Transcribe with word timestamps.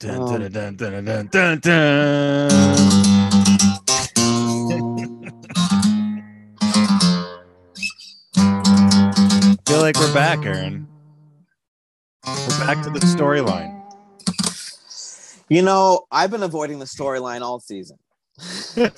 Dun, 0.00 0.16
Um, 0.16 0.40
dun, 0.40 0.50
dun, 0.50 0.76
dun, 0.76 1.04
dun, 1.04 1.26
dun, 1.26 1.60
dun. 1.60 2.50
feel 9.66 9.80
like 9.80 9.96
we're 9.98 10.14
back, 10.14 10.44
Aaron. 10.46 10.86
We're 12.26 12.66
back 12.66 12.82
to 12.84 12.90
the 12.90 13.00
storyline. 13.00 13.76
You 15.50 15.60
know, 15.60 16.06
I've 16.10 16.30
been 16.30 16.42
avoiding 16.44 16.78
the 16.78 16.86
storyline 16.86 17.42
all 17.42 17.60
season. 17.60 17.98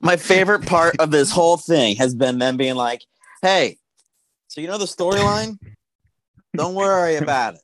My 0.00 0.16
favorite 0.16 0.66
part 0.66 0.96
of 0.98 1.12
this 1.12 1.30
whole 1.30 1.58
thing 1.58 1.94
has 1.96 2.14
been 2.16 2.38
them 2.40 2.56
being 2.56 2.74
like, 2.74 3.02
hey, 3.42 3.76
so 4.48 4.60
you 4.60 4.66
know 4.66 4.78
the 4.78 4.84
storyline? 4.86 5.58
Don't 6.56 6.74
worry 6.74 7.14
about 7.16 7.54
it. 7.54 7.60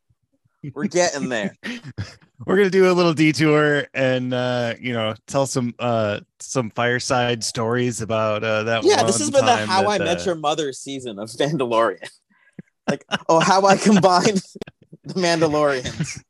We're 0.75 0.87
getting 0.87 1.29
there. 1.29 1.57
We're 2.47 2.57
gonna 2.57 2.71
do 2.71 2.91
a 2.91 2.93
little 2.95 3.15
detour 3.15 3.87
and 3.95 4.35
uh, 4.35 4.75
you 4.81 4.93
know 4.93 5.15
tell 5.27 5.47
some 5.47 5.75
uh 5.79 6.21
some 6.41 6.71
fireside 6.71 7.45
stories 7.45 8.01
about 8.01 8.43
uh 8.43 8.65
that. 8.65 8.85
Yeah, 8.85 9.03
this 9.05 9.19
has 9.19 9.31
been 9.31 9.45
the 9.45 9.57
How 9.67 9.83
that, 9.83 9.89
I 9.89 9.99
Met 9.99 10.21
uh, 10.21 10.25
Your 10.25 10.35
Mother 10.35 10.73
season 10.73 11.19
of 11.19 11.29
Mandalorian. 11.31 12.09
like, 12.89 13.05
oh, 13.29 13.39
how 13.39 13.65
I 13.67 13.77
combined 13.77 14.43
the 15.05 15.15
Mandalorians. 15.15 16.23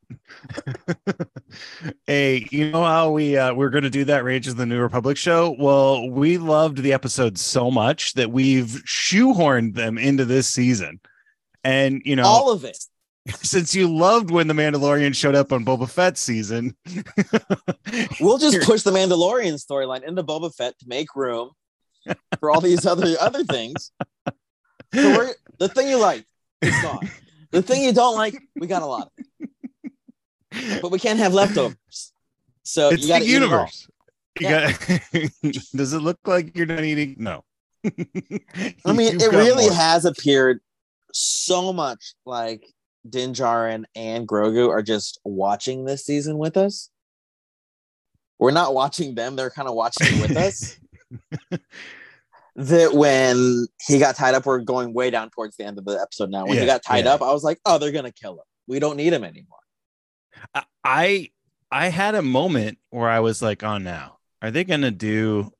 hey, 2.06 2.46
you 2.50 2.70
know 2.70 2.84
how 2.84 3.10
we 3.10 3.36
uh, 3.36 3.54
we're 3.54 3.70
going 3.70 3.84
to 3.84 3.90
do 3.90 4.04
that 4.04 4.24
Rage 4.24 4.48
of 4.48 4.56
the 4.56 4.66
New 4.66 4.80
Republic 4.80 5.16
show? 5.16 5.56
Well, 5.58 6.10
we 6.10 6.36
loved 6.36 6.78
the 6.78 6.92
episode 6.92 7.38
so 7.38 7.70
much 7.70 8.14
that 8.14 8.30
we've 8.30 8.82
shoehorned 8.86 9.74
them 9.74 9.96
into 9.96 10.24
this 10.24 10.48
season. 10.48 11.00
And 11.64 12.02
you 12.04 12.16
know, 12.16 12.24
All 12.24 12.50
of 12.50 12.64
it. 12.64 12.78
since 13.42 13.74
you 13.74 13.88
loved 13.88 14.30
when 14.30 14.48
the 14.48 14.54
Mandalorian 14.54 15.14
showed 15.14 15.34
up 15.34 15.52
on 15.52 15.64
Boba 15.64 15.88
Fett 15.88 16.18
season, 16.18 16.74
We'll 18.20 18.38
just 18.38 18.62
push 18.62 18.82
the 18.82 18.90
Mandalorian 18.90 19.54
storyline 19.64 20.02
into 20.02 20.22
Boba 20.22 20.54
Fett 20.54 20.78
to 20.80 20.88
make 20.88 21.14
room 21.14 21.50
for 22.40 22.50
all 22.50 22.60
these 22.60 22.84
other 22.86 23.14
other 23.20 23.44
things. 23.44 23.92
So 24.94 25.32
the 25.58 25.68
thing 25.68 25.88
you 25.88 25.98
like, 25.98 26.24
it's 26.60 26.82
gone. 26.82 27.08
The 27.50 27.62
thing 27.62 27.82
you 27.82 27.92
don't 27.92 28.16
like, 28.16 28.36
we 28.56 28.66
got 28.66 28.82
a 28.82 28.86
lot 28.86 29.08
of 29.18 29.26
it. 29.40 30.80
But 30.82 30.90
we 30.90 30.98
can't 30.98 31.18
have 31.18 31.32
leftovers. 31.34 32.12
So 32.62 32.90
it's 32.90 33.02
you 33.02 33.08
gotta 33.08 33.24
the 33.24 33.30
eat 33.30 33.34
it 33.34 33.42
all. 33.42 33.48
universe. 33.48 33.88
You 34.40 34.48
got, 34.48 35.72
does 35.74 35.92
it 35.92 36.00
look 36.00 36.18
like 36.26 36.56
you're 36.56 36.66
not 36.66 36.82
eating? 36.84 37.16
No. 37.18 37.44
I 37.84 38.92
mean, 38.92 39.12
You've 39.14 39.22
it 39.22 39.30
really 39.32 39.66
more. 39.66 39.74
has 39.74 40.04
appeared 40.04 40.60
so 41.12 41.72
much 41.72 42.14
like 42.24 42.64
Din 43.08 43.32
Djarin 43.32 43.84
and 43.94 44.26
Grogu 44.26 44.68
are 44.68 44.82
just 44.82 45.20
watching 45.24 45.84
this 45.84 46.04
season 46.04 46.38
with 46.38 46.56
us. 46.56 46.90
We're 48.38 48.50
not 48.50 48.74
watching 48.74 49.14
them, 49.14 49.36
they're 49.36 49.50
kind 49.50 49.68
of 49.68 49.74
watching 49.74 50.06
it 50.08 50.22
with 50.22 50.36
us. 50.36 50.78
that 52.56 52.92
when 52.92 53.66
he 53.86 53.98
got 53.98 54.16
tied 54.16 54.34
up, 54.34 54.46
we're 54.46 54.60
going 54.60 54.92
way 54.92 55.10
down 55.10 55.30
towards 55.30 55.56
the 55.56 55.64
end 55.64 55.78
of 55.78 55.84
the 55.84 55.98
episode 56.00 56.30
now. 56.30 56.44
When 56.46 56.58
he 56.58 56.66
got 56.66 56.82
tied 56.82 57.04
yeah. 57.04 57.14
up, 57.14 57.22
I 57.22 57.32
was 57.32 57.44
like, 57.44 57.60
oh, 57.64 57.78
they're 57.78 57.92
gonna 57.92 58.12
kill 58.12 58.34
him. 58.34 58.44
We 58.66 58.78
don't 58.78 58.96
need 58.96 59.12
him 59.12 59.24
anymore. 59.24 59.58
I 60.84 61.30
I 61.70 61.88
had 61.88 62.14
a 62.14 62.22
moment 62.22 62.78
where 62.90 63.08
I 63.08 63.20
was 63.20 63.42
like, 63.42 63.62
"Oh, 63.62 63.78
now 63.78 64.18
are 64.40 64.50
they 64.50 64.64
gonna 64.64 64.90
do? 64.90 65.50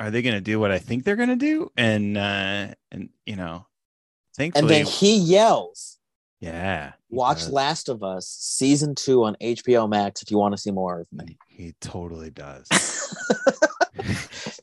Are 0.00 0.10
they 0.10 0.22
gonna 0.22 0.40
do 0.40 0.58
what 0.58 0.72
I 0.72 0.78
think 0.78 1.04
they're 1.04 1.16
gonna 1.16 1.36
do?" 1.36 1.70
And 1.76 2.16
uh, 2.16 2.74
and 2.90 3.10
you 3.26 3.36
know, 3.36 3.66
thankfully 4.36 4.62
And 4.62 4.70
then 4.70 4.86
he 4.86 5.16
yells, 5.16 5.98
yeah, 6.42 6.92
watch 7.08 7.38
does. 7.38 7.50
Last 7.50 7.88
of 7.88 8.02
Us 8.02 8.26
season 8.28 8.94
two 8.94 9.24
on 9.24 9.36
HBO 9.40 9.88
Max 9.88 10.20
if 10.22 10.30
you 10.30 10.36
want 10.38 10.52
to 10.54 10.58
see 10.60 10.70
more 10.72 11.00
of 11.00 11.06
me. 11.12 11.38
He 11.48 11.74
totally 11.80 12.30
does. 12.30 12.68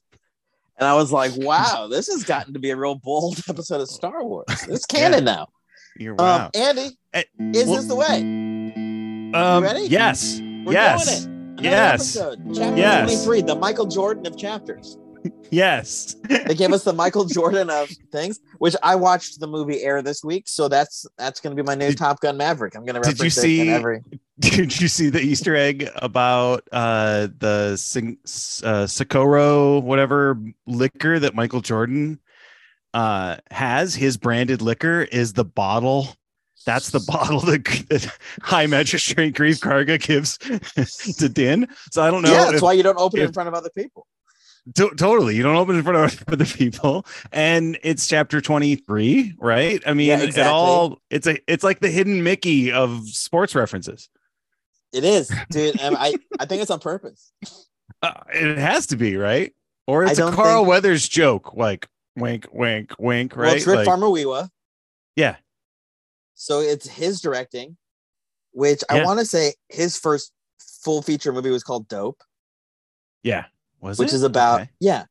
And 0.77 0.87
I 0.87 0.93
was 0.95 1.11
like, 1.11 1.33
wow, 1.35 1.87
this 1.91 2.07
has 2.07 2.23
gotten 2.23 2.53
to 2.53 2.59
be 2.59 2.69
a 2.69 2.75
real 2.77 2.95
bold 2.95 3.37
episode 3.49 3.81
of 3.81 3.89
Star 3.89 4.23
Wars. 4.23 4.45
It's 4.69 4.85
canon 4.85 5.25
now. 5.25 5.47
You're 5.97 6.15
wow. 6.15 6.45
Um, 6.45 6.51
Andy, 6.55 6.97
Eh, 7.13 7.23
is 7.53 7.67
well, 7.67 7.75
this 7.75 7.85
the 7.87 7.95
way? 7.95 8.21
um, 9.33 9.61
ready? 9.61 9.87
Yes. 9.89 10.39
We're 10.39 10.71
yes. 10.71 11.27
Yes. 11.59 12.15
Episode, 12.15 12.55
chapter 12.55 12.77
Yes. 12.77 13.25
23, 13.25 13.41
the 13.41 13.55
Michael 13.55 13.87
Jordan 13.87 14.25
of 14.25 14.37
chapters. 14.37 14.97
Yes. 15.51 16.15
They 16.29 16.53
gave 16.53 16.71
us 16.73 16.83
the 16.83 16.93
Michael 16.93 17.25
Jordan 17.25 17.71
of 17.71 17.89
things, 18.11 18.39
which 18.59 18.75
I 18.83 18.93
watched 18.95 19.39
the 19.39 19.47
movie 19.47 19.81
Air 19.81 20.03
this 20.03 20.23
week. 20.23 20.47
So 20.47 20.67
that's 20.67 21.07
that's 21.17 21.39
going 21.39 21.57
to 21.57 21.63
be 21.63 21.65
my 21.65 21.73
new 21.73 21.87
Did- 21.87 21.97
Top 21.97 22.19
Gun 22.19 22.37
Maverick. 22.37 22.75
I'm 22.75 22.85
going 22.85 23.01
to 23.01 23.01
Did 23.01 23.17
you 23.17 23.23
reference 23.25 23.37
it 23.39 23.49
in 23.49 23.65
see- 23.65 23.69
every. 23.69 24.01
Did 24.39 24.79
you 24.79 24.87
see 24.87 25.09
the 25.09 25.19
Easter 25.19 25.55
egg 25.55 25.89
about 25.95 26.67
uh 26.71 27.29
the 27.39 27.75
Sing- 27.77 28.19
uh, 28.23 28.85
Cincoro 28.85 29.81
whatever 29.81 30.39
liquor 30.67 31.17
that 31.19 31.33
Michael 31.33 31.61
Jordan 31.61 32.19
uh 32.93 33.37
has? 33.49 33.95
His 33.95 34.17
branded 34.17 34.61
liquor 34.61 35.01
is 35.01 35.33
the 35.33 35.45
bottle. 35.45 36.09
That's 36.67 36.91
the 36.91 36.99
bottle 37.07 37.39
that, 37.41 37.63
that 37.89 38.15
High 38.43 38.67
Magistrate 38.67 39.33
Greef 39.33 39.59
Karga 39.61 39.99
gives 39.99 40.37
to 41.17 41.27
Din. 41.27 41.67
So 41.91 42.03
I 42.03 42.11
don't 42.11 42.21
know. 42.21 42.31
yeah, 42.31 42.43
that's 42.45 42.57
if- 42.57 42.61
why 42.61 42.73
you 42.73 42.83
don't 42.83 42.99
open 42.99 43.19
it 43.19 43.23
in 43.23 43.33
front 43.33 43.47
of 43.47 43.55
other 43.55 43.71
people. 43.75 44.05
To- 44.75 44.91
totally, 44.95 45.35
you 45.35 45.43
don't 45.43 45.55
open 45.55 45.75
it 45.75 45.79
in 45.79 45.83
front 45.83 46.13
of 46.13 46.23
other 46.33 46.45
people, 46.45 47.05
and 47.31 47.77
it's 47.83 48.07
chapter 48.07 48.41
twenty 48.41 48.75
three, 48.75 49.33
right? 49.39 49.81
I 49.85 49.93
mean, 49.93 50.07
Yeah, 50.09 50.21
it 50.23 50.37
all 50.39 50.99
it's 51.09 51.27
a 51.27 51.37
it's 51.51 51.63
like 51.63 51.79
the 51.79 51.89
hidden 51.89 52.23
Mickey 52.23 52.71
of 52.71 53.07
sports 53.07 53.55
references. 53.55 54.09
It 54.91 55.03
is, 55.03 55.31
dude. 55.51 55.79
and 55.79 55.95
I 55.97 56.13
I 56.39 56.45
think 56.45 56.61
it's 56.61 56.71
on 56.71 56.79
purpose. 56.79 57.31
Uh, 58.01 58.13
it 58.33 58.57
has 58.57 58.87
to 58.87 58.95
be 58.95 59.17
right, 59.17 59.53
or 59.85 60.05
it's 60.05 60.19
a 60.19 60.31
Carl 60.31 60.59
think- 60.59 60.69
Weathers 60.69 61.05
joke, 61.09 61.53
like 61.53 61.85
wink, 62.15 62.47
wink, 62.53 62.93
wink, 62.97 63.35
right? 63.35 63.47
Well, 63.47 63.55
it's 63.57 63.67
Rick 63.67 63.77
Like, 63.79 63.87
Famuyiwa. 63.89 64.47
yeah, 65.17 65.35
So 66.35 66.61
it's 66.61 66.87
his 66.87 67.19
directing, 67.19 67.75
which 68.51 68.83
I 68.89 69.03
want 69.03 69.19
to 69.19 69.25
say 69.25 69.53
his 69.67 69.97
first 69.97 70.31
full 70.81 71.01
feature 71.01 71.33
movie 71.33 71.49
was 71.49 71.63
called 71.63 71.89
Dope, 71.89 72.21
yeah. 73.21 73.45
Was 73.81 73.99
which 73.99 74.09
it? 74.09 74.15
is 74.15 74.23
about 74.23 74.61
Okay. 74.61 74.69
yeah, 74.79 75.05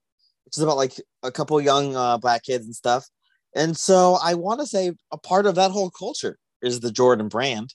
which 0.44 0.56
is 0.56 0.62
about 0.62 0.76
like 0.76 0.92
a 1.22 1.30
couple 1.32 1.60
young 1.60 1.96
uh, 1.96 2.18
black 2.18 2.42
kids 2.44 2.64
and 2.66 2.74
stuff. 2.74 3.06
And 3.54 3.76
so 3.76 4.18
I 4.22 4.34
want 4.34 4.60
to 4.60 4.66
say 4.66 4.92
a 5.12 5.18
part 5.18 5.46
of 5.46 5.54
that 5.54 5.70
whole 5.70 5.90
culture 5.90 6.38
is 6.62 6.80
the 6.80 6.90
Jordan 6.92 7.28
brand. 7.28 7.74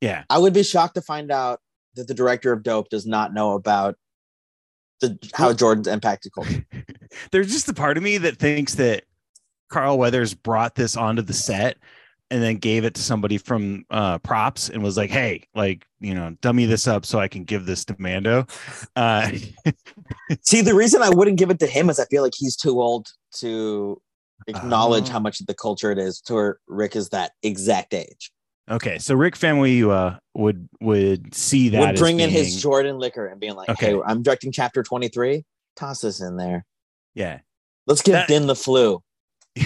yeah, 0.00 0.24
I 0.28 0.38
would 0.38 0.52
be 0.52 0.62
shocked 0.62 0.94
to 0.96 1.02
find 1.02 1.30
out 1.30 1.60
that 1.94 2.08
the 2.08 2.14
director 2.14 2.52
of 2.52 2.62
Dope 2.62 2.88
does 2.90 3.06
not 3.06 3.32
know 3.32 3.52
about 3.52 3.96
the 5.00 5.18
how 5.34 5.52
Jordan's 5.52 5.86
impacted 5.86 6.32
culture. 6.32 6.64
There's 7.32 7.52
just 7.52 7.68
a 7.68 7.74
part 7.74 7.96
of 7.96 8.02
me 8.02 8.18
that 8.18 8.38
thinks 8.38 8.74
that 8.76 9.04
Carl 9.70 9.98
Weathers 9.98 10.34
brought 10.34 10.74
this 10.74 10.96
onto 10.96 11.22
the 11.22 11.32
set 11.32 11.76
and 12.30 12.42
then 12.42 12.56
gave 12.56 12.84
it 12.84 12.94
to 12.94 13.02
somebody 13.02 13.38
from 13.38 13.84
uh, 13.90 14.18
props 14.18 14.68
and 14.68 14.82
was 14.82 14.96
like, 14.96 15.10
"Hey, 15.10 15.44
like 15.54 15.86
you 16.00 16.14
know, 16.14 16.36
dummy 16.40 16.66
this 16.66 16.86
up 16.86 17.06
so 17.06 17.18
I 17.18 17.28
can 17.28 17.44
give 17.44 17.66
this 17.66 17.84
to 17.86 17.96
Mando." 17.98 18.46
Uh, 18.96 19.30
See, 20.42 20.60
the 20.60 20.74
reason 20.74 21.02
I 21.02 21.10
wouldn't 21.10 21.38
give 21.38 21.50
it 21.50 21.58
to 21.60 21.66
him 21.66 21.88
is 21.90 21.98
I 21.98 22.04
feel 22.06 22.22
like 22.22 22.34
he's 22.36 22.56
too 22.56 22.80
old 22.80 23.08
to 23.36 24.00
acknowledge 24.46 25.08
Oh. 25.08 25.12
how 25.12 25.18
much 25.20 25.40
of 25.40 25.46
the 25.46 25.54
culture 25.54 25.90
it 25.90 25.98
is 25.98 26.20
to 26.22 26.34
where 26.34 26.58
Rick 26.68 26.96
is 26.96 27.08
that 27.10 27.32
exact 27.42 27.92
age. 27.94 28.30
okay, 28.70 28.98
so 28.98 29.14
Rick 29.14 29.34
Famuyiwa 29.36 30.18
would 30.34 30.68
would 30.80 31.34
see 31.34 31.70
that 31.70 31.80
would 31.80 31.96
bring 31.96 32.20
in 32.20 32.30
his 32.30 32.60
Jordan 32.62 32.98
liquor 32.98 33.26
and 33.26 33.40
being 33.40 33.54
like, 33.56 33.68
Okay. 33.70 33.92
"Hey, 33.94 34.00
I'm 34.06 34.22
directing 34.22 34.52
chapter 34.52 34.82
23. 34.82 35.44
Toss 35.76 36.00
this 36.02 36.20
in 36.20 36.36
there. 36.36 36.64
yeah. 37.14 37.40
Let's 37.86 38.02
give 38.02 38.12
That- 38.12 38.28
Din 38.28 38.46
the 38.46 38.54
flu." 38.54 39.02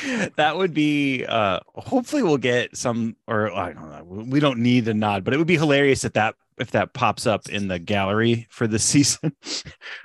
that 0.36 0.56
would 0.56 0.72
be 0.74 1.24
uh 1.26 1.60
hopefully 1.74 2.22
we'll 2.22 2.36
get 2.38 2.76
some 2.76 3.16
or 3.26 3.52
I 3.52 3.72
don't 3.72 3.90
know 3.90 4.24
we 4.28 4.40
don't 4.40 4.58
need 4.60 4.88
a 4.88 4.94
nod 4.94 5.24
but 5.24 5.34
it 5.34 5.36
would 5.38 5.46
be 5.46 5.56
hilarious 5.56 6.04
if 6.04 6.12
that 6.14 6.34
if 6.58 6.70
that 6.72 6.92
pops 6.92 7.26
up 7.26 7.48
in 7.48 7.68
the 7.68 7.78
gallery 7.78 8.46
for 8.50 8.66
this 8.66 8.84
season 8.92 9.34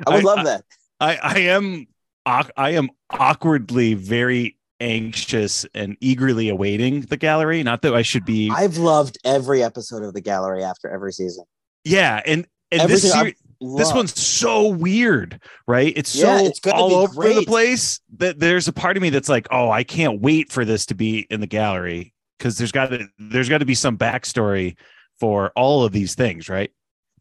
I 0.06 0.16
would 0.16 0.20
I- 0.26 0.36
love 0.36 0.46
that. 0.46 0.64
I 1.00 1.16
I 1.22 1.40
am 1.40 1.88
I 2.26 2.72
am 2.72 2.90
awkwardly 3.10 3.94
very 3.94 4.58
anxious 4.80 5.66
and 5.74 5.96
eagerly 6.02 6.50
awaiting 6.50 7.02
the 7.02 7.18
gallery 7.18 7.64
not 7.64 7.82
that 7.84 7.96
I 7.96 8.02
should 8.02 8.26
be 8.26 8.52
I've 8.54 8.78
loved 8.78 9.18
every 9.24 9.64
episode 9.64 10.04
of 10.04 10.14
the 10.14 10.22
gallery 10.22 10.64
after 10.64 10.90
every 10.90 11.14
season. 11.14 11.46
yeah 11.84 12.22
and 12.26 12.46
and 12.72 12.90
this 12.90 13.06
Everything 13.14 13.36
I've 13.62 13.78
this 13.78 13.94
one's 13.94 14.20
so 14.20 14.68
weird, 14.68 15.42
right? 15.68 15.94
It's 15.96 16.14
Yeah, 16.16 16.40
so 16.40 16.46
it's 16.46 16.60
all 16.68 16.94
over 16.94 17.34
the 17.34 17.46
place 17.46 18.00
that 18.18 18.40
there's 18.40 18.68
a 18.68 18.74
part 18.74 18.98
of 18.98 19.02
me 19.04 19.10
that's 19.10 19.30
like, 19.30 19.48
oh, 19.52 19.70
I 19.70 19.84
can't 19.84 20.22
wait 20.22 20.52
for 20.52 20.66
this 20.66 20.86
to 20.88 20.96
be 20.96 21.28
in 21.30 21.40
the 21.40 21.48
gallery 21.48 22.14
because 22.38 22.58
there's 22.58 22.72
got 22.72 22.88
to 22.92 23.08
there's 23.18 23.50
got 23.50 23.60
to 23.60 23.66
be 23.66 23.76
some 23.76 23.98
backstory 23.98 24.76
for 25.20 25.52
all 25.56 25.84
of 25.84 25.92
these 25.92 26.16
things, 26.16 26.50
right? 26.50 26.72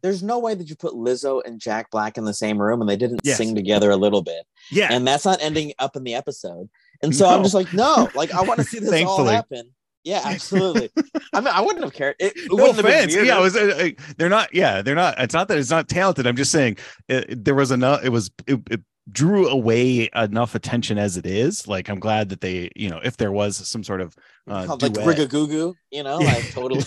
There's 0.03 0.21
no 0.21 0.37
way 0.37 0.53
that 0.53 0.69
you 0.69 0.75
put 0.75 0.93
Lizzo 0.93 1.41
and 1.43 1.59
Jack 1.59 1.89
Black 1.89 2.17
in 2.17 2.23
the 2.23 2.33
same 2.33 2.61
room 2.61 2.81
and 2.81 2.89
they 2.89 2.97
didn't 2.97 3.21
Yes. 3.23 3.37
sing 3.37 3.55
together 3.55 3.89
a 3.89 3.97
little 3.97 4.21
bit. 4.21 4.45
Yeah, 4.69 4.89
And 4.91 5.07
that's 5.07 5.25
not 5.25 5.41
ending 5.41 5.73
up 5.79 5.95
in 5.95 6.03
the 6.03 6.13
episode. 6.13 6.69
And 7.01 7.15
so 7.15 7.27
I'm 7.27 7.43
just 7.43 7.55
like, 7.55 7.73
no, 7.73 8.09
like 8.13 8.31
I 8.31 8.41
want 8.41 8.59
to 8.59 8.63
see 8.63 8.79
this 8.79 9.03
all 9.05 9.25
happen. 9.25 9.71
Yeah, 10.07 10.21
absolutely. 10.25 10.89
I 11.33 11.41
mean, 11.41 11.49
I 11.53 11.59
wouldn't 11.59 11.83
have 11.83 11.91
cared. 11.93 12.15
It, 12.17 12.31
it 12.37 12.49
no 12.49 12.55
wouldn't 12.55 12.77
have 12.77 12.85
been 12.85 13.09
offense. 13.09 13.27
Yeah, 13.27 13.39
was. 13.41 13.57
Uh, 13.57 13.77
uh, 13.77 13.89
they're 14.15 14.29
not. 14.29 14.53
Yeah, 14.53 14.81
they're 14.81 14.95
not. 14.95 15.19
It's 15.19 15.33
not 15.33 15.49
that 15.49 15.57
it's 15.57 15.69
not 15.69 15.89
talented. 15.89 16.25
I'm 16.25 16.37
just 16.37 16.51
saying 16.51 16.77
it, 17.09 17.43
there 17.43 17.55
was 17.55 17.71
enough. 17.71 18.05
It 18.05 18.09
was. 18.09 18.31
It, 18.47 18.61
it 18.71 18.81
drew 19.11 19.49
away 19.49 20.09
enough 20.15 20.55
attention 20.55 20.97
as 20.97 21.17
it 21.17 21.25
is. 21.25 21.67
Like 21.67 21.89
I'm 21.89 21.99
glad 21.99 22.29
that 22.29 22.39
they. 22.39 22.71
You 22.73 22.89
know, 22.89 23.01
if 23.03 23.17
there 23.17 23.33
was 23.33 23.57
some 23.67 23.83
sort 23.83 23.99
of 23.99 24.15
uh, 24.47 24.65
Called, 24.65 24.81
like 24.81 24.93
rigagoo, 24.93 25.73
you 25.91 26.03
know, 26.03 26.19
like 26.19 26.51
totally. 26.53 26.85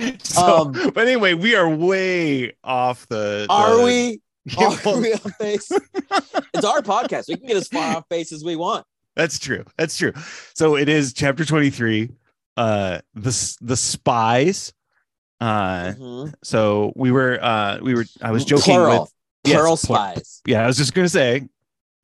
so, 0.18 0.42
Um, 0.42 0.72
but 0.72 1.06
anyway, 1.06 1.34
we 1.34 1.54
are 1.54 1.68
way 1.68 2.56
off 2.64 3.06
the. 3.06 3.46
Are 3.48 3.76
the- 3.76 3.84
we? 3.84 4.20
Yeah, 4.44 4.76
Are 4.86 5.00
we 5.00 5.12
off 5.12 5.38
base? 5.38 5.70
it's 5.70 6.64
our 6.64 6.82
podcast. 6.82 7.28
We 7.28 7.36
can 7.36 7.46
get 7.46 7.56
as 7.56 7.68
far 7.68 7.98
off 7.98 8.08
base 8.08 8.32
as 8.32 8.42
we 8.42 8.56
want. 8.56 8.84
That's 9.16 9.38
true. 9.38 9.64
That's 9.76 9.96
true. 9.96 10.12
So 10.54 10.76
it 10.76 10.88
is 10.88 11.12
chapter 11.12 11.44
23. 11.44 12.10
Uh 12.56 13.00
the 13.14 13.56
the 13.60 13.76
spies. 13.76 14.72
Uh 15.40 15.92
Mhm. 15.98 16.34
so 16.44 16.92
we 16.96 17.10
were 17.10 17.38
uh 17.42 17.78
we 17.82 17.94
were 17.94 18.04
I 18.20 18.30
was 18.30 18.44
joking 18.44 18.74
Plural. 18.74 19.00
with 19.02 19.12
yes, 19.44 19.54
Plural 19.56 19.76
pl- 19.76 19.96
spies. 19.96 20.42
yeah, 20.46 20.62
I 20.62 20.66
was 20.66 20.76
just 20.76 20.94
gonna 20.94 21.08
say 21.08 21.48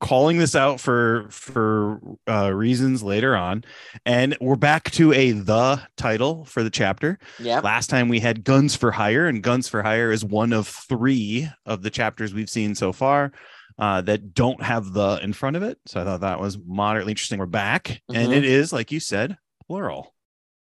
calling 0.01 0.39
this 0.39 0.55
out 0.55 0.81
for 0.81 1.27
for 1.31 2.01
uh 2.29 2.51
reasons 2.53 3.03
later 3.03 3.37
on. 3.37 3.65
And 4.07 4.37
we're 4.41 4.57
back 4.57 4.91
to 4.93 5.13
a 5.13 5.33
the 5.33 5.81
title 5.97 6.45
for 6.47 6.63
the 6.63 6.71
chapter. 6.71 7.19
yeah 7.39 7.61
Last 7.61 7.89
time 7.91 8.09
we 8.09 8.21
had 8.21 8.43
Guns 8.45 8.75
for 8.75 8.91
Hire, 8.91 9.27
and 9.27 9.43
Guns 9.43 9.69
for 9.69 9.83
Hire 9.83 10.11
is 10.13 10.25
one 10.25 10.53
of 10.53 10.67
three 10.67 11.49
of 11.67 11.83
the 11.83 11.91
chapters 11.91 12.33
we've 12.35 12.51
seen 12.51 12.75
so 12.75 12.93
far 12.93 13.33
uh, 13.79 14.01
that 14.03 14.35
don't 14.35 14.63
have 14.63 14.93
the 14.93 15.19
in 15.23 15.33
front 15.33 15.57
of 15.57 15.63
it. 15.63 15.79
So 15.87 16.01
I 16.01 16.05
thought 16.05 16.21
that 16.21 16.41
was 16.41 16.59
moderately 16.59 17.13
interesting. 17.13 17.39
We're 17.39 17.47
back, 17.47 18.01
and 18.09 18.33
Mhm. 18.33 18.37
it 18.37 18.45
is, 18.45 18.73
like 18.73 18.91
you 18.93 19.01
said, 19.01 19.39
plural. 19.67 20.15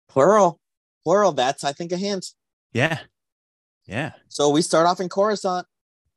Plural. 0.08 0.60
Plural. 1.04 1.32
That's, 1.32 1.64
I 1.64 1.72
think, 1.72 1.90
a 1.93 1.96
hint. 1.96 2.26
Yeah. 2.72 3.00
Yeah. 3.87 4.12
So 4.28 4.50
we 4.50 4.62
start 4.62 4.87
off 4.87 5.00
in 5.00 5.08
Coruscant. 5.08 5.66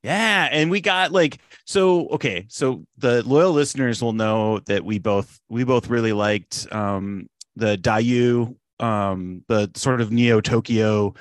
Yeah, 0.04 0.48
and 0.52 0.70
we 0.70 0.82
got 0.82 1.12
like 1.12 1.40
so 1.66 2.08
okay, 2.10 2.46
so 2.48 2.86
the 3.00 3.24
loyal 3.28 3.52
listeners 3.54 4.04
will 4.04 4.14
know 4.14 4.60
that 4.68 4.86
we 4.86 5.00
both 5.00 5.40
we 5.50 5.64
both 5.64 5.88
really 5.90 6.14
liked 6.14 6.68
um 6.72 7.28
the 7.56 7.76
Daiyu 7.76 8.56
um 8.80 9.44
the 9.48 9.72
sort 9.74 10.02
of 10.02 10.12
Neo 10.12 10.42
Tokyo 10.42 11.16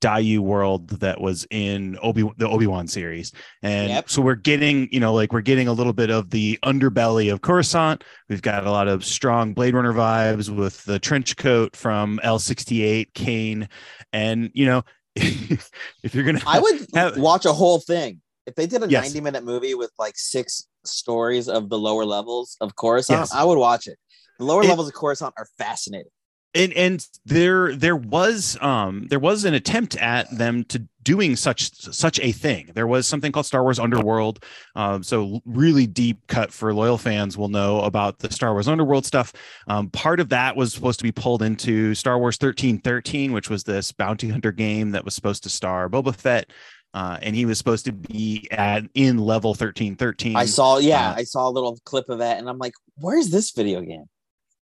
Daiyu 0.00 0.38
world 0.38 0.88
that 1.00 1.20
was 1.20 1.46
in 1.50 1.98
Obi 2.02 2.24
the 2.36 2.48
Obi-Wan 2.48 2.86
series. 2.86 3.32
And 3.62 3.88
Yep. 3.90 4.10
so 4.10 4.22
we're 4.22 4.34
getting, 4.36 4.88
you 4.92 5.00
know, 5.00 5.12
like 5.14 5.32
we're 5.32 5.40
getting 5.40 5.66
a 5.68 5.72
little 5.72 5.92
bit 5.92 6.10
of 6.10 6.30
the 6.30 6.58
underbelly 6.64 7.32
of 7.32 7.40
Coruscant. 7.40 8.04
We've 8.28 8.42
got 8.42 8.66
a 8.66 8.70
lot 8.70 8.86
of 8.88 9.04
strong 9.04 9.54
Blade 9.54 9.74
Runner 9.74 9.92
vibes 9.92 10.48
with 10.54 10.84
the 10.84 10.98
trench 10.98 11.36
coat 11.36 11.74
from 11.74 12.20
L68 12.24 13.12
Kane 13.14 13.68
and 14.12 14.50
you 14.54 14.66
know 14.66 14.82
if 15.16 16.14
you're 16.14 16.24
going 16.24 16.38
to 16.38 16.42
I 16.46 16.60
would 16.60 16.86
Have- 16.94 17.16
watch 17.18 17.44
a 17.44 17.52
whole 17.52 17.80
thing. 17.80 18.20
If 18.46 18.54
they 18.54 18.66
did 18.66 18.82
a 18.82 18.88
Yes. 18.88 19.04
90 19.04 19.20
minute 19.20 19.44
movie 19.44 19.74
with 19.74 19.90
like 19.98 20.14
six 20.16 20.66
stories 20.84 21.48
of 21.48 21.68
the 21.68 21.78
lower 21.78 22.04
levels 22.06 22.56
of 22.60 22.74
Coruscant, 22.76 23.20
Yes. 23.20 23.34
I 23.34 23.44
would 23.44 23.58
watch 23.58 23.86
it. 23.86 23.98
The 24.38 24.44
lower 24.44 24.62
It- 24.62 24.68
levels 24.68 24.88
of 24.88 24.94
Coruscant 24.94 25.34
are 25.36 25.46
fascinating. 25.58 26.10
And 26.54 26.72
and 26.72 27.06
there 27.24 27.74
there 27.74 27.96
was 27.96 28.56
um 28.60 29.06
there 29.08 29.18
was 29.18 29.44
an 29.44 29.54
attempt 29.54 29.96
at 29.96 30.30
them 30.36 30.64
to 30.64 30.86
doing 31.02 31.36
such 31.36 31.72
such 31.72 32.20
a 32.20 32.32
thing. 32.32 32.70
There 32.74 32.86
was 32.86 33.06
something 33.06 33.32
called 33.32 33.46
star 33.46 33.62
wars 33.62 33.78
underworld. 33.78 34.44
Um 34.74 35.02
so 35.02 35.40
really 35.44 35.86
deep 35.86 36.26
cut 36.26 36.52
for 36.52 36.72
loyal 36.74 36.98
fans 36.98 37.36
will 37.36 37.48
know 37.48 37.80
about 37.80 38.18
the 38.18 38.32
star 38.32 38.52
wars 38.52 38.68
underworld 38.68 39.06
stuff. 39.06 39.32
Um 39.68 39.90
part 39.90 40.20
of 40.20 40.28
that 40.30 40.56
was 40.56 40.72
supposed 40.72 40.98
to 41.00 41.04
be 41.04 41.12
pulled 41.12 41.42
into 41.42 41.94
star 41.94 42.18
wars 42.18 42.36
1313 42.40 43.32
which 43.32 43.50
was 43.50 43.64
this 43.64 43.92
bounty 43.92 44.28
hunter 44.28 44.52
game 44.52 44.90
that 44.92 45.04
was 45.04 45.14
supposed 45.14 45.42
to 45.44 45.48
star 45.48 45.88
boba 45.88 46.14
fett. 46.14 46.50
Uh, 46.94 47.18
and 47.20 47.36
he 47.36 47.44
was 47.44 47.58
supposed 47.58 47.84
to 47.84 47.92
be 47.92 48.48
at 48.50 48.82
in 48.94 49.18
level 49.18 49.50
1313 49.50 50.34
I 50.34 50.46
saw, 50.46 50.78
yeah, 50.78 51.10
uh, 51.10 51.14
I 51.16 51.24
saw 51.24 51.46
a 51.46 51.50
little 51.50 51.78
clip 51.84 52.08
of 52.08 52.20
that, 52.20 52.38
and 52.38 52.48
I'm 52.48 52.56
like, 52.56 52.72
where's 52.96 53.28
this 53.28 53.50
video 53.50 53.82
game? 53.82 54.06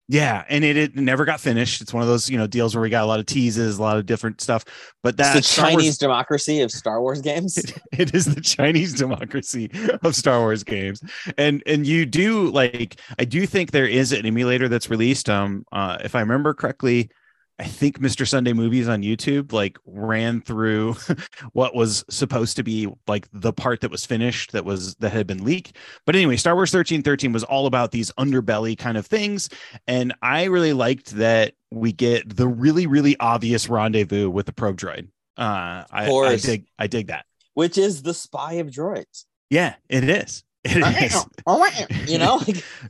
Yeah, 0.06 0.44
and 0.50 0.64
it, 0.64 0.76
it 0.76 0.96
never 0.96 1.24
got 1.24 1.40
finished. 1.40 1.80
It's 1.80 1.94
one 1.94 2.02
of 2.02 2.08
those 2.08 2.28
you 2.28 2.36
know 2.36 2.46
deals 2.46 2.74
where 2.74 2.82
we 2.82 2.90
got 2.90 3.04
a 3.04 3.06
lot 3.06 3.20
of 3.20 3.26
teases, 3.26 3.78
a 3.78 3.82
lot 3.82 3.96
of 3.96 4.04
different 4.04 4.40
stuff. 4.40 4.64
But 5.02 5.16
that 5.16 5.36
It's 5.36 5.48
the 5.48 5.52
Star 5.54 5.64
Wars- 5.70 5.74
Chinese 5.82 5.98
democracy 5.98 6.60
of 6.60 6.70
Star 6.70 7.00
Wars 7.00 7.22
games. 7.22 7.58
it 7.92 8.14
is 8.14 8.26
the 8.26 8.40
Chinese 8.40 8.92
democracy 8.98 9.70
of 10.02 10.14
Star 10.14 10.40
Wars 10.40 10.62
games, 10.62 11.02
and 11.38 11.62
and 11.66 11.86
you 11.86 12.04
do 12.04 12.50
like 12.50 13.00
I 13.18 13.24
do 13.24 13.46
think 13.46 13.70
there 13.70 13.86
is 13.86 14.12
an 14.12 14.26
emulator 14.26 14.68
that's 14.68 14.90
released. 14.90 15.30
Um, 15.30 15.64
uh, 15.72 15.98
if 16.04 16.14
I 16.14 16.20
remember 16.20 16.52
correctly, 16.52 17.10
I 17.58 17.64
think 17.64 18.00
Mr. 18.00 18.26
Sunday 18.26 18.52
Movies 18.52 18.88
on 18.88 19.02
YouTube 19.02 19.52
like 19.52 19.78
ran 19.86 20.40
through 20.40 20.96
what 21.52 21.74
was 21.74 22.04
supposed 22.10 22.56
to 22.56 22.62
be 22.64 22.88
like 23.06 23.28
the 23.32 23.52
part 23.52 23.80
that 23.82 23.90
was 23.92 24.04
finished 24.04 24.52
that 24.52 24.64
was 24.64 24.96
that 24.96 25.10
had 25.12 25.26
been 25.26 25.44
leaked. 25.44 25.76
But 26.04 26.16
anyway, 26.16 26.36
Star 26.36 26.54
Wars 26.54 26.72
1313 26.72 27.32
was 27.32 27.44
all 27.44 27.66
about 27.66 27.92
these 27.92 28.10
underbelly 28.18 28.76
kind 28.76 28.96
of 28.98 29.06
things. 29.06 29.48
And 29.86 30.14
I 30.22 30.44
really 30.44 30.72
liked 30.72 31.12
that 31.12 31.54
we 31.70 31.92
get 31.92 32.36
the 32.36 32.48
really, 32.48 32.86
really 32.86 33.16
obvious 33.20 33.68
rendezvous 33.68 34.30
with 34.30 34.46
the 34.46 34.52
probe 34.52 34.76
droid. 34.76 35.08
Uh 35.36 35.84
I, 35.90 36.06
I 36.06 36.06
course. 36.06 36.42
dig 36.42 36.66
I 36.78 36.86
dig 36.86 37.08
that. 37.08 37.26
which 37.54 37.76
is 37.78 38.02
the 38.02 38.14
spy 38.14 38.54
of 38.54 38.68
droids. 38.68 39.24
Yeah, 39.50 39.74
it 39.88 40.04
is. 40.04 40.43
It 40.66 41.12
is. 41.12 42.10
you 42.10 42.18
know, 42.18 42.40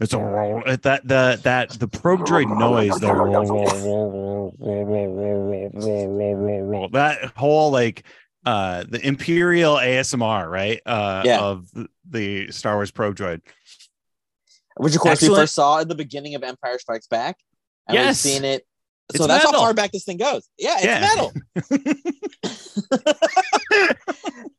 It's 0.01 0.13
a 0.13 0.19
roll. 0.19 0.63
That 0.65 1.03
the 1.07 1.41
that 1.43 1.71
the 1.71 1.89
probe 1.89 2.21
droid 2.21 2.57
noise. 2.57 2.93
The 3.01 3.09
that 6.93 7.33
whole 7.37 7.71
like 7.71 8.05
uh 8.47 8.85
the 8.89 9.05
Imperial 9.07 9.77
ASMR, 9.77 10.49
right? 10.51 10.81
Uh 10.87 11.23
Yeah. 11.25 11.41
of 11.41 11.69
the- 12.09 12.51
Star 12.53 12.75
Wars 12.77 12.91
probe 12.91 13.17
droid. 13.17 13.41
which 14.77 14.95
of 14.95 15.01
course 15.01 15.23
we 15.23 15.29
first 15.29 15.55
saw 15.55 15.81
at 15.81 15.89
the 15.89 15.95
beginning 15.95 16.35
of 16.35 16.43
Empire 16.43 16.79
Strikes 16.79 17.07
Back. 17.07 17.39
And 17.89 17.95
Yes. 17.97 18.25
we've 18.25 18.33
seen 18.33 18.45
it. 18.45 18.67
So 19.15 19.25
It's 19.25 19.27
that's 19.27 19.45
metal. 19.45 19.61
how 19.61 19.67
far 19.67 19.75
back 19.75 19.93
this 19.93 20.05
thing 20.05 20.17
goes. 20.17 20.49
Yeah, 20.59 20.77
it's 20.79 20.85
Yeah. 20.85 21.01
metal. 21.01 21.33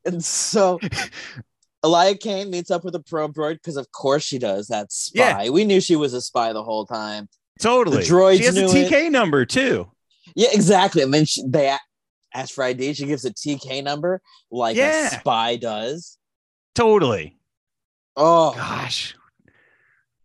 and 0.05 0.23
so 0.23 0.79
Elia 1.85 2.15
Kane 2.17 2.49
meets 2.49 2.71
up 2.71 2.83
with 2.83 2.95
a 2.95 2.99
probe 2.99 3.35
droid 3.35 3.53
because 3.53 3.77
of 3.77 3.91
course 3.91 4.23
she 4.23 4.39
does. 4.39 4.67
That 4.67 4.91
spy. 4.91 5.49
We 5.51 5.63
knew 5.65 5.79
she 5.79 5.95
was 5.95 6.13
a 6.13 6.21
spy 6.21 6.51
the 6.51 6.63
whole 6.63 6.85
time. 6.85 7.29
Totally. 7.61 7.97
The 7.97 8.03
droids 8.03 8.37
she 8.37 8.45
has 8.45 8.57
a 8.57 8.61
knew 8.61 8.71
it. 8.71 8.91
TK 8.91 9.11
number 9.11 9.45
too. 9.45 9.91
Yeah, 10.35 10.49
exactly. 10.51 11.03
And 11.03 11.13
then 11.13 11.25
she, 11.25 11.43
they 11.47 11.75
ask 12.33 12.53
for 12.53 12.63
ID. 12.63 12.93
She 12.93 13.05
gives 13.05 13.23
a 13.23 13.31
TK 13.31 13.83
number 13.83 14.21
like 14.51 14.75
Yeah. 14.75 15.07
a 15.07 15.19
spy 15.19 15.55
does. 15.57 16.17
Totally. 16.73 17.37
Oh, 18.17 18.53
Gosh. 18.55 19.15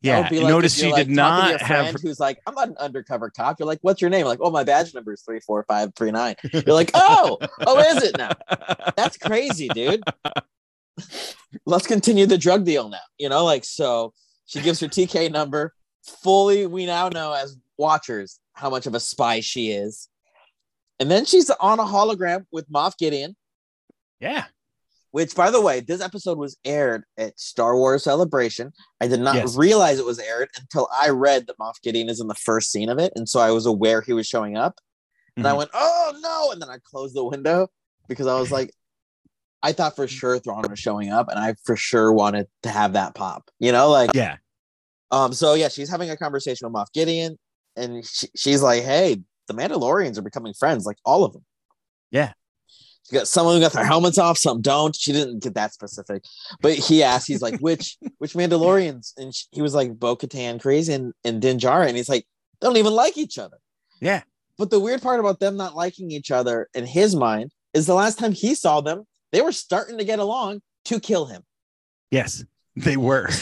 Yeah. 0.02 0.21
would 0.21 0.31
be 0.31 0.37
you 0.37 0.43
like 0.43 0.50
notice 0.50 0.75
she 0.75 0.90
like, 0.90 1.07
did 1.07 1.14
not 1.14 1.61
have 1.61 1.95
who's 2.00 2.19
like, 2.19 2.40
I'm 2.47 2.55
not 2.55 2.69
an 2.69 2.76
undercover 2.79 3.29
cop. 3.31 3.59
You're 3.59 3.67
like, 3.67 3.81
what's 3.83 4.00
your 4.00 4.09
name? 4.11 4.25
Like, 4.25 4.38
oh, 4.40 4.50
my 4.50 4.64
badge 4.64 4.95
number 4.95 5.12
is 5.12 5.21
three 5.23 5.40
four 5.40 5.62
five 5.64 5.95
three 5.95 6.11
nine. 6.11 6.37
You're 6.52 6.75
like, 6.75 6.90
oh, 6.95 7.38
oh, 7.67 7.79
is 7.81 8.02
it 8.05 8.17
now? 8.17 8.31
That's 8.97 9.19
crazy, 9.19 9.69
dude. 9.69 10.02
Let's 11.66 11.87
continue 11.87 12.26
the 12.26 12.38
drug 12.38 12.64
deal 12.64 12.88
now. 12.88 12.99
You 13.19 13.28
know, 13.28 13.45
like 13.45 13.64
so 13.64 14.12
she 14.47 14.61
gives 14.61 14.80
her 14.80 14.88
TK 14.88 15.30
number. 15.30 15.73
Fully, 16.23 16.66
we 16.66 16.87
now 16.87 17.09
know 17.09 17.33
as 17.33 17.57
watchers 17.76 18.40
how 18.54 18.71
much 18.71 18.87
of 18.87 18.95
a 18.95 19.00
spy 19.00 19.40
she 19.40 19.71
is. 19.71 20.09
And 20.99 21.11
then 21.11 21.25
she's 21.25 21.49
on 21.50 21.78
a 21.78 21.85
hologram 21.85 22.45
with 22.52 22.71
Moff 22.71 22.97
Gideon, 22.99 23.35
yeah. 24.21 24.45
which, 25.12 25.35
by 25.35 25.50
the 25.50 25.61
way, 25.61 25.80
this 25.80 26.00
episode 26.02 26.37
was 26.37 26.59
aired 26.64 27.04
at 27.16 27.38
Star 27.40 27.76
Wars 27.76 28.04
Celebration. 28.04 28.73
I 29.00 29.07
did 29.09 29.21
not 29.21 29.35
Yes. 29.37 29.57
realize 29.57 29.99
it 29.99 30.04
was 30.04 30.19
aired 30.19 30.50
until 30.59 30.88
I 30.95 31.09
read 31.11 31.47
that 31.47 31.59
Moff 31.59 31.80
Gideon 31.83 32.09
is 32.11 32.21
in 32.21 32.26
the 32.28 32.35
first 32.35 32.71
scene 32.71 32.88
of 32.90 32.99
it. 32.99 33.12
And 33.16 33.28
so 33.28 33.40
I 33.40 33.50
was 33.50 33.64
aware 33.66 34.00
he 34.02 34.12
was 34.12 34.26
showing 34.26 34.57
up. 34.57 34.78
And 35.37 35.47
I 35.47 35.52
Mhm. 35.52 35.57
went, 35.59 35.71
oh 35.75 36.12
no. 36.21 36.52
And 36.52 36.61
then 36.61 36.69
I 36.71 36.78
closed 36.85 37.14
the 37.14 37.25
window 37.25 37.69
because 38.09 38.26
I 38.26 38.38
was 38.38 38.50
like, 38.50 38.75
I 39.62 39.73
thought 39.73 39.97
for 39.97 40.09
sure 40.09 40.38
Thrawn 40.38 40.64
was 40.69 40.79
showing 40.79 41.11
up 41.11 41.29
and 41.29 41.38
I 41.38 41.55
for 41.64 41.76
sure 41.76 42.12
wanted 42.12 42.47
to 42.62 42.71
have 42.71 42.95
that 42.95 43.14
pop, 43.14 43.50
you 43.59 43.73
know, 43.73 43.90
like, 43.90 44.11
Yeah. 44.14 44.37
um, 45.11 45.33
so 45.33 45.55
yeah, 45.55 45.69
she's 45.69 45.90
having 45.90 46.11
a 46.11 46.17
conversation 46.17 46.67
with 46.67 46.75
Moff 46.75 46.93
Gideon 46.95 47.38
and 47.76 48.05
she, 48.07 48.29
she's 48.37 48.62
like, 48.62 48.83
hey, 48.83 49.19
the 49.49 49.55
Mandalorians 49.55 50.17
are 50.19 50.23
becoming 50.23 50.55
friends, 50.55 50.87
like 50.87 50.97
all 51.05 51.25
of 51.25 51.33
them. 51.33 51.45
Yeah. 52.11 52.33
She 53.09 53.17
got 53.17 53.29
some 53.29 53.47
of 53.47 53.52
them 53.52 53.61
got 53.62 53.73
their 53.73 53.85
helmets 53.85 54.19
off, 54.19 54.38
some 54.38 54.61
don't. 54.62 54.95
She 54.95 55.12
didn't 55.12 55.43
get 55.43 55.55
that 55.55 55.73
specific, 55.75 56.23
but 56.61 56.75
he 56.75 57.02
asked, 57.02 57.26
he's 57.26 57.43
like, 57.43 57.59
which 57.61 57.97
which 58.19 58.35
Mandalorians? 58.35 59.12
And 59.17 59.35
she, 59.35 59.47
he 59.52 59.62
was 59.62 59.75
like, 59.75 59.99
Bo 59.99 60.17
Katan, 60.17 60.61
Kryze, 60.61 60.93
and, 60.95 61.12
and 61.25 61.40
Din 61.43 61.59
Djarin. 61.59 61.88
And 61.88 61.97
he's 61.97 62.09
like, 62.09 62.26
they 62.61 62.67
don't 62.67 62.76
even 62.76 62.93
like 62.93 63.19
each 63.19 63.38
other. 63.38 63.57
Yeah. 64.00 64.23
But 64.59 64.71
the 64.71 64.79
weird 64.81 65.02
part 65.02 65.19
about 65.21 65.40
them 65.40 65.57
not 65.57 65.75
liking 65.75 66.11
each 66.11 66.31
other 66.31 66.69
in 66.75 66.87
his 66.87 67.17
mind 67.17 67.50
is 67.75 67.87
the 67.87 67.95
last 67.95 68.19
time 68.19 68.33
he 68.33 68.55
saw 68.55 68.81
them, 68.81 69.05
they 69.32 69.42
were 69.42 69.52
starting 69.52 69.99
to 69.99 70.04
get 70.04 70.18
along 70.18 70.62
to 70.87 71.00
kill 71.00 71.26
him. 71.26 71.42
Yes. 72.10 72.44
They 72.76 72.96
were. 72.96 73.28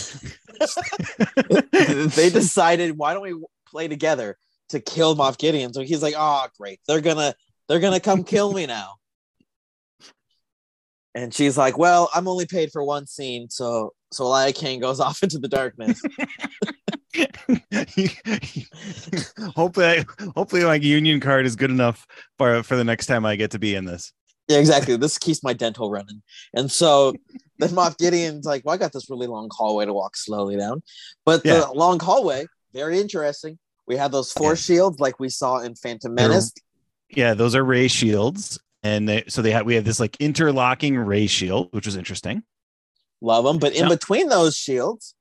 they 1.72 2.30
decided, 2.30 2.96
why 2.96 3.14
don't 3.14 3.22
we 3.22 3.34
play 3.70 3.88
together 3.88 4.36
to 4.70 4.80
kill 4.80 5.16
Moff 5.16 5.38
Gideon. 5.38 5.72
So 5.72 5.82
he's 5.82 6.02
like, 6.02 6.14
"Oh, 6.16 6.46
great! 6.58 6.80
They're 6.86 7.00
gonna 7.00 7.34
they're 7.68 7.80
gonna 7.80 8.00
come 8.00 8.24
kill 8.24 8.52
me 8.52 8.66
now." 8.66 8.94
And 11.14 11.32
she's 11.32 11.56
like, 11.56 11.78
"Well, 11.78 12.10
I'm 12.14 12.28
only 12.28 12.46
paid 12.46 12.70
for 12.70 12.82
one 12.84 13.06
scene, 13.06 13.48
so 13.50 13.92
so 14.12 14.24
Elia 14.24 14.52
Kane 14.52 14.80
goes 14.80 15.00
off 15.04 15.22
into 15.22 15.38
the 15.38 15.48
darkness." 15.48 16.00
hopefully, 19.56 20.04
hopefully 20.36 20.64
my 20.64 20.74
union 20.74 21.20
card 21.20 21.46
is 21.46 21.56
good 21.56 21.70
enough 21.70 22.06
for 22.36 22.62
for 22.62 22.76
the 22.76 22.84
next 22.84 23.06
time 23.06 23.24
I 23.24 23.36
get 23.36 23.52
to 23.52 23.58
be 23.58 23.74
in 23.74 23.84
this. 23.84 24.12
Yeah, 24.48 24.58
exactly. 24.58 24.96
This 24.96 25.18
keeps 25.18 25.42
my 25.42 25.52
dental 25.52 25.90
running. 25.90 26.22
And 26.54 26.70
so 26.70 27.12
then 27.58 27.70
Moff 27.70 27.98
Gideon's 27.98 28.46
like, 28.46 28.64
well, 28.64 28.74
I 28.74 28.78
got 28.78 28.92
this 28.92 29.10
really 29.10 29.26
long 29.26 29.48
hallway 29.52 29.84
to 29.86 29.92
walk 29.92 30.16
slowly 30.16 30.56
down. 30.56 30.82
But 31.26 31.42
the 31.44 31.70
long 31.74 32.00
hallway, 32.00 32.46
very 32.72 32.98
interesting. 33.00 33.58
We 33.86 33.96
have 33.96 34.10
those 34.12 34.32
four 34.32 34.52
Yeah. 34.52 34.56
shields 34.56 35.00
like 35.00 35.18
we 35.20 35.28
saw 35.28 35.58
in 35.58 35.74
Phantom 35.74 36.14
Menace. 36.14 36.52
Yeah, 37.10 37.34
those 37.34 37.54
are 37.54 37.64
ray 37.64 37.88
shields, 37.88 38.58
and 38.82 39.08
they, 39.08 39.24
so 39.28 39.40
they 39.40 39.50
have 39.52 39.64
we 39.64 39.74
have 39.76 39.84
this 39.84 39.98
like 39.98 40.16
interlocking 40.20 40.96
ray 40.96 41.26
shield, 41.26 41.68
which 41.72 41.86
was 41.86 41.96
interesting. 41.96 42.42
Love 43.22 43.44
them. 43.44 43.58
But 43.58 43.72
in 43.74 43.84
Yeah. 43.84 43.88
between 43.88 44.28
those 44.28 44.56
shields, 44.56 45.14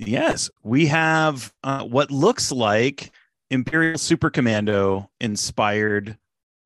Yes, 0.00 0.48
we 0.62 0.86
have 0.86 1.52
uh, 1.64 1.82
what 1.82 2.12
looks 2.12 2.52
like 2.52 3.10
Imperial 3.50 3.98
Super 3.98 4.30
Commando 4.30 5.10
inspired 5.20 6.16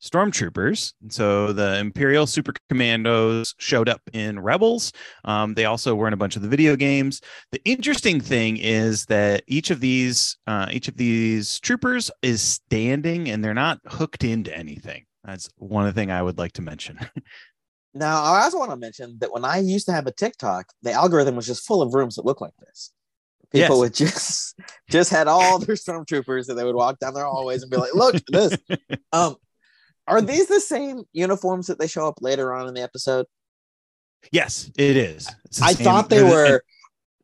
stormtroopers. 0.02 0.92
So 1.08 1.52
the 1.52 1.78
Imperial 1.78 2.26
Super 2.26 2.52
Commandos 2.68 3.54
showed 3.58 3.88
up 3.88 4.00
in 4.12 4.40
Rebels. 4.40 4.92
Um, 5.24 5.54
they 5.54 5.64
also 5.64 5.94
were 5.94 6.08
in 6.08 6.12
a 6.12 6.16
bunch 6.16 6.36
of 6.36 6.42
the 6.42 6.48
video 6.48 6.76
games. 6.76 7.20
The 7.52 7.62
interesting 7.64 8.20
thing 8.20 8.56
is 8.56 9.06
that 9.06 9.44
each 9.46 9.70
of 9.70 9.80
these 9.80 10.36
uh, 10.46 10.68
each 10.70 10.88
of 10.88 10.96
these 10.96 11.60
troopers 11.60 12.10
is 12.22 12.42
standing 12.42 13.30
and 13.30 13.44
they're 13.44 13.54
not 13.54 13.78
hooked 13.86 14.24
into 14.24 14.56
anything. 14.56 15.04
That's 15.24 15.48
one 15.56 15.92
thing 15.92 16.10
I 16.10 16.22
would 16.22 16.36
like 16.38 16.52
to 16.54 16.62
mention. 16.62 16.98
now 17.94 18.22
I 18.22 18.42
also 18.42 18.58
want 18.58 18.72
to 18.72 18.76
mention 18.76 19.18
that 19.20 19.32
when 19.32 19.44
I 19.44 19.58
used 19.58 19.86
to 19.86 19.92
have 19.92 20.06
a 20.08 20.12
TikTok, 20.12 20.66
the 20.82 20.92
algorithm 20.92 21.36
was 21.36 21.46
just 21.46 21.64
full 21.64 21.80
of 21.80 21.94
rooms 21.94 22.16
that 22.16 22.24
looked 22.24 22.40
like 22.40 22.56
this. 22.58 22.90
People 23.52 23.76
Yes. 23.76 23.78
would 23.78 23.94
just 23.94 24.58
just 24.90 25.10
had 25.10 25.28
all 25.28 25.58
their 25.60 25.76
stormtroopers 25.76 26.48
and 26.48 26.58
they 26.58 26.64
would 26.64 26.74
walk 26.74 26.98
down 26.98 27.14
their 27.14 27.26
hallways 27.26 27.62
and 27.62 27.70
be 27.70 27.76
like, 27.76 27.94
look 27.94 28.16
at 28.16 28.24
this. 28.28 28.56
Um, 29.12 29.36
are 30.08 30.20
these 30.20 30.46
the 30.46 30.60
same 30.60 31.02
uniforms 31.12 31.66
that 31.68 31.78
they 31.78 31.86
show 31.86 32.06
up 32.08 32.14
later 32.20 32.52
on 32.54 32.68
in 32.68 32.74
the 32.74 32.82
episode? 32.82 33.26
yes, 34.30 34.70
it 34.76 34.96
is. 34.96 35.28
I 35.60 35.72
same- 35.74 35.84
thought 35.84 36.08
they 36.10 36.22
were, 36.22 36.62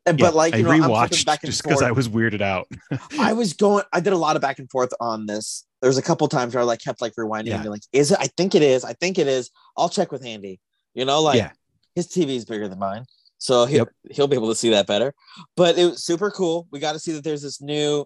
but 0.05 0.33
like 0.35 0.53
I 0.53 0.57
you 0.57 0.63
know, 0.63 0.71
I'm 0.71 0.81
rewatched 0.81 1.25
back 1.25 1.43
and 1.43 1.51
just 1.51 1.63
because. 1.63 1.81
I 1.81 1.91
was 1.91 2.09
weirded 2.09 2.41
out. 2.41 2.67
I 3.19 3.33
was 3.33 3.53
going. 3.53 3.83
I 3.93 3.99
did 3.99 4.13
a 4.13 4.17
lot 4.17 4.35
of 4.35 4.41
back 4.41 4.59
and 4.59 4.69
forth 4.69 4.91
on 4.99 5.25
this. 5.25 5.65
There's 5.81 5.97
a 5.97 6.01
couple 6.01 6.27
times 6.27 6.53
where 6.55 6.61
I 6.61 6.65
like 6.65 6.81
kept 6.81 6.99
like 7.01 7.13
rewinding 7.15 7.47
Yeah. 7.47 7.55
and 7.55 7.63
be 7.63 7.69
like, 7.69 7.83
"Is 7.93 8.11
it? 8.11 8.17
I 8.19 8.27
think 8.35 8.53
it 8.55 8.61
is. 8.63 8.83
I 8.83 8.93
think 8.93 9.17
it 9.17 9.27
is. 9.27 9.49
I'll 9.77 9.89
check 9.89 10.11
with 10.11 10.25
Andy." 10.25 10.59
You 10.93 11.05
know, 11.05 11.21
like 11.21 11.37
Yeah. 11.37 11.51
his 11.95 12.07
TV 12.07 12.35
is 12.35 12.43
bigger 12.45 12.67
than 12.67 12.79
mine, 12.79 13.05
so 13.37 13.65
he'll 13.65 13.77
Yep. 13.79 13.89
he'll 14.11 14.27
be 14.27 14.35
able 14.35 14.49
to 14.49 14.55
see 14.55 14.71
that 14.71 14.87
better. 14.87 15.13
But 15.55 15.77
it 15.77 15.85
was 15.85 16.03
super 16.03 16.31
cool. 16.31 16.67
We 16.71 16.79
got 16.79 16.93
to 16.93 16.99
see 16.99 17.11
that 17.13 17.23
there's 17.23 17.43
this 17.43 17.61
new 17.61 18.05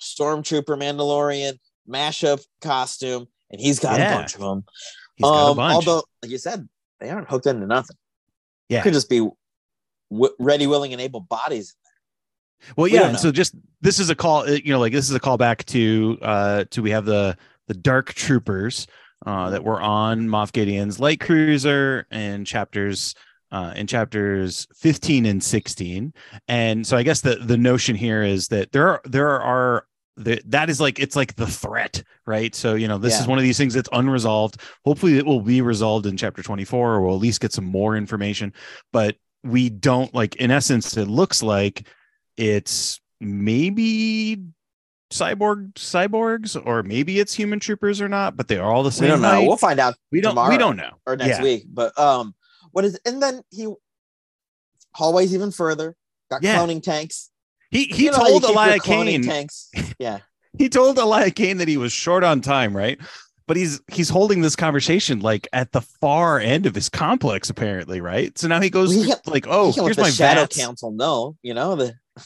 Stormtrooper 0.00 0.76
Mandalorian 0.76 1.58
mashup 1.88 2.44
costume, 2.60 3.26
and 3.54 3.60
he's 3.62 3.78
got 3.78 3.98
Yeah. 3.98 4.14
a 4.14 4.18
bunch 4.18 4.34
of 4.34 4.40
them. 4.40 4.64
He's 5.16 5.24
got 5.24 5.48
a 5.48 5.50
Um. 5.52 5.58
Although, 5.60 6.02
like 6.22 6.30
you 6.32 6.38
said, 6.38 6.68
they 7.00 7.08
aren't 7.08 7.30
hooked 7.30 7.46
into 7.46 7.66
nothing. 7.66 7.96
Yeah. 8.68 8.82
could 8.82 8.92
just 8.92 9.08
be 9.08 9.18
w- 10.10 10.34
ready, 10.38 10.66
willing, 10.66 10.92
and 10.92 11.00
able 11.00 11.20
bodies. 11.20 11.74
Well, 12.76 12.84
We 12.84 12.94
yeah, 12.94 13.08
and 13.08 13.18
so 13.18 13.30
just 13.30 13.54
this 13.80 13.98
is 14.00 14.10
a 14.10 14.14
call, 14.14 14.40
uh, 14.42 14.52
you 14.64 14.72
know, 14.72 14.80
like 14.80 14.92
this 14.92 15.08
is 15.08 15.14
a 15.14 15.20
call 15.20 15.36
back 15.36 15.64
to 15.66 16.18
uh 16.22 16.64
to 16.70 16.82
we 16.82 16.90
have 16.90 17.04
the 17.04 17.36
the 17.68 17.74
dark 17.74 18.12
troopers 18.14 18.86
uh 19.26 19.50
that 19.50 19.62
were 19.64 19.80
on 19.80 20.28
Moff 20.28 20.52
Gideon's 20.52 20.98
light 20.98 21.20
cruiser 21.20 22.06
in 22.10 22.44
chapters 22.46 23.14
uh 23.52 23.72
in 23.76 23.86
chapters 23.86 24.66
15 24.76 25.26
and 25.26 25.44
16. 25.44 26.12
And 26.48 26.86
so 26.86 26.96
I 26.96 27.02
guess 27.02 27.20
the 27.20 27.36
the 27.36 27.58
notion 27.58 27.96
here 27.96 28.22
is 28.22 28.48
that 28.48 28.72
there 28.72 28.88
are 28.88 29.02
there 29.04 29.40
are 29.40 29.86
the, 30.16 30.40
that 30.46 30.70
is 30.70 30.80
like 30.80 30.98
it's 31.00 31.16
like 31.16 31.34
the 31.36 31.46
threat, 31.46 32.02
right? 32.26 32.54
So 32.54 32.74
you 32.74 32.86
know, 32.88 32.98
this 32.98 33.20
is 33.20 33.26
one 33.26 33.38
of 33.38 33.42
these 33.44 33.58
things 33.58 33.74
that's 33.74 33.88
unresolved. 33.92 34.60
Hopefully, 34.84 35.18
it 35.18 35.26
will 35.26 35.40
be 35.40 35.60
resolved 35.60 36.06
in 36.06 36.16
chapter 36.16 36.42
24, 36.42 36.94
or 36.94 37.00
we'll 37.00 37.14
at 37.16 37.20
least 37.20 37.40
get 37.40 37.52
some 37.52 37.64
more 37.64 37.96
information. 37.96 38.52
But 38.92 39.16
we 39.42 39.70
don't 39.70 40.14
like, 40.14 40.36
in 40.36 40.50
essence, 40.50 40.96
it 40.96 41.06
looks 41.08 41.42
like 41.42 41.88
it's 42.36 43.00
maybe 43.20 44.38
cyborg 45.12 45.72
cyborgs 45.74 46.60
or 46.66 46.82
maybe 46.82 47.20
it's 47.20 47.32
human 47.32 47.60
troopers 47.60 48.00
or 48.00 48.08
not 48.08 48.36
but 48.36 48.48
they 48.48 48.58
are 48.58 48.72
all 48.72 48.82
the 48.82 48.90
same. 48.90 49.04
We 49.04 49.08
don't 49.10 49.22
know. 49.22 49.28
height. 49.28 49.46
We'll 49.46 49.56
find 49.56 49.78
out 49.78 49.94
we 50.10 50.20
don't 50.20 50.48
we 50.48 50.58
don't 50.58 50.76
know 50.76 50.90
or 51.06 51.16
next 51.16 51.38
Yeah. 51.38 51.42
week. 51.42 51.64
But 51.68 51.96
um, 51.98 52.34
what 52.72 52.84
is 52.84 52.98
and 53.06 53.22
then 53.22 53.42
he 53.50 53.72
hallways 54.92 55.34
even 55.34 55.50
further. 55.52 55.96
Got 56.30 56.42
Yeah. 56.42 56.58
cloning 56.58 56.82
tanks. 56.82 57.30
He 57.74 57.84
he 57.84 58.04
You 58.04 58.12
know 58.12 58.18
told 58.18 58.44
Elia 58.44 58.78
Kane 58.78 59.22
tanks. 59.22 59.68
Yeah, 59.98 60.20
he 60.58 60.68
told 60.68 60.98
Elia 60.98 61.30
Kane 61.30 61.58
that 61.58 61.68
he 61.68 61.76
was 61.76 61.92
short 61.92 62.24
on 62.24 62.40
time 62.40 62.76
right 62.76 62.98
but 63.46 63.56
he's 63.56 63.80
he's 63.88 64.08
holding 64.08 64.40
this 64.40 64.56
conversation 64.56 65.20
like 65.20 65.46
at 65.52 65.72
the 65.72 65.82
far 65.82 66.38
end 66.38 66.64
of 66.64 66.74
his 66.74 66.88
complex 66.88 67.50
apparently 67.50 68.00
right 68.00 68.38
so 68.38 68.48
now 68.48 68.60
he 68.60 68.70
goes 68.70 68.94
Well, 68.96 69.04
he 69.04 69.30
like 69.30 69.46
oh 69.46 69.66
let 69.76 69.84
here's 69.84 69.98
my 69.98 70.10
Shadow 70.10 70.40
vats. 70.42 70.56
Council 70.56 70.92
No, 70.92 71.36
You 71.42 71.54
know 71.54 71.76
the. 71.76 71.94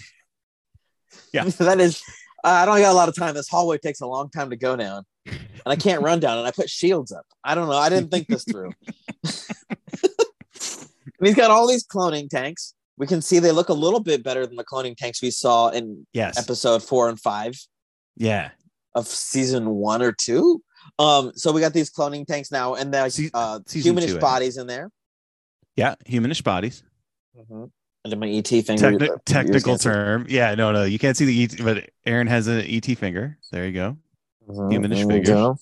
Yeah. 1.32 1.44
that 1.58 1.80
is. 1.80 2.02
Uh, 2.44 2.48
I 2.48 2.64
don't 2.64 2.78
got 2.80 2.92
a 2.92 2.94
lot 2.94 3.08
of 3.08 3.16
time. 3.16 3.34
This 3.34 3.48
hallway 3.48 3.78
takes 3.78 4.00
a 4.00 4.06
long 4.06 4.30
time 4.30 4.50
to 4.50 4.56
go 4.56 4.76
down, 4.76 5.04
and 5.26 5.38
I 5.66 5.76
can't 5.76 6.02
run 6.02 6.20
down. 6.20 6.38
And 6.38 6.46
I 6.46 6.52
put 6.52 6.70
shields 6.70 7.12
up. 7.12 7.26
I 7.44 7.54
don't 7.54 7.68
know. 7.68 7.76
I 7.76 7.88
didn't 7.88 8.10
think 8.10 8.28
this 8.28 8.44
through. 8.44 8.72
and 9.24 9.32
he's 11.22 11.34
got 11.34 11.50
all 11.50 11.66
these 11.66 11.86
cloning 11.86 12.30
tanks. 12.30 12.74
We 12.98 13.06
can 13.06 13.22
see 13.22 13.38
they 13.38 13.52
look 13.52 13.68
a 13.68 13.74
little 13.74 14.00
bit 14.00 14.22
better 14.24 14.44
than 14.46 14.56
the 14.56 14.64
cloning 14.64 14.96
tanks 14.96 15.22
we 15.22 15.30
saw 15.30 15.68
in 15.68 16.06
yes 16.12 16.36
episode 16.38 16.82
four 16.82 17.08
and 17.08 17.18
five. 17.18 17.54
yeah 18.16 18.50
of 18.94 19.06
season 19.06 19.68
one 19.70 20.02
or 20.02 20.12
two. 20.12 20.62
Um, 20.98 21.30
so 21.34 21.52
we 21.52 21.60
got 21.60 21.72
these 21.74 21.90
cloning 21.90 22.26
tanks 22.26 22.50
now, 22.50 22.74
and 22.74 22.92
there's 22.92 23.14
Se- 23.14 23.30
uh, 23.34 23.60
humanish 23.60 24.06
two, 24.14 24.18
bodies 24.18 24.56
in 24.56 24.66
there. 24.66 24.90
yeah 25.76 25.94
humanish 26.06 26.42
bodies 26.42 26.82
And 27.36 27.70
then 28.04 28.18
my 28.18 28.28
ET 28.28 28.48
finger. 28.48 28.74
Techni- 28.74 29.18
technical 29.26 29.76
term 29.78 30.26
yeah 30.28 30.54
no 30.54 30.72
no 30.72 30.84
you 30.84 30.98
can't 30.98 31.16
see 31.16 31.24
the 31.26 31.44
et 31.44 31.62
but 31.62 31.90
aaron 32.06 32.26
has 32.26 32.46
an 32.48 32.60
et 32.66 32.86
finger 32.96 33.38
there 33.52 33.66
you 33.66 33.72
go 33.72 33.96
Mhm, 34.48 34.72
Humanish 34.72 35.06
there 35.06 35.20
go. 35.22 35.58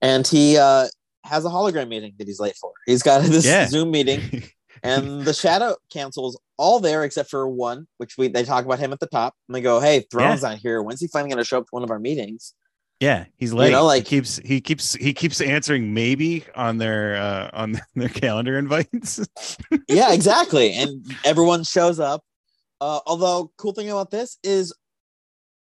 And 0.00 0.24
he 0.26 0.56
uh, 0.58 0.86
has 1.24 1.44
a 1.44 1.48
hologram 1.48 1.88
meeting 1.88 2.14
that 2.18 2.28
he's 2.28 2.38
late 2.38 2.54
for. 2.56 2.70
He's 2.86 3.02
got 3.02 3.22
this 3.24 3.44
Yeah. 3.44 3.66
Zoom 3.66 3.90
meeting, 3.90 4.20
and 4.84 5.22
the 5.22 5.32
Shadow 5.34 5.76
Council's 5.90 6.38
all 6.56 6.78
there 6.78 7.02
except 7.04 7.30
for 7.30 7.48
one, 7.48 7.86
which 7.98 8.16
we 8.16 8.28
they 8.28 8.44
talk 8.44 8.64
about 8.64 8.78
him 8.78 8.92
at 8.92 9.00
the 9.00 9.06
top, 9.08 9.34
and 9.48 9.54
they 9.54 9.60
go, 9.60 9.80
"Hey, 9.80 10.06
Thrawn's 10.10 10.42
not 10.42 10.58
here. 10.58 10.82
When's 10.82 11.00
he 11.00 11.08
finally 11.08 11.30
going 11.30 11.38
to 11.42 11.44
show 11.44 11.58
up 11.58 11.64
to 11.64 11.70
one 11.70 11.82
of 11.82 11.90
our 11.90 11.98
meetings?" 11.98 12.54
Yeah, 13.00 13.24
he's 13.36 13.52
late. 13.52 13.72
know, 13.72 13.84
like- 13.84 14.04
he 14.04 14.08
keeps 14.08 14.36
he 14.36 14.60
keeps 14.60 14.94
he 14.94 15.12
keeps 15.12 15.40
answering 15.40 15.92
maybe 15.92 16.44
on 16.54 16.78
their 16.78 17.16
uh 17.16 17.50
on 17.52 17.80
their 17.96 18.08
calendar 18.08 18.56
invites. 18.56 19.20
yeah, 19.88 20.12
exactly. 20.12 20.72
And 20.74 21.04
everyone 21.24 21.64
shows 21.64 21.98
up. 21.98 22.22
Uh, 22.80 23.00
although, 23.06 23.50
cool 23.56 23.72
thing 23.72 23.90
about 23.90 24.10
this 24.10 24.38
is 24.44 24.72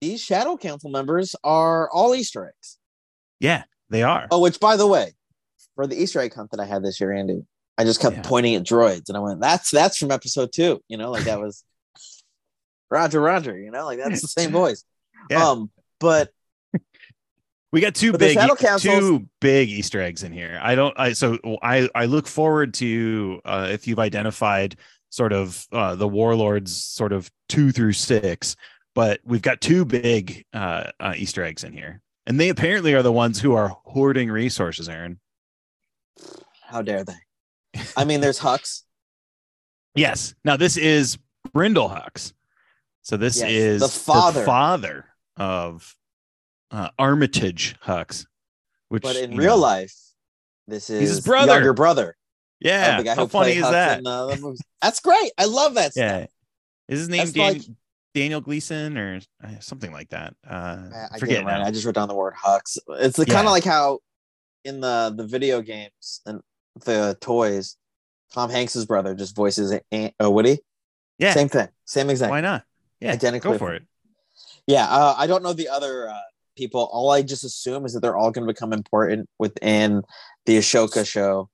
these 0.01 0.23
Shadow 0.23 0.57
Council 0.57 0.91
members 0.91 1.35
are 1.43 1.91
all 1.91 2.15
Easter 2.15 2.47
eggs. 2.47 2.79
yeah, 3.41 3.65
they 3.91 4.03
are. 4.03 4.29
Oh, 4.31 4.41
which 4.41 4.61
by 4.61 4.77
the 4.77 4.87
way, 4.87 5.13
for 5.75 5.87
the 5.87 6.01
Easter 6.01 6.21
egg 6.21 6.35
hunt 6.35 6.51
that 6.53 6.61
I 6.61 6.65
had 6.67 6.83
this 6.85 7.01
year, 7.01 7.13
Andy, 7.13 7.43
I 7.79 7.85
just 7.85 8.01
kept 8.01 8.17
Yeah. 8.17 8.23
pointing 8.23 8.57
at 8.57 8.65
droids, 8.65 9.09
and 9.09 9.17
I 9.17 9.21
went, 9.21 9.41
"That's 9.41 9.71
that's 9.71 9.97
from 9.97 10.11
episode 10.11 10.51
two. 10.53 10.83
You 10.89 10.97
know, 10.99 11.11
like 11.11 11.25
that 11.25 11.41
was 11.41 11.63
Roger, 12.91 13.21
Roger. 13.21 13.57
You 13.59 13.71
know, 13.71 13.85
like 13.87 13.99
that's 13.99 14.21
the 14.21 14.29
same 14.29 14.51
voice. 14.63 14.85
Yeah. 15.31 15.49
Um, 15.49 15.71
but 16.01 16.31
We 17.73 17.81
got 17.83 17.95
two 17.95 18.13
But 18.13 18.21
big 18.21 18.39
two 18.81 19.29
big 19.41 19.69
Easter 19.69 20.01
eggs 20.01 20.23
in 20.23 20.33
here. 20.33 20.59
I 20.63 20.75
don't 20.75 20.99
I 20.99 21.13
so 21.13 21.39
I 21.63 21.89
I 21.95 22.07
look 22.07 22.27
forward 22.27 22.73
to 22.75 23.41
uh 23.45 23.69
if 23.71 23.87
you've 23.87 23.99
identified 23.99 24.77
sort 25.11 25.33
of 25.35 25.67
uh 25.71 25.95
the 25.95 26.09
warlords 26.09 26.75
sort 26.75 27.13
of 27.13 27.31
2 27.51 27.73
through 27.73 27.93
6, 27.93 28.57
but 28.95 29.21
we've 29.25 29.43
got 29.43 29.61
two 29.61 29.85
big 29.85 30.47
uh, 30.55 30.85
uh 30.99 31.13
Easter 31.17 31.43
eggs 31.45 31.63
in 31.63 31.73
here. 31.75 32.01
And 32.27 32.41
they 32.41 32.49
apparently 32.49 32.95
are 32.95 33.03
the 33.03 33.13
ones 33.13 33.39
who 33.41 33.55
are 33.55 33.69
hoarding 33.85 34.31
resources, 34.31 34.89
Aaron. 34.89 35.21
how 36.63 36.81
dare 36.83 37.05
they? 37.05 37.15
I 37.97 38.05
mean, 38.05 38.21
there's 38.21 38.39
Hux. 38.41 38.83
Yes. 39.95 40.35
Now 40.45 40.57
this 40.57 40.77
is 40.77 41.19
Brendol 41.57 41.91
Hux. 41.91 42.33
So 43.03 43.17
this 43.17 43.41
Yes, 43.41 43.51
is 43.51 43.81
the 43.81 43.89
father. 43.89 44.45
father 44.45 45.07
of 45.37 45.97
uh, 46.71 46.91
Armitage 46.99 47.75
Hux, 47.85 48.27
which 48.91 49.03
But 49.03 49.17
in 49.17 49.37
real 49.37 49.57
know- 49.57 49.63
life, 49.63 49.95
this 50.69 50.89
is 50.91 51.01
his 51.01 51.21
brother. 51.21 51.53
younger 51.55 51.73
brother. 51.73 52.17
yeah. 52.61 52.99
the 52.99 53.05
guy 53.05 53.15
How 53.17 53.27
funny 53.27 53.53
is 53.53 53.65
Hux 53.65 53.71
that? 53.73 53.99
in, 54.01 54.07
uh. 54.07 54.37
That's 54.83 55.01
great. 55.01 55.33
I 55.39 55.47
love 55.47 55.75
that. 55.75 55.93
Stuff. 55.93 56.03
Yeah. 56.03 56.27
Is 56.89 57.01
his 57.01 57.09
name 57.09 57.19
That's 57.21 57.33
Dan- 57.33 57.53
like- 57.55 57.63
Daniel 58.15 58.41
Gleason 58.41 58.97
or 58.99 59.21
uh, 59.43 59.59
something 59.61 59.91
like 59.91 60.11
that. 60.11 60.35
Uh, 60.49 60.53
I, 60.95 61.07
I 61.13 61.19
forget 61.19 61.39
get 61.39 61.47
right. 61.47 61.63
I 61.63 61.71
just 61.71 61.85
wrote 61.85 61.95
down 61.95 62.09
the 62.09 62.15
word 62.15 62.35
Hux. 62.35 62.79
It's 63.01 63.17
the 63.17 63.27
kind 63.27 63.47
of 63.47 63.53
like 63.53 63.65
how 63.65 64.01
in 64.65 64.81
the 64.81 65.13
the 65.17 65.27
video 65.27 65.61
games 65.63 66.21
and 66.27 66.41
the 66.85 67.17
toys, 67.21 67.77
Tom 68.33 68.51
Hanks's 68.51 68.87
brother 68.87 69.15
just 69.15 69.35
voices 69.35 69.79
Aunt, 69.91 70.15
uh, 70.23 70.31
Woody. 70.31 70.59
Yeah, 71.19 71.35
Same 71.35 71.49
thing. 71.49 71.69
Same 71.85 72.11
exact. 72.11 72.31
why 72.31 72.41
not? 72.41 72.65
Yeah, 73.01 73.13
identical. 73.13 73.53
go 73.53 73.59
for 73.59 73.75
it. 73.75 73.83
Yeah, 74.67 74.87
uh, 74.89 75.15
I 75.17 75.27
don't 75.27 75.43
know 75.43 75.53
the 75.53 75.69
other 75.69 76.09
uh, 76.11 76.19
people. 76.57 76.89
All 76.93 77.11
I 77.11 77.23
just 77.23 77.45
assume 77.45 77.87
is 77.87 77.95
that 77.95 78.01
they're 78.01 78.17
all 78.17 78.31
going 78.31 78.47
to 78.47 78.53
become 78.53 78.73
important 78.73 79.29
within 79.39 80.03
the 80.47 80.59
Ahsoka 80.59 81.07
show. 81.07 81.49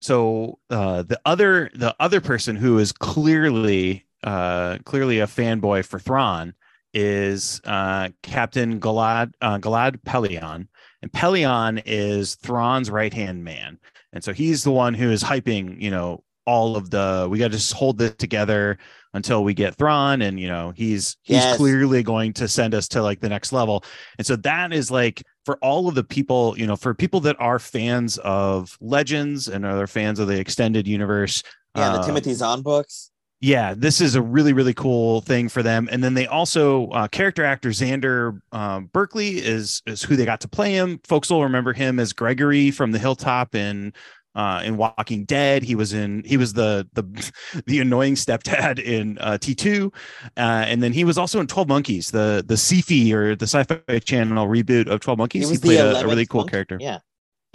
so 0.00 0.58
uh, 0.70 1.02
the 1.02 1.20
other 1.24 1.70
the 1.74 1.94
other 1.98 2.20
person 2.20 2.56
who 2.56 2.78
is 2.78 2.92
clearly 2.92 4.06
uh, 4.24 4.78
clearly 4.84 5.20
a 5.20 5.26
fanboy 5.26 5.84
for 5.84 5.98
Thrawn 5.98 6.54
is 6.94 7.60
uh, 7.64 8.10
Captain 8.22 8.78
Gilad 8.80 9.32
uh, 9.40 9.58
Gilad 9.58 10.02
Pellaeon, 10.02 10.68
and 11.02 11.12
Pellaeon 11.12 11.82
is 11.86 12.36
Thrawn's 12.36 12.90
right 12.90 13.12
hand 13.12 13.44
man, 13.44 13.78
and 14.12 14.22
so 14.22 14.32
he's 14.32 14.64
the 14.64 14.72
one 14.72 14.94
who 14.94 15.10
is 15.10 15.22
hyping 15.22 15.80
you 15.80 15.90
know 15.90 16.22
all 16.44 16.76
of 16.76 16.90
the 16.90 17.28
we 17.30 17.38
got 17.38 17.52
to 17.52 17.56
just 17.56 17.72
hold 17.72 17.98
this 17.98 18.14
together 18.16 18.76
until 19.14 19.44
we 19.44 19.54
get 19.54 19.76
Thrawn, 19.76 20.22
and 20.22 20.40
you 20.40 20.48
know 20.48 20.72
he's 20.74 21.16
he's 21.22 21.36
Yes. 21.36 21.56
clearly 21.56 22.02
going 22.02 22.32
to 22.34 22.48
send 22.48 22.74
us 22.74 22.88
to 22.88 23.02
like 23.02 23.20
the 23.20 23.28
next 23.28 23.52
level, 23.52 23.84
and 24.18 24.26
so 24.26 24.34
that 24.36 24.72
is 24.72 24.90
like 24.90 25.22
for 25.44 25.56
all 25.58 25.88
of 25.88 25.94
the 25.94 26.02
people, 26.04 26.54
you 26.58 26.66
know, 26.66 26.76
for 26.76 26.94
people 26.94 27.20
that 27.20 27.36
are 27.40 27.58
fans 27.58 28.18
of 28.18 28.76
Legends 28.80 29.48
and 29.48 29.64
are 29.64 29.86
fans 29.86 30.18
of 30.18 30.26
the 30.28 30.38
extended 30.38 30.88
universe. 30.88 31.42
Yeah, 31.76 31.90
the 31.90 31.98
uh, 32.00 32.06
Timothy 32.06 32.34
Zahn 32.34 32.62
books. 32.62 33.11
Yeah, 33.42 33.74
this 33.76 34.00
is 34.00 34.14
a 34.14 34.22
really, 34.22 34.52
really 34.52 34.72
cool 34.72 35.20
thing 35.20 35.48
for 35.48 35.64
them. 35.64 35.88
And 35.90 36.02
then 36.02 36.14
they 36.14 36.28
also 36.28 36.86
uh, 36.90 37.08
character 37.08 37.44
actor 37.44 37.70
Xander 37.70 38.40
um, 38.52 38.86
Berkeley 38.92 39.38
is 39.38 39.82
is 39.84 40.00
who 40.00 40.14
they 40.14 40.24
got 40.24 40.40
to 40.42 40.48
play 40.48 40.72
him. 40.72 41.00
Folks 41.02 41.28
will 41.28 41.42
remember 41.42 41.72
him 41.72 41.98
as 41.98 42.12
Gregory 42.12 42.70
from 42.70 42.92
the 42.92 43.00
Hilltop 43.00 43.56
in 43.56 43.94
uh, 44.36 44.62
in 44.64 44.76
Walking 44.76 45.24
Dead. 45.24 45.64
He 45.64 45.74
was 45.74 45.92
in 45.92 46.22
he 46.24 46.36
was 46.36 46.52
the 46.52 46.88
the 46.92 47.32
the 47.66 47.80
annoying 47.80 48.14
stepdad 48.14 48.78
in 48.78 49.18
uh, 49.18 49.38
T 49.38 49.56
two, 49.56 49.92
uh, 50.36 50.64
and 50.68 50.80
then 50.80 50.92
he 50.92 51.02
was 51.02 51.18
also 51.18 51.40
in 51.40 51.48
Twelve 51.48 51.66
Monkeys, 51.66 52.12
the 52.12 52.44
the 52.46 52.54
sci-fi 52.56 53.12
or 53.12 53.34
the 53.34 53.48
Sci-Fi 53.48 53.98
Channel 53.98 54.46
reboot 54.46 54.86
of 54.86 55.00
Twelve 55.00 55.18
Monkeys. 55.18 55.50
He, 55.50 55.58
played 55.58 55.80
a, 55.80 56.00
a 56.00 56.06
really 56.06 56.26
cool 56.26 56.42
monkey. 56.42 56.50
character. 56.52 56.78
Yeah, 56.80 57.00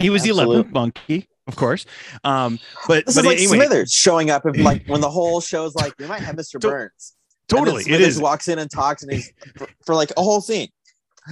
He 0.00 0.10
was 0.10 0.22
the 0.22 0.28
eleventh 0.28 0.70
monkey, 0.70 1.30
of 1.48 1.56
course. 1.56 1.86
Um, 2.22 2.60
but 2.86 3.06
this 3.06 3.16
but 3.16 3.24
is 3.24 3.26
like 3.26 3.38
anyway, 3.38 3.66
Smithers 3.66 3.92
showing 3.92 4.30
up 4.30 4.44
and 4.44 4.56
like 4.64 4.86
when 4.86 5.00
the 5.00 5.10
whole 5.10 5.40
show's 5.40 5.74
like 5.74 5.94
we 5.98 6.06
might 6.06 6.20
have 6.20 6.36
Mr. 6.36 6.60
Burns. 6.60 7.14
Totally, 7.48 7.82
it 7.82 7.86
Smithers 7.86 8.20
walks 8.20 8.46
in 8.46 8.58
and 8.58 8.70
talks 8.70 9.02
and 9.02 9.12
he's 9.12 9.32
for, 9.56 9.66
for 9.84 9.94
like 9.94 10.12
a 10.16 10.22
whole 10.22 10.40
scene. 10.40 10.68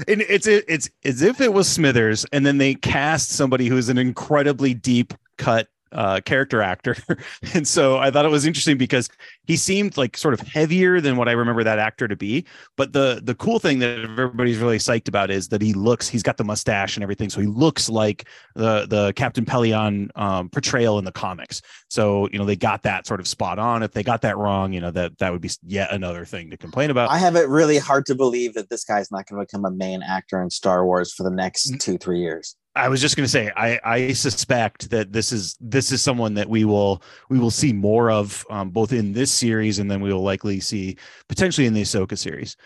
and 0.08 0.22
it's 0.22 0.46
it's 0.46 0.90
as 1.04 1.22
if 1.22 1.40
it 1.40 1.52
was 1.52 1.68
Smithers, 1.68 2.26
and 2.32 2.44
then 2.44 2.58
they 2.58 2.74
cast 2.74 3.30
somebody 3.30 3.68
who's 3.68 3.88
an 3.88 3.98
incredibly 3.98 4.74
deep 4.74 5.14
cut 5.38 5.68
uh, 5.92 6.20
character 6.24 6.62
actor, 6.62 6.96
and 7.54 7.66
so 7.66 7.98
I 7.98 8.10
thought 8.10 8.24
it 8.24 8.30
was 8.30 8.46
interesting 8.46 8.76
because 8.76 9.08
he 9.44 9.56
seemed 9.56 9.96
like 9.96 10.16
sort 10.16 10.34
of 10.34 10.40
heavier 10.40 11.00
than 11.00 11.16
what 11.16 11.28
I 11.28 11.32
remember 11.32 11.64
that 11.64 11.78
actor 11.78 12.08
to 12.08 12.16
be. 12.16 12.44
But 12.76 12.92
the 12.92 13.20
the 13.22 13.34
cool 13.34 13.58
thing 13.58 13.78
that 13.80 14.00
everybody's 14.00 14.58
really 14.58 14.78
psyched 14.78 15.08
about 15.08 15.30
is 15.30 15.48
that 15.48 15.62
he 15.62 15.72
looks 15.72 16.08
he's 16.08 16.22
got 16.22 16.36
the 16.36 16.44
mustache 16.44 16.96
and 16.96 17.02
everything, 17.02 17.30
so 17.30 17.40
he 17.40 17.46
looks 17.46 17.88
like 17.88 18.28
the 18.54 18.86
the 18.86 19.12
Captain 19.14 19.44
Pellaeon 19.44 20.10
um, 20.16 20.48
portrayal 20.48 20.98
in 20.98 21.04
the 21.04 21.12
comics. 21.12 21.62
So 21.88 22.28
you 22.32 22.38
know 22.38 22.44
they 22.44 22.56
got 22.56 22.82
that 22.82 23.06
sort 23.06 23.20
of 23.20 23.28
spot 23.28 23.58
on. 23.58 23.82
If 23.82 23.92
they 23.92 24.02
got 24.02 24.22
that 24.22 24.36
wrong, 24.36 24.72
you 24.72 24.80
know 24.80 24.90
that 24.90 25.18
that 25.18 25.32
would 25.32 25.40
be 25.40 25.50
yet 25.66 25.92
another 25.92 26.24
thing 26.24 26.50
to 26.50 26.56
complain 26.56 26.90
about. 26.90 27.10
I 27.10 27.18
have 27.18 27.36
it 27.36 27.48
really 27.48 27.78
hard 27.78 28.06
to 28.06 28.14
believe 28.14 28.54
that 28.54 28.68
this 28.68 28.84
guy's 28.84 29.10
not 29.10 29.26
going 29.26 29.40
to 29.40 29.46
become 29.46 29.64
a 29.64 29.70
main 29.70 30.02
actor 30.02 30.42
in 30.42 30.50
Star 30.50 30.84
Wars 30.84 31.12
for 31.12 31.22
the 31.22 31.30
next 31.30 31.80
two 31.80 31.98
three 31.98 32.20
years. 32.20 32.56
I 32.76 32.88
was 32.88 33.00
just 33.00 33.16
going 33.16 33.24
to 33.24 33.30
say, 33.30 33.50
I, 33.56 33.80
I 33.84 34.12
suspect 34.12 34.90
that 34.90 35.12
this 35.12 35.32
is 35.32 35.56
this 35.60 35.90
is 35.92 36.02
someone 36.02 36.34
that 36.34 36.48
we 36.48 36.64
will 36.64 37.02
we 37.30 37.38
will 37.38 37.50
see 37.50 37.72
more 37.72 38.10
of 38.10 38.44
um, 38.50 38.70
both 38.70 38.92
in 38.92 39.12
this 39.12 39.32
series 39.32 39.78
and 39.78 39.90
then 39.90 40.00
we 40.00 40.12
will 40.12 40.22
likely 40.22 40.60
see 40.60 40.96
potentially 41.28 41.66
in 41.66 41.72
the 41.72 41.82
Ahsoka 41.82 42.16
series. 42.18 42.56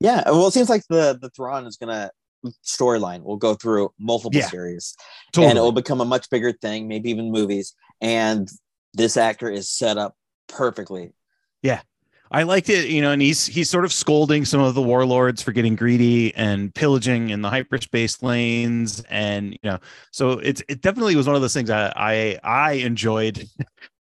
Yeah, 0.00 0.22
well, 0.26 0.46
it 0.46 0.52
seems 0.52 0.68
like 0.68 0.84
the 0.88 1.18
the 1.20 1.30
Thrawn 1.30 1.66
is 1.66 1.76
going 1.76 1.92
to 1.92 2.10
storyline 2.64 3.22
will 3.24 3.36
go 3.36 3.54
through 3.54 3.92
multiple 3.98 4.38
Yeah. 4.38 4.46
series 4.46 4.94
Totally. 5.32 5.50
and 5.50 5.58
it 5.58 5.62
will 5.62 5.72
become 5.72 6.00
a 6.00 6.04
much 6.04 6.30
bigger 6.30 6.52
thing, 6.52 6.86
maybe 6.86 7.10
even 7.10 7.32
movies. 7.32 7.74
And 8.00 8.48
this 8.94 9.16
actor 9.16 9.50
is 9.50 9.68
set 9.68 9.98
up 9.98 10.14
perfectly. 10.46 11.12
I 12.30 12.42
liked 12.42 12.68
it, 12.68 12.90
you 12.90 13.00
know, 13.00 13.10
and 13.12 13.22
he's 13.22 13.46
he's 13.46 13.70
sort 13.70 13.84
of 13.84 13.92
scolding 13.92 14.44
some 14.44 14.60
of 14.60 14.74
the 14.74 14.82
warlords 14.82 15.42
for 15.42 15.52
getting 15.52 15.76
greedy 15.76 16.34
and 16.34 16.74
pillaging 16.74 17.30
in 17.30 17.42
the 17.42 17.48
hyperspace 17.48 18.22
lanes, 18.22 19.02
and 19.08 19.52
you 19.52 19.58
know, 19.64 19.78
so 20.10 20.32
it's 20.32 20.62
it 20.68 20.82
definitely 20.82 21.16
was 21.16 21.26
one 21.26 21.36
of 21.36 21.42
those 21.42 21.54
things 21.54 21.70
I 21.70 21.92
I, 21.96 22.38
I 22.44 22.72
enjoyed. 22.72 23.48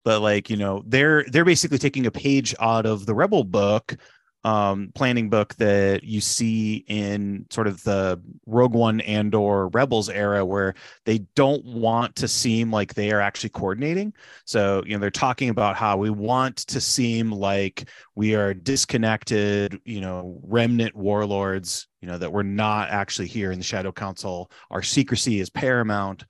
But 0.03 0.23
like 0.23 0.49
you 0.49 0.57
know, 0.57 0.83
they're 0.87 1.25
they're 1.25 1.45
basically 1.45 1.77
taking 1.77 2.07
a 2.07 2.11
page 2.11 2.55
out 2.59 2.87
of 2.87 3.05
the 3.05 3.15
Rebel 3.15 3.45
book, 3.45 3.99
um, 4.45 4.91
planning 4.95 5.29
book 5.29 5.55
that 5.57 6.03
you 6.03 6.21
see 6.21 6.85
in 6.89 7.47
sort 7.51 7.67
of 7.67 7.83
the 7.85 8.21
Rogue 8.47 8.75
One 8.75 9.01
and 9.03 9.35
or 9.35 9.69
Rebels 9.69 10.09
era, 10.09 10.45
where 10.45 10.75
they 11.05 11.19
don't 11.35 11.65
want 11.65 12.17
to 12.17 12.29
seem 12.29 12.71
like 12.71 12.95
they 12.95 13.11
are 13.13 13.21
actually 13.21 13.51
coordinating. 13.51 14.15
So 14.47 14.83
you 14.87 14.93
know, 14.93 14.99
they're 14.99 15.11
talking 15.11 15.51
about 15.51 15.77
how 15.77 15.97
we 15.99 16.11
want 16.11 16.57
to 16.59 16.81
seem 16.81 17.31
like 17.31 17.89
we 18.15 18.35
are 18.35 18.55
disconnected, 18.55 19.79
you 19.85 20.01
know, 20.01 20.41
remnant 20.43 20.95
warlords, 20.95 21.87
you 22.01 22.09
know, 22.09 22.19
that 22.19 22.33
we're 22.33 22.43
not 22.43 22.89
actually 22.89 23.29
here 23.29 23.53
in 23.53 23.59
the 23.59 23.65
Shadow 23.65 23.93
Council. 23.93 24.51
Our 24.71 24.83
secrecy 24.83 25.41
is 25.41 25.51
paramount, 25.51 26.25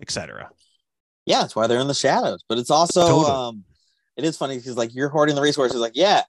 etc. 0.00 0.50
Yeah, 1.26 1.40
that's 1.40 1.54
why 1.54 1.68
they're 1.68 1.80
in 1.80 1.86
the 1.86 1.94
shadows. 1.94 2.42
But 2.48 2.58
it's 2.58 2.70
also 2.70 3.06
Totally. 3.06 3.30
um 3.30 3.64
it 4.16 4.24
is 4.24 4.36
funny 4.36 4.56
because 4.56 4.76
like 4.76 4.94
you're 4.94 5.08
hoarding 5.08 5.34
the 5.34 5.42
resources, 5.42 5.80
like, 5.80 5.92
yeah, 5.94 6.22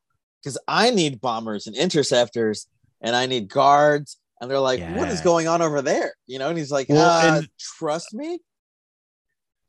because 0.43 0.58
I 0.67 0.89
need 0.89 1.21
bombers 1.21 1.67
and 1.67 1.75
interceptors 1.75 2.67
and 3.01 3.15
I 3.15 3.25
need 3.25 3.47
guards. 3.47 4.17
And 4.41 4.51
they're 4.51 4.60
like, 4.60 4.82
what 4.97 5.08
is 5.08 5.21
going 5.21 5.47
on 5.47 5.62
over 5.62 5.82
there? 5.82 6.13
You 6.27 6.38
know, 6.38 6.49
and 6.49 6.58
he's 6.58 6.71
like, 6.71 6.89
Well, 6.89 7.10
uh, 7.10 7.38
and- 7.38 7.47
trust 7.77 8.13
me. 8.13 8.39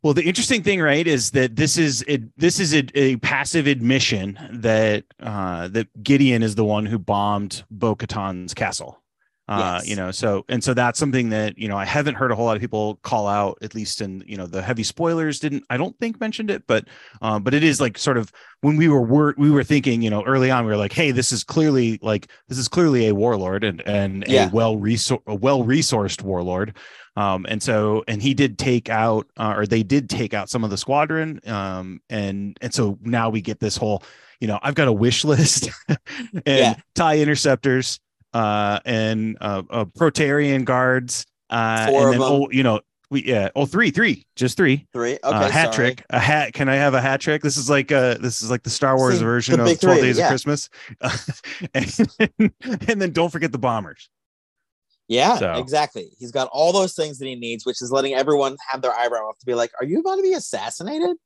Well, 0.02 0.12
the 0.12 0.24
interesting 0.24 0.62
thing, 0.62 0.82
right, 0.82 1.06
is 1.06 1.30
that 1.30 1.56
this 1.56 1.78
is 1.78 2.02
it, 2.06 2.22
this 2.36 2.60
is 2.60 2.74
a, 2.74 2.84
a 2.94 3.16
passive 3.16 3.66
admission 3.66 4.38
that 4.52 5.04
uh, 5.18 5.68
that 5.68 5.86
Gideon 6.02 6.42
is 6.42 6.56
the 6.56 6.64
one 6.64 6.84
who 6.84 6.98
bombed 6.98 7.64
Bo-Katan's 7.70 8.52
castle. 8.52 9.02
Uh, 9.46 9.76
Yes. 9.80 9.88
You 9.88 9.96
know, 9.96 10.10
so 10.10 10.44
and 10.48 10.64
so 10.64 10.72
that's 10.72 10.98
something 10.98 11.28
that 11.28 11.58
you 11.58 11.68
know 11.68 11.76
I 11.76 11.84
haven't 11.84 12.14
heard 12.14 12.32
a 12.32 12.34
whole 12.34 12.46
lot 12.46 12.56
of 12.56 12.60
people 12.62 12.98
call 13.02 13.26
out. 13.28 13.58
At 13.60 13.74
least 13.74 14.00
in 14.00 14.24
you 14.26 14.36
know 14.38 14.46
the 14.46 14.62
heavy 14.62 14.82
spoilers 14.82 15.38
didn't 15.38 15.64
I 15.68 15.76
don't 15.76 15.98
think 15.98 16.18
mentioned 16.18 16.50
it, 16.50 16.66
but 16.66 16.86
um, 17.20 17.42
but 17.42 17.52
it 17.52 17.62
is 17.62 17.78
like 17.80 17.98
sort 17.98 18.16
of 18.16 18.32
when 18.62 18.76
we 18.78 18.88
were, 18.88 19.02
were 19.02 19.34
we 19.36 19.50
were 19.50 19.62
thinking 19.64 20.00
you 20.00 20.08
know 20.08 20.24
early 20.24 20.50
on 20.50 20.64
we 20.64 20.70
were 20.70 20.78
like 20.78 20.94
hey 20.94 21.10
this 21.10 21.30
is 21.30 21.44
clearly 21.44 21.98
like 22.00 22.28
this 22.48 22.56
is 22.56 22.68
clearly 22.68 23.08
a 23.08 23.14
warlord 23.14 23.64
and 23.64 23.82
and 23.86 24.24
Yeah. 24.26 24.48
a 24.48 24.50
well 24.50 24.76
resor- 24.78 25.22
a 25.26 25.34
well 25.34 25.62
resourced 25.62 26.22
warlord 26.22 26.74
um, 27.16 27.44
and 27.46 27.62
so 27.62 28.02
and 28.08 28.22
he 28.22 28.32
did 28.32 28.58
take 28.58 28.88
out 28.88 29.26
uh, 29.36 29.52
or 29.58 29.66
they 29.66 29.82
did 29.82 30.08
take 30.08 30.32
out 30.32 30.48
some 30.48 30.64
of 30.64 30.70
the 30.70 30.78
squadron 30.78 31.38
um, 31.46 32.00
and 32.08 32.56
and 32.62 32.72
so 32.72 32.98
now 33.02 33.28
we 33.28 33.42
get 33.42 33.60
this 33.60 33.76
whole 33.76 34.02
you 34.40 34.48
know 34.48 34.58
i've 34.62 34.74
got 34.74 34.88
a 34.88 34.92
wish 34.92 35.22
list 35.24 35.68
and 35.88 36.42
Yeah. 36.46 36.74
tie 36.94 37.18
interceptors 37.18 38.00
uh, 38.34 38.80
and 38.84 39.36
uh, 39.40 39.62
uh, 39.70 39.84
praetorian 39.86 40.64
guards 40.64 41.24
uh, 41.50 41.86
Four 41.86 41.98
and 42.00 42.06
of 42.06 42.12
then 42.12 42.20
them. 42.20 42.30
oh 42.42 42.50
you 42.50 42.62
know 42.62 42.80
we 43.10 43.24
yeah 43.24 43.48
oh 43.54 43.64
three 43.66 43.90
three 43.90 44.26
just 44.34 44.56
three 44.56 44.86
Three. 44.92 45.12
Okay. 45.12 45.20
uh, 45.22 45.48
hat 45.48 45.74
sorry. 45.74 45.94
trick 45.94 46.04
a 46.10 46.18
hat 46.18 46.52
can 46.52 46.68
i 46.68 46.74
have 46.74 46.94
a 46.94 47.00
hat 47.00 47.20
trick 47.20 47.42
this 47.42 47.56
is 47.56 47.68
like 47.70 47.92
uh 47.92 48.14
this 48.14 48.42
is 48.42 48.50
like 48.50 48.62
the 48.62 48.70
star 48.70 48.96
wars 48.96 49.18
See, 49.18 49.24
version 49.24 49.60
of 49.60 49.78
12 49.78 50.00
days 50.00 50.18
yeah. 50.18 50.24
of 50.24 50.28
christmas 50.30 50.68
and, 51.74 52.08
and 52.88 53.00
then 53.00 53.12
don't 53.12 53.30
forget 53.30 53.52
the 53.52 53.58
bombers 53.58 54.08
Yeah, 55.06 55.36
So- 55.36 55.52
exactly. 55.60 56.08
He's 56.18 56.32
got 56.32 56.48
all 56.50 56.72
those 56.72 56.94
things 56.94 57.18
that 57.18 57.26
he 57.26 57.34
needs, 57.36 57.66
which 57.66 57.82
is 57.82 57.92
letting 57.92 58.14
everyone 58.14 58.56
have 58.70 58.80
their 58.80 58.92
eyebrow 58.94 59.28
off 59.28 59.38
to 59.38 59.44
be 59.46 59.54
like, 59.54 59.70
"Are 59.78 59.84
you 59.84 60.00
about 60.00 60.16
to 60.16 60.22
be 60.22 60.32
assassinated?" 60.32 61.16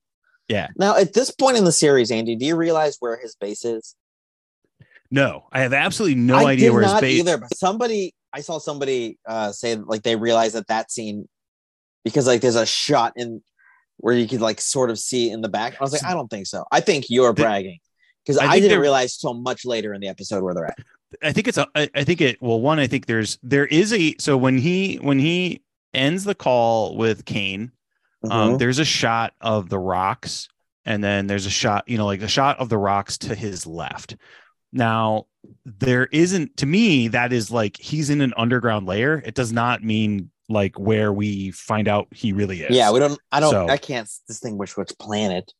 Yeah. 0.48 0.66
Now, 0.76 0.96
at 0.96 1.12
this 1.12 1.30
point 1.30 1.56
in 1.58 1.64
the 1.64 1.70
series, 1.70 2.10
Andy, 2.10 2.34
do 2.34 2.44
you 2.44 2.56
realize 2.56 2.96
where 2.98 3.16
his 3.16 3.36
base 3.36 3.64
is? 3.64 3.94
No 5.10 5.46
i 5.52 5.60
have 5.60 5.72
absolutely 5.72 6.14
no 6.16 6.36
I 6.36 6.44
idea 6.52 6.72
where 6.72 6.82
his 6.82 6.92
not 6.92 7.00
base 7.00 7.20
either. 7.20 7.38
But 7.38 7.56
somebody, 7.56 8.14
I 8.32 8.40
saw 8.40 8.58
somebody 8.58 9.18
uh, 9.26 9.52
say 9.52 9.74
like 9.76 10.02
they 10.02 10.16
realized 10.16 10.54
that 10.54 10.66
that 10.68 10.90
scene 10.90 11.28
because 12.04 12.26
like 12.26 12.40
there's 12.42 12.56
a 12.56 12.66
shot 12.66 13.14
in 13.16 13.42
where 13.98 14.14
you 14.14 14.28
could 14.28 14.40
like 14.40 14.60
sort 14.60 14.90
of 14.90 14.98
see 14.98 15.30
in 15.30 15.40
the 15.40 15.48
back. 15.48 15.74
I 15.80 15.82
was 15.82 15.92
like, 15.92 16.04
I 16.04 16.14
don't 16.14 16.28
think 16.28 16.46
so. 16.46 16.64
I 16.70 16.80
think 16.80 17.06
you're 17.08 17.32
The- 17.32 17.42
bragging 17.42 17.78
because 18.24 18.38
I 18.38 18.46
I, 18.46 18.60
didn't 18.60 18.80
realize 18.80 19.16
till 19.16 19.34
much 19.34 19.64
later 19.64 19.94
in 19.94 20.00
the 20.00 20.08
episode 20.08 20.42
where 20.44 20.54
they're 20.54 20.66
at. 20.66 20.78
I 21.22 21.32
think 21.32 21.48
it's 21.48 21.56
a 21.58 21.66
I 21.74 21.88
I 21.94 22.04
think 22.04 22.20
it 22.20 22.40
well 22.42 22.60
one 22.60 22.78
I 22.78 22.86
think 22.86 23.06
there's 23.06 23.38
there 23.42 23.66
is 23.66 23.92
a 23.94 24.14
so 24.20 24.36
when 24.36 24.58
he 24.58 24.96
when 24.96 25.18
he 25.18 25.62
ends 25.94 26.24
the 26.24 26.34
call 26.34 26.96
with 26.96 27.24
Kane 27.24 27.72
um 28.30 28.54
Mhm. 28.54 28.58
there's 28.58 28.78
a 28.78 28.84
shot 28.84 29.32
of 29.40 29.70
the 29.70 29.78
rocks 29.78 30.48
and 30.84 31.02
then 31.02 31.26
there's 31.26 31.46
a 31.46 31.50
shot 31.50 31.84
you 31.88 31.96
know 31.96 32.04
like 32.06 32.20
a 32.20 32.28
shot 32.28 32.58
of 32.58 32.68
the 32.68 32.76
rocks 32.76 33.16
to 33.18 33.34
his 33.34 33.66
left 33.66 34.16
Now, 34.72 35.26
there 35.64 36.06
isn't 36.06 36.56
to 36.58 36.66
me 36.66 37.08
that 37.08 37.32
is 37.32 37.50
like 37.50 37.76
he's 37.78 38.10
in 38.10 38.20
an 38.20 38.34
underground 38.36 38.86
layer. 38.86 39.22
It 39.24 39.34
does 39.34 39.52
not 39.52 39.82
mean 39.82 40.30
like 40.48 40.78
where 40.78 41.12
we 41.12 41.50
find 41.52 41.88
out 41.88 42.08
he 42.12 42.32
really 42.32 42.62
is. 42.62 42.76
Yeah, 42.76 42.90
we 42.90 43.00
don't. 43.00 43.18
I 43.32 43.40
don't. 43.40 43.50
So- 43.50 43.68
I 43.68 43.76
can't 43.76 44.08
distinguish 44.26 44.76
which 44.76 44.92
planet. 44.98 45.52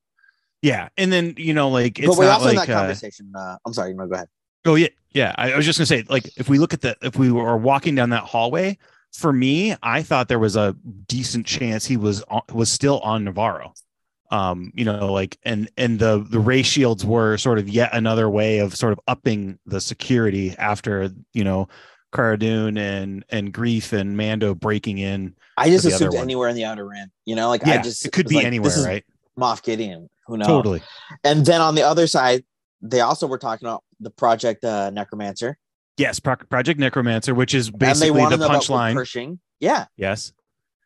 yeah. 0.63 0.89
And 0.97 1.13
then 1.13 1.35
you 1.37 1.55
know, 1.55 1.69
like 1.71 1.99
it's 1.99 2.09
but 2.09 2.19
we 2.19 2.27
also 2.27 2.49
in 2.51 2.57
that 2.57 2.69
uh, 2.69 2.75
conversation. 2.75 3.33
Uh, 3.35 3.57
I'm 3.65 3.73
sorry. 3.73 3.95
No, 3.95 4.07
go 4.07 4.15
ahead. 4.15 4.29
Oh 4.67 4.75
yeah, 4.75 4.89
yeah. 5.13 5.35
I, 5.39 5.53
I 5.53 5.57
was 5.57 5.65
just 5.65 5.79
gonna 5.79 5.87
say, 5.87 6.05
like, 6.09 6.29
if 6.37 6.49
we 6.49 6.59
look 6.59 6.75
at 6.75 6.81
the, 6.81 6.97
if 7.03 7.17
we 7.17 7.31
were 7.31 7.57
walking 7.57 7.95
down 7.95 8.11
that 8.11 8.25
hallway, 8.25 8.77
for 9.13 9.33
me, 9.33 9.75
I 9.83 10.03
thought 10.03 10.29
there 10.29 10.39
was 10.39 10.57
a 10.57 10.75
decent 11.07 11.47
chance 11.47 11.87
he 11.87 11.97
was 11.97 12.23
on, 12.25 12.43
was 12.53 12.71
still 12.71 12.99
on 13.01 13.25
Nevarro. 13.25 13.73
Um, 14.31 14.73
you 14.75 14.85
know, 14.85 15.13
like, 15.13 15.39
and 15.43 15.71
and 15.77 15.99
the 15.99 16.25
the 16.29 16.39
ray 16.41 16.63
shields 16.63 17.05
were 17.05 17.37
sort 17.39 17.59
of 17.59 17.69
yet 17.69 17.91
another 17.93 18.29
way 18.29 18.59
of 18.59 18.75
sort 18.75 18.93
of 18.93 19.01
upping 19.09 19.59
the 19.67 19.81
security 19.81 20.55
after 20.59 21.11
you 21.33 21.45
know, 21.45 21.69
Cara 22.13 22.39
Dune 22.39 22.77
and 22.77 23.25
and 23.31 23.53
Greef 23.53 23.93
and 23.93 24.17
Mando 24.17 24.55
breaking 24.55 24.99
in. 24.99 25.35
I 25.57 25.71
just 25.71 25.85
assumed 25.87 26.15
anywhere 26.15 26.49
in 26.49 26.57
the 26.57 26.65
outer 26.65 26.87
rim. 26.87 27.11
You 27.25 27.37
know, 27.37 27.49
like 27.49 27.63
Yeah, 27.65 27.81
I 27.81 27.83
just 27.83 28.05
it 28.05 28.13
could 28.13 28.29
be 28.29 28.37
like, 28.37 28.45
anywhere, 28.45 28.85
right? 28.85 29.05
Moff 29.39 29.63
Gideon. 29.63 30.09
Who 30.27 30.37
knows? 30.37 30.47
Totally. 30.47 30.83
And 31.25 31.47
then 31.47 31.61
on 31.61 31.75
the 31.75 31.83
other 31.83 32.07
side, 32.07 32.45
they 32.83 33.01
also 33.01 33.27
were 33.27 33.39
talking 33.39 33.67
about 33.67 33.83
the 33.99 34.11
project 34.11 34.63
uh, 34.65 34.91
Necromancer, 34.91 35.59
Yes, 35.99 36.21
Pro- 36.21 36.37
Project 36.37 36.79
Necromancer, 36.79 37.35
which 37.35 37.55
is 37.55 37.71
basically 37.71 38.23
the 38.23 38.31
to 38.31 38.37
know 38.37 38.47
about 38.47 38.63
punchline. 38.63 38.95
Pershing. 38.95 39.41
Yeah, 39.61 39.87
Yes. 39.97 40.33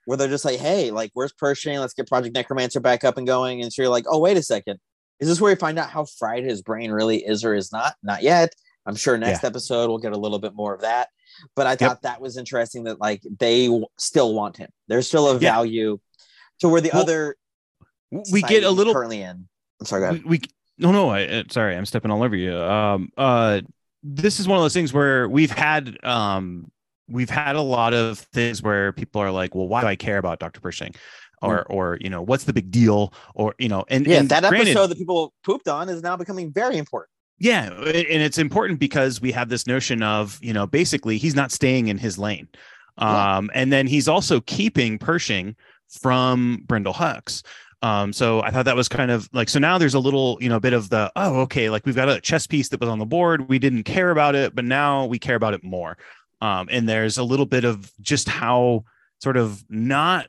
Where 0.07 0.17
they're 0.17 0.29
just 0.29 0.45
like, 0.45 0.59
"Hey, 0.59 0.91
like, 0.91 1.11
where's 1.15 1.33
Pershing? 1.33 1.79
Let's 1.79 1.95
get 1.95 2.09
Project 2.09 2.35
Necromancer 2.35 2.81
back 2.81 3.05
up 3.05 3.17
and 3.19 3.27
going." 3.27 3.63
And 3.63 3.73
so 3.73 3.83
you're 3.83 3.91
like, 3.91 4.05
"Oh, 4.09 4.19
wait 4.19 4.37
a 4.37 4.43
second, 4.43 4.79
is 5.21 5.29
this 5.29 5.41
where 5.41 5.53
we 5.53 5.57
find 5.59 5.79
out 5.79 5.91
how 5.91 6.05
fried 6.19 6.45
his 6.45 6.63
brain 6.63 6.91
really 6.91 7.19
is 7.19 7.45
or 7.45 7.55
is 7.55 7.73
not?" 7.73 7.95
Not 8.03 8.23
yet. 8.23 8.53
I'm 8.85 8.97
sure 8.97 9.17
next 9.17 9.45
episode 9.45 9.89
we'll 9.89 9.99
get 9.99 10.13
a 10.13 10.19
little 10.19 10.41
bit 10.41 10.55
more 10.55 10.75
of 10.75 10.81
that. 10.81 11.09
But 11.55 11.67
I 11.69 11.77
thought 11.77 12.03
that 12.03 12.21
was 12.21 12.37
interesting 12.37 12.85
that 12.85 13.01
like 13.01 13.23
they 13.39 13.67
w- 13.67 13.87
still 13.97 14.35
want 14.35 14.57
him. 14.57 14.71
There's 14.89 15.07
still 15.07 15.29
a 15.29 15.35
Yeah. 15.35 15.39
value 15.39 15.99
to 16.61 16.69
where 16.69 16.81
the 16.81 16.91
Well, 16.93 17.03
other 17.03 17.37
We 18.33 18.43
get 18.43 18.65
a 18.65 18.71
little 18.71 18.93
currently 18.93 19.23
in. 19.23 19.49
I'm 19.81 19.87
sorry, 19.87 20.01
go 20.03 20.09
ahead. 20.09 20.25
we, 20.25 20.31
we 20.39 20.41
no 20.79 20.91
no 20.91 21.11
I 21.11 21.25
uh, 21.27 21.43
sorry 21.51 21.77
I'm 21.77 21.87
stepping 21.87 22.11
all 22.11 22.25
over 22.25 22.35
you. 22.35 22.57
Um 22.57 23.11
uh 23.17 23.61
this 24.03 24.41
is 24.41 24.49
one 24.49 24.59
of 24.59 24.65
those 24.65 24.75
things 24.75 24.93
where 24.93 25.29
we've 25.29 25.53
had 25.53 25.97
um 26.05 26.72
we've 27.09 27.31
had 27.31 27.57
a 27.57 27.63
lot 27.63 27.95
of 27.95 28.19
things 28.19 28.63
where 28.63 28.93
people 28.93 29.21
are 29.21 29.31
like, 29.31 29.55
well, 29.55 29.69
why 29.69 29.81
do 29.81 29.87
I 29.87 29.97
care 29.97 30.19
about 30.19 30.39
Dr. 30.39 30.61
Pershing? 30.61 30.95
Or 31.43 31.65
or 31.65 31.99
you 32.01 32.09
know, 32.09 32.23
what's 32.23 32.45
the 32.45 32.53
big 32.53 32.71
deal? 32.71 33.13
Or 33.35 33.55
you 33.59 33.69
know, 33.69 33.85
and 33.89 34.07
Yeah, 34.07 34.21
and 34.21 34.29
that 34.29 34.45
granted, 34.45 34.69
episode 34.69 34.87
that 34.89 34.99
people 34.99 35.33
pooped 35.45 35.67
on 35.67 35.89
is 35.89 36.01
now 36.01 36.17
becoming 36.17 36.53
very 36.53 36.79
important. 36.79 37.11
yeah, 37.39 37.71
and 37.71 38.23
it's 38.23 38.39
important 38.39 38.79
because 38.79 39.21
we 39.21 39.33
have 39.33 39.49
this 39.49 39.67
notion 39.67 40.05
of, 40.05 40.39
you 40.41 40.53
know, 40.53 40.69
basically 40.69 41.19
he's 41.19 41.35
not 41.35 41.51
staying 41.51 41.89
in 41.89 41.99
his 41.99 42.17
lane. 42.17 42.49
Yeah. 43.01 43.39
Um, 43.39 43.51
and 43.55 43.73
then 43.73 43.89
he's 43.89 44.07
also 44.07 44.41
keeping 44.43 44.99
Pershing 44.99 45.57
from 45.89 46.63
Brendol 46.67 46.95
Hux. 46.95 47.43
Um, 47.83 48.13
so 48.13 48.41
I 48.45 48.51
thought 48.53 48.67
that 48.67 48.77
was 48.77 48.89
kind 48.89 49.11
of 49.11 49.29
like 49.33 49.49
so 49.49 49.59
now 49.59 49.77
there's 49.77 49.95
a 49.95 49.99
little, 49.99 50.39
you 50.41 50.49
know, 50.49 50.61
bit 50.61 50.73
of 50.73 50.91
the 50.91 51.11
oh, 51.17 51.41
okay, 51.41 51.69
like 51.71 51.85
we've 51.85 51.97
got 51.97 52.09
a 52.09 52.21
chess 52.21 52.47
piece 52.47 52.69
that 52.69 52.79
was 52.79 52.89
on 52.89 53.01
the 53.01 53.07
board. 53.07 53.49
We 53.49 53.59
didn't 53.59 53.83
care 53.83 54.13
about 54.13 54.37
it, 54.37 54.55
but 54.55 54.65
now 54.65 55.07
we 55.07 55.19
care 55.19 55.35
about 55.35 55.55
it 55.55 55.65
more. 55.65 55.99
Um, 56.43 56.69
and 56.71 56.89
there's 56.89 57.19
a 57.19 57.23
little 57.25 57.47
bit 57.47 57.65
of 57.65 57.91
just 58.01 58.29
how 58.29 58.85
sort 59.23 59.37
of 59.37 59.65
not 59.71 60.27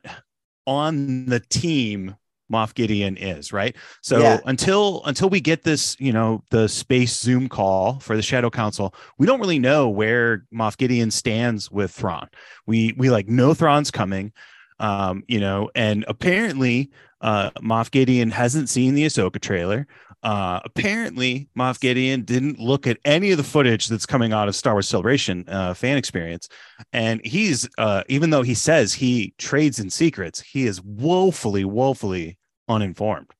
on 0.66 1.26
the 1.26 1.40
team 1.40 2.14
Moff 2.52 2.74
Gideon 2.74 3.16
is, 3.16 3.52
right? 3.52 3.74
So 4.02 4.18
Yeah. 4.20 4.38
until 4.44 5.02
until 5.06 5.28
we 5.28 5.40
get 5.40 5.64
this, 5.64 5.96
you 5.98 6.12
know, 6.12 6.44
the 6.50 6.68
space 6.68 7.18
Zoom 7.18 7.48
call 7.48 7.98
for 8.00 8.16
the 8.16 8.22
Shadow 8.22 8.50
Council, 8.50 8.94
we 9.18 9.26
don't 9.26 9.40
really 9.40 9.58
know 9.58 9.88
where 9.88 10.44
Moff 10.54 10.76
Gideon 10.76 11.10
stands 11.10 11.70
with 11.70 11.90
Thrawn. 11.90 12.28
We 12.66 12.94
we 12.96 13.10
like 13.10 13.28
know 13.28 13.54
Thrawn's 13.54 13.90
coming, 13.90 14.32
um, 14.78 15.24
you 15.26 15.40
know, 15.40 15.70
and 15.74 16.04
apparently 16.06 16.90
uh 17.22 17.50
Moff 17.62 17.90
Gideon 17.90 18.30
hasn't 18.30 18.68
seen 18.68 18.94
the 18.94 19.06
Ahsoka 19.06 19.40
trailer. 19.40 19.86
Uh 20.24 20.58
apparently 20.64 21.48
Moff 21.56 21.78
Gideon 21.78 22.22
didn't 22.22 22.58
look 22.58 22.86
at 22.86 22.98
any 23.04 23.30
of 23.30 23.36
the 23.36 23.44
footage 23.44 23.86
that's 23.88 24.06
coming 24.06 24.32
out 24.32 24.48
of 24.48 24.56
Star 24.56 24.72
Wars 24.74 24.88
Celebration 24.88 25.44
uh 25.48 25.74
fan 25.74 25.96
experience. 25.98 26.48
And 26.92 27.20
he's 27.24 27.68
uh 27.78 28.02
even 28.08 28.30
though 28.30 28.42
he 28.42 28.54
says 28.54 28.94
he 28.94 29.34
trades 29.38 29.78
in 29.78 29.90
secrets, 29.90 30.40
he 30.40 30.66
is 30.66 30.82
woefully, 30.82 31.64
woefully 31.64 32.38
uninformed. 32.68 33.30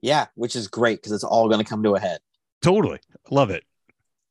Yeah, 0.00 0.26
which 0.34 0.56
is 0.56 0.66
great 0.68 0.98
because 1.00 1.12
it's 1.12 1.24
all 1.24 1.48
going 1.48 1.62
to 1.62 1.68
come 1.68 1.82
to 1.82 1.94
a 1.96 2.00
head. 2.00 2.20
Totally. 2.62 3.00
Love 3.30 3.50
it. 3.50 3.64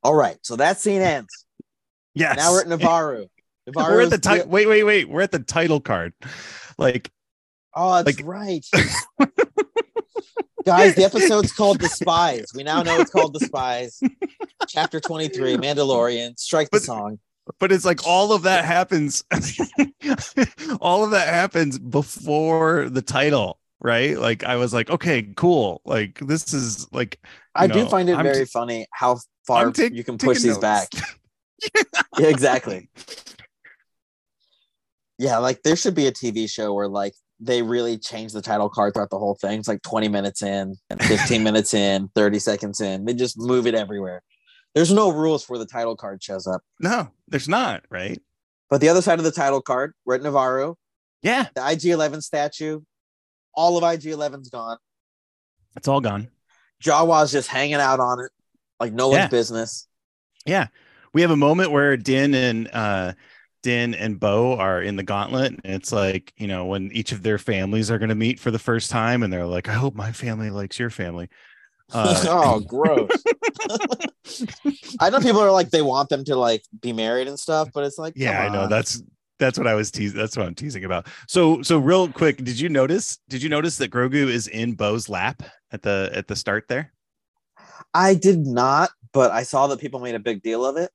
All 0.02 0.16
right, 0.16 0.38
so 0.42 0.56
that 0.56 0.80
scene 0.80 1.02
ends. 1.02 1.46
Yes. 2.14 2.38
Now 2.38 2.52
we're 2.54 2.62
at 2.62 2.68
Nevarro. 2.68 3.28
Nevarro. 3.70 3.90
We're 3.92 4.02
at 4.04 4.10
the 4.10 4.18
title. 4.18 4.48
Wait, 4.48 4.66
wait, 4.66 4.84
wait. 4.84 5.10
We're 5.10 5.22
at 5.22 5.32
the 5.32 5.40
title 5.40 5.82
card. 5.82 6.14
Like, 6.78 7.12
Oh, 7.76 8.02
that's 8.02 8.18
like- 8.18 8.26
right. 8.26 8.66
Guys, 10.68 10.96
the 10.96 11.04
episode's 11.12 11.54
called 11.54 11.80
The 11.80 11.88
Spies. 11.88 12.48
We 12.54 12.62
now 12.64 12.84
know 12.84 13.00
it's 13.00 13.10
called 13.10 13.34
The 13.34 13.40
Spies. 13.40 14.02
Chapter 14.68 15.00
23, 15.00 15.56
Mandalorian. 15.56 16.38
Strike 16.38 16.70
the 16.72 16.78
But- 16.78 16.84
song. 16.84 17.20
but 17.60 17.72
it's 17.72 17.86
like 17.86 18.06
all 18.06 18.34
of 18.34 18.42
that 18.44 18.66
happens. 18.66 19.24
all 20.82 21.06
of 21.06 21.12
that 21.12 21.30
happens 21.34 21.80
before 21.80 22.90
the 22.90 23.02
title, 23.02 23.60
right? 23.80 24.18
Like, 24.20 24.44
I 24.44 24.58
was 24.58 24.74
like, 24.74 24.90
okay, 24.90 25.32
cool. 25.38 25.82
Like, 25.86 26.20
this 26.20 26.54
is 26.54 26.86
like, 26.92 27.18
I 27.56 27.66
you 27.66 27.74
do 27.74 27.86
find 27.88 28.10
it 28.10 28.18
I'm 28.18 28.24
very 28.24 28.40
t- 28.40 28.52
funny 28.52 28.88
how 28.92 29.20
far 29.48 29.68
I'm 29.68 29.74
you 29.94 30.04
can 30.04 30.18
push 30.18 30.40
taking 30.40 30.50
these 30.50 30.58
back. 30.58 30.90
notes. 30.94 31.14
Yeah, 32.20 32.28
exactly. 32.28 32.90
Yeah, 35.18 35.38
like 35.38 35.64
there 35.64 35.76
should 35.76 35.96
be 35.96 36.06
a 36.08 36.12
TV 36.12 36.48
show 36.50 36.74
where 36.74 36.88
like 36.88 37.14
they 37.40 37.62
really 37.62 37.98
change 37.98 38.34
the 38.34 38.42
title 38.42 38.70
card 38.70 38.94
throughout 38.94 39.10
the 39.12 39.20
whole 39.20 39.36
thing. 39.36 39.60
It's 39.60 39.68
like 39.68 39.82
20 39.84 40.08
minutes 40.08 40.42
in, 40.42 40.76
15 41.02 41.44
minutes 41.44 41.74
in, 41.74 42.10
30 42.16 42.40
seconds 42.40 42.82
in. 42.82 43.06
They 43.06 43.14
just 43.14 43.38
move 43.38 43.68
it 43.68 43.76
everywhere. 43.76 44.24
There's 44.74 44.92
no 44.92 45.10
rules 45.12 45.44
for 45.44 45.58
the 45.58 45.66
title 45.66 45.96
card 45.96 46.22
shows 46.24 46.48
up. 46.48 46.62
No, 46.80 47.10
there's 47.28 47.48
not, 47.48 47.84
right? 47.90 48.20
But 48.70 48.82
the 48.82 48.90
other 48.90 49.02
side 49.02 49.20
of 49.20 49.26
the 49.26 49.32
title 49.32 49.62
card, 49.62 49.94
we're 50.06 50.16
at 50.16 50.22
Nevarro, 50.22 50.76
Yeah, 51.22 51.48
the 51.56 51.68
IG 51.72 51.86
11 51.86 52.22
statue. 52.22 52.82
All 53.54 53.78
of 53.78 53.84
IG 53.84 54.04
11's 54.12 54.50
gone. 54.50 54.78
it's 55.76 55.88
all 55.88 56.02
gone. 56.02 56.30
Jawa's 56.84 57.32
just 57.32 57.48
hanging 57.50 57.76
out 57.76 58.00
on 58.00 58.20
it 58.20 58.32
like 58.80 58.94
no 58.94 59.08
one's 59.08 59.18
Yeah. 59.22 59.28
business. 59.30 59.88
Yeah. 60.46 60.68
We 61.14 61.22
have 61.22 61.32
a 61.32 61.36
moment 61.38 61.72
where 61.72 61.98
Din 61.98 62.36
and 62.36 62.70
uh 62.72 63.14
Din 63.64 63.94
and 63.94 64.20
Bo 64.20 64.58
are 64.58 64.82
in 64.82 64.96
the 64.96 65.04
gauntlet. 65.04 65.60
And 65.64 65.74
it's 65.76 65.92
like, 65.92 66.34
you 66.38 66.48
know, 66.48 66.66
when 66.66 66.92
each 66.92 67.12
of 67.12 67.24
their 67.24 67.38
families 67.38 67.90
are 67.92 67.98
gonna 68.00 68.16
meet 68.16 68.40
for 68.40 68.52
the 68.52 68.60
first 68.60 68.90
time, 68.92 69.24
and 69.24 69.32
they're 69.32 69.46
like, 69.46 69.68
I 69.68 69.74
hope 69.74 69.96
my 69.96 70.12
family 70.12 70.50
likes 70.50 70.80
your 70.80 70.90
family. 70.90 71.30
Uh, 71.94 72.26
oh, 72.28 72.60
gross. 72.60 73.10
I 75.00 75.10
know 75.10 75.22
people 75.22 75.40
are 75.40 75.52
like 75.52 75.70
they 75.70 75.82
want 75.82 76.10
them 76.10 76.26
to 76.26 76.36
like 76.36 76.64
be 76.82 76.92
married 76.92 77.30
and 77.30 77.40
stuff, 77.40 77.70
but 77.74 77.86
it's 77.86 77.98
like 77.98 78.12
yeah, 78.18 78.44
I 78.44 78.50
know. 78.50 78.64
on. 78.64 78.70
That's 78.70 79.02
that's 79.40 79.58
what 79.58 79.68
I 79.68 79.74
was 79.74 79.90
teasing. 79.90 80.18
That's 80.18 80.36
what 80.36 80.46
I'm 80.46 80.54
teasing 80.54 80.84
about. 80.84 81.08
So 81.30 81.62
so 81.62 81.78
real 81.78 82.10
quick, 82.10 82.44
did 82.44 82.60
you 82.60 82.68
notice? 82.68 83.20
Did 83.30 83.42
you 83.42 83.48
notice 83.48 83.78
that 83.78 83.90
Grogu 83.90 84.28
is 84.28 84.50
in 84.50 84.74
Bo's 84.74 85.08
lap 85.08 85.44
at 85.72 85.82
the 85.82 86.10
at 86.14 86.28
the 86.28 86.36
start 86.36 86.66
there? 86.68 86.92
I 87.94 88.16
did 88.16 88.46
not, 88.46 88.90
but 89.14 89.32
I 89.32 89.44
saw 89.44 89.68
that 89.68 89.80
people 89.80 90.02
made 90.02 90.16
a 90.16 90.20
big 90.20 90.42
deal 90.42 90.66
of 90.66 90.76
it. 90.76 90.92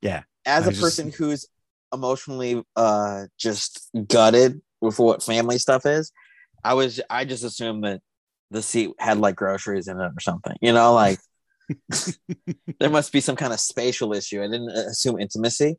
Yeah. 0.00 0.22
As 0.44 0.64
I 0.64 0.66
a 0.66 0.70
just- 0.70 0.82
person 0.82 1.12
who's 1.12 1.46
emotionally 1.92 2.62
uh 2.76 3.26
just 3.38 3.88
gutted 4.08 4.60
with 4.80 4.98
what 4.98 5.22
family 5.22 5.58
stuff 5.58 5.86
is, 5.86 6.12
I 6.64 6.74
was 6.74 7.00
I 7.08 7.24
just 7.24 7.44
assumed 7.44 7.84
that 7.84 8.00
the 8.50 8.62
seat 8.62 8.90
had 8.98 9.18
like 9.18 9.36
groceries 9.36 9.88
in 9.88 9.98
it 9.98 10.12
or 10.16 10.20
something. 10.20 10.56
You 10.60 10.72
know, 10.72 10.94
like 10.94 11.18
there 12.80 12.90
must 12.90 13.12
be 13.12 13.20
some 13.20 13.36
kind 13.36 13.52
of 13.52 13.60
spatial 13.60 14.12
issue. 14.12 14.42
I 14.42 14.46
didn't 14.46 14.70
assume 14.70 15.18
intimacy. 15.18 15.78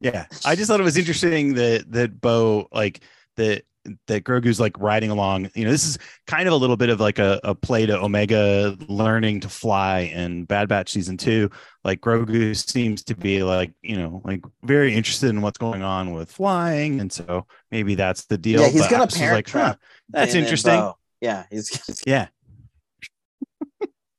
Yeah, 0.00 0.26
I 0.44 0.56
just 0.56 0.68
thought 0.68 0.80
it 0.80 0.84
was 0.84 0.98
interesting 0.98 1.54
that 1.54 1.90
that 1.92 2.20
Bo 2.20 2.68
like 2.72 3.00
that 3.36 3.64
that 4.06 4.24
Grogu's 4.24 4.60
like 4.60 4.78
riding 4.78 5.10
along. 5.10 5.50
You 5.54 5.64
know, 5.64 5.70
this 5.70 5.86
is 5.86 5.98
kind 6.26 6.46
of 6.46 6.54
a 6.54 6.56
little 6.56 6.76
bit 6.76 6.88
of 6.88 7.00
like 7.00 7.18
a, 7.18 7.40
a 7.44 7.54
play 7.54 7.86
to 7.86 7.98
Omega 7.98 8.76
learning 8.88 9.40
to 9.40 9.48
fly 9.48 10.00
in 10.00 10.44
Bad 10.44 10.68
Batch 10.68 10.90
season 10.90 11.16
two. 11.16 11.50
Like 11.84 12.00
Grogu 12.00 12.54
seems 12.56 13.04
to 13.04 13.14
be 13.14 13.42
like 13.42 13.72
you 13.82 13.96
know 13.96 14.22
like 14.24 14.44
very 14.62 14.94
interested 14.94 15.30
in 15.30 15.42
what's 15.42 15.58
going 15.58 15.82
on 15.82 16.12
with 16.12 16.30
flying, 16.30 17.00
and 17.00 17.12
so 17.12 17.46
maybe 17.70 17.94
that's 17.94 18.24
the 18.26 18.38
deal. 18.38 18.60
Yeah, 18.62 18.68
he's 18.68 18.82
But 18.82 18.90
gonna 18.90 19.02
I 19.04 19.06
parent 19.06 19.34
like, 19.34 19.50
huh, 19.50 19.76
that's 20.10 20.34
interesting. 20.34 20.92
Yeah, 21.20 21.44
he's 21.50 22.02
Yeah, 22.06 22.28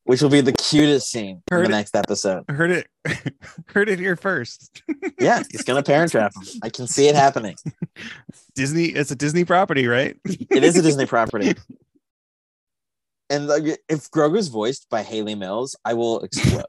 which 0.08 0.22
will 0.22 0.30
be 0.30 0.40
the 0.40 0.54
cutest 0.54 1.12
scene 1.12 1.44
heard 1.52 1.66
in 1.66 1.72
the 1.72 1.78
next 1.78 1.94
episode. 1.94 2.46
Heard 2.50 2.72
it, 2.72 2.88
heard 3.68 3.90
it 3.90 4.00
here 4.00 4.16
first. 4.16 4.82
yeah, 5.20 5.44
he's 5.52 5.64
gonna 5.64 5.84
parent 5.84 6.12
trap 6.12 6.34
him. 6.34 6.44
I 6.64 6.70
can 6.70 6.88
see 6.88 7.10
it 7.10 7.16
happening. 7.16 7.56
Disney, 8.56 8.86
it's 8.86 9.12
a 9.12 9.16
Disney 9.16 9.44
property, 9.44 9.86
right? 9.86 10.18
it 10.24 10.64
is 10.64 10.78
a 10.78 10.82
Disney 10.82 11.06
property. 11.06 11.54
And 13.30 13.48
like, 13.48 13.64
if 13.90 14.10
Grogu's 14.10 14.48
voiced 14.48 14.90
by 14.90 15.04
Hayley 15.04 15.36
Mills, 15.36 15.76
I 15.84 15.94
will 15.94 16.22
explode. 16.22 16.64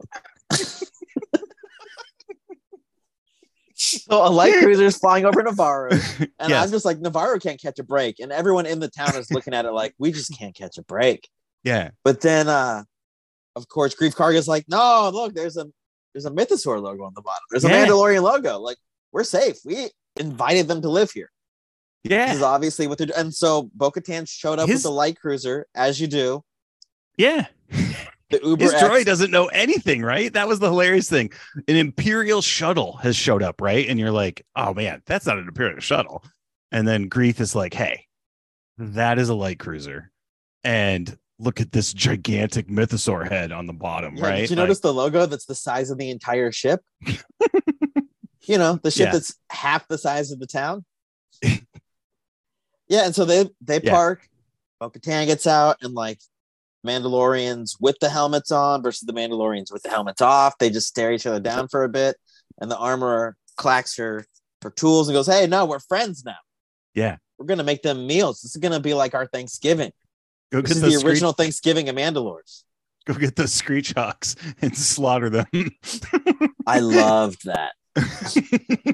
so 3.74 4.26
a 4.26 4.30
light 4.30 4.54
cruiser 4.54 4.86
is 4.86 4.98
flying 4.98 5.24
over 5.24 5.44
Nevarro, 5.44 5.92
and 6.40 6.50
yes. 6.50 6.64
I'm 6.64 6.72
just 6.72 6.84
like, 6.84 6.98
Nevarro 6.98 7.40
can't 7.40 7.60
catch 7.62 7.78
a 7.78 7.84
break, 7.84 8.18
and 8.18 8.32
everyone 8.32 8.66
in 8.66 8.80
the 8.80 8.88
town 8.88 9.14
is 9.14 9.30
looking 9.30 9.54
at 9.54 9.64
it 9.64 9.70
like, 9.70 9.94
we 9.98 10.10
just 10.10 10.36
can't 10.36 10.56
catch 10.56 10.76
a 10.76 10.82
break. 10.82 11.28
Yeah. 11.62 11.90
But 12.04 12.20
then 12.20 12.48
uh 12.48 12.82
of 13.56 13.68
course, 13.68 13.94
Greef 13.94 14.14
Karga's 14.14 14.48
like, 14.48 14.64
no, 14.68 15.10
look, 15.12 15.34
there's 15.34 15.56
a 15.56 15.66
there's 16.14 16.26
a 16.26 16.30
Mythosaur 16.30 16.80
logo 16.82 17.04
on 17.04 17.12
the 17.14 17.22
bottom. 17.22 17.42
There's 17.50 17.64
a 17.64 17.68
Yeah. 17.68 17.86
Mandalorian 17.86 18.22
logo. 18.22 18.58
Like, 18.58 18.78
we're 19.12 19.24
safe. 19.24 19.58
We 19.64 19.90
invited 20.18 20.66
them 20.68 20.82
to 20.82 20.88
live 20.88 21.10
here. 21.10 21.30
Yeah. 22.04 22.26
This 22.28 22.36
is 22.36 22.42
obviously 22.42 22.86
what 22.86 22.98
they're 22.98 23.08
doing. 23.08 23.18
And 23.18 23.34
so 23.34 23.70
Bo 23.74 23.90
Katan 23.90 24.28
showed 24.28 24.58
up 24.58 24.68
His- 24.68 24.76
with 24.78 24.82
the 24.84 24.90
light 24.92 25.20
cruiser, 25.20 25.66
as 25.74 26.00
you 26.00 26.06
do. 26.06 26.42
Yeah. 27.16 27.46
The 28.30 28.40
Uber 28.42 28.64
His 28.64 28.74
X. 28.74 28.82
droid 28.82 29.04
doesn't 29.04 29.30
know 29.30 29.46
anything, 29.46 30.02
right? 30.02 30.32
That 30.32 30.48
was 30.48 30.58
the 30.60 30.68
hilarious 30.70 31.10
thing. 31.10 31.30
An 31.68 31.76
Imperial 31.76 32.40
shuttle 32.42 32.96
has 32.98 33.14
showed 33.16 33.42
up, 33.42 33.60
right? 33.60 33.86
And 33.88 33.98
you're 34.00 34.10
like, 34.12 34.44
oh 34.56 34.72
man, 34.74 35.02
that's 35.06 35.26
not 35.26 35.38
an 35.38 35.46
Imperial 35.48 35.80
shuttle. 35.80 36.24
And 36.72 36.86
then 36.88 37.10
Greef 37.10 37.40
is 37.40 37.54
like, 37.54 37.74
hey, 37.74 38.06
that 38.78 39.18
is 39.18 39.28
a 39.28 39.34
light 39.34 39.58
cruiser. 39.58 40.10
And 40.64 41.16
look 41.38 41.60
at 41.60 41.70
this 41.72 41.92
gigantic 41.92 42.68
mythosaur 42.68 43.28
head 43.28 43.52
on 43.52 43.66
the 43.66 43.72
bottom, 43.72 44.16
Yeah, 44.16 44.26
right? 44.26 44.40
Did 44.40 44.50
you 44.50 44.56
Like, 44.56 44.64
notice 44.64 44.80
the 44.80 44.92
logo 44.92 45.26
that's 45.26 45.46
the 45.46 45.54
size 45.54 45.90
of 45.90 45.98
the 45.98 46.10
entire 46.10 46.50
ship? 46.52 46.80
you 48.42 48.58
know, 48.58 48.78
the 48.82 48.90
ship 48.90 49.06
Yeah. 49.06 49.12
that's 49.12 49.34
half 49.50 49.86
the 49.88 49.98
size 49.98 50.30
of 50.32 50.40
the 50.40 50.46
town. 50.46 50.84
yeah, 52.88 53.04
and 53.04 53.14
so 53.14 53.24
they 53.24 53.48
they 53.60 53.80
Yeah. 53.80 53.90
park. 53.92 54.28
Bo 54.80 54.90
Katan 54.90 55.26
gets 55.26 55.46
out, 55.46 55.76
and 55.82 55.94
like 55.94 56.20
Mandalorians 56.86 57.76
with 57.80 57.96
the 58.00 58.08
helmets 58.08 58.52
on 58.52 58.82
versus 58.82 59.06
the 59.06 59.12
Mandalorians 59.12 59.72
with 59.72 59.82
the 59.82 59.90
helmets 59.90 60.22
off. 60.22 60.56
They 60.58 60.70
just 60.70 60.86
stare 60.88 61.12
each 61.12 61.26
other 61.26 61.40
down 61.40 61.68
for 61.68 61.84
a 61.84 61.88
bit, 61.88 62.16
and 62.60 62.70
the 62.70 62.76
armorer 62.78 63.36
clacks 63.56 63.96
her 63.96 64.24
for 64.62 64.70
tools 64.70 65.08
and 65.08 65.14
goes, 65.14 65.26
"Hey, 65.26 65.46
no, 65.46 65.64
we're 65.66 65.80
friends 65.80 66.24
now. 66.24 66.36
Yeah. 66.94 67.16
we're 67.38 67.46
gonna 67.46 67.62
make 67.62 67.82
them 67.82 68.04
meals. 68.08 68.40
This 68.40 68.52
is 68.56 68.60
gonna 68.60 68.80
be 68.80 68.94
like 68.94 69.14
our 69.14 69.26
Thanksgiving. 69.26 69.92
Go 70.50 70.60
This 70.60 70.70
get 70.72 70.76
is 70.76 70.80
the, 70.82 70.86
the 70.86 70.92
screech, 70.92 71.04
original 71.12 71.32
Thanksgiving 71.32 71.88
of 71.88 71.96
Mandalores." 71.96 72.64
go 73.06 73.14
get 73.14 73.36
the 73.36 73.48
screech 73.48 73.92
hawks 73.92 74.36
and 74.60 74.76
slaughter 74.76 75.30
them. 75.30 75.46
I 76.66 76.80
loved 76.80 77.46
that. 77.46 77.72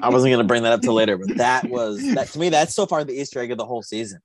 I 0.01 0.09
wasn't 0.09 0.31
gonna 0.31 0.45
bring 0.45 0.63
that 0.63 0.71
up 0.71 0.81
till 0.81 0.93
later, 0.93 1.17
but 1.17 1.37
that 1.37 1.69
was 1.69 2.01
that 2.15 2.29
to 2.29 2.39
me. 2.39 2.49
That's 2.49 2.73
so 2.73 2.85
far 2.85 3.03
the 3.03 3.13
Easter 3.13 3.39
egg 3.39 3.51
of 3.51 3.57
the 3.57 3.65
whole 3.65 3.83
season. 3.83 4.19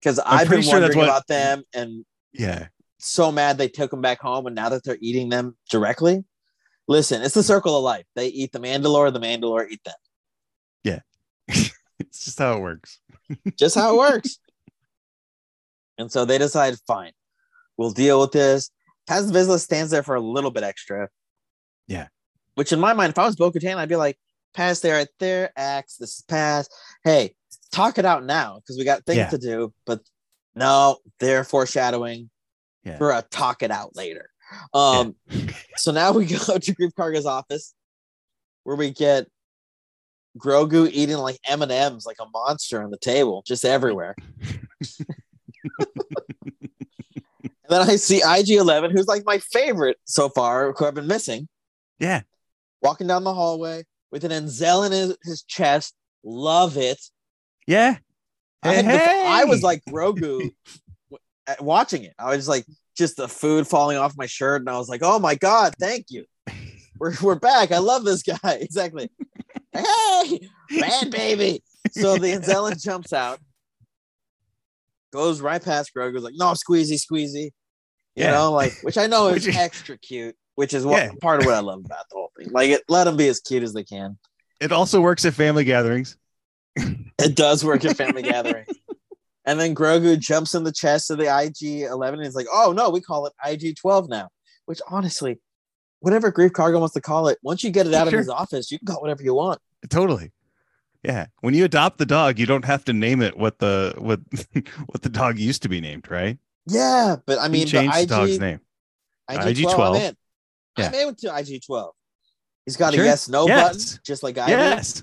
Because 0.00 0.20
I've 0.20 0.48
been 0.48 0.62
sure 0.62 0.74
wondering 0.74 0.98
what- 0.98 1.08
about 1.08 1.26
them 1.26 1.64
and 1.74 2.04
yeah. 2.32 2.68
so 2.98 3.32
mad 3.32 3.58
they 3.58 3.68
took 3.68 3.90
them 3.90 4.00
back 4.00 4.20
home, 4.20 4.46
and 4.46 4.54
now 4.54 4.68
that 4.68 4.84
they're 4.84 4.98
eating 5.00 5.28
them 5.28 5.56
directly. 5.70 6.24
Listen, 6.86 7.20
it's 7.20 7.34
the 7.34 7.42
circle 7.42 7.76
of 7.76 7.82
life. 7.84 8.06
They 8.14 8.28
eat 8.28 8.50
the 8.52 8.60
Mandalore, 8.60 9.12
the 9.12 9.20
Mandalore 9.20 9.68
eat 9.68 9.84
them. 9.84 9.94
Yeah, 10.84 11.00
it's 11.48 12.24
just 12.24 12.38
how 12.38 12.56
it 12.56 12.60
works. 12.60 13.00
Just 13.58 13.74
how 13.74 13.94
it 13.94 13.98
works. 13.98 14.38
and 15.98 16.10
so 16.10 16.24
they 16.24 16.38
decide, 16.38 16.74
fine, 16.86 17.12
we'll 17.76 17.90
deal 17.90 18.20
with 18.20 18.32
this. 18.32 18.70
Paz 19.06 19.30
Vizsla 19.30 19.58
stands 19.58 19.90
there 19.90 20.02
for 20.02 20.14
a 20.14 20.20
little 20.20 20.50
bit 20.50 20.62
extra. 20.62 21.08
Yeah. 21.86 22.08
Which 22.54 22.72
in 22.72 22.80
my 22.80 22.92
mind, 22.92 23.10
if 23.10 23.18
I 23.18 23.24
was 23.26 23.36
Bo 23.36 23.50
Katan, 23.50 23.76
I'd 23.76 23.88
be 23.88 23.96
like, 23.96 24.18
Paz 24.54 24.80
there, 24.80 24.96
right 24.96 25.08
there, 25.18 25.50
Axe, 25.56 25.96
this 25.96 26.18
is 26.18 26.24
Paz. 26.28 26.68
Hey, 27.04 27.34
talk 27.72 27.98
it 27.98 28.04
out 28.04 28.24
now 28.24 28.56
because 28.56 28.76
we 28.78 28.84
got 28.84 29.04
things 29.04 29.18
Yeah. 29.18 29.28
to 29.30 29.38
do. 29.38 29.72
But 29.86 30.00
no, 30.54 30.98
they're 31.20 31.44
foreshadowing 31.44 32.30
Yeah. 32.84 32.98
for 32.98 33.10
a 33.12 33.22
talk 33.30 33.62
it 33.62 33.70
out 33.70 33.94
later. 33.94 34.30
Um, 34.74 35.14
so 35.76 35.92
now 35.92 36.12
we 36.12 36.24
go 36.46 36.58
to 36.58 36.74
Greef 36.74 36.92
Karga's 36.98 37.26
office 37.26 37.74
where 38.64 38.76
we 38.76 38.90
get 38.90 39.26
Grogu 40.38 40.88
eating 40.92 41.16
like 41.18 41.38
M 41.46 41.62
and 41.62 41.72
M's 41.72 42.06
like 42.06 42.16
a 42.20 42.26
monster 42.32 42.82
on 42.82 42.90
the 42.90 42.98
table, 42.98 43.42
just 43.46 43.64
everywhere. 43.64 44.14
and 47.68 47.80
then 47.80 47.88
I 47.90 47.96
see 47.96 48.22
IG 48.26 48.50
Eleven, 48.58 48.90
who's 48.90 49.06
like 49.06 49.24
my 49.26 49.38
favorite 49.38 49.96
so 50.04 50.28
far, 50.28 50.72
who 50.72 50.86
I've 50.86 50.94
been 50.94 51.06
missing, 51.06 51.48
Yeah. 51.98 52.22
walking 52.82 53.06
down 53.06 53.24
the 53.24 53.34
hallway 53.34 53.84
with 54.10 54.24
an 54.24 54.30
Enzel 54.30 54.86
in 54.86 54.92
his, 54.92 55.16
his 55.22 55.42
chest. 55.42 55.94
Love 56.24 56.76
it. 56.76 56.98
Yeah. 57.66 57.98
I, 58.62 58.82
Hey, 58.82 59.24
I 59.26 59.44
was 59.44 59.62
like 59.62 59.82
Grogu 59.88 60.50
watching 61.60 62.04
it. 62.04 62.14
I 62.18 62.34
was 62.36 62.48
like, 62.48 62.64
just 62.96 63.16
the 63.16 63.28
food 63.28 63.66
falling 63.68 63.96
off 63.96 64.16
my 64.16 64.26
shirt, 64.26 64.60
and 64.62 64.68
I 64.68 64.76
was 64.78 64.88
like, 64.88 65.02
"Oh 65.04 65.20
my 65.20 65.36
god, 65.36 65.74
thank 65.78 66.06
you, 66.10 66.24
we're 66.98 67.14
we're 67.22 67.36
back. 67.38 67.70
I 67.70 67.78
love 67.78 68.04
this 68.04 68.24
guy." 68.24 68.36
Exactly. 68.60 69.08
hey, 69.72 70.40
bad 70.80 71.10
baby. 71.12 71.62
So 71.92 72.16
the 72.18 72.32
Anzellan 72.32 72.82
jumps 72.82 73.12
out, 73.12 73.38
goes 75.12 75.40
right 75.40 75.62
past 75.62 75.92
Grogu's 75.96 76.24
like, 76.24 76.34
"No, 76.36 76.46
squeezy, 76.54 76.94
squeezy," 77.00 77.50
you 78.18 78.24
Yeah. 78.24 78.32
know, 78.32 78.52
like 78.52 78.72
which 78.82 78.98
I 78.98 79.06
know 79.06 79.28
is 79.34 79.46
extra 79.48 79.96
cute. 79.98 80.36
Which 80.56 80.74
is 80.74 80.84
what 80.84 80.96
Yeah. 81.02 81.10
part 81.20 81.40
of 81.40 81.46
what 81.46 81.54
I 81.54 81.60
love 81.60 81.84
about 81.84 82.08
the 82.10 82.16
whole 82.16 82.32
thing. 82.36 82.48
Like, 82.50 82.70
it, 82.70 82.82
let 82.88 83.04
them 83.04 83.16
be 83.16 83.28
as 83.28 83.38
cute 83.40 83.62
as 83.62 83.72
they 83.74 83.84
can. 83.84 84.18
It 84.60 84.72
also 84.72 85.00
works 85.00 85.24
at 85.24 85.34
family 85.34 85.64
gatherings. 85.64 86.16
It 87.20 87.34
does 87.36 87.64
work 87.64 87.84
at 87.84 87.96
family 87.96 88.22
gatherings. 88.34 88.68
And 89.44 89.58
then 89.58 89.74
Grogu 89.74 90.18
jumps 90.18 90.54
in 90.54 90.62
the 90.64 90.70
chest 90.72 91.10
of 91.10 91.18
the 91.18 91.24
IG 91.26 91.82
11 91.82 92.18
and 92.20 92.26
he's 92.26 92.34
like, 92.36 92.46
oh 92.52 92.72
no, 92.76 92.90
we 92.90 93.00
call 93.00 93.26
it 93.26 93.32
IG 93.44 93.76
12 93.76 94.08
now. 94.08 94.28
Which 94.66 94.80
honestly, 94.88 95.40
whatever 96.00 96.30
Greef 96.30 96.50
Karga 96.50 96.78
wants 96.78 96.94
to 96.94 97.00
call 97.00 97.26
it, 97.28 97.38
once 97.42 97.64
you 97.64 97.70
get 97.70 97.86
it 97.86 97.94
out 97.94 98.08
Sure. 98.08 98.18
of 98.18 98.22
his 98.24 98.28
office, 98.28 98.70
you 98.70 98.78
can 98.78 98.86
call 98.86 98.96
it 98.98 99.02
whatever 99.02 99.22
you 99.22 99.34
want. 99.34 99.60
Totally. 99.90 100.32
Yeah. 101.02 101.26
When 101.40 101.54
you 101.54 101.64
adopt 101.64 101.98
the 101.98 102.06
dog, 102.06 102.38
you 102.38 102.46
don't 102.46 102.64
have 102.64 102.84
to 102.86 102.92
name 102.92 103.22
it 103.22 103.36
what 103.38 103.58
the 103.58 103.94
what 103.98 104.20
what 104.86 105.02
the 105.02 105.08
dog 105.08 105.38
used 105.38 105.62
to 105.62 105.68
be 105.68 105.80
named, 105.80 106.10
right? 106.10 106.38
Yeah, 106.68 107.16
but 107.26 107.38
I 107.38 107.48
mean, 107.48 107.64
the 107.64 107.70
change 107.70 107.94
the 107.94 108.06
dog's 108.06 108.34
IG, 108.34 108.40
name. 108.40 108.60
IG 109.30 109.36
12, 109.36 109.46
IG-12. 109.46 109.88
I'm 109.96 110.02
in. 110.02 110.84
I'm 110.84 111.08
in 111.08 111.14
to 111.16 111.36
IG 111.38 111.62
12. 111.64 111.94
He's 112.66 112.76
got 112.76 112.94
Sure. 112.94 113.02
a 113.04 113.06
yes 113.06 113.28
no 113.28 113.46
Yes. 113.46 113.62
button, 113.94 114.00
just 114.04 114.22
like 114.22 114.38
I 114.38 114.46
do. 114.46 114.52
Yes. 114.52 115.02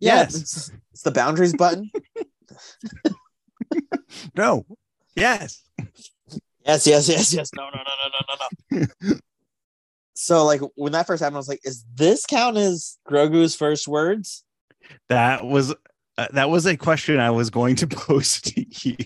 Yeah, 0.00 0.14
Yes. 0.16 0.34
It's, 0.36 0.72
it's 0.92 1.02
the 1.02 1.10
boundaries 1.10 1.54
button. 1.54 1.90
No. 4.36 4.64
Yes. 5.14 5.62
Yes, 6.64 6.86
yes, 6.86 7.08
yes, 7.08 7.32
yes. 7.34 7.50
No, 7.54 7.64
no, 7.70 7.76
no, 7.76 7.82
no, 7.84 8.08
no, 8.70 8.78
no, 8.80 8.86
no. 9.10 9.16
so, 10.14 10.44
like, 10.44 10.60
when 10.74 10.92
that 10.92 11.06
first 11.06 11.22
happened, 11.22 11.36
I 11.36 11.38
was 11.38 11.48
like, 11.48 11.60
is 11.64 11.84
this 11.94 12.26
count 12.26 12.56
as 12.56 12.98
Grogu's 13.08 13.54
first 13.54 13.86
words? 13.88 14.44
That 15.08 15.44
was 15.44 15.74
uh, 16.18 16.28
that 16.32 16.48
was 16.48 16.66
a 16.66 16.76
question 16.76 17.18
I 17.20 17.30
was 17.30 17.50
going 17.50 17.76
to 17.76 17.86
pose 17.88 18.40
to 18.42 18.64
you. 18.88 18.96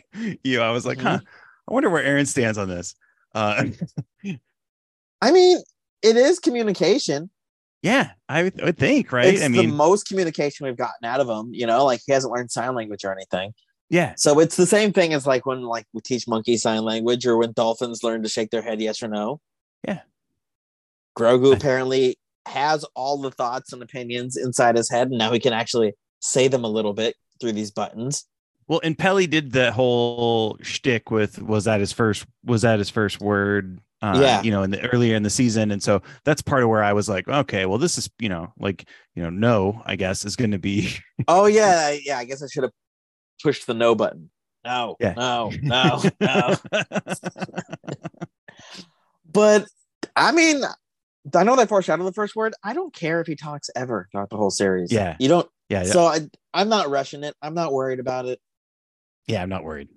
you. 0.45 0.61
I 0.61 0.71
was 0.71 0.87
like, 0.87 0.99
Mhm. 0.99 1.03
huh. 1.03 1.19
I 1.71 1.73
wonder 1.75 1.89
where 1.91 2.03
Aaron 2.03 2.27
stands 2.27 2.59
on 2.59 2.69
this. 2.69 2.95
Uh, 3.35 3.65
I 5.23 5.31
mean, 5.31 5.59
it 6.03 6.17
is 6.17 6.39
communication. 6.39 7.31
yeah, 7.83 8.11
I 8.29 8.45
would, 8.45 8.61
I 8.61 8.65
would 8.67 8.79
think, 8.79 9.13
right? 9.13 9.27
It's 9.35 9.43
I 9.43 9.49
the 9.49 9.51
mean, 9.67 9.75
most 9.75 10.09
communication 10.09 10.67
we've 10.67 10.77
gotten 10.77 11.05
out 11.05 11.21
of 11.21 11.29
him. 11.29 11.55
You 11.55 11.67
know, 11.67 11.85
like 11.85 12.01
he 12.07 12.13
hasn't 12.13 12.33
learned 12.35 12.51
sign 12.51 12.75
language 12.75 13.05
or 13.05 13.13
anything. 13.13 13.53
yeah, 13.89 14.15
So 14.17 14.41
it's 14.41 14.57
the 14.57 14.67
same 14.67 14.93
thing 14.93 15.13
as 15.15 15.27
like 15.27 15.47
when 15.47 15.63
like 15.63 15.87
we 15.93 16.01
teach 16.01 16.27
monkeys 16.27 16.63
sign 16.63 16.83
language 16.83 17.27
or 17.27 17.37
when 17.37 17.53
dolphins 17.53 18.03
learn 18.03 18.23
to 18.23 18.29
shake 18.29 18.51
their 18.51 18.63
head 18.63 18.81
yes 18.81 19.03
or 19.03 19.09
no. 19.09 19.41
Yeah. 19.87 20.01
Grogu 21.19 21.55
apparently 21.55 22.19
has 22.47 22.85
all 22.95 23.19
the 23.21 23.31
thoughts 23.31 23.73
and 23.73 23.83
opinions 23.83 24.37
inside 24.37 24.77
his 24.77 24.91
head, 24.91 25.09
and 25.09 25.19
now 25.19 25.33
he 25.33 25.39
can 25.39 25.53
actually 25.53 25.93
say 26.21 26.49
them 26.49 26.65
a 26.65 26.69
little 26.69 26.95
bit 26.95 27.15
through 27.41 27.53
these 27.53 27.71
buttons. 27.71 28.27
Well, 28.71 28.81
and 28.85 28.97
Pelly 28.97 29.27
did 29.27 29.51
the 29.51 29.73
whole 29.73 30.57
shtick 30.63 31.11
with 31.11 31.43
was 31.43 31.65
that 31.65 31.81
his 31.81 31.91
first 31.91 32.25
was 32.45 32.63
that 32.63 32.79
his 32.79 32.89
first 32.89 33.21
word? 33.21 33.81
Uh, 34.01 34.19
Yeah. 34.23 34.43
you 34.43 34.53
know, 34.53 34.63
in 34.63 34.71
the 34.71 34.81
earlier 34.93 35.17
in 35.17 35.25
the 35.25 35.29
season, 35.29 35.73
and 35.73 35.83
so 35.83 36.03
that's 36.25 36.41
part 36.41 36.63
of 36.63 36.69
where 36.69 36.85
I 36.85 36.93
was 36.93 37.09
like, 37.09 37.27
okay, 37.27 37.67
well, 37.67 37.79
this 37.79 37.99
is 37.99 38.09
you 38.21 38.29
know, 38.29 38.53
like 38.61 38.89
you 39.17 39.25
know, 39.25 39.29
no, 39.31 39.83
I 39.87 39.97
guess 39.97 40.25
is 40.25 40.37
going 40.37 40.53
to 40.53 40.59
be 40.61 40.89
Oh 41.27 41.47
yeah, 41.47 41.97
yeah. 42.05 42.17
I 42.19 42.25
guess 42.25 42.45
I 42.45 42.47
should 42.47 42.63
have 42.63 42.71
pushed 43.43 43.67
the 43.67 43.75
no 43.75 43.97
button. 43.97 44.31
No, 44.65 44.95
Yeah. 45.01 45.15
no, 45.17 45.51
no, 45.63 46.03
no. 46.21 46.55
But 49.33 49.67
I 50.15 50.31
mean, 50.31 50.63
I 51.35 51.43
know 51.43 51.57
they 51.57 51.67
foreshadowed 51.67 52.05
the 52.07 52.13
first 52.13 52.37
word. 52.37 52.55
I 52.63 52.73
don't 52.73 52.95
care 52.95 53.21
if 53.21 53.27
he 53.27 53.35
talks 53.35 53.69
ever 53.75 54.09
throughout 54.13 54.31
the 54.31 54.37
whole 54.37 54.51
series. 54.51 54.93
Yeah. 54.93 55.17
you 55.19 55.27
don't. 55.29 55.49
yeah, 55.69 55.83
yeah, 55.83 55.91
So 55.93 56.05
I, 56.05 56.21
I'm 56.55 56.69
not 56.69 56.89
rushing 56.89 57.25
it. 57.25 57.35
I'm 57.43 57.55
not 57.55 57.73
worried 57.73 57.99
about 57.99 58.27
it. 58.27 58.41
Yeah. 59.31 59.43
I'm 59.43 59.49
not 59.49 59.65
worried. 59.65 59.89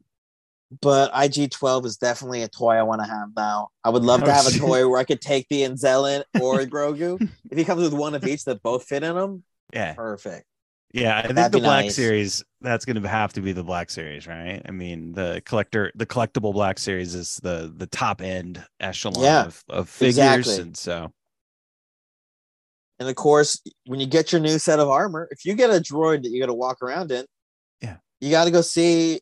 But 0.81 1.11
IG12 1.13 1.85
is 1.85 1.97
definitely 1.97 2.41
a 2.41 2.47
toy 2.47 2.73
I 2.75 2.83
want 2.83 3.01
to 3.01 3.07
have 3.07 3.29
now. 3.35 3.69
I 3.83 3.89
would 3.89 4.03
love 4.03 4.23
to 4.23 4.31
Oh, 4.31 4.33
have 4.33 4.47
a 4.47 4.51
toy 4.51 4.87
where 4.89 4.99
I 4.99 5.03
could 5.03 5.21
take 5.21 5.47
the 5.49 5.61
Anzellan 5.61 6.23
or 6.33 6.61
Grogu. 6.65 7.21
if 7.51 7.57
he 7.57 7.63
comes 7.65 7.83
with 7.83 7.93
one 7.93 8.15
of 8.15 8.25
each 8.25 8.45
that 8.45 8.63
both 8.63 8.85
fit 8.85 9.03
in 9.03 9.15
him, 9.15 9.43
Yeah, 9.71 9.93
perfect. 9.95 10.45
yeah. 10.93 11.17
I 11.19 11.31
think 11.31 11.51
the 11.51 11.59
Black 11.59 11.85
nice. 11.85 11.95
Series 11.95 12.43
that's 12.61 12.85
going 12.85 13.01
to 13.01 13.07
have 13.07 13.33
to 13.33 13.41
be 13.41 13.51
the 13.51 13.63
Black 13.63 13.89
Series, 13.91 14.25
right? 14.25 14.61
I 14.65 14.71
mean, 14.71 15.13
the 15.13 15.41
collector, 15.45 15.91
the 15.95 16.05
collectible 16.07 16.53
Black 16.53 16.79
Series 16.79 17.13
is 17.13 17.37
the 17.43 17.71
the 17.75 17.87
top 17.87 18.21
end 18.21 18.63
echelon 18.79 19.23
Yeah, 19.23 19.45
of, 19.45 19.63
of 19.69 19.89
figures, 19.89 20.47
exactly. 20.47 20.61
and 20.63 20.77
so 20.77 21.11
And 22.99 23.09
of 23.09 23.15
course, 23.15 23.61
when 23.85 23.99
you 23.99 24.05
get 24.05 24.31
your 24.31 24.41
new 24.41 24.57
set 24.59 24.79
of 24.79 24.87
armor, 24.89 25.27
if 25.31 25.45
you 25.45 25.55
get 25.55 25.69
a 25.69 25.81
droid 25.81 26.23
that 26.23 26.29
you 26.29 26.39
got 26.39 26.47
to 26.47 26.53
walk 26.53 26.81
around 26.81 27.11
in, 27.11 27.25
Yeah. 27.81 27.97
you 28.21 28.31
got 28.31 28.45
to 28.45 28.51
go 28.51 28.61
see 28.61 29.19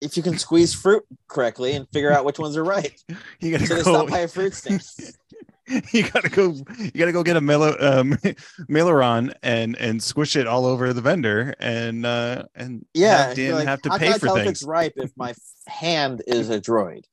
if 0.00 0.16
you 0.16 0.22
can 0.22 0.38
squeeze 0.38 0.74
fruit 0.74 1.04
correctly 1.28 1.72
and 1.74 1.86
figure 1.92 2.12
out 2.12 2.24
which 2.24 2.38
ones 2.38 2.56
are 2.56 2.64
right. 2.64 2.92
You 3.40 3.52
gotta 3.52 3.66
So 3.66 3.76
go. 3.76 3.82
stop 3.82 4.08
by 4.10 4.18
a 4.20 4.28
fruit 4.28 4.54
stand. 4.54 4.82
you 5.92 6.08
gotta 6.10 6.28
go. 6.28 6.54
You 6.78 6.90
gotta 6.92 7.12
go 7.12 7.22
get 7.22 7.36
a 7.36 7.40
Miller, 7.40 7.76
um, 7.80 8.10
Meiloorun 8.68 9.32
and 9.42 9.76
and 9.76 10.02
squish 10.02 10.34
it 10.36 10.46
all 10.46 10.66
over 10.66 10.92
the 10.92 11.00
vendor, 11.00 11.54
and 11.60 12.04
uh 12.04 12.44
and 12.54 12.84
Yeah, 12.94 13.28
have 13.28 13.38
you're 13.38 13.54
like, 13.54 13.68
have 13.68 13.82
to 13.82 13.90
pay 13.90 14.12
for 14.14 14.26
tell 14.26 14.36
if 14.36 14.44
things. 14.44 14.58
it's 14.62 14.64
ripe 14.64 14.94
if 14.96 15.12
my 15.16 15.32
hand 15.66 16.22
is 16.26 16.50
a 16.50 16.60
droid? 16.60 17.04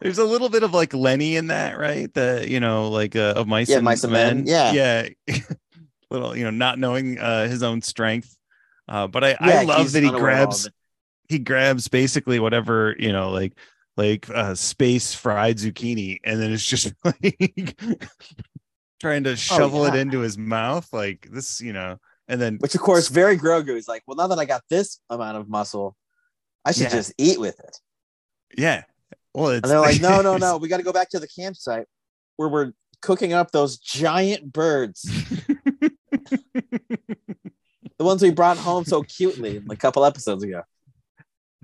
There's 0.00 0.18
a 0.18 0.24
little 0.24 0.48
bit 0.48 0.62
of 0.62 0.72
like 0.74 0.92
Lenny 0.94 1.36
in 1.36 1.46
that, 1.48 1.78
right? 1.78 2.12
The 2.12 2.44
you 2.48 2.60
know, 2.60 2.88
like 2.90 3.16
uh, 3.16 3.34
of 3.36 3.46
mice 3.46 3.68
Yeah, 3.70 3.76
and 3.76 3.84
Mice 3.84 4.04
and 4.04 4.12
Men, 4.12 4.44
yeah. 4.46 4.72
yeah. 4.72 5.08
little, 6.10 6.36
you 6.36 6.44
know, 6.44 6.50
not 6.50 6.78
knowing 6.78 7.18
uh, 7.18 7.48
his 7.48 7.62
own 7.62 7.80
strength. 7.82 8.36
Uh, 8.88 9.06
but 9.06 9.24
I, 9.24 9.28
Yeah, 9.40 9.60
I 9.60 9.64
love 9.64 9.92
that 9.92 10.02
he 10.02 10.08
unaware 10.08 10.30
of 10.30 10.38
all 10.40 10.46
grabs 10.46 10.70
he 11.28 11.38
grabs 11.38 11.88
basically 11.88 12.38
whatever 12.38 12.94
you 12.98 13.12
know, 13.12 13.30
like 13.30 13.54
like 13.96 14.28
uh, 14.30 14.54
space 14.54 15.14
fried 15.14 15.56
zucchini, 15.58 16.18
and 16.24 16.40
then 16.40 16.52
it's 16.52 16.66
just 16.66 16.92
like 17.04 17.80
trying 19.00 19.24
to 19.24 19.36
shovel 19.36 19.84
it 19.86 19.92
Oh, 19.92 19.94
yeah. 19.94 20.02
into 20.02 20.20
his 20.20 20.36
mouth, 20.36 20.92
like 20.92 21.28
this, 21.30 21.60
you 21.60 21.72
know, 21.72 21.98
and 22.28 22.40
then 22.40 22.56
Which, 22.58 22.74
of 22.74 22.80
course, 22.80 23.08
very 23.08 23.38
Grogu 23.38 23.76
is 23.76 23.86
like, 23.88 24.02
well, 24.06 24.16
now 24.16 24.26
that 24.26 24.38
I 24.38 24.44
got 24.44 24.62
this 24.68 25.00
amount 25.10 25.36
of 25.36 25.48
muscle, 25.48 25.96
I 26.64 26.72
should 26.72 26.84
Yeah. 26.84 26.88
just 26.90 27.12
eat 27.18 27.38
with 27.38 27.58
it. 27.60 27.78
yeah, 28.56 28.82
well, 29.34 29.48
it's 29.50 29.62
And 29.62 29.70
they're 29.70 29.80
like, 29.80 30.00
no, 30.00 30.22
no, 30.22 30.36
no, 30.38 30.56
we 30.56 30.68
got 30.68 30.78
to 30.78 30.82
go 30.82 30.92
back 30.92 31.10
to 31.10 31.20
the 31.20 31.28
campsite 31.28 31.86
where 32.36 32.48
we're 32.48 32.72
cooking 33.02 33.32
up 33.32 33.50
those 33.52 33.76
giant 33.78 34.52
birds, 34.52 35.08
the 37.98 38.04
ones 38.04 38.22
we 38.22 38.30
brought 38.30 38.56
home 38.58 38.84
so 38.84 39.02
cutely 39.02 39.62
a 39.70 39.76
couple 39.76 40.04
episodes 40.04 40.42
ago. 40.42 40.62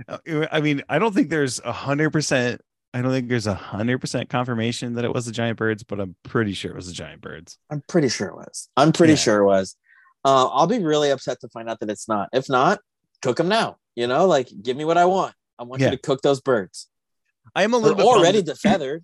Uh, 0.08 0.18
I 0.50 0.60
mean, 0.60 0.82
I 0.88 0.98
don't 0.98 1.14
think 1.14 1.28
there's 1.30 1.60
a 1.60 1.72
hundred 1.72 2.10
percent. 2.10 2.60
I 2.94 3.02
don't 3.02 3.10
think 3.12 3.28
there's 3.28 3.46
a 3.46 3.54
hundred 3.54 3.98
percent 4.00 4.28
confirmation 4.28 4.94
that 4.94 5.04
it 5.04 5.12
was 5.12 5.26
the 5.26 5.32
giant 5.32 5.58
birds, 5.58 5.82
but 5.82 6.00
I'm 6.00 6.16
pretty 6.24 6.52
sure 6.54 6.70
it 6.70 6.76
was 6.76 6.86
the 6.86 6.92
giant 6.92 7.20
birds. 7.20 7.58
I'm 7.70 7.82
pretty 7.88 8.08
sure 8.08 8.28
it 8.28 8.34
was. 8.34 8.68
I'm 8.76 8.92
pretty 8.92 9.12
Yeah. 9.12 9.18
sure 9.18 9.38
it 9.40 9.46
was. 9.46 9.76
Uh, 10.24 10.46
I'll 10.48 10.66
be 10.66 10.78
really 10.78 11.10
upset 11.10 11.40
to 11.40 11.48
find 11.48 11.68
out 11.68 11.80
that 11.80 11.90
it's 11.90 12.08
not. 12.08 12.28
If 12.32 12.48
not, 12.48 12.80
cook 13.22 13.36
them 13.36 13.48
now. 13.48 13.76
You 13.96 14.06
know, 14.06 14.26
like 14.26 14.48
give 14.62 14.76
me 14.76 14.84
what 14.84 14.96
I 14.98 15.04
want. 15.04 15.34
I 15.58 15.64
want 15.64 15.80
Yeah. 15.82 15.90
you 15.90 15.96
to 15.96 16.02
cook 16.02 16.22
those 16.22 16.40
birds. 16.40 16.88
I 17.54 17.62
am 17.64 17.74
a 17.74 17.78
little 17.78 17.96
bit 17.96 18.06
already 18.06 18.42
bummed- 18.42 18.58
defeathered. 18.64 19.00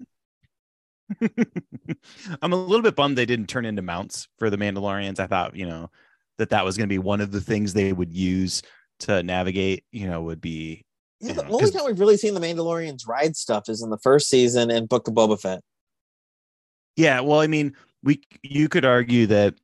I'm 2.42 2.52
a 2.52 2.56
little 2.56 2.82
bit 2.82 2.96
bummed 2.96 3.16
they 3.18 3.26
didn't 3.26 3.46
turn 3.48 3.64
into 3.64 3.82
mounts 3.82 4.28
for 4.38 4.50
the 4.50 4.56
Mandalorians. 4.56 5.20
I 5.20 5.26
thought, 5.26 5.54
you 5.56 5.66
know, 5.66 5.90
that 6.38 6.50
that 6.50 6.64
was 6.64 6.76
going 6.76 6.88
to 6.88 6.92
be 6.92 6.98
one 6.98 7.20
of 7.20 7.30
the 7.32 7.40
things 7.40 7.72
they 7.72 7.92
would 7.92 8.12
use 8.12 8.62
to 9.00 9.22
navigate. 9.22 9.84
You 9.92 10.08
know, 10.08 10.22
would 10.22 10.40
be 10.40 10.84
Yeah, 11.20 11.32
the 11.32 11.44
know, 11.44 11.48
only 11.50 11.70
time 11.70 11.84
we've 11.86 12.00
really 12.00 12.16
seen 12.16 12.34
the 12.34 12.40
Mandalorians 12.40 13.06
ride 13.06 13.36
stuff 13.36 13.68
is 13.68 13.82
in 13.82 13.90
the 13.90 13.98
first 13.98 14.28
season 14.28 14.70
in 14.70 14.86
Book 14.86 15.08
of 15.08 15.14
Boba 15.14 15.40
Fett. 15.40 15.60
yeah. 16.96 17.20
Well, 17.20 17.40
I 17.40 17.46
mean, 17.46 17.74
we 18.02 18.22
you 18.42 18.68
could 18.68 18.84
argue 18.84 19.26
that 19.26 19.54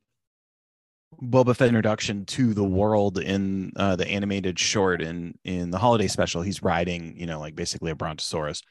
Boba 1.21 1.55
Fett 1.55 1.67
introduction 1.69 2.25
to 2.25 2.53
the 2.53 2.63
world 2.63 3.17
in 3.19 3.71
uh, 3.75 3.95
the 3.95 4.07
animated 4.07 4.57
short 4.59 5.01
in 5.01 5.37
in 5.43 5.69
the 5.71 5.77
holiday 5.77 6.07
special, 6.07 6.41
he's 6.41 6.63
riding, 6.63 7.17
you 7.19 7.25
know, 7.25 7.39
like 7.39 7.55
basically 7.55 7.91
a 7.91 7.95
brontosaurus. 7.95 8.61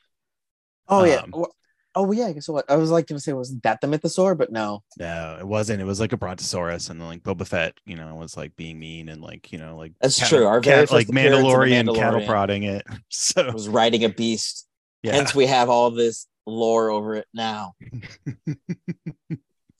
Oh 0.88 1.04
yeah. 1.04 1.22
Um, 1.22 1.30
Well, 1.32 1.54
Oh 1.94 2.10
yeah. 2.12 2.26
I 2.26 2.32
guess 2.32 2.48
what 2.48 2.70
I 2.70 2.76
was 2.76 2.90
like 2.90 3.06
to 3.08 3.20
say 3.20 3.32
wasn't 3.32 3.62
that 3.64 3.80
the 3.80 3.86
mythosaur, 3.86 4.36
but 4.36 4.50
no. 4.50 4.82
No, 4.98 5.36
it 5.38 5.46
wasn't. 5.46 5.80
It 5.80 5.84
was 5.84 6.00
like 6.00 6.12
a 6.12 6.16
brontosaurus, 6.16 6.88
and 6.90 7.00
then 7.00 7.08
like 7.08 7.22
Boba 7.22 7.46
Fett, 7.46 7.74
you 7.84 7.96
know, 7.96 8.14
was 8.14 8.36
like 8.36 8.56
being 8.56 8.78
mean 8.78 9.08
and 9.08 9.20
like 9.20 9.52
you 9.52 9.58
know, 9.58 9.76
like 9.76 9.92
That's 10.00 10.18
cattle- 10.18 10.38
true. 10.38 10.46
Our 10.46 10.60
very 10.60 10.86
cat- 10.86 10.92
like 10.92 11.06
first 11.06 11.10
appearance 11.10 11.36
of 11.36 11.42
the 11.42 11.48
Mandalorian, 11.50 11.96
cattle 11.96 12.26
prodding 12.26 12.62
it. 12.64 12.86
So 13.08 13.46
it 13.48 13.54
was 13.54 13.68
riding 13.68 14.04
a 14.04 14.08
beast. 14.08 14.66
yeah, 15.02 15.12
Hence, 15.14 15.34
we 15.34 15.46
have 15.46 15.68
all 15.68 15.90
this 15.90 16.26
lore 16.46 16.90
over 16.90 17.14
it 17.16 17.26
now. 17.34 17.74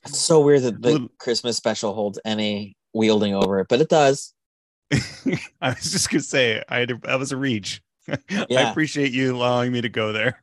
It's 0.05 0.19
so 0.19 0.41
weird 0.41 0.63
that 0.63 0.81
the 0.81 1.07
Christmas 1.17 1.55
special 1.55 1.93
holds 1.93 2.19
any 2.25 2.75
wielding 2.93 3.33
over 3.33 3.61
it, 3.61 3.67
but 3.69 3.79
it 3.79 3.87
does. 3.87 4.33
I 5.61 5.69
was 5.69 5.91
just 5.93 6.09
gonna 6.09 6.21
say 6.21 6.61
I 6.67 6.79
had 6.79 6.89
to, 6.89 6.99
that 7.03 7.17
was 7.19 7.31
a 7.31 7.37
reach. 7.37 7.81
I 8.29 8.69
appreciate 8.69 9.11
you 9.11 9.35
allowing 9.35 9.71
me 9.71 9.81
to 9.81 9.89
go 9.89 10.11
there. 10.11 10.41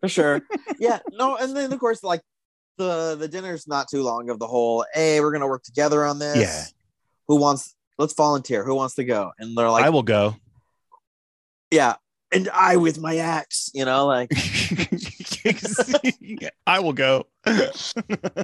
for 0.00 0.08
sure. 0.08 0.42
yeah, 0.78 0.98
no, 1.12 1.36
and 1.36 1.56
then 1.56 1.72
of 1.72 1.78
course, 1.78 2.02
like 2.02 2.20
the 2.78 3.16
the 3.18 3.28
dinner's 3.28 3.66
not 3.66 3.88
too 3.88 4.02
long 4.02 4.30
of 4.30 4.38
the 4.38 4.46
whole. 4.46 4.84
Hey, 4.92 5.20
we're 5.20 5.32
gonna 5.32 5.46
work 5.46 5.62
together 5.62 6.04
on 6.04 6.18
this. 6.18 6.36
Yeah. 6.36 6.64
Who 7.28 7.36
wants? 7.36 7.74
Let's 7.98 8.14
volunteer. 8.14 8.64
Who 8.64 8.74
wants 8.74 8.96
to 8.96 9.04
go? 9.04 9.32
And 9.38 9.56
they're 9.56 9.70
like, 9.70 9.84
I 9.84 9.90
will 9.90 10.02
go. 10.02 10.36
yeah, 11.70 11.94
and 12.32 12.48
I 12.50 12.76
with 12.76 13.00
my 13.00 13.16
axe. 13.16 13.70
You 13.72 13.84
know, 13.84 14.06
like 14.06 14.30
I 16.66 16.80
will 16.80 16.92
go. 16.92 17.26
yeah, 17.46 17.70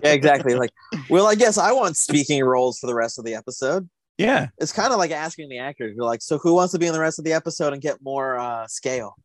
exactly. 0.04 0.54
Like, 0.54 0.70
well, 1.08 1.26
I 1.26 1.34
guess 1.34 1.58
I 1.58 1.72
want 1.72 1.96
speaking 1.96 2.42
roles 2.44 2.78
for 2.78 2.86
the 2.86 2.94
rest 2.94 3.18
of 3.18 3.24
the 3.24 3.34
episode. 3.34 3.88
Yeah, 4.20 4.48
It's 4.58 4.72
kind 4.72 4.92
of 4.92 4.98
like 4.98 5.10
asking 5.12 5.48
the 5.48 5.58
actors. 5.58 5.94
You're 5.96 6.04
like, 6.04 6.20
so 6.22 6.36
who 6.38 6.54
wants 6.54 6.72
to 6.72 6.78
be 6.78 6.86
in 6.86 6.92
the 6.92 7.00
rest 7.00 7.18
of 7.18 7.24
the 7.24 7.32
episode 7.32 7.72
and 7.72 7.80
get 7.80 8.02
more 8.02 8.38
uh, 8.38 8.66
scale? 8.66 9.16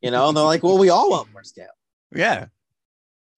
You 0.00 0.10
know, 0.10 0.28
and 0.28 0.36
they're 0.36 0.44
like, 0.44 0.62
well, 0.62 0.78
we 0.78 0.88
all 0.88 1.10
want 1.10 1.32
more 1.32 1.44
scale. 1.44 1.68
yeah. 2.14 2.46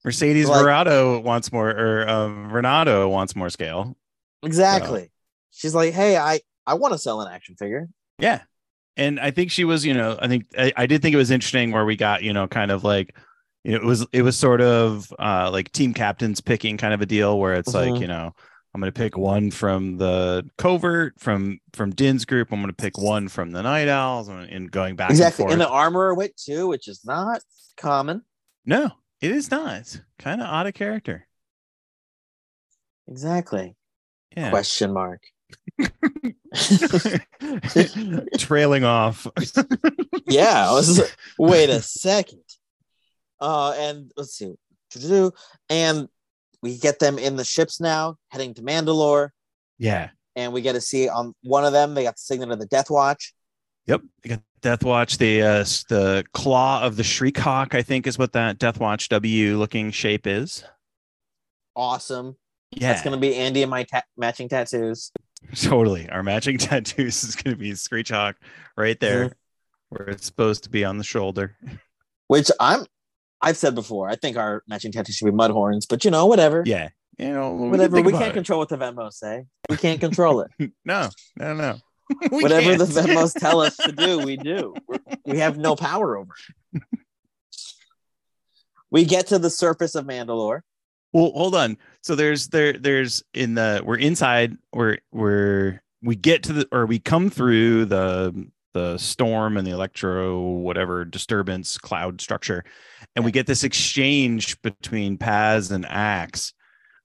Mercedes 0.05 0.47
Like- 0.49 0.65
Varnado 0.65 1.21
wants 1.23 1.51
more, 1.51 1.69
or 1.69 2.09
um, 2.09 2.51
Renato 2.51 3.07
wants 3.07 3.35
more 3.35 3.49
scale. 3.49 3.95
Exactly. 4.43 5.11
She's 5.51 5.73
like, 5.75 5.93
hey, 5.93 6.17
I 6.17 6.41
I 6.65 6.73
want 6.73 6.93
to 6.93 6.97
sell 6.97 7.21
an 7.21 7.31
action 7.31 7.55
figure. 7.55 7.87
Yeah. 8.19 8.41
And 8.97 9.19
I 9.19 9.31
think 9.31 9.49
she 9.51 9.63
was, 9.65 9.85
you 9.85 9.93
know, 9.93 10.17
I 10.21 10.27
think 10.27 10.45
I, 10.57 10.73
I 10.75 10.85
did 10.87 11.01
think 11.01 11.13
it 11.13 11.17
was 11.17 11.31
interesting 11.31 11.71
where 11.71 11.85
we 11.85 11.95
got, 11.95 12.21
you 12.23 12.33
know, 12.33 12.47
kind 12.47 12.69
of 12.71 12.83
like, 12.83 13.15
you 13.63 13.71
know, 13.71 13.77
it 13.77 13.83
was 13.85 14.05
it 14.11 14.21
was 14.23 14.37
sort 14.37 14.61
of 14.61 15.11
uh 15.19 15.49
like 15.51 15.71
team 15.71 15.93
captains 15.93 16.41
picking 16.41 16.75
kind 16.77 16.93
of 16.93 17.01
a 17.01 17.05
deal 17.05 17.39
where 17.39 17.53
it's 17.53 17.71
Mhm. 17.71 17.91
like, 17.91 18.01
you 18.01 18.07
know, 18.07 18.33
I'm 18.73 18.81
gonna 18.81 18.91
pick 18.91 19.17
one 19.17 19.51
from 19.51 19.97
the 19.97 20.49
covert 20.57 21.19
from 21.19 21.59
from 21.73 21.91
Din's 21.91 22.25
group. 22.25 22.51
I'm 22.51 22.59
gonna 22.59 22.73
pick 22.73 22.97
one 22.97 23.27
from 23.27 23.51
the 23.51 23.61
Nite 23.61 23.87
Owls 23.87 24.29
and, 24.29 24.71
going 24.71 24.95
back 24.95 25.11
exactly. 25.11 25.45
and 25.51 25.61
the 25.61 25.69
armorer 25.69 26.15
wit 26.15 26.35
too, 26.37 26.67
which 26.67 26.87
is 26.87 27.05
not 27.05 27.41
common. 27.77 28.23
no, 28.65 28.89
it 29.21 29.31
is 29.31 29.51
not. 29.51 30.01
Kind 30.17 30.41
of 30.41 30.47
odd 30.47 30.65
a 30.65 30.71
character. 30.71 31.27
Exactly. 33.07 33.75
Yeah. 34.35 34.49
Question 34.49 34.91
mark. 34.93 35.21
Trailing 38.37 38.83
off. 38.83 39.27
yeah. 40.27 40.69
I 40.69 40.73
was 40.73 41.13
wait 41.37 41.69
a 41.69 41.81
second. 41.81 42.41
Uh, 43.39 43.73
and 43.77 44.11
let's 44.17 44.35
see. 44.35 44.55
And 45.69 46.07
we 46.63 46.77
get 46.79 46.97
them 46.97 47.19
in 47.19 47.35
the 47.35 47.43
ships 47.43 47.79
now, 47.79 48.15
heading 48.31 48.55
to 48.55 48.61
Mandalore. 48.63 49.29
yeah. 49.77 50.09
And 50.35 50.51
we 50.51 50.61
get 50.63 50.73
to 50.73 50.81
see 50.81 51.07
on 51.07 51.35
one 51.43 51.63
of 51.63 51.73
them, 51.73 51.93
they 51.93 52.01
got 52.01 52.15
the 52.15 52.21
signet 52.21 52.49
of 52.49 52.57
the 52.57 52.65
Death 52.65 52.89
Watch. 52.89 53.35
Yep, 53.85 54.01
you 54.23 54.29
got 54.31 54.41
Death 54.61 54.83
Watch. 54.83 55.19
The 55.19 55.43
uh, 55.43 55.63
the 55.89 56.23
claw 56.33 56.81
of 56.81 56.95
the 56.95 57.03
Shriek 57.03 57.37
Hawk, 57.37 57.75
I 57.75 57.83
think, 57.83 58.07
is 58.07 58.17
what 58.17 58.31
that 58.33 58.57
Death 58.57 58.79
Watch 58.79 59.09
W 59.09 59.57
looking 59.57 59.91
shape 59.91 60.25
is. 60.25 60.63
Awesome. 61.75 62.35
Yeah, 62.71 62.89
That's 62.93 63.03
going 63.03 63.13
to 63.15 63.19
be 63.19 63.35
Andy 63.35 63.61
and 63.61 63.69
my 63.69 63.83
ta- 63.83 64.01
matching 64.17 64.49
tattoos. 64.49 65.11
totally. 65.55 66.09
Our 66.09 66.23
matching 66.23 66.57
tattoos 66.59 67.23
is 67.23 67.35
going 67.35 67.55
to 67.55 67.59
be 67.59 67.75
Screech 67.75 68.09
Hawk 68.09 68.37
right 68.75 68.99
there, 68.99 69.25
Mm-hmm. 69.25 69.33
where 69.95 70.09
it's 70.09 70.25
supposed 70.25 70.63
to 70.63 70.69
be 70.71 70.83
on 70.83 70.97
the 70.97 71.03
shoulder. 71.03 71.55
which 72.27 72.49
I'm 72.59 72.85
I've 73.43 73.57
said 73.57 73.75
before, 73.75 74.09
I 74.09 74.15
think 74.15 74.37
our 74.37 74.63
matching 74.67 74.91
tattoos 74.91 75.15
should 75.15 75.25
be 75.25 75.31
mud 75.31 75.51
horns, 75.51 75.85
but 75.85 76.05
you 76.05 76.11
know, 76.11 76.25
whatever. 76.25 76.63
Yeah, 76.65 76.89
you 77.19 77.29
know, 77.29 77.51
whatever. 77.51 78.01
We 78.01 78.11
can't 78.11 78.31
it. 78.31 78.33
control 78.33 78.59
what 78.59 78.69
the 78.69 78.77
Venmos 78.77 79.13
say. 79.13 79.45
We 79.69 79.77
can't 79.77 79.99
control 79.99 80.41
it. 80.41 80.51
No, 80.85 81.09
no, 81.37 81.53
no. 81.53 81.77
Whatever 82.29 82.75
the 82.75 82.85
can't. 82.85 83.07
Venmos 83.07 83.39
tell 83.39 83.61
us 83.61 83.77
to 83.77 83.91
do, 83.91 84.19
we 84.19 84.35
do. 84.35 84.75
We're, 84.87 84.99
we 85.25 85.39
have 85.39 85.57
no 85.57 85.75
power 85.75 86.17
over 86.17 86.33
it. 86.73 86.83
We 88.91 89.05
get 89.05 89.27
to 89.27 89.39
the 89.39 89.49
surface 89.49 89.95
of 89.95 90.05
Mandalore. 90.05 90.61
Well, 91.13 91.31
hold 91.31 91.55
on. 91.55 91.77
So 92.01 92.15
there's 92.15 92.47
there 92.47 92.73
there's 92.73 93.23
in 93.33 93.55
the 93.55 93.81
we're 93.83 93.97
inside. 93.97 94.57
We're 94.73 94.97
we're 95.11 95.81
we 96.01 96.15
get 96.15 96.43
to 96.43 96.53
the 96.53 96.67
or 96.71 96.85
we 96.85 96.99
come 96.99 97.29
through 97.29 97.85
the 97.85 98.47
the 98.73 98.97
storm 98.97 99.57
and 99.57 99.65
the 99.65 99.71
electro 99.71 100.39
whatever 100.41 101.05
disturbance 101.05 101.77
cloud 101.77 102.19
structure, 102.21 102.63
and 103.15 103.23
we 103.23 103.31
get 103.31 103.47
this 103.47 103.63
exchange 103.63 104.61
between 104.61 105.17
Paz 105.17 105.71
and 105.71 105.85
Axe 105.85 106.53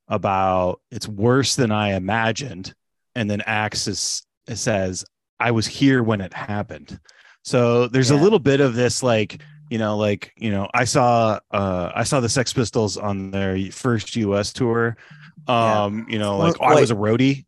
about 0.08 0.80
it's 0.90 1.06
worse 1.06 1.54
than 1.54 1.70
I 1.70 1.94
imagined, 1.94 2.74
and 3.14 3.30
then 3.30 3.42
Axe 3.42 3.86
is, 3.86 4.26
says 4.52 5.04
I 5.38 5.50
was 5.50 5.66
here 5.66 6.02
when 6.02 6.20
it 6.20 6.32
happened. 6.32 6.98
So 7.44 7.88
there's 7.88 8.10
a 8.10 8.16
little 8.16 8.38
bit 8.38 8.60
of 8.60 8.74
this 8.74 9.02
like 9.02 9.40
You 9.70 9.78
know, 9.78 9.98
like 9.98 10.32
you 10.36 10.50
know, 10.50 10.66
I 10.72 10.84
saw 10.84 11.40
uh 11.50 11.92
I 11.94 12.04
saw 12.04 12.20
the 12.20 12.28
Sex 12.28 12.52
Pistols 12.52 12.96
on 12.96 13.30
their 13.30 13.70
first 13.70 14.16
U.S. 14.16 14.52
tour. 14.52 14.96
Um, 15.46 16.06
you 16.08 16.18
know, 16.18 16.38
like 16.38 16.56
oh, 16.60 16.64
I 16.64 16.80
was 16.80 16.90
a 16.90 16.94
roadie. 16.94 17.44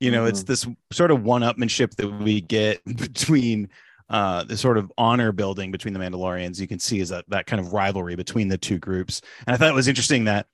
You 0.00 0.10
know, 0.10 0.20
mm-hmm. 0.20 0.28
it's 0.28 0.44
this 0.44 0.66
sort 0.92 1.10
of 1.10 1.24
one-upmanship 1.24 1.96
that 1.96 2.08
we 2.08 2.40
get 2.40 2.84
between 2.96 3.68
uh, 4.10 4.44
the 4.44 4.56
sort 4.56 4.78
of 4.78 4.92
honor 4.96 5.32
building 5.32 5.70
between 5.70 5.94
the 5.94 6.00
Mandalorians. 6.00 6.60
You 6.60 6.68
can 6.68 6.78
see 6.78 7.00
is 7.00 7.08
that 7.10 7.24
that 7.28 7.46
kind 7.46 7.60
of 7.60 7.72
rivalry 7.72 8.14
between 8.14 8.48
the 8.48 8.58
two 8.58 8.78
groups. 8.78 9.20
And 9.46 9.54
I 9.54 9.58
thought 9.58 9.68
it 9.68 9.74
was 9.74 9.88
interesting 9.88 10.24
that 10.24 10.46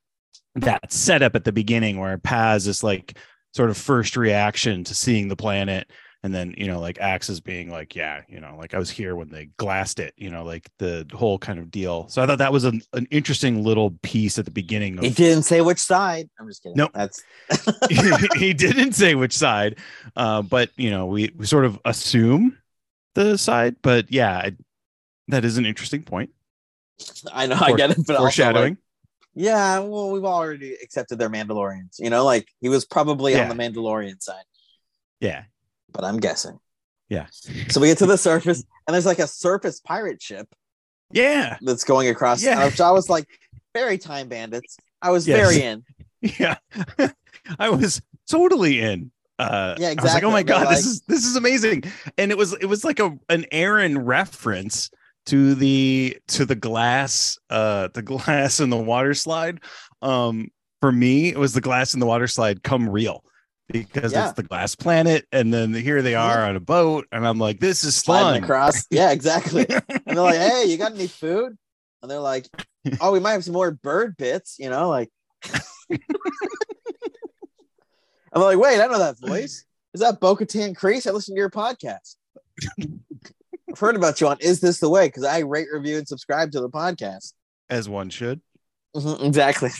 that 0.56 0.92
setup 0.92 1.34
at 1.34 1.44
the 1.44 1.52
beginning 1.52 1.98
where 1.98 2.16
Paz 2.18 2.66
is 2.66 2.82
like 2.82 3.18
sort 3.52 3.70
of 3.70 3.76
first 3.76 4.16
reaction 4.16 4.82
to 4.84 4.94
seeing 4.94 5.28
the 5.28 5.36
planet 5.36 5.90
and 6.24 6.34
then 6.34 6.54
you 6.56 6.66
know 6.66 6.80
like 6.80 6.98
axes 7.00 7.38
being 7.38 7.70
like 7.70 7.94
yeah 7.94 8.22
you 8.28 8.40
know 8.40 8.56
like 8.58 8.72
i 8.72 8.78
was 8.78 8.88
here 8.88 9.14
when 9.14 9.28
they 9.28 9.44
glassed 9.58 10.00
it 10.00 10.14
you 10.16 10.30
know 10.30 10.42
like 10.42 10.68
the 10.78 11.06
whole 11.12 11.38
kind 11.38 11.58
of 11.58 11.70
deal. 11.70 12.08
So 12.08 12.22
i 12.22 12.26
thought 12.26 12.38
that 12.38 12.52
was 12.52 12.64
an, 12.64 12.82
an 12.94 13.06
interesting 13.10 13.62
little 13.62 13.92
piece 14.02 14.38
at 14.38 14.46
the 14.46 14.50
beginning 14.50 14.98
of, 14.98 15.04
he 15.04 15.10
didn't 15.10 15.44
say 15.44 15.60
which 15.60 15.78
side. 15.78 16.28
I'm 16.40 16.48
just 16.48 16.62
kidding. 16.62 16.78
No 16.78 16.88
that's 16.92 17.22
he, 18.38 18.54
didn't 18.54 18.92
say 18.92 19.14
which 19.14 19.34
side 19.34 19.78
uh, 20.16 20.42
but 20.42 20.70
you 20.76 20.90
know 20.90 21.06
we, 21.06 21.30
we 21.36 21.46
sort 21.46 21.66
of 21.66 21.78
assume 21.84 22.56
the 23.14 23.36
side 23.36 23.76
but 23.82 24.10
yeah 24.10 24.38
I, 24.38 24.56
that 25.28 25.44
is 25.44 25.58
an 25.58 25.66
interesting 25.66 26.02
point. 26.02 26.30
I 27.32 27.46
know 27.46 27.56
For, 27.56 27.64
i 27.64 27.72
get 27.72 27.90
it 27.90 27.98
but 28.06 28.16
foreshadowing 28.16 28.74
like, 28.74 28.78
yeah 29.34 29.78
well 29.80 30.10
we've 30.10 30.24
already 30.24 30.74
accepted 30.82 31.18
their 31.18 31.28
mandalorians 31.28 31.98
you 31.98 32.08
know 32.08 32.24
like 32.24 32.48
he 32.60 32.68
was 32.68 32.86
probably 32.86 33.32
yeah. 33.32 33.50
on 33.50 33.54
the 33.54 33.62
mandalorian 33.62 34.22
side. 34.22 34.44
Yeah 35.20 35.44
but 35.94 36.04
I'm 36.04 36.18
guessing. 36.18 36.58
Yeah. 37.08 37.26
So 37.68 37.80
we 37.80 37.86
get 37.86 37.98
to 37.98 38.06
the 38.06 38.18
surface, 38.18 38.64
and 38.86 38.94
there's 38.94 39.06
like 39.06 39.20
a 39.20 39.26
surface 39.26 39.80
pirate 39.80 40.20
ship. 40.20 40.52
Yeah. 41.12 41.56
That's 41.62 41.84
going 41.84 42.08
across. 42.08 42.42
Yeah. 42.42 42.66
Which 42.66 42.80
I 42.80 42.90
was 42.90 43.08
like, 43.08 43.26
very 43.72 43.96
time 43.96 44.28
bandits. 44.28 44.76
I 45.00 45.10
was 45.10 45.26
yes. 45.26 45.38
very 45.38 45.62
in. 45.66 45.84
Yeah. 46.20 46.56
I 47.58 47.70
was 47.70 48.02
totally 48.28 48.80
in. 48.80 49.10
Uh, 49.38 49.74
yeah, 49.78 49.90
exactly. 49.90 49.98
I 49.98 50.02
was 50.02 50.14
like, 50.14 50.24
oh 50.24 50.30
my 50.30 50.42
god, 50.42 50.66
like, 50.66 50.76
this 50.76 50.86
is 50.86 51.02
this 51.08 51.24
is 51.24 51.34
amazing, 51.34 51.82
and 52.16 52.30
it 52.30 52.38
was 52.38 52.52
it 52.52 52.66
was 52.66 52.84
like 52.84 53.00
a 53.00 53.18
an 53.28 53.44
Aaron 53.50 53.98
reference 53.98 54.90
to 55.26 55.56
the 55.56 56.16
to 56.28 56.44
the 56.44 56.54
glass 56.54 57.36
uh 57.50 57.88
the 57.94 58.02
glass 58.02 58.60
and 58.60 58.70
the 58.70 58.76
water 58.76 59.12
slide. 59.12 59.60
Um, 60.02 60.52
for 60.80 60.92
me, 60.92 61.30
it 61.30 61.38
was 61.38 61.52
the 61.52 61.60
glass 61.60 61.94
and 61.94 62.02
the 62.02 62.06
water 62.06 62.28
slide 62.28 62.62
come 62.62 62.88
real 62.88 63.24
because 63.68 64.12
yeah. 64.12 64.24
it's 64.24 64.34
the 64.34 64.42
glass 64.42 64.74
planet 64.74 65.26
and 65.32 65.52
then 65.52 65.72
here 65.72 66.02
they 66.02 66.14
are 66.14 66.40
yeah. 66.40 66.48
on 66.48 66.56
a 66.56 66.60
boat 66.60 67.06
and 67.12 67.26
i'm 67.26 67.38
like 67.38 67.60
this 67.60 67.82
is 67.82 68.00
fun. 68.02 68.42
across. 68.42 68.86
Yeah 68.90 69.10
exactly. 69.10 69.66
And 70.06 70.18
they're 70.18 70.24
like 70.24 70.36
hey 70.36 70.64
you 70.66 70.76
got 70.76 70.92
any 70.92 71.06
food? 71.06 71.56
And 72.02 72.10
they're 72.10 72.20
like 72.20 72.46
oh 73.00 73.12
we 73.12 73.20
might 73.20 73.32
have 73.32 73.44
some 73.44 73.54
more 73.54 73.70
bird 73.70 74.16
bits 74.18 74.56
you 74.58 74.68
know 74.68 74.88
like 74.90 75.10
i'm 75.90 76.00
like 78.42 78.58
wait 78.58 78.80
i 78.80 78.86
know 78.86 78.98
that 78.98 79.18
voice. 79.18 79.64
Is 79.94 80.00
that 80.00 80.20
bo-katan 80.20 80.76
Kryze? 80.76 81.06
i 81.06 81.10
listen 81.10 81.34
to 81.34 81.38
your 81.38 81.50
podcast. 81.50 82.16
I've 82.80 83.78
heard 83.78 83.96
about 83.96 84.20
you 84.20 84.28
on 84.28 84.36
is 84.40 84.60
this 84.60 84.78
the 84.78 84.90
way? 84.90 85.08
Because 85.08 85.24
i 85.24 85.38
rate 85.38 85.68
review 85.72 85.96
and 85.96 86.06
subscribe 86.06 86.52
to 86.52 86.60
the 86.60 86.68
podcast. 86.68 87.32
As 87.70 87.88
one 87.88 88.10
should. 88.10 88.42
Mm-hmm, 88.94 89.24
exactly. 89.24 89.70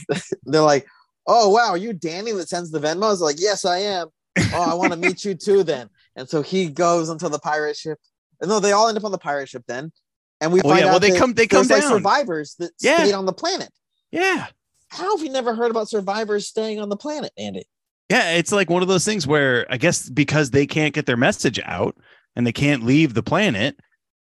They're 0.45 0.63
like 0.63 0.87
oh 1.27 1.51
wow, 1.51 1.71
are 1.71 1.77
you 1.77 1.93
Danny 1.93 2.33
that 2.33 2.49
sends 2.49 2.71
the 2.71 2.81
Venmos? 2.81 3.21
Like, 3.21 3.37
yes, 3.39 3.65
I 3.65 3.79
am. 3.79 4.09
oh, 4.53 4.71
I 4.71 4.75
want 4.75 4.93
to 4.93 4.99
meet 4.99 5.25
you 5.25 5.35
too 5.35 5.63
then. 5.63 5.89
And 6.17 6.29
so 6.29 6.43
he 6.43 6.69
goes 6.69 7.11
onto 7.11 7.29
the 7.29 7.39
pirate 7.39 7.77
ship. 7.77 7.99
And 8.41 8.49
no, 8.49 8.61
they 8.61 8.73
all 8.73 8.89
end 8.89 8.99
up 8.99 9.05
on 9.05 9.13
the 9.13 9.19
pirate 9.19 9.49
ship 9.49 9.65
then. 9.67 9.93
And 10.41 10.53
we 10.53 10.61
oh, 10.63 10.69
find 10.69 10.81
yeah. 10.81 10.87
out 10.87 10.91
well, 10.91 11.01
they 11.01 11.17
come 11.17 11.35
they 11.35 11.47
come 11.47 11.67
down. 11.67 11.81
Like 11.81 11.89
survivors 11.89 12.57
that 12.59 12.73
yeah. 12.81 12.99
stayed 12.99 13.15
on 13.15 13.27
the 13.27 13.33
planet. 13.33 13.71
Yeah. 14.11 14.47
How 14.89 15.17
have 15.17 15.25
you 15.25 15.33
never 15.33 15.55
heard 15.55 15.71
about 15.71 15.89
survivors 15.89 16.47
staying 16.47 16.81
on 16.81 16.89
the 16.89 16.97
planet, 16.97 17.33
Andy? 17.37 17.67
Yeah, 18.11 18.33
it's 18.33 18.53
like 18.53 18.71
one 18.71 18.83
of 18.83 18.89
those 18.89 19.05
things 19.05 19.27
where 19.27 19.67
I 19.71 19.77
guess 19.77 20.09
because 20.09 20.51
they 20.51 20.67
can't 20.67 20.95
get 20.95 21.07
their 21.07 21.17
message 21.17 21.59
out 21.65 21.97
and 22.37 22.47
they 22.47 22.53
can't 22.53 22.85
leave 22.85 23.15
the 23.15 23.23
planet, 23.23 23.77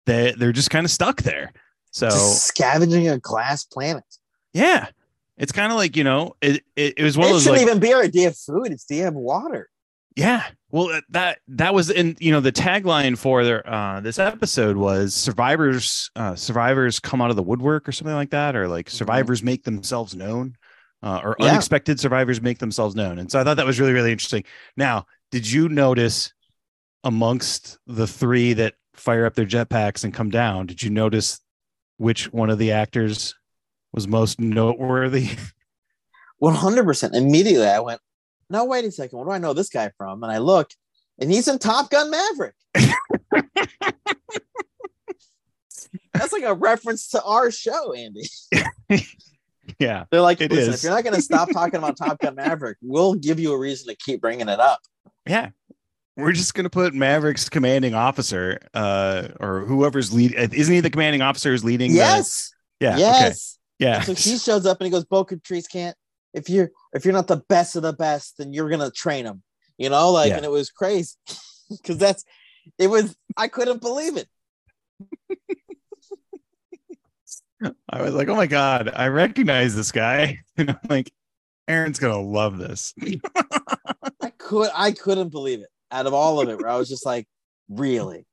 that 0.07 0.39
they're 0.39 0.53
just 0.53 0.71
kind 0.71 0.85
of 0.85 0.91
stuck 0.91 1.23
there. 1.23 1.53
So 1.93 2.09
just 2.09 2.47
scavenging 2.47 3.09
a 3.09 3.19
glass 3.19 3.65
planet. 3.65 4.05
Yeah. 4.53 4.89
It's 5.41 5.53
kind 5.53 5.73
of 5.73 5.79
like 5.79 5.97
you 5.97 6.05
know, 6.05 6.37
it, 6.43 6.63
it, 6.77 6.95
it 6.99 7.03
was 7.03 7.17
one 7.17 7.29
it 7.29 7.31
of 7.31 7.35
those. 7.35 7.43
It 7.43 7.45
shouldn't 7.45 7.67
like, 7.67 7.71
even 7.71 7.81
be 7.81 7.93
our 7.95 8.03
idea 8.03 8.29
of 8.29 8.37
food. 8.37 8.71
It's 8.71 8.85
you 8.91 9.03
have 9.03 9.15
water? 9.15 9.71
Yeah. 10.15 10.45
Well, 10.71 10.91
uh, 10.91 11.01
that 11.11 11.39
that 11.49 11.73
was 11.73 11.89
in 11.89 12.15
you 12.21 12.31
know 12.31 12.41
the 12.41 12.53
tagline 12.53 13.17
for 13.17 13.43
their 13.43 13.69
uh, 13.69 14.01
this 14.01 14.19
episode 14.19 14.77
was 14.77 15.15
survivors 15.15 16.11
uh, 16.15 16.35
survivors 16.35 17.01
come 17.01 17.23
out 17.23 17.31
of 17.31 17.37
the 17.37 17.43
woodwork 17.43 17.89
or 17.89 17.93
something 17.93 18.15
like 18.15 18.31
that, 18.31 18.55
or 18.55 18.69
like 18.69 18.87
mm-hmm. 18.87 18.97
survivors 18.97 19.43
make 19.43 19.65
themselves 19.65 20.15
known, 20.15 20.57
uh, 21.03 21.21
or 21.25 21.37
yeah. 21.39 21.47
unexpected 21.47 21.99
survivors 21.99 22.43
make 22.43 22.59
themselves 22.59 22.95
known. 22.95 23.19
And 23.19 23.33
so 23.33 23.41
I 23.41 23.45
thought 23.45 23.57
that 23.57 23.67
was 23.67 23.81
really 23.81 23.95
really 23.95 24.13
interesting. 24.13 24.45
Now, 24.77 25.07
did 25.31 25.51
you 25.51 25.71
notice 25.71 26.35
amongst 27.03 27.79
the 27.87 28.07
three 28.07 28.53
that 28.53 28.75
fire 28.95 29.25
up 29.25 29.35
their 29.35 29.47
jetpacks 29.47 30.05
and 30.05 30.13
come 30.13 30.29
down? 30.29 30.67
Did 30.67 30.83
you 30.83 30.91
notice 30.91 31.41
which 31.97 32.31
one 32.33 32.51
of 32.51 32.59
the 32.59 32.73
actors 32.73 33.35
was 33.93 34.09
most 34.09 34.41
noteworthy? 34.41 35.31
100%. 36.43 37.15
Immediately 37.15 37.67
I 37.67 37.81
went, 37.81 38.01
no, 38.49 38.65
wait 38.65 38.85
a 38.85 38.91
second. 38.91 39.19
What 39.19 39.27
do 39.27 39.31
I 39.33 39.39
know 39.39 39.53
this 39.53 39.69
guy 39.69 39.91
from? 39.97 40.23
And 40.23 40.33
I 40.33 40.39
look, 40.39 40.71
and 41.19 41.31
he's 41.31 41.49
in 41.49 41.59
Top 41.59 41.91
Gun 41.91 42.11
Maverick. 42.11 42.55
That's 46.13 46.33
like 46.33 46.43
a 46.43 46.55
reference 46.55 47.09
to 47.11 47.23
our 47.23 47.51
show, 47.51 47.93
Andy. 47.93 48.23
yeah. 49.79 50.05
They're 50.11 50.21
like, 50.21 50.41
listen, 50.41 50.59
is. 50.59 50.69
if 50.69 50.83
you're 50.83 50.93
not 50.93 51.05
going 51.05 51.15
to 51.15 51.23
stop 51.23 51.51
talking 51.53 51.77
about 51.77 51.97
Top 51.97 52.19
Gun 52.19 52.35
Maverick, 52.35 52.79
we'll 52.83 53.15
give 53.15 53.39
you 53.39 53.53
a 53.53 53.59
reason 53.59 53.89
to 53.89 53.97
keep 53.97 54.21
bringing 54.21 54.49
it 54.49 54.61
up. 54.61 54.81
Yeah. 55.27 55.51
We're 56.17 56.33
just 56.33 56.55
going 56.55 56.65
to 56.65 56.71
put 56.71 56.93
Maverick's 56.93 57.49
commanding 57.49 57.95
officer, 57.95 58.59
uh, 58.75 59.29
or 59.39 59.61
whoever's 59.61 60.13
lead. 60.13 60.35
Isn't 60.35 60.75
he 60.75 60.81
the 60.81 60.91
commanding 60.91 61.23
officer 61.23 61.51
who's 61.51 61.65
leading? 61.65 61.93
Yes. 61.93 62.53
The, 62.81 62.87
yeah. 62.87 62.97
Yes. 62.99 63.59
Yeah. 63.81 64.03
So 64.03 64.15
he 64.15 64.39
shows 64.39 64.67
up 64.67 64.79
and 64.79 64.85
he 64.85 64.91
goes, 64.91 65.07
Bo 65.07 65.25
Trees 65.25 65.67
can't. 65.67 65.97
If 66.33 66.49
you're 66.49 66.71
if 66.93 67.05
you're 67.05 67.15
not 67.15 67.27
the 67.27 67.43
best 67.49 67.75
of 67.75 67.83
the 67.83 67.93
best, 67.93 68.39
then 68.39 68.53
you're 68.53 68.69
gonna 68.69 68.91
train 68.91 69.25
him. 69.25 69.43
You 69.79 69.89
know, 69.89 70.11
like, 70.11 70.29
yeah. 70.29 70.37
and 70.37 70.45
it 70.45 70.51
was 70.51 70.71
crazy 70.71 71.17
because 71.71 71.99
that's 71.99 72.25
it 72.79 72.89
was. 72.89 73.17
I 73.37 73.49
couldn't 73.49 73.81
believe 73.81 74.17
it. 74.17 74.29
I 77.91 78.03
was 78.03 78.15
like, 78.15 78.29
oh 78.29 78.37
my 78.37 78.47
god, 78.47 78.91
I 78.95 79.09
recognize 79.09 79.75
this 79.75 79.93
guy, 79.93 80.39
and 80.57 80.71
I'm 80.71 80.79
like, 80.89 81.11
Aaron's 81.67 81.99
gonna 81.99 82.21
love 82.21 82.59
this. 82.59 82.95
I 84.23 84.31
could, 84.37 84.71
I 84.75 84.93
couldn't 84.93 85.31
believe 85.31 85.61
it. 85.61 85.69
Out 85.91 86.07
of 86.07 86.15
all 86.15 86.41
of 86.41 86.49
it, 86.49 86.59
where 86.59 86.69
I 86.69 86.77
was 86.77 86.89
just 86.89 87.05
like, 87.05 87.27
really. 87.69 88.27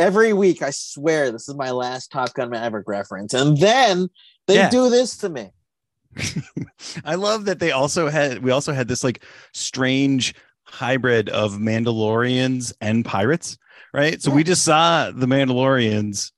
Every 0.00 0.32
week, 0.32 0.62
I 0.62 0.70
swear 0.70 1.30
this 1.30 1.46
is 1.46 1.56
my 1.56 1.72
last 1.72 2.10
Top 2.10 2.32
Gun 2.32 2.48
Maverick 2.48 2.88
reference, 2.88 3.34
and 3.34 3.58
then 3.58 4.08
they 4.46 4.54
yeah. 4.54 4.70
do 4.70 4.88
this 4.88 5.18
to 5.18 5.28
me. 5.28 5.50
I 7.04 7.16
love 7.16 7.44
that 7.44 7.58
they 7.58 7.70
also 7.70 8.08
had 8.08 8.42
we 8.42 8.50
also 8.50 8.72
had 8.72 8.88
this 8.88 9.04
like 9.04 9.22
strange 9.52 10.34
hybrid 10.64 11.28
of 11.28 11.52
Mandalorians 11.58 12.72
and 12.80 13.04
pirates, 13.04 13.58
right? 13.92 14.22
So 14.22 14.30
yeah. 14.30 14.36
we 14.36 14.44
just 14.44 14.64
saw 14.64 15.10
the 15.10 15.26
Mandalorians 15.26 16.32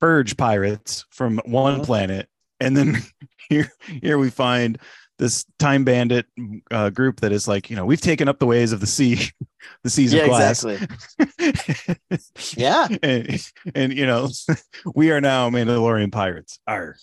purge 0.00 0.36
pirates 0.36 1.04
from 1.10 1.40
one 1.44 1.74
uh-huh. 1.74 1.84
planet, 1.84 2.28
and 2.60 2.76
then 2.76 2.98
here 3.48 3.72
here 3.86 4.18
we 4.18 4.30
find 4.30 4.78
this 5.20 5.44
time 5.58 5.84
bandit 5.84 6.26
uh, 6.70 6.88
group 6.88 7.20
that 7.20 7.30
is 7.30 7.46
like 7.46 7.68
you 7.68 7.76
know 7.76 7.84
we've 7.84 8.00
taken 8.00 8.26
up 8.26 8.38
the 8.38 8.46
ways 8.46 8.72
of 8.72 8.80
the 8.80 8.86
sea 8.86 9.18
the 9.84 9.90
seas 9.90 10.12
yeah, 10.12 10.22
of 10.22 10.28
glass 10.28 10.64
exactly. 10.64 12.18
yeah 12.56 12.88
and, 13.02 13.52
and, 13.74 13.92
you 13.92 14.06
know 14.06 14.28
we 14.94 15.12
are 15.12 15.20
now 15.20 15.50
mandalorian 15.50 16.10
pirates 16.10 16.58
are 16.66 16.96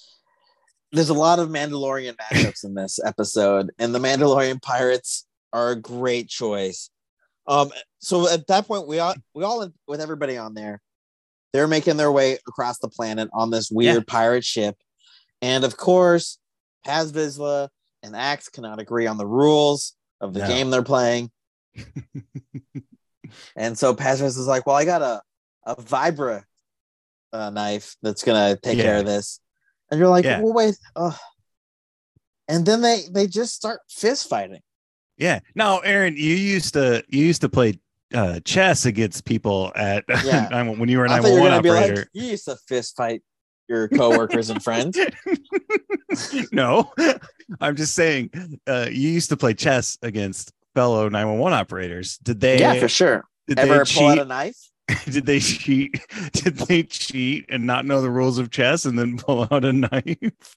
there's 0.91 1.09
a 1.09 1.13
lot 1.13 1.39
of 1.39 1.49
Mandalorian 1.49 2.15
matchups 2.15 2.63
in 2.63 2.73
this 2.73 2.97
episode, 3.03 3.71
and 3.77 3.93
the 3.93 3.99
Mandalorian 3.99 4.61
pirates 4.61 5.25
are 5.51 5.71
a 5.71 5.75
great 5.75 6.29
choice. 6.29 6.89
Um, 7.45 7.71
so 7.99 8.29
at 8.29 8.47
that 8.47 8.67
point, 8.67 8.87
we 8.87 8.99
all 8.99 9.13
we 9.35 9.43
all 9.43 9.69
with 9.85 9.99
everybody 9.99 10.37
on 10.37 10.53
there, 10.53 10.81
they're 11.51 11.67
making 11.67 11.97
their 11.97 12.11
way 12.11 12.37
across 12.47 12.79
the 12.79 12.87
planet 12.87 13.29
on 13.33 13.51
this 13.51 13.69
weird 13.69 14.05
yeah. 14.07 14.13
pirate 14.13 14.45
ship, 14.45 14.77
and 15.41 15.65
of 15.65 15.75
course, 15.75 16.39
Paz 16.85 17.11
Vizsla 17.11 17.67
and 18.07 18.15
Axe 18.15 18.49
cannot 18.49 18.79
agree 18.79 19.05
on 19.05 19.17
the 19.17 19.27
rules 19.27 19.93
of 20.19 20.33
the 20.33 20.39
no. 20.39 20.47
game 20.47 20.71
they're 20.71 20.81
playing, 20.81 21.29
and 23.55 23.77
so 23.77 23.93
Paz 23.93 24.21
Vizsla 24.21 24.39
is 24.39 24.47
like, 24.47 24.65
"Well, 24.65 24.75
I 24.75 24.85
got 24.85 25.01
a 25.03 25.21
a 25.65 25.75
Vibro 25.75 26.43
uh, 27.33 27.49
knife 27.51 27.95
that's 28.01 28.23
gonna 28.23 28.57
take 28.57 28.77
yeah. 28.77 28.83
care 28.83 28.97
of 28.97 29.05
this." 29.05 29.39
and 29.89 29.99
you're 29.99 30.09
like, 30.09 30.25
yeah. 30.25 30.41
well, 30.41 30.53
wait, 30.53 30.75
uh, 30.95 31.13
and 32.47 32.65
then 32.65 32.81
they 32.81 33.03
they 33.11 33.27
just 33.27 33.53
start 33.53 33.79
fist 33.89 34.29
fighting. 34.29 34.61
Yeah. 35.17 35.39
Now, 35.55 35.79
Aaron, 35.79 36.15
you 36.15 36.35
used 36.35 36.73
to 36.73 37.03
you 37.07 37.25
used 37.25 37.41
to 37.41 37.49
play 37.49 37.79
uh, 38.13 38.39
chess 38.41 38.85
against 38.85 39.25
people 39.25 39.71
at 39.75 40.05
yeah. 40.23 40.63
when 40.63 40.89
you 40.89 40.99
were 40.99 41.05
an 41.05 41.11
I 41.11 41.19
911 41.19 41.59
operator. 41.59 41.95
Like, 41.95 42.07
you 42.13 42.23
used 42.25 42.45
to 42.45 42.55
fist 42.67 42.95
fight 42.95 43.21
your 43.67 43.87
coworkers 43.87 44.49
and 44.49 44.63
friends. 44.63 44.97
no, 46.51 46.91
I'm 47.59 47.75
just 47.75 47.93
saying. 47.93 48.59
Uh, 48.65 48.87
you 48.89 49.09
used 49.09 49.29
to 49.29 49.37
play 49.37 49.53
chess 49.53 49.97
against 50.01 50.53
fellow 50.73 51.09
911 51.09 51.57
operators. 51.57 52.17
Did 52.19 52.39
they? 52.39 52.59
yeah, 52.59 52.79
for 52.79 52.87
sure. 52.87 53.25
Did 53.47 53.59
Ever 53.59 53.83
they 53.83 53.93
pull 53.93 54.07
out 54.07 54.13
cheat? 54.13 54.21
a 54.21 54.25
knife? 54.25 54.57
did 55.05 55.25
they 55.25 55.39
cheat? 55.39 55.99
Did 56.33 56.57
they 56.57 56.83
cheat 56.83 57.45
and 57.49 57.65
not 57.65 57.85
know 57.85 58.01
the 58.01 58.09
rules 58.09 58.37
of 58.37 58.51
chess 58.51 58.85
and 58.85 58.97
then 58.97 59.17
pull 59.17 59.47
out 59.51 59.65
a 59.65 59.73
knife? 59.73 60.55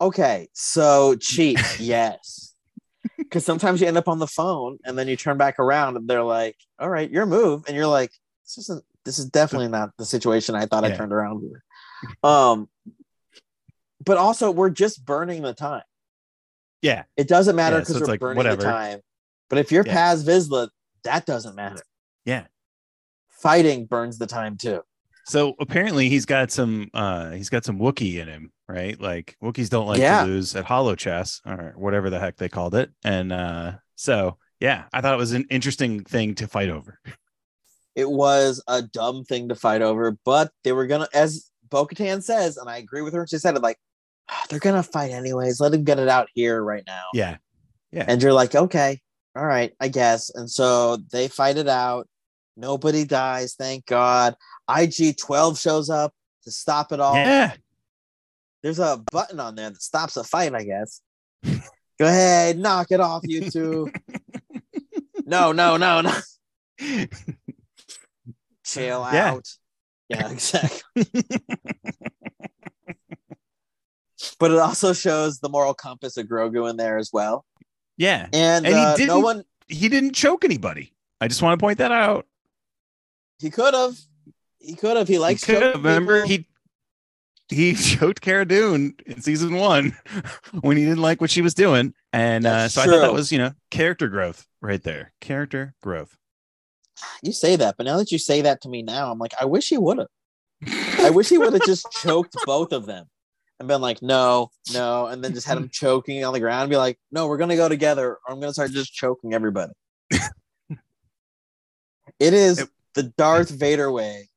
Okay, 0.00 0.48
so 0.52 1.16
cheat, 1.16 1.58
yes. 1.78 2.54
Because 3.18 3.44
sometimes 3.44 3.80
you 3.80 3.86
end 3.86 3.98
up 3.98 4.08
on 4.08 4.18
the 4.18 4.26
phone 4.26 4.78
and 4.84 4.98
then 4.98 5.08
you 5.08 5.16
turn 5.16 5.36
back 5.36 5.58
around 5.58 5.96
and 5.96 6.08
they're 6.08 6.22
like, 6.22 6.56
"All 6.78 6.88
right, 6.88 7.10
your 7.10 7.26
move," 7.26 7.64
and 7.66 7.76
you're 7.76 7.86
like, 7.86 8.10
"This 8.44 8.58
isn't. 8.58 8.84
This 9.04 9.18
is 9.18 9.26
definitely 9.26 9.68
not 9.68 9.90
the 9.96 10.04
situation 10.04 10.54
I 10.54 10.66
thought 10.66 10.84
I 10.84 10.94
turned 10.94 11.12
around 11.12 11.42
with." 11.42 11.60
Um, 12.22 12.68
but 14.04 14.16
also 14.16 14.50
we're 14.50 14.70
just 14.70 15.04
burning 15.04 15.42
the 15.42 15.54
time. 15.54 15.82
Yeah, 16.82 17.04
It 17.16 17.28
doesn't 17.28 17.56
matter 17.56 17.76
Yeah, 17.78 17.82
so 17.84 17.92
because 17.94 18.00
we're 18.02 18.06
like, 18.14 18.20
burning 18.20 18.36
whatever. 18.38 18.62
the 18.62 18.68
time. 18.68 19.00
But 19.50 19.58
if 19.58 19.70
you're 19.70 19.84
Yeah. 19.86 19.92
Paz 19.92 20.24
Vizsla, 20.24 20.70
that 21.04 21.26
doesn't 21.26 21.54
matter. 21.54 21.82
yeah. 22.24 22.46
Fighting 23.28 23.86
burns 23.86 24.18
the 24.18 24.26
time 24.26 24.56
too. 24.56 24.82
So 25.26 25.54
apparently 25.60 26.08
he's 26.08 26.26
got 26.26 26.50
some 26.50 26.90
uh 26.94 27.30
he's 27.32 27.48
got 27.50 27.64
some 27.64 27.78
Wookiee 27.78 28.16
in 28.20 28.28
him, 28.28 28.52
right? 28.68 28.98
Like 29.00 29.36
Wookiees 29.42 29.68
don't 29.70 29.86
like 29.86 29.98
Yeah. 29.98 30.22
to 30.24 30.26
lose 30.30 30.54
at 30.56 30.64
holochess 30.64 31.40
or 31.46 31.72
whatever 31.76 32.10
the 32.10 32.18
heck 32.20 32.36
they 32.36 32.48
called 32.48 32.74
it. 32.74 32.90
And 33.04 33.32
uh 33.32 33.72
so 33.96 34.38
yeah, 34.58 34.84
I 34.92 35.00
thought 35.00 35.14
it 35.14 35.18
was 35.18 35.32
an 35.32 35.46
interesting 35.50 36.04
thing 36.04 36.34
to 36.36 36.46
fight 36.48 36.68
over. 36.70 36.98
It 37.94 38.08
was 38.10 38.62
a 38.68 38.82
dumb 38.82 39.24
thing 39.24 39.48
to 39.50 39.54
fight 39.54 39.82
over, 39.82 40.16
but 40.24 40.52
they 40.64 40.72
were 40.72 40.86
gonna, 40.86 41.08
as 41.12 41.49
Bo 41.70 41.86
Katan 41.86 42.22
says, 42.22 42.56
and 42.56 42.68
I 42.68 42.78
agree 42.78 43.02
with 43.02 43.14
her. 43.14 43.26
She 43.26 43.38
said 43.38 43.56
it 43.56 43.62
like, 43.62 43.78
"Ah, 44.28 44.44
they're 44.48 44.58
gonna 44.58 44.82
fight 44.82 45.10
anyways. 45.12 45.60
Let 45.60 45.74
him 45.74 45.84
get 45.84 45.98
it 45.98 46.08
out 46.08 46.28
here 46.34 46.62
right 46.62 46.84
now. 46.86 47.04
Yeah. 47.14 47.36
Yeah. 47.92 48.04
And 48.06 48.22
you're 48.22 48.32
like, 48.32 48.54
okay, 48.54 49.00
all 49.36 49.44
right, 49.46 49.72
I 49.80 49.88
guess. 49.88 50.30
And 50.34 50.48
so 50.50 50.96
they 51.12 51.28
fight 51.28 51.56
it 51.56 51.68
out. 51.68 52.08
Nobody 52.56 53.04
dies, 53.04 53.54
thank 53.54 53.86
God. 53.86 54.34
IG 54.68 55.16
12 55.16 55.58
shows 55.58 55.90
up 55.90 56.12
to 56.44 56.50
stop 56.50 56.92
it 56.92 57.00
all. 57.00 57.14
Yeah. 57.16 57.54
There's 58.62 58.78
a 58.78 59.02
button 59.10 59.40
on 59.40 59.54
there 59.54 59.70
that 59.70 59.82
stops 59.82 60.16
a 60.16 60.24
fight, 60.24 60.54
I 60.54 60.64
guess. 60.64 61.00
Go 61.44 62.06
ahead, 62.06 62.58
knock 62.58 62.88
it 62.90 63.00
off, 63.00 63.22
you 63.24 63.50
two. 63.50 63.90
no, 65.24 65.52
no, 65.52 65.76
no, 65.76 66.00
no. 66.02 66.12
Chill 68.64 69.08
Yeah. 69.12 69.32
out. 69.32 69.48
Yeah, 70.10 70.28
exactly. 70.32 71.04
but 74.38 74.50
it 74.50 74.58
also 74.58 74.92
shows 74.92 75.38
the 75.38 75.48
moral 75.48 75.72
compass 75.74 76.16
of 76.16 76.26
Grogu 76.26 76.68
in 76.68 76.76
there 76.76 76.98
as 76.98 77.10
well. 77.12 77.44
Yeah. 77.96 78.28
And, 78.32 78.66
And 78.66 78.74
he 78.74 78.80
uh, 78.80 78.90
no 78.90 78.96
didn't- 78.96 79.22
one 79.22 79.44
He 79.68 79.88
didn't 79.88 80.14
choke 80.14 80.44
anybody. 80.44 80.92
I 81.20 81.28
just 81.28 81.42
want 81.42 81.58
to 81.58 81.62
point 81.64 81.78
that 81.78 81.92
out. 81.92 82.26
he 83.38 83.50
could 83.50 83.74
have. 83.74 83.96
He 84.58 84.74
could 84.74 84.96
have. 84.96 85.06
He 85.08 85.18
likes 85.18 85.44
He 85.44 85.52
choking 85.54 85.72
remember 85.72 86.26
people. 86.26 86.46
he 87.48 87.72
he 87.72 87.74
choked 87.96 88.20
Cara 88.20 88.44
Dune 88.46 88.94
in 89.06 89.20
season 89.20 89.54
one 89.56 89.96
when 90.60 90.76
he 90.76 90.84
didn't 90.84 91.02
like 91.02 91.20
what 91.20 91.30
she 91.30 91.42
was 91.42 91.54
doing. 91.54 91.94
And 92.12 92.46
uh, 92.46 92.68
so 92.68 92.80
I 92.82 92.86
thought 92.86 93.00
that 93.00 93.12
was, 93.12 93.30
you 93.32 93.38
know, 93.38 93.52
character 93.70 94.08
growth 94.08 94.46
right 94.60 94.82
there. 94.82 95.12
Character 95.20 95.74
growth. 95.82 96.16
You 97.22 97.32
say 97.32 97.56
that, 97.56 97.76
but 97.76 97.86
now 97.86 97.96
that 97.98 98.12
you 98.12 98.18
say 98.18 98.42
that 98.42 98.60
to 98.62 98.68
me 98.68 98.82
now, 98.82 99.10
I'm 99.10 99.18
like, 99.18 99.34
I 99.40 99.44
wish 99.44 99.68
he 99.68 99.78
would 99.78 99.98
have. 99.98 100.08
I 101.00 101.10
wish 101.10 101.28
he 101.28 101.38
would 101.38 101.52
have 101.52 101.64
just 101.64 101.90
choked 102.02 102.36
both 102.44 102.72
of 102.72 102.86
them 102.86 103.06
and 103.58 103.68
been 103.68 103.80
like, 103.80 104.02
no, 104.02 104.50
no, 104.72 105.06
and 105.06 105.22
then 105.24 105.34
just 105.34 105.46
had 105.46 105.56
him 105.58 105.68
choking 105.72 106.24
on 106.24 106.32
the 106.32 106.40
ground 106.40 106.62
and 106.62 106.70
be 106.70 106.76
like, 106.76 106.98
no, 107.10 107.26
we're 107.26 107.38
gonna 107.38 107.56
go 107.56 107.68
together, 107.68 108.12
or 108.12 108.18
I'm 108.28 108.40
gonna 108.40 108.52
start 108.52 108.70
just 108.70 108.92
choking 108.92 109.34
everybody. 109.34 109.72
it 110.10 110.22
is 112.34 112.66
the 112.94 113.04
Darth 113.04 113.50
Vader 113.50 113.90
way 113.90 114.28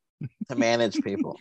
to 0.50 0.56
manage 0.56 1.02
people. 1.02 1.38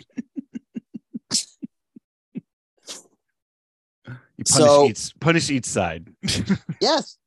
You 4.37 4.45
punish 4.45 4.49
So- 4.49 4.89
each 4.89 5.21
punish 5.21 5.51
each 5.51 5.67
side. 5.67 6.13
Yes. 6.81 7.19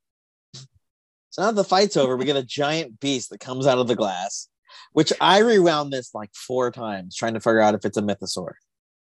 So 1.36 1.42
now 1.42 1.52
the 1.52 1.64
fight's 1.64 1.98
over, 1.98 2.16
we 2.16 2.24
get 2.24 2.38
a 2.38 2.42
giant 2.42 2.98
beast 2.98 3.28
that 3.28 3.40
comes 3.40 3.66
out 3.66 3.76
of 3.76 3.88
the 3.88 3.94
glass, 3.94 4.48
which 4.94 5.12
I 5.20 5.40
rewound 5.40 5.92
this 5.92 6.14
like 6.14 6.30
four 6.34 6.70
times 6.70 7.14
trying 7.14 7.34
to 7.34 7.40
figure 7.40 7.60
out 7.60 7.74
if 7.74 7.84
it's 7.84 7.98
a 7.98 8.00
mythosaur. 8.02 8.52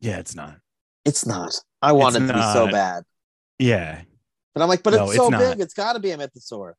yeah, 0.01 0.19
it's 0.19 0.35
not. 0.35 0.57
It's 1.05 1.25
not. 1.25 1.55
I 1.81 1.93
want 1.93 2.17
It's 2.17 2.25
it 2.25 2.27
to 2.27 2.33
be 2.33 2.41
so 2.41 2.67
bad. 2.69 3.03
Yeah. 3.57 4.01
But 4.53 4.63
I'm 4.63 4.67
like, 4.67 4.83
but 4.83 4.95
No, 4.95 5.03
it's 5.03 5.11
it's 5.13 5.17
so 5.23 5.29
not. 5.29 5.39
big, 5.39 5.61
it's 5.61 5.73
got 5.73 5.93
to 5.93 5.99
be 5.99 6.11
a 6.11 6.17
mythosaur. 6.17 6.73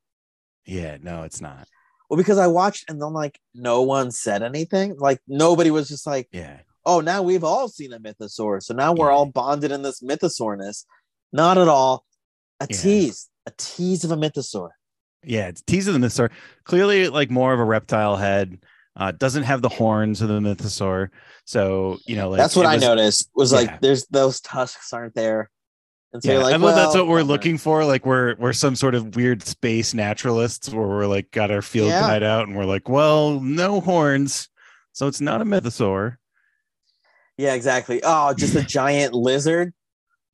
Yeah, 0.67 0.99
no, 1.01 1.23
it's 1.23 1.41
not. 1.41 1.67
Well, 2.11 2.19
because 2.19 2.37
I 2.37 2.47
watched 2.47 2.91
and 2.91 3.01
then 3.01 3.15
like 3.15 3.41
no 3.55 3.81
one 3.81 4.11
said 4.11 4.43
anything. 4.43 4.99
Like 4.99 5.23
nobody 5.27 5.71
was 5.71 5.89
just 5.89 6.07
like, 6.07 6.29
Yeah. 6.33 6.59
oh, 6.85 7.01
now 7.01 7.23
we've 7.23 7.45
all 7.45 7.67
seen 7.69 7.95
a 7.95 7.99
mythosaur. 7.99 8.63
So 8.63 8.75
now 8.75 8.93
we're 8.93 9.09
Yeah. 9.09 9.15
all 9.15 9.25
bonded 9.25 9.73
in 9.73 9.81
this 9.81 10.03
mythosaurness. 10.03 10.85
Not 11.33 11.57
at 11.57 11.67
all. 11.69 12.05
A 12.61 12.67
Yeah. 12.69 12.77
tease, 12.77 13.31
a 13.47 13.53
tease 13.57 14.05
of 14.05 14.11
a 14.11 14.17
mythosaur. 14.17 14.69
Yeah, 15.25 15.49
it's 15.49 15.63
teasing 15.63 15.99
the 15.99 16.07
mythosaur. 16.07 16.31
Clearly, 16.65 17.09
like 17.09 17.31
more 17.31 17.53
of 17.53 17.61
a 17.61 17.65
reptile 17.65 18.17
head. 18.17 18.59
Uh, 18.97 19.13
doesn't 19.13 19.45
have 19.45 19.63
the 19.63 19.69
horns 19.69 20.21
of 20.21 20.29
the 20.29 20.41
mythosaur. 20.41 21.09
So 21.45 21.99
you 22.07 22.17
know, 22.17 22.29
like 22.31 22.39
that's 22.39 22.57
what 22.57 22.65
it 22.67 22.69
I 22.69 22.77
noticed. 22.77 23.31
Was 23.35 23.53
Yeah. 23.53 23.59
like, 23.61 23.81
there's 23.81 24.07
those 24.07 24.41
tusks 24.41 24.93
aren't 24.93 25.15
there. 25.15 25.49
And 26.13 26.21
so 26.23 26.29
Yeah, 26.29 26.35
you're 26.35 26.43
like, 26.45 26.55
I 26.55 26.57
love 26.57 26.75
that's 26.75 26.95
what 26.97 27.07
we're 27.07 27.23
looking 27.23 27.57
for. 27.57 27.85
Like 27.85 28.05
we're 28.05 28.35
we're 28.37 28.53
some 28.53 28.75
sort 28.75 28.95
of 28.97 29.15
weird 29.15 29.43
space 29.45 29.95
naturalists 29.95 30.69
where 30.75 30.87
we're 30.87 31.07
like 31.07 31.31
got 31.31 31.51
our 31.53 31.63
field 31.63 31.89
Yeah. 31.91 32.01
guide 32.01 32.23
out 32.25 32.49
and 32.49 32.57
we're 32.57 32.65
like, 32.65 32.89
well, 32.89 33.39
no 33.41 33.81
horns, 33.81 34.49
so 34.93 35.07
it's 35.07 35.21
not 35.21 35.41
a 35.41 35.45
mythosaur. 35.45 36.17
Yeah, 37.37 37.55
exactly. 37.55 38.01
Oh, 38.03 38.35
just 38.35 38.55
a 38.57 38.63
giant 38.79 39.15
lizard. 39.15 39.73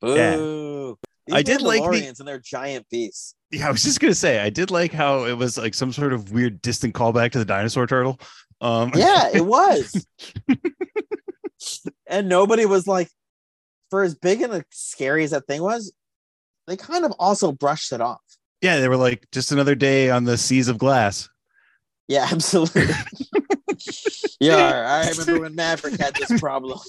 Yeah. 0.01 0.35
Boo. 0.35 0.97
These 1.27 1.35
I 1.35 1.41
did 1.43 1.61
like 1.61 1.83
the- 1.83 2.07
and 2.07 2.27
they're 2.27 2.39
giant 2.39 2.87
beasts. 2.89 3.35
Yeah, 3.51 3.67
I 3.67 3.71
was 3.71 3.83
just 3.83 3.99
gonna 3.99 4.13
say, 4.13 4.39
I 4.39 4.49
did 4.49 4.71
like 4.71 4.91
how 4.91 5.23
it 5.25 5.33
was 5.37 5.57
like 5.57 5.73
some 5.73 5.93
sort 5.93 6.13
of 6.13 6.31
weird 6.31 6.61
distant 6.61 6.93
callback 6.93 7.31
to 7.31 7.39
the 7.39 7.45
dinosaur 7.45 7.87
turtle. 7.87 8.19
Um, 8.59 8.91
Yeah, 8.95 9.29
it 9.33 9.45
was. 9.45 10.05
and 12.07 12.27
nobody 12.29 12.65
was 12.65 12.87
like, 12.87 13.09
for 13.89 14.03
as 14.03 14.15
big 14.15 14.41
and 14.41 14.51
as 14.53 14.63
scary 14.71 15.23
as 15.23 15.31
that 15.31 15.47
thing 15.47 15.61
was, 15.61 15.93
they 16.67 16.75
kind 16.75 17.05
of 17.05 17.13
also 17.19 17.51
brushed 17.53 17.93
it 17.93 18.01
off. 18.01 18.19
yeah, 18.61 18.79
they 18.79 18.89
were 18.89 18.97
like 18.97 19.25
just 19.31 19.51
another 19.53 19.75
day 19.75 20.09
on 20.09 20.25
the 20.25 20.37
seas 20.37 20.67
of 20.67 20.77
glass. 20.77 21.29
Yeah, 22.09 22.27
absolutely. 22.31 22.83
yeah, 24.41 25.03
I 25.05 25.09
remember 25.09 25.41
when 25.41 25.55
Maverick 25.55 25.99
had 25.99 26.15
this 26.15 26.39
problem. 26.39 26.79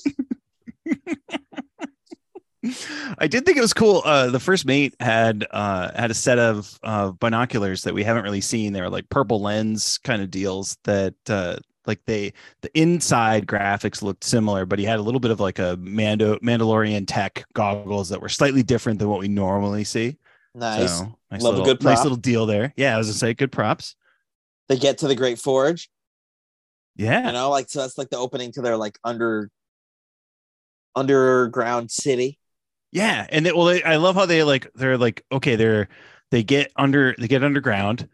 I 3.19 3.29
did 3.29 3.47
think 3.47 3.57
it 3.57 3.61
was 3.61 3.73
cool. 3.73 4.03
Uh, 4.05 4.31
the 4.31 4.41
first 4.41 4.67
mate 4.67 4.95
had 4.99 5.47
uh, 5.51 5.93
had 5.95 6.11
a 6.11 6.15
set 6.15 6.39
of 6.39 6.79
uh, 6.83 7.13
binoculars 7.13 7.83
that 7.83 7.95
we 7.95 8.03
haven't 8.03 8.25
really 8.25 8.41
seen. 8.41 8.73
They 8.73 8.81
were 8.81 8.91
like 8.91 9.09
purple 9.09 9.41
lens 9.41 9.99
kind 9.99 10.23
of 10.23 10.31
deals 10.31 10.77
that 10.85 11.15
uh, 11.29 11.59
like 11.87 12.05
they 12.05 12.33
the 12.63 12.79
inside 12.79 13.47
graphics 13.47 14.03
looked 14.03 14.25
similar, 14.25 14.67
but 14.67 14.79
he 14.79 14.85
had 14.85 14.99
a 14.99 15.03
little 15.03 15.21
bit 15.21 15.31
of 15.31 15.39
like 15.41 15.59
a 15.61 15.77
Mando 15.81 16.37
Mandalorian 16.39 17.05
tech 17.07 17.45
goggles 17.55 18.09
that 18.09 18.21
were 18.21 18.29
slightly 18.29 18.63
different 18.63 18.99
than 18.99 19.09
what 19.09 19.21
we 19.21 19.29
normally 19.29 19.85
see. 19.85 20.19
Nice. 20.55 20.99
So 20.99 21.17
nice 21.31 21.43
Love 21.43 21.55
a 21.55 21.59
little, 21.59 21.75
good 21.75 21.85
nice 21.85 22.03
little 22.03 22.19
deal 22.19 22.47
there. 22.47 22.73
Yeah, 22.77 22.95
I 22.95 22.99
was 22.99 23.07
gonna 23.07 23.19
say 23.19 23.35
good 23.35 23.53
props. 23.53 23.95
They 24.69 24.77
get 24.77 24.99
to 24.99 25.09
the 25.09 25.15
Great 25.15 25.39
Forge, 25.39 25.89
Yeah, 26.97 27.27
you 27.27 27.33
know, 27.33 27.51
like 27.51 27.71
so 27.71 27.81
that's 27.81 27.97
like 27.97 28.11
the 28.11 28.19
opening 28.19 28.53
to 28.53 28.63
their 28.63 28.77
like 28.77 28.99
under 29.05 29.51
underground 30.97 31.91
city. 31.91 32.39
Yeah, 32.91 33.27
and 33.31 33.45
they, 33.45 33.53
well, 33.53 33.67
they, 33.67 33.83
I 33.83 33.97
love 33.97 34.15
how 34.17 34.27
they 34.27 34.43
like 34.43 34.71
they're 34.75 34.99
like 34.99 35.25
okay, 35.31 35.57
they're 35.57 35.89
they 36.31 36.43
get 36.43 36.73
under 36.77 37.15
they 37.19 37.29
get 37.29 37.45
underground, 37.45 38.09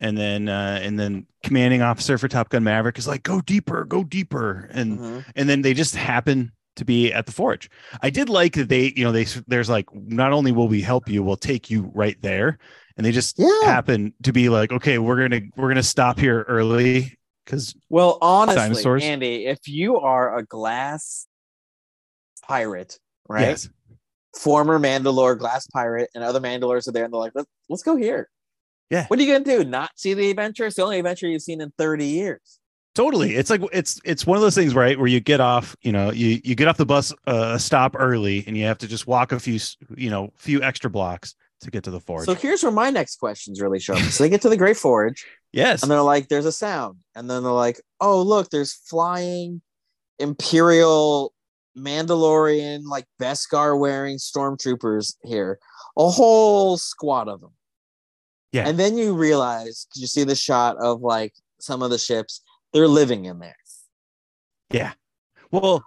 and 0.00 0.16
then 0.16 0.48
uh 0.48 0.80
and 0.82 0.98
then 0.98 1.26
commanding 1.42 1.82
officer 1.82 2.18
for 2.18 2.28
Top 2.28 2.50
Gun 2.50 2.64
Maverick 2.64 2.98
is 2.98 3.08
like 3.08 3.22
go 3.22 3.40
deeper, 3.40 3.84
go 3.84 4.04
deeper, 4.04 4.68
and 4.72 4.98
Mhm. 4.98 5.24
and 5.34 5.48
then 5.48 5.62
they 5.62 5.72
just 5.74 5.96
happen 5.96 6.52
to 6.76 6.84
be 6.84 7.12
at 7.12 7.26
the 7.26 7.32
forge. 7.32 7.70
I 8.02 8.10
did 8.10 8.28
like 8.28 8.52
that 8.54 8.68
they 8.68 8.92
you 8.94 9.04
know 9.04 9.12
they 9.12 9.24
there's 9.46 9.70
like 9.70 9.86
not 9.94 10.32
only 10.32 10.52
will 10.52 10.68
we 10.68 10.82
help 10.82 11.08
you, 11.08 11.22
we'll 11.22 11.36
take 11.36 11.70
you 11.70 11.90
right 11.94 12.20
there, 12.20 12.58
and 12.96 13.06
they 13.06 13.12
just 13.12 13.38
Yeah. 13.38 13.48
happen 13.64 14.12
to 14.24 14.32
be 14.32 14.48
like 14.50 14.72
okay, 14.72 14.98
we're 14.98 15.26
gonna 15.28 15.40
we're 15.56 15.68
gonna 15.68 15.82
stop 15.82 16.18
here 16.18 16.42
early 16.48 17.16
because 17.46 17.74
Well, 17.88 18.18
honestly, 18.20 18.56
Dinosaurs? 18.56 19.02
Andy, 19.02 19.46
if 19.46 19.66
you 19.66 19.98
are 19.98 20.36
a 20.36 20.44
glass 20.44 21.26
pirate, 22.42 22.98
right? 23.28 23.48
yes, 23.48 23.68
Former 24.38 24.78
Mandalore 24.78 25.38
glass 25.38 25.66
pirate, 25.66 26.10
and 26.14 26.22
other 26.22 26.40
Mandalores 26.40 26.88
are 26.88 26.92
there, 26.92 27.04
and 27.04 27.12
they're 27.12 27.20
like, 27.20 27.32
let's 27.34 27.48
let's 27.68 27.82
go 27.82 27.96
here. 27.96 28.28
Yeah. 28.90 29.06
What 29.08 29.18
are 29.18 29.22
you 29.22 29.32
gonna 29.32 29.44
do? 29.44 29.64
Not 29.64 29.90
see 29.96 30.14
the 30.14 30.30
adventure? 30.30 30.66
It's 30.66 30.76
the 30.76 30.82
only 30.82 30.98
adventure 30.98 31.26
you've 31.26 31.42
seen 31.42 31.60
in 31.60 31.72
30 31.76 32.04
years. 32.06 32.60
Totally. 32.94 33.36
It's 33.36 33.50
like 33.50 33.60
it's 33.72 34.00
it's 34.04 34.26
one 34.26 34.36
of 34.36 34.42
those 34.42 34.54
things, 34.54 34.74
right? 34.74 34.98
Where 34.98 35.06
you 35.06 35.20
get 35.20 35.40
off, 35.40 35.76
you 35.82 35.92
know, 35.92 36.10
you 36.10 36.40
you 36.42 36.54
get 36.54 36.68
off 36.68 36.76
the 36.76 36.86
bus 36.86 37.12
uh 37.26 37.58
stop 37.58 37.94
early 37.98 38.44
and 38.46 38.56
you 38.56 38.64
have 38.64 38.78
to 38.78 38.88
just 38.88 39.06
walk 39.06 39.32
a 39.32 39.38
few, 39.38 39.58
you 39.96 40.10
know, 40.10 40.32
few 40.36 40.62
extra 40.62 40.90
blocks 40.90 41.34
to 41.60 41.70
get 41.70 41.84
to 41.84 41.90
the 41.90 42.00
forge. 42.00 42.26
So 42.26 42.34
here's 42.34 42.62
where 42.62 42.72
my 42.72 42.90
next 42.90 43.16
questions 43.16 43.60
really 43.60 43.80
show 43.80 43.94
up. 43.94 44.00
So 44.02 44.24
they 44.24 44.30
get 44.30 44.42
to 44.42 44.48
the 44.48 44.56
Great 44.56 44.76
Forge, 44.76 45.26
yes. 45.52 45.82
and 45.82 45.90
they're 45.90 46.02
like, 46.02 46.28
"There's 46.28 46.46
a 46.46 46.52
sound," 46.52 46.98
and 47.14 47.28
then 47.28 47.42
they're 47.42 47.52
like, 47.52 47.80
"Oh, 48.00 48.22
look, 48.22 48.50
there's 48.50 48.72
flying 48.72 49.60
Imperial 50.18 51.32
Mandalorian 51.78 52.84
like 52.84 53.06
Beskar 53.20 53.78
wearing 53.78 54.16
stormtroopers 54.16 55.14
here, 55.24 55.58
a 55.96 56.08
whole 56.08 56.76
squad 56.76 57.28
of 57.28 57.40
them." 57.40 57.52
Yeah. 58.52 58.66
and 58.66 58.78
then 58.78 58.96
you 58.96 59.14
realize 59.14 59.86
you 59.94 60.06
see 60.06 60.24
the 60.24 60.34
shot 60.34 60.78
of 60.78 61.02
like 61.02 61.34
some 61.60 61.82
of 61.82 61.90
the 61.90 61.98
ships, 61.98 62.40
they're 62.72 62.88
living 62.88 63.26
in 63.26 63.38
there. 63.40 63.56
Yeah. 64.70 64.92
Well, 65.50 65.84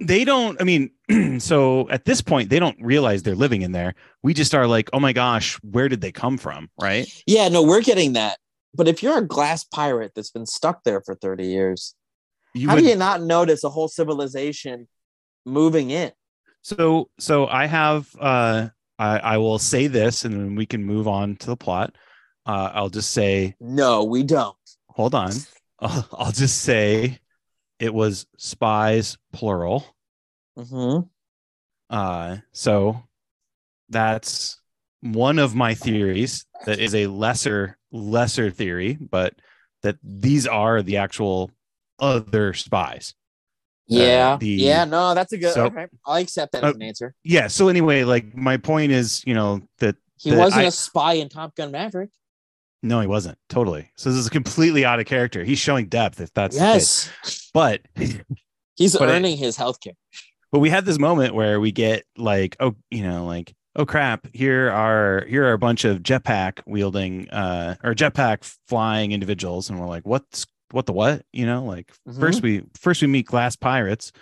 they 0.00 0.24
don't, 0.24 0.60
I 0.60 0.64
mean, 0.64 0.90
so 1.40 1.88
at 1.90 2.04
this 2.04 2.20
point, 2.20 2.50
they 2.50 2.58
don't 2.58 2.80
realize 2.80 3.22
they're 3.22 3.34
living 3.34 3.62
in 3.62 3.72
there. 3.72 3.94
We 4.22 4.34
just 4.34 4.54
are 4.54 4.66
like, 4.66 4.90
oh 4.92 5.00
my 5.00 5.12
gosh, 5.12 5.58
where 5.62 5.88
did 5.88 6.00
they 6.00 6.12
come 6.12 6.38
from? 6.38 6.70
Right. 6.80 7.08
Yeah, 7.26 7.48
no, 7.48 7.62
we're 7.62 7.82
getting 7.82 8.12
that. 8.14 8.38
But 8.74 8.88
if 8.88 9.02
you're 9.02 9.18
a 9.18 9.26
glass 9.26 9.64
pirate 9.64 10.12
that's 10.14 10.30
been 10.30 10.46
stuck 10.46 10.84
there 10.84 11.00
for 11.00 11.14
30 11.14 11.46
years, 11.46 11.94
You 12.54 12.68
how 12.68 12.74
would- 12.74 12.82
do 12.82 12.88
you 12.88 12.96
not 12.96 13.22
notice 13.22 13.64
a 13.64 13.70
whole 13.70 13.88
civilization 13.88 14.88
moving 15.46 15.90
in? 15.90 16.12
So, 16.62 17.08
so 17.18 17.46
I 17.46 17.66
have, 17.66 18.08
uh, 18.20 18.68
I, 18.98 19.18
I 19.18 19.36
will 19.38 19.58
say 19.58 19.86
this 19.86 20.24
and 20.24 20.34
then 20.34 20.54
we 20.54 20.66
can 20.66 20.84
move 20.84 21.06
on 21.08 21.36
to 21.36 21.46
the 21.46 21.56
plot. 21.56 21.94
Uh, 22.44 22.70
I'll 22.74 22.88
just 22.90 23.12
say, 23.12 23.54
No, 23.60 24.04
we 24.04 24.22
don't. 24.22 24.56
hold 24.88 25.14
on. 25.14 25.32
I'll, 25.78 26.08
I'll 26.12 26.32
just 26.32 26.62
say 26.62 27.18
it 27.78 27.94
was 27.94 28.26
spies, 28.36 29.16
plural. 29.32 29.84
Mm-hmm. 30.58 31.06
Uh, 31.90 32.36
so 32.52 33.02
that's 33.88 34.60
one 35.00 35.38
of 35.38 35.54
my 35.54 35.74
theories 35.74 36.44
that 36.66 36.80
is 36.80 36.94
a 36.94 37.06
lesser 37.06 37.78
lesser 37.92 38.50
theory, 38.50 38.98
but 39.00 39.34
that 39.82 39.96
these 40.02 40.46
are 40.46 40.82
the 40.82 40.96
actual 40.96 41.50
other 41.98 42.52
spies. 42.54 43.14
Yeah. 43.86 44.36
the- 44.36 44.46
yeah, 44.48 44.84
no, 44.84 45.14
that's 45.14 45.32
a 45.32 45.38
good 45.38 45.54
so- 45.54 45.66
okay. 45.66 45.86
I 46.06 46.20
accept 46.20 46.52
that 46.52 46.64
as 46.64 46.72
Uh, 46.72 46.74
an 46.74 46.82
answer. 46.82 47.14
Yeah. 47.24 47.46
So 47.48 47.68
anyway, 47.68 48.04
like 48.04 48.34
my 48.36 48.56
point 48.58 48.92
is, 48.92 49.22
you 49.26 49.34
know, 49.34 49.60
that 49.78 49.96
He 50.18 50.30
that 50.30 50.38
wasn't 50.38 50.62
I- 50.64 50.66
a 50.68 50.70
spy 50.70 51.12
in 51.14 51.28
Top 51.28 51.56
Gun 51.56 51.70
Maverick. 51.70 52.10
no, 52.82 53.00
he 53.00 53.06
wasn't 53.06 53.38
totally. 53.48 53.90
So 53.96 54.10
this 54.10 54.18
is 54.18 54.28
completely 54.28 54.84
out 54.84 55.00
of 55.00 55.06
character. 55.06 55.42
He's 55.42 55.58
showing 55.58 55.86
depth 55.88 56.20
if 56.20 56.32
that's 56.34 56.54
yes. 56.56 57.10
But 57.54 57.80
He's 58.76 58.96
But 58.96 59.08
it- 59.08 59.12
earning 59.12 59.36
his 59.38 59.56
health 59.56 59.80
care. 59.80 59.94
but 60.52 60.60
we 60.60 60.70
had 60.70 60.84
this 60.84 60.98
moment 60.98 61.34
where 61.34 61.58
we 61.60 61.72
get 61.72 62.04
like 62.16 62.56
oh 62.60 62.74
you 62.90 63.02
know 63.02 63.24
like 63.26 63.54
oh 63.74 63.84
crap 63.86 64.26
here 64.34 64.70
are 64.70 65.24
here 65.28 65.44
are 65.46 65.52
a 65.52 65.58
bunch 65.58 65.84
of 65.84 65.98
jetpack 66.02 66.60
wielding 66.66 67.28
uh 67.30 67.74
or 67.82 67.94
jetpack 67.94 68.44
flying 68.68 69.12
individuals 69.12 69.68
and 69.70 69.80
we're 69.80 69.86
like 69.88 70.06
what's 70.06 70.46
what 70.70 70.86
the 70.86 70.92
what 70.92 71.24
you 71.32 71.46
know 71.46 71.64
like 71.64 71.90
Mhm. 72.08 72.20
first 72.20 72.42
we 72.42 72.62
first 72.78 73.00
we 73.02 73.08
meet 73.08 73.26
glass 73.26 73.56
pirates 73.56 74.12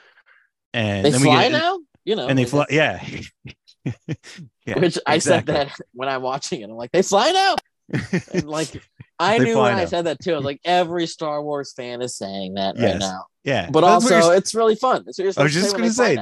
and 0.73 1.05
They 1.05 1.11
then 1.11 1.21
fly 1.21 1.45
we 1.47 1.51
get 1.51 1.53
now? 1.53 1.79
You 2.05 2.17
know. 2.17 2.29
and 2.29 2.39
they 2.39 2.45
like 2.45 2.51
fly 2.51 2.67
yeah 2.71 3.05
yeah 4.67 4.79
Which 4.79 4.99
I 5.07 5.17
exactly. 5.17 5.21
said 5.21 5.47
that 5.47 5.77
when 5.93 6.09
I'm 6.09 6.23
watching 6.23 6.61
it. 6.61 6.65
I'm 6.65 6.77
like, 6.77 6.93
they 6.93 7.03
fly 7.03 7.31
now. 7.33 7.57
And 8.33 8.49
like 8.49 8.83
I 9.19 9.39
knew 9.39 9.55
fly 9.55 9.71
when 9.71 9.79
I 9.79 9.85
said 9.85 10.07
that 10.07 10.21
too. 10.21 10.33
I 10.33 10.37
was 10.37 10.45
like, 10.45 10.61
every 10.65 11.07
Star 11.07 11.43
Wars 11.43 11.73
fan 11.73 12.03
is 12.03 12.17
saying 12.17 12.55
that 12.55 12.77
right 12.79 12.99
now. 12.99 13.25
yeah 13.45 13.71
But 13.71 13.83
That's 13.83 14.11
also, 14.11 14.31
it's 14.33 14.55
really 14.55 14.75
fun. 14.75 15.05
It's 15.07 15.19
what 15.19 15.39
I 15.39 15.43
was 15.45 15.55
just 15.55 15.77
gonna 15.77 15.91
say 15.91 16.19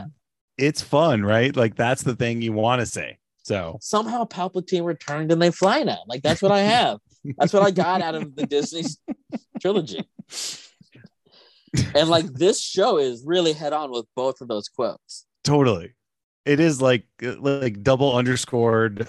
it's 0.57 0.81
fun 0.81 1.23
right 1.25 1.55
like 1.57 1.75
that's 1.75 2.03
the 2.05 2.15
thing 2.15 2.41
you 2.41 2.53
want 2.53 2.81
to 2.81 2.87
say 2.87 3.19
so 3.43 3.77
Somehow 3.81 4.25
Palpatine 4.25 4.85
returned 4.85 5.33
and 5.33 5.43
they 5.43 5.51
fly 5.51 5.83
now. 5.83 5.99
Like 6.07 6.23
that's 6.23 6.41
what 6.41 6.53
I 6.53 6.61
have. 6.61 6.99
That's 7.39 7.53
what 7.53 7.63
I 7.63 7.71
got 7.71 8.01
out 8.03 8.15
of 8.15 8.35
the 8.37 8.47
Disney 8.47 8.85
trilogy. 9.61 10.03
And 11.95 12.09
like 12.09 12.27
this 12.27 12.61
show 12.61 12.99
is 12.99 13.25
really 13.27 13.53
head 13.53 13.73
on 13.73 13.91
with 13.91 14.07
both 14.15 14.41
of 14.41 14.49
those 14.49 14.69
quotes. 14.69 15.27
totally. 15.43 15.95
It 16.45 16.61
is 16.61 16.81
like 16.81 17.05
like 17.23 17.83
double 17.83 18.15
underscored 18.15 19.09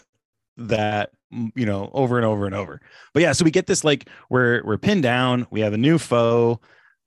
that 0.58 1.12
you 1.54 1.66
know 1.66 1.92
over 1.94 2.18
and 2.18 2.26
over 2.26 2.46
and 2.46 2.56
over. 2.56 2.82
But 3.14 3.22
yeah 3.24 3.34
so 3.34 3.44
we 3.46 3.52
get 3.52 3.68
this 3.68 3.84
like 3.84 4.08
we're 4.30 4.64
we're 4.64 4.78
pinned 4.78 5.04
down. 5.04 5.46
We 5.52 5.60
have 5.62 5.74
a 5.74 5.78
new 5.78 5.98
foe. 6.00 6.60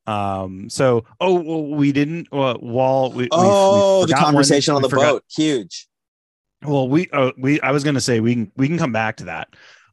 Um 0.07 0.69
so 0.71 1.05
oh 1.21 1.41
well, 1.41 1.65
we 1.67 1.93
didn't 1.93 2.29
uh, 2.31 2.57
wall 2.61 3.11
we, 3.11 3.17
we- 3.17 3.23
we 3.23 3.29
Oh, 3.33 4.03
the 4.03 4.09
forgot 4.09 4.19
one- 4.19 4.25
conversation 4.33 4.75
on 4.75 4.83
we 4.83 4.89
the 4.89 4.91
forgot- 4.91 5.13
boat, 5.13 5.25
huge. 5.35 5.89
well 6.63 6.89
we 6.89 7.09
uh, 7.13 7.33
we 7.39 7.61
i 7.63 7.71
was 7.73 7.85
gonna 7.85 8.01
say 8.01 8.21
we 8.21 8.35
can 8.35 8.53
we 8.57 8.69
can 8.69 8.79
come 8.79 8.93
back 8.93 9.17
to 9.17 9.25
that 9.25 9.49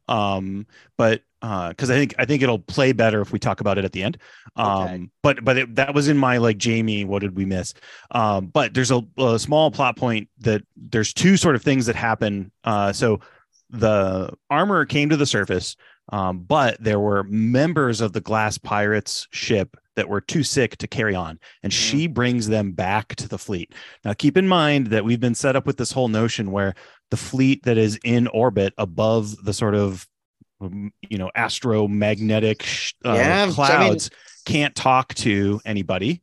um 0.08 0.66
but 0.96 1.22
uh 1.42 1.68
because 1.70 1.90
i 1.90 1.94
think 1.94 2.14
i 2.18 2.24
think 2.24 2.42
it'll 2.42 2.58
play 2.58 2.92
better 2.92 3.20
if 3.20 3.32
we 3.32 3.38
talk 3.38 3.60
about 3.60 3.78
it 3.78 3.84
at 3.84 3.92
the 3.92 4.02
end. 4.02 4.18
Um 4.56 4.82
Okay. 4.82 5.08
but 5.22 5.44
but 5.44 5.56
it, 5.58 5.74
that 5.76 5.94
was 5.94 6.08
in 6.08 6.16
my 6.16 6.38
like 6.38 6.58
jamie 6.58 7.04
what 7.04 7.20
did 7.20 7.36
we 7.36 7.44
miss? 7.44 7.74
Um 8.10 8.46
but 8.46 8.74
there's 8.74 8.90
a, 8.90 9.02
a 9.18 9.38
small 9.38 9.70
plot 9.70 9.96
point 9.96 10.28
that 10.40 10.62
there's 10.76 11.12
two 11.12 11.36
sort 11.36 11.54
of 11.54 11.62
things 11.62 11.86
that 11.86 11.96
happen 11.96 12.50
uh 12.64 12.92
so 12.92 13.20
the 13.70 14.32
armor 14.48 14.84
came 14.86 15.08
to 15.10 15.16
the 15.16 15.26
surface 15.26 15.76
um 16.10 16.38
but 16.40 16.76
there 16.82 17.00
were 17.00 17.24
members 17.24 18.00
of 18.00 18.12
the 18.12 18.20
glass 18.20 18.58
pirates 18.58 19.26
ship 19.32 19.76
that 19.96 20.08
were 20.10 20.20
too 20.20 20.42
sick 20.42 20.76
to 20.76 20.86
carry 20.86 21.14
on 21.14 21.40
and 21.62 21.72
she 21.72 22.06
brings 22.06 22.48
them 22.48 22.72
back 22.72 23.14
to 23.16 23.26
the 23.26 23.38
fleet. 23.38 23.72
Now 24.04 24.12
keep 24.12 24.36
in 24.36 24.46
mind 24.46 24.88
that 24.88 25.04
we've 25.06 25.18
been 25.20 25.34
set 25.34 25.56
up 25.56 25.66
with 25.66 25.78
this 25.78 25.90
whole 25.90 26.08
notion 26.08 26.52
where 26.52 26.74
the 27.10 27.16
fleet 27.16 27.62
that 27.64 27.78
is 27.78 27.98
in 28.04 28.26
orbit 28.28 28.74
above 28.78 29.44
the 29.44 29.52
sort 29.52 29.74
of 29.74 30.06
um, 30.60 30.92
you 31.08 31.18
know 31.18 31.30
astromagnetic 31.36 32.92
uh, 33.04 33.14
Yeah, 33.14 33.42
I 33.42 33.46
mean- 33.46 33.54
clouds 33.54 34.10
can't 34.44 34.74
talk 34.74 35.12
to 35.14 35.60
anybody 35.64 36.22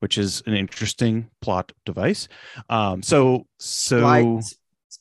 which 0.00 0.18
is 0.18 0.42
an 0.46 0.54
interesting 0.54 1.30
plot 1.40 1.72
device 1.86 2.28
um 2.68 3.02
so 3.02 3.46
so 3.58 3.98
like 4.00 4.44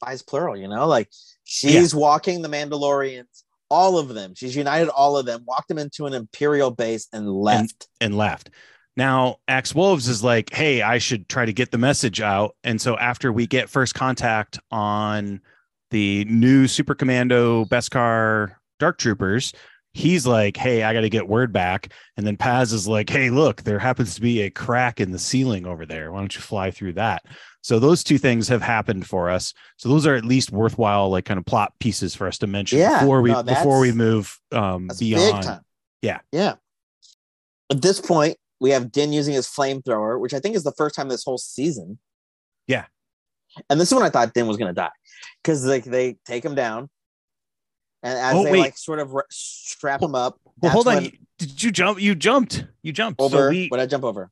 spies 0.01 0.21
plural, 0.21 0.57
you 0.57 0.67
know, 0.67 0.87
like 0.87 1.09
she's 1.43 1.93
walking 1.93 2.41
the 2.41 2.49
Mandalorians, 2.49 3.43
all 3.69 3.97
of 3.97 4.09
them. 4.09 4.33
She's 4.35 4.55
united 4.55 4.89
all 4.89 5.17
of 5.17 5.25
them, 5.25 5.43
walked 5.45 5.67
them 5.67 5.77
into 5.77 6.05
an 6.05 6.13
Imperial 6.13 6.71
base 6.71 7.07
and 7.13 7.29
left. 7.29 7.87
and 7.99 8.17
left. 8.17 8.49
Now, 8.97 9.37
Axe 9.47 9.73
Woves 9.73 10.07
is 10.07 10.23
like, 10.23 10.53
hey, 10.53 10.81
I 10.81 10.97
should 10.97 11.29
try 11.29 11.45
to 11.45 11.53
get 11.53 11.71
the 11.71 11.77
message 11.77 12.19
out. 12.19 12.55
And 12.63 12.79
so 12.79 12.97
after 12.97 13.31
we 13.31 13.47
get 13.47 13.69
first 13.69 13.95
contact 13.95 14.59
on 14.69 15.41
the 15.91 16.25
new 16.25 16.67
Super 16.67 16.95
Commando 16.95 17.65
Beskar 17.65 18.55
Dark 18.79 18.97
Troopers, 18.97 19.53
he's 19.93 20.25
like, 20.25 20.57
hey, 20.57 20.83
I 20.83 20.93
got 20.93 21.01
to 21.01 21.09
get 21.09 21.27
word 21.27 21.51
back. 21.53 21.93
And 22.17 22.25
then 22.25 22.37
Paz 22.37 22.73
is 22.73 22.87
like, 22.87 23.09
hey, 23.09 23.29
look, 23.29 23.63
there 23.63 23.79
happens 23.79 24.15
to 24.15 24.21
be 24.21 24.41
a 24.41 24.49
crack 24.49 24.99
in 24.99 25.11
the 25.11 25.19
ceiling 25.19 25.65
over 25.65 25.85
there. 25.85 26.11
Why 26.11 26.19
don't 26.19 26.33
you 26.35 26.41
fly 26.41 26.71
through 26.71 26.93
that? 26.93 27.23
So 27.61 27.77
those 27.77 28.03
two 28.03 28.17
things 28.17 28.47
have 28.47 28.61
happened 28.61 29.05
for 29.05 29.29
us. 29.29 29.53
So 29.77 29.87
those 29.89 30.07
are 30.07 30.15
at 30.15 30.25
least 30.25 30.51
worthwhile, 30.51 31.09
like 31.09 31.25
kind 31.25 31.37
of 31.37 31.45
plot 31.45 31.73
pieces 31.79 32.15
for 32.15 32.27
us 32.27 32.39
to 32.39 32.47
mention 32.47 32.79
Yeah, 32.79 32.99
before 33.01 33.21
we 33.21 33.31
no, 33.31 33.43
before 33.43 33.79
we 33.79 33.91
move 33.91 34.37
um, 34.51 34.89
beyond. 34.99 35.61
Yeah. 36.01 36.19
Yeah. 36.31 36.55
At 37.69 37.81
this 37.81 38.01
point, 38.01 38.37
we 38.61 38.69
have 38.69 38.91
Din 38.91 39.11
using 39.11 39.33
his 39.33 39.47
flamethrower, 39.47 40.19
which 40.19 40.33
I 40.35 40.39
think 40.39 40.55
is 40.55 40.63
the 40.63 40.71
first 40.71 40.95
time 40.95 41.09
this 41.09 41.23
whole 41.25 41.39
season. 41.39 41.97
Yeah. 42.67 42.85
And 43.69 43.81
this 43.81 43.89
is 43.89 43.95
when 43.95 44.03
I 44.03 44.09
thought 44.09 44.33
Din 44.33 44.47
was 44.47 44.55
gonna 44.55 44.71
die. 44.71 44.91
Because 45.43 45.65
like 45.65 45.83
they 45.83 46.15
take 46.25 46.45
him 46.45 46.55
down. 46.55 46.89
And 48.03 48.17
as 48.17 48.35
Oh, 48.35 48.43
they 48.43 48.51
wait. 48.51 48.59
like 48.59 48.77
sort 48.77 48.99
of 48.99 49.13
re- 49.13 49.23
strap 49.31 50.01
him 50.01 50.15
up. 50.15 50.39
Well, 50.61 50.71
hold 50.71 50.87
on. 50.87 51.09
Did 51.39 51.61
you 51.63 51.71
jump? 51.71 51.99
You 51.99 52.13
jumped. 52.15 52.65
You 52.83 52.91
jumped. 52.93 53.19
Over 53.19 53.37
So 53.37 53.49
we, 53.49 53.67
what 53.67 53.79
I 53.79 53.87
jump 53.87 54.03
over. 54.03 54.29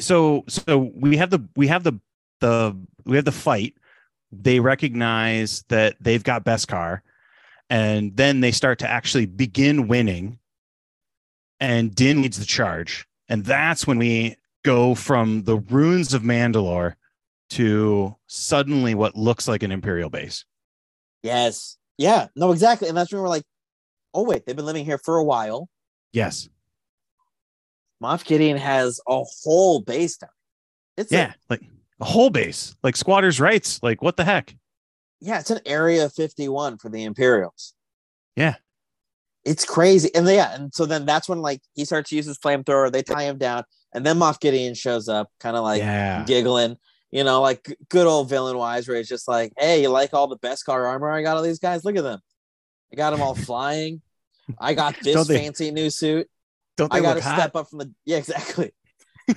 so 0.00 0.44
so 0.48 0.90
we 0.94 1.18
have 1.18 1.28
the 1.30 1.46
we 1.54 1.68
have 1.68 1.84
the 1.84 2.00
the 2.40 2.74
we 3.04 3.16
have 3.16 3.24
the 3.26 3.32
fight. 3.32 3.74
They 4.32 4.60
recognize 4.60 5.64
that 5.68 5.96
they've 6.00 6.24
got 6.24 6.44
Beskar, 6.44 7.00
and 7.68 8.16
then 8.16 8.40
they 8.40 8.52
start 8.52 8.78
to 8.80 8.90
actually 8.90 9.26
begin 9.26 9.88
winning. 9.88 10.38
And 11.60 11.94
Din 11.94 12.22
leads 12.22 12.38
the 12.38 12.44
charge, 12.44 13.07
and 13.28 13.44
that's 13.44 13.86
when 13.86 13.98
we 13.98 14.36
go 14.64 14.94
from 14.94 15.44
the 15.44 15.56
ruins 15.56 16.14
of 16.14 16.22
Mandalore 16.22 16.94
to 17.50 18.14
suddenly 18.26 18.94
what 18.94 19.16
looks 19.16 19.48
like 19.48 19.62
an 19.62 19.72
Imperial 19.72 20.10
base. 20.10 20.44
Yes. 21.22 21.76
Yeah. 21.96 22.28
No, 22.36 22.52
exactly. 22.52 22.88
And 22.88 22.96
that's 22.96 23.12
when 23.12 23.22
we're 23.22 23.28
like, 23.28 23.44
oh 24.14 24.24
wait, 24.24 24.44
they've 24.46 24.56
been 24.56 24.66
living 24.66 24.84
here 24.84 24.98
for 24.98 25.16
a 25.16 25.24
while. 25.24 25.68
Yes. 26.12 26.48
Moff 28.02 28.24
Gideon 28.24 28.56
has 28.56 29.00
a 29.08 29.22
whole 29.42 29.80
base 29.80 30.16
down. 30.18 30.30
It's 30.96 31.10
Yeah. 31.10 31.32
Like 31.48 31.62
a 32.00 32.04
whole 32.04 32.30
base, 32.30 32.76
like 32.82 32.96
squatters' 32.96 33.40
rights. 33.40 33.82
Like 33.82 34.02
what 34.02 34.16
the 34.16 34.24
heck? 34.24 34.54
yeah, 35.20 35.40
it's 35.40 35.50
an 35.50 35.60
area 35.66 36.08
51 36.08 36.78
for 36.78 36.88
the 36.88 37.02
Imperials. 37.02 37.74
Yeah. 38.36 38.54
It's 39.48 39.64
crazy. 39.64 40.14
And 40.14 40.28
yeah, 40.28 40.54
and 40.54 40.74
so 40.74 40.84
then 40.84 41.06
that's 41.06 41.26
when 41.26 41.40
like 41.40 41.62
he 41.74 41.86
starts 41.86 42.10
to 42.10 42.16
use 42.16 42.26
his 42.26 42.38
flamethrower, 42.38 42.92
they 42.92 43.02
tie 43.02 43.22
him 43.22 43.38
down, 43.38 43.64
and 43.94 44.04
then 44.04 44.18
Moff 44.18 44.40
Gideon 44.40 44.74
shows 44.74 45.08
up, 45.08 45.30
kind 45.40 45.56
of 45.56 45.64
like 45.64 45.80
yeah. 45.80 46.22
giggling, 46.26 46.76
you 47.10 47.24
know, 47.24 47.40
like 47.40 47.74
good 47.88 48.06
old 48.06 48.28
villain 48.28 48.58
wise, 48.58 48.86
where 48.86 48.98
he's 48.98 49.08
just 49.08 49.26
like, 49.26 49.54
Hey, 49.56 49.80
you 49.80 49.88
like 49.88 50.12
all 50.12 50.26
the 50.26 50.36
Beskar 50.36 50.86
armor 50.86 51.10
I 51.10 51.22
got 51.22 51.38
all 51.38 51.42
these 51.42 51.60
guys? 51.60 51.82
Look 51.82 51.96
at 51.96 52.02
them. 52.02 52.20
I 52.92 52.96
got 52.96 53.12
them 53.12 53.22
all 53.22 53.34
flying. 53.48 54.02
I 54.60 54.74
got 54.74 55.00
this 55.00 55.26
they- 55.26 55.38
fancy 55.38 55.70
new 55.70 55.88
suit. 55.88 56.28
Don't 56.76 56.92
they 56.92 56.98
I 56.98 57.02
got 57.02 57.14
to 57.14 57.22
step 57.22 57.56
up 57.56 57.70
from 57.70 57.78
the 57.78 57.92
yeah, 58.04 58.18
exactly. 58.18 58.72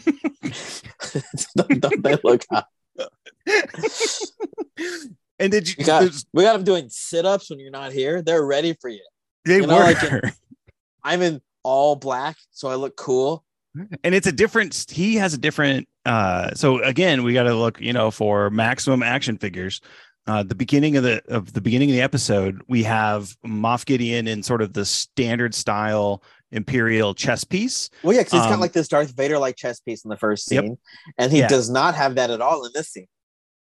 don't, 1.55 1.79
don't 1.79 2.03
they 2.03 2.17
look 2.23 2.45
hot? 2.51 2.67
and 5.39 5.51
did 5.51 5.69
you? 5.69 5.75
We 5.79 5.83
got, 5.85 6.11
we 6.33 6.43
got 6.43 6.53
them 6.53 6.63
doing 6.63 6.89
sit 6.89 7.25
ups 7.25 7.49
when 7.49 7.59
you're 7.59 7.71
not 7.71 7.93
here. 7.93 8.21
They're 8.21 8.45
ready 8.45 8.75
for 8.79 8.89
you. 8.89 9.03
They 9.45 9.57
you 9.57 9.67
know, 9.67 9.77
were, 9.77 9.83
like 9.83 10.33
I'm 11.03 11.21
in 11.21 11.41
all 11.63 11.95
black, 11.95 12.37
so 12.51 12.67
I 12.69 12.75
look 12.75 12.95
cool. 12.95 13.43
and 14.03 14.13
it's 14.15 14.27
a 14.27 14.31
different. 14.31 14.85
He 14.89 15.15
has 15.15 15.33
a 15.33 15.37
different. 15.37 15.87
uh 16.05 16.53
So 16.55 16.81
again, 16.83 17.23
we 17.23 17.33
got 17.33 17.43
to 17.43 17.53
look, 17.55 17.79
you 17.79 17.93
know, 17.93 18.11
for 18.11 18.49
maximum 18.49 19.03
action 19.03 19.37
figures. 19.37 19.81
Uh, 20.27 20.43
the 20.43 20.53
beginning 20.55 20.97
of 20.97 21.03
the 21.03 21.21
of 21.29 21.51
the 21.53 21.61
beginning 21.61 21.89
of 21.89 21.93
the 21.95 22.01
episode, 22.01 22.61
we 22.67 22.83
have 22.83 23.35
Moff 23.45 23.85
Gideon 23.85 24.27
in 24.27 24.43
sort 24.43 24.61
of 24.61 24.73
the 24.73 24.85
standard 24.85 25.55
style 25.55 26.21
Imperial 26.51 27.15
chess 27.15 27.43
piece. 27.43 27.89
Well, 28.03 28.13
yeah, 28.13 28.19
because 28.21 28.33
he's 28.33 28.41
got 28.41 28.53
Um, 28.53 28.59
like 28.59 28.73
this 28.73 28.87
Darth 28.87 29.15
Vader 29.15 29.39
like 29.39 29.55
chess 29.55 29.79
piece 29.79 30.03
in 30.03 30.09
the 30.09 30.17
first 30.17 30.51
Yep. 30.51 30.63
scene, 30.63 30.77
and 31.17 31.31
he 31.31 31.39
Yeah. 31.39 31.47
does 31.47 31.69
not 31.71 31.95
have 31.95 32.15
that 32.15 32.29
at 32.29 32.39
all 32.41 32.65
in 32.65 32.71
this 32.75 32.89
scene. 32.89 33.07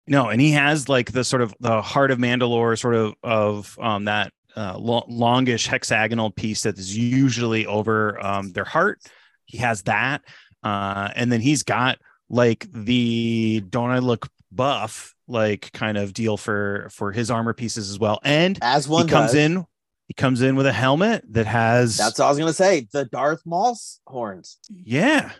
No, 0.08 0.28
and 0.28 0.40
he 0.40 0.50
has 0.50 0.88
like 0.90 1.12
the 1.12 1.22
sort 1.24 1.42
of 1.42 1.54
the 1.60 1.80
heart 1.80 2.10
of 2.10 2.18
Mandalore, 2.18 2.78
sort 2.78 2.96
of 2.96 3.14
of 3.22 3.78
um, 3.80 4.04
that 4.06 4.32
uh, 4.56 4.76
lo- 4.78 5.04
longish 5.08 5.66
hexagonal 5.66 6.30
piece 6.30 6.62
that 6.62 6.78
is 6.78 6.96
usually 6.96 7.66
over 7.66 8.22
um, 8.24 8.52
their 8.52 8.64
heart. 8.64 9.00
He 9.46 9.58
has 9.58 9.82
that, 9.82 10.22
uh, 10.62 11.10
and 11.16 11.30
then 11.32 11.40
he's 11.40 11.62
got 11.62 11.98
like 12.28 12.66
the 12.72 13.62
"Don't 13.68 13.90
I 13.90 13.98
look 13.98 14.28
buff?" 14.50 15.14
like 15.28 15.72
kind 15.72 15.96
of 15.96 16.12
deal 16.12 16.36
for 16.36 16.88
for 16.90 17.10
his 17.12 17.30
armor 17.30 17.54
pieces 17.54 17.90
as 17.90 17.98
well. 17.98 18.18
And 18.22 18.58
As 18.60 18.86
one 18.88 19.06
he 19.06 19.10
comes 19.10 19.32
does. 19.32 19.36
in, 19.36 19.64
he 20.08 20.14
comes 20.14 20.42
in 20.42 20.56
with 20.56 20.66
a 20.66 20.72
helmet 20.72 21.24
that 21.30 21.46
has 21.46 21.96
That's 21.96 22.20
all 22.20 22.26
I 22.26 22.30
was 22.30 22.38
gonna 22.38 22.52
say. 22.52 22.86
The 22.92 23.06
Darth 23.06 23.40
Maul 23.46 23.78
horns. 24.06 24.58
yeah, 24.68 25.30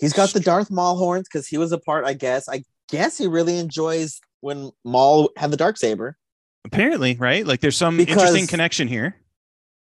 He's 0.00 0.12
got 0.12 0.30
the 0.30 0.40
Darth 0.40 0.70
Maul 0.70 0.96
horns 0.96 1.28
because 1.28 1.46
he 1.46 1.58
was 1.58 1.70
a 1.72 1.78
part. 1.78 2.04
I 2.04 2.14
guess. 2.14 2.48
I 2.48 2.64
guess 2.88 3.18
he 3.18 3.26
really 3.28 3.58
enjoys 3.58 4.20
when 4.40 4.70
Maul 4.84 5.30
had 5.36 5.50
the 5.52 5.56
dark 5.56 5.76
saber. 5.76 6.16
Apparently 6.64 7.14
right. 7.16 7.46
Like 7.46 7.60
there's 7.60 7.76
some 7.76 7.96
Because- 7.96 8.14
interesting 8.16 8.46
connection 8.46 8.88
here. 8.88 9.16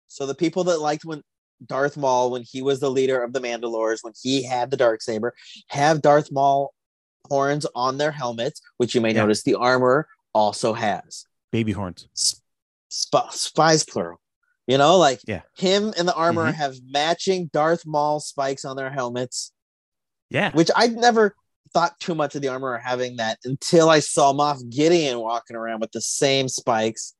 So 0.08 0.26
the 0.26 0.34
people 0.34 0.64
that 0.64 0.80
liked 0.80 1.04
when 1.04 1.22
Darth 1.66 1.96
Maul, 1.96 2.30
when 2.30 2.42
he 2.42 2.62
was 2.62 2.80
the 2.80 2.90
leader 2.90 3.22
of 3.22 3.32
the 3.32 3.40
Mandalores, 3.40 3.98
when 4.02 4.14
he 4.22 4.42
had 4.42 4.70
the 4.70 4.76
dark 4.76 5.02
saber, 5.02 5.34
have 5.68 6.00
Darth 6.00 6.30
Maul 6.32 6.72
horns 7.28 7.66
on 7.74 7.98
their 7.98 8.12
helmets, 8.12 8.60
which 8.78 8.94
you 8.94 9.00
may 9.00 9.12
Yeah. 9.12 9.20
notice 9.22 9.42
the 9.42 9.54
armor 9.56 10.08
also 10.32 10.72
has. 10.72 11.26
Baby 11.52 11.72
horns. 11.72 12.08
Sp- 12.88 13.30
spies 13.32 13.84
plural. 13.84 14.20
You 14.66 14.78
know, 14.78 14.96
like 14.98 15.20
Yeah. 15.26 15.42
him 15.56 15.92
and 15.98 16.06
the 16.06 16.14
armor 16.14 16.52
Mhm. 16.52 16.54
have 16.54 16.76
matching 16.86 17.50
Darth 17.52 17.84
Maul 17.86 18.20
spikes 18.20 18.64
on 18.64 18.76
their 18.76 18.90
helmets, 18.90 19.52
Yeah. 20.30 20.52
which 20.52 20.70
I'd 20.76 20.92
never 20.96 21.34
thought 21.78 22.00
too 22.00 22.14
much 22.14 22.34
of 22.34 22.42
the 22.42 22.48
armor 22.48 22.76
having 22.76 23.16
that 23.16 23.38
until 23.44 23.88
I 23.88 24.00
saw 24.00 24.32
Moff 24.32 24.68
Gideon 24.68 25.20
walking 25.20 25.54
around 25.54 25.80
with 25.80 25.92
the 25.92 26.00
same 26.00 26.48
spikes. 26.48 27.14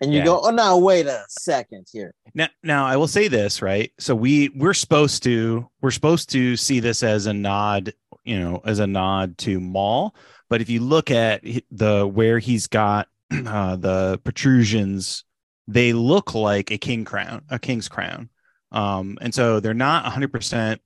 And 0.00 0.12
you 0.12 0.20
Yeah. 0.20 0.26
go, 0.26 0.40
oh 0.44 0.50
no, 0.50 0.78
wait 0.78 1.06
a 1.06 1.24
second 1.28 1.88
here. 1.92 2.14
Now, 2.32 2.48
now 2.62 2.86
I 2.86 2.96
will 2.96 3.08
say 3.08 3.26
this, 3.26 3.60
right? 3.60 3.90
So 3.98 4.14
we 4.14 4.50
we're 4.50 4.74
supposed 4.74 5.24
to 5.24 5.68
we're 5.80 5.90
supposed 5.90 6.30
to 6.30 6.56
see 6.56 6.78
this 6.78 7.02
as 7.02 7.26
a 7.26 7.32
nod, 7.32 7.92
you 8.22 8.38
know, 8.38 8.62
as 8.64 8.78
a 8.78 8.86
nod 8.86 9.36
to 9.38 9.58
Maul. 9.58 10.14
But 10.48 10.60
if 10.60 10.70
you 10.70 10.80
look 10.80 11.10
at 11.10 11.42
the 11.72 12.06
where 12.06 12.38
he's 12.38 12.68
got 12.68 13.08
uh, 13.32 13.74
the 13.74 14.20
protrusions, 14.22 15.24
they 15.66 15.92
look 15.92 16.34
like 16.34 16.70
a 16.70 16.78
king 16.78 17.04
crown, 17.04 17.42
a 17.50 17.58
king's 17.58 17.88
crown, 17.88 18.30
um, 18.70 19.18
and 19.20 19.34
so 19.34 19.58
they're 19.58 19.74
not 19.74 20.04
100. 20.04 20.78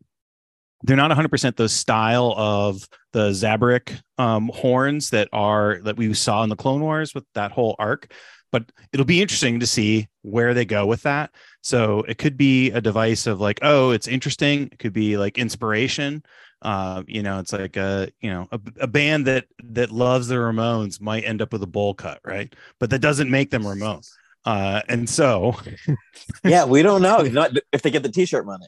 They're 0.82 0.96
not 0.96 1.10
100 1.10 1.28
percent 1.28 1.56
the 1.56 1.68
style 1.68 2.34
of 2.36 2.88
the 3.12 3.30
Zabrak 3.30 4.00
um, 4.18 4.50
horns 4.54 5.10
that 5.10 5.28
are 5.32 5.80
that 5.84 5.96
we 5.96 6.12
saw 6.14 6.42
in 6.42 6.48
the 6.48 6.56
Clone 6.56 6.80
Wars 6.80 7.14
with 7.14 7.24
that 7.34 7.52
whole 7.52 7.76
arc 7.78 8.12
but 8.52 8.70
it'll 8.92 9.06
be 9.06 9.22
interesting 9.22 9.58
to 9.58 9.66
see 9.66 10.08
where 10.20 10.54
they 10.54 10.66
go 10.66 10.86
with 10.86 11.02
that. 11.02 11.30
So 11.62 12.00
it 12.02 12.18
could 12.18 12.36
be 12.36 12.70
a 12.70 12.80
device 12.80 13.26
of 13.26 13.40
like, 13.40 13.58
oh, 13.62 13.90
it's 13.90 14.06
interesting. 14.06 14.68
It 14.70 14.78
could 14.78 14.92
be 14.92 15.16
like 15.16 15.38
inspiration. 15.38 16.22
Uh, 16.60 17.02
you 17.08 17.22
know, 17.22 17.40
it's 17.40 17.52
like 17.52 17.76
a 17.76 18.08
you 18.20 18.30
know 18.30 18.46
a, 18.52 18.60
a 18.82 18.86
band 18.86 19.26
that 19.26 19.46
that 19.64 19.90
loves 19.90 20.28
the 20.28 20.36
Ramones 20.36 21.00
might 21.00 21.24
end 21.24 21.42
up 21.42 21.52
with 21.52 21.62
a 21.62 21.66
bowl 21.66 21.94
cut, 21.94 22.20
right? 22.24 22.54
But 22.78 22.90
that 22.90 23.00
doesn't 23.00 23.30
make 23.30 23.50
them 23.50 23.64
Ramones. 23.64 24.10
Uh, 24.44 24.82
and 24.88 25.08
so 25.08 25.56
yeah, 26.44 26.64
we 26.64 26.82
don't 26.82 27.02
know 27.02 27.18
Not- 27.22 27.56
if 27.72 27.82
they 27.82 27.90
get 27.90 28.04
the 28.04 28.10
t-shirt 28.10 28.46
money. 28.46 28.66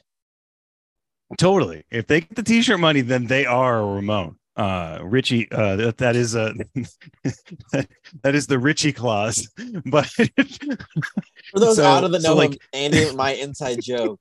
Totally, 1.37 1.83
if 1.91 2.07
they 2.07 2.21
get 2.21 2.35
the 2.35 2.43
T-shirt 2.43 2.79
money, 2.79 3.01
then 3.01 3.25
they 3.27 3.45
are 3.45 3.79
a 3.79 3.85
Ramone. 3.85 4.37
Uh, 4.55 4.99
Richie, 5.03 5.51
uh, 5.51 5.75
that, 5.75 5.97
that 5.97 6.15
is 6.15 6.33
a 6.33 6.53
that 8.23 8.35
is 8.35 8.47
the 8.47 8.57
Richie 8.57 8.93
clause, 8.93 9.49
but 9.85 10.05
For 10.07 11.59
those 11.59 11.75
So- 11.75 11.83
out 11.83 12.03
of 12.05 12.11
the 12.11 12.21
so, 12.21 12.29
know, 12.29 12.35
like- 12.35 12.57
Andy, 12.73 13.13
my 13.15 13.31
inside 13.31 13.79
joke. 13.81 14.19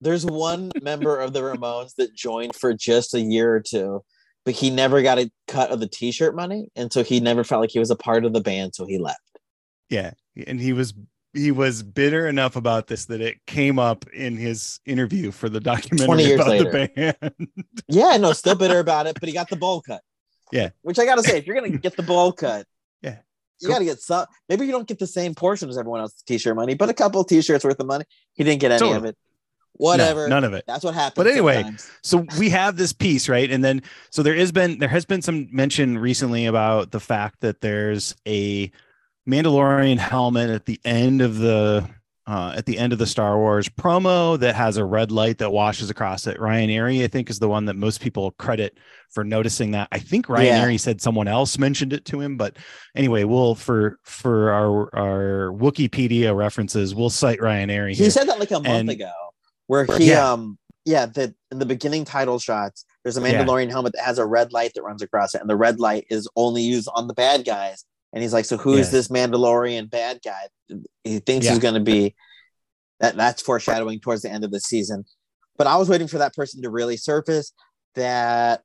There's 0.00 0.24
one 0.24 0.70
member 0.80 1.18
of 1.20 1.32
the 1.32 1.40
Ramones 1.40 1.96
that 1.96 2.14
joined 2.14 2.54
for 2.54 2.72
just 2.72 3.14
a 3.14 3.20
year 3.20 3.52
or 3.52 3.60
two, 3.60 4.04
but 4.44 4.54
he 4.54 4.70
never 4.70 5.02
got 5.02 5.18
a 5.18 5.28
cut 5.48 5.70
of 5.70 5.80
the 5.80 5.88
T-shirt 5.88 6.36
money, 6.36 6.68
and 6.76 6.92
so 6.92 7.02
he 7.02 7.18
never 7.18 7.42
felt 7.42 7.60
like 7.62 7.70
he 7.72 7.80
was 7.80 7.90
a 7.90 7.96
part 7.96 8.24
of 8.24 8.32
the 8.32 8.40
band, 8.40 8.76
so 8.76 8.86
he 8.86 8.96
left. 8.96 9.18
Yeah, 9.90 10.12
and 10.46 10.60
he 10.60 10.72
was 10.72 10.94
he 11.34 11.50
was 11.50 11.82
bitter 11.82 12.26
enough 12.26 12.56
about 12.56 12.86
this 12.86 13.04
that 13.06 13.20
it 13.20 13.44
came 13.46 13.78
up 13.78 14.06
in 14.10 14.36
his 14.36 14.80
interview 14.86 15.30
for 15.30 15.48
the 15.48 15.60
documentary 15.60 16.32
about 16.32 16.48
later. 16.48 16.70
the 16.72 17.14
band. 17.20 17.46
Yeah, 17.88 18.16
no, 18.16 18.32
still 18.32 18.54
bitter 18.54 18.78
about 18.78 19.06
it, 19.06 19.18
but 19.20 19.28
he 19.28 19.34
got 19.34 19.48
the 19.50 19.56
bowl 19.56 19.80
cut. 19.82 20.00
Yeah. 20.52 20.70
which 20.82 20.98
I 20.98 21.04
gotta 21.04 21.22
say, 21.22 21.38
if 21.38 21.46
you're 21.46 21.54
gonna 21.54 21.76
get 21.76 21.96
the 21.96 22.02
bowl 22.02 22.32
cut, 22.32 22.66
Yeah. 23.02 23.18
you 23.60 23.68
Cool. 23.68 23.74
gotta 23.74 23.84
get 23.84 24.00
some. 24.00 24.26
Maybe 24.48 24.66
you 24.66 24.72
don't 24.72 24.88
get 24.88 24.98
the 24.98 25.06
same 25.06 25.34
portion 25.34 25.68
as 25.68 25.76
everyone 25.78 26.00
else's 26.00 26.22
T-shirt 26.22 26.56
money, 26.56 26.74
but 26.74 26.88
a 26.88 26.94
couple 26.94 27.22
T-shirts 27.24 27.64
worth 27.64 27.78
of 27.78 27.86
money. 27.86 28.04
He 28.34 28.44
didn't 28.44 28.60
get 28.60 28.72
any 28.72 28.92
of 28.92 29.04
it. 29.04 29.16
Whatever. 29.74 30.26
No, 30.28 30.36
none 30.36 30.44
of 30.44 30.54
it. 30.54 30.64
That's 30.66 30.82
what 30.82 30.94
happened. 30.94 31.14
But 31.24 31.26
anyway, 31.30 31.56
sometimes. 31.62 31.90
So 32.02 32.26
we 32.38 32.48
have 32.50 32.76
this 32.76 32.92
piece, 32.92 33.28
right? 33.28 33.48
And 33.50 33.62
then 33.62 33.82
so 34.10 34.22
there 34.24 34.34
has 34.34 34.50
been 34.50 34.78
there 34.78 34.88
has 34.88 35.04
been 35.04 35.22
some 35.22 35.48
mention 35.52 35.98
recently 35.98 36.46
about 36.46 36.90
the 36.90 36.98
fact 37.00 37.40
that 37.42 37.60
there's 37.60 38.16
a 38.26 38.72
Mandalorian 39.28 39.98
helmet 39.98 40.50
at 40.50 40.64
the 40.66 40.80
end 40.84 41.20
of 41.20 41.38
the 41.38 41.88
uh, 42.26 42.52
at 42.56 42.66
the 42.66 42.76
end 42.78 42.92
of 42.92 42.98
the 42.98 43.06
Star 43.06 43.38
Wars 43.38 43.70
promo 43.70 44.38
that 44.38 44.54
has 44.54 44.76
a 44.76 44.84
red 44.84 45.10
light 45.10 45.38
that 45.38 45.50
washes 45.50 45.88
across 45.88 46.26
it. 46.26 46.38
Ryan 46.38 46.68
Arey, 46.68 47.02
I 47.02 47.08
think, 47.08 47.30
is 47.30 47.38
the 47.38 47.48
one 47.48 47.64
that 47.66 47.74
most 47.74 48.02
people 48.02 48.32
credit 48.32 48.76
for 49.10 49.24
noticing 49.24 49.70
that. 49.70 49.88
I 49.92 49.98
think 49.98 50.28
Ryan 50.28 50.46
Yeah. 50.46 50.64
Arey 50.66 50.78
said 50.78 51.00
someone 51.00 51.26
else 51.26 51.58
mentioned 51.58 51.94
it 51.94 52.04
to 52.06 52.20
him, 52.20 52.36
but 52.36 52.56
anyway, 52.94 53.24
we'll 53.24 53.54
for 53.54 53.98
for 54.02 54.50
our 54.52 54.94
our 54.94 55.52
Wikipedia 55.52 56.36
references, 56.36 56.94
we'll 56.94 57.08
cite 57.10 57.40
Ryan 57.40 57.70
Arey. 57.70 57.90
he 57.90 57.94
here. 58.02 58.10
said 58.10 58.28
that 58.28 58.38
like 58.38 58.50
a 58.50 58.54
month 58.54 58.66
And- 58.66 58.90
ago, 58.90 59.12
where 59.66 59.86
he 59.96 60.10
Yeah. 60.10 60.30
um 60.32 60.58
yeah 60.84 61.06
that 61.06 61.34
in 61.50 61.58
the 61.58 61.66
beginning 61.66 62.04
title 62.04 62.38
shots, 62.38 62.84
there's 63.04 63.16
a 63.16 63.22
Yeah. 63.22 63.42
Mandalorian 63.44 63.70
helmet 63.70 63.94
that 63.94 64.04
has 64.04 64.18
a 64.18 64.26
red 64.26 64.52
light 64.52 64.72
that 64.74 64.82
runs 64.82 65.00
across 65.02 65.34
it, 65.34 65.40
and 65.40 65.48
the 65.48 65.56
red 65.56 65.80
light 65.80 66.04
is 66.10 66.28
only 66.36 66.62
used 66.62 66.88
on 66.94 67.08
the 67.08 67.14
bad 67.14 67.44
guys. 67.46 67.84
And 68.12 68.22
he's 68.22 68.32
like, 68.32 68.44
so 68.46 68.56
who 68.56 68.72
is 68.74 68.86
Yes. 68.86 68.90
this 68.90 69.08
Mandalorian 69.08 69.90
bad 69.90 70.20
guy? 70.24 70.48
He 71.04 71.18
thinks 71.18 71.44
Yeah. 71.46 71.52
he's 71.52 71.60
going 71.60 71.74
to 71.74 71.80
be 71.80 72.14
that. 73.00 73.16
That's 73.16 73.42
foreshadowing 73.42 74.00
towards 74.00 74.22
the 74.22 74.30
end 74.30 74.44
of 74.44 74.50
the 74.50 74.60
season. 74.60 75.04
But 75.56 75.66
I 75.66 75.76
was 75.76 75.88
waiting 75.88 76.08
for 76.08 76.18
that 76.18 76.34
person 76.34 76.62
to 76.62 76.70
really 76.70 76.96
surface 76.96 77.52
that 77.94 78.62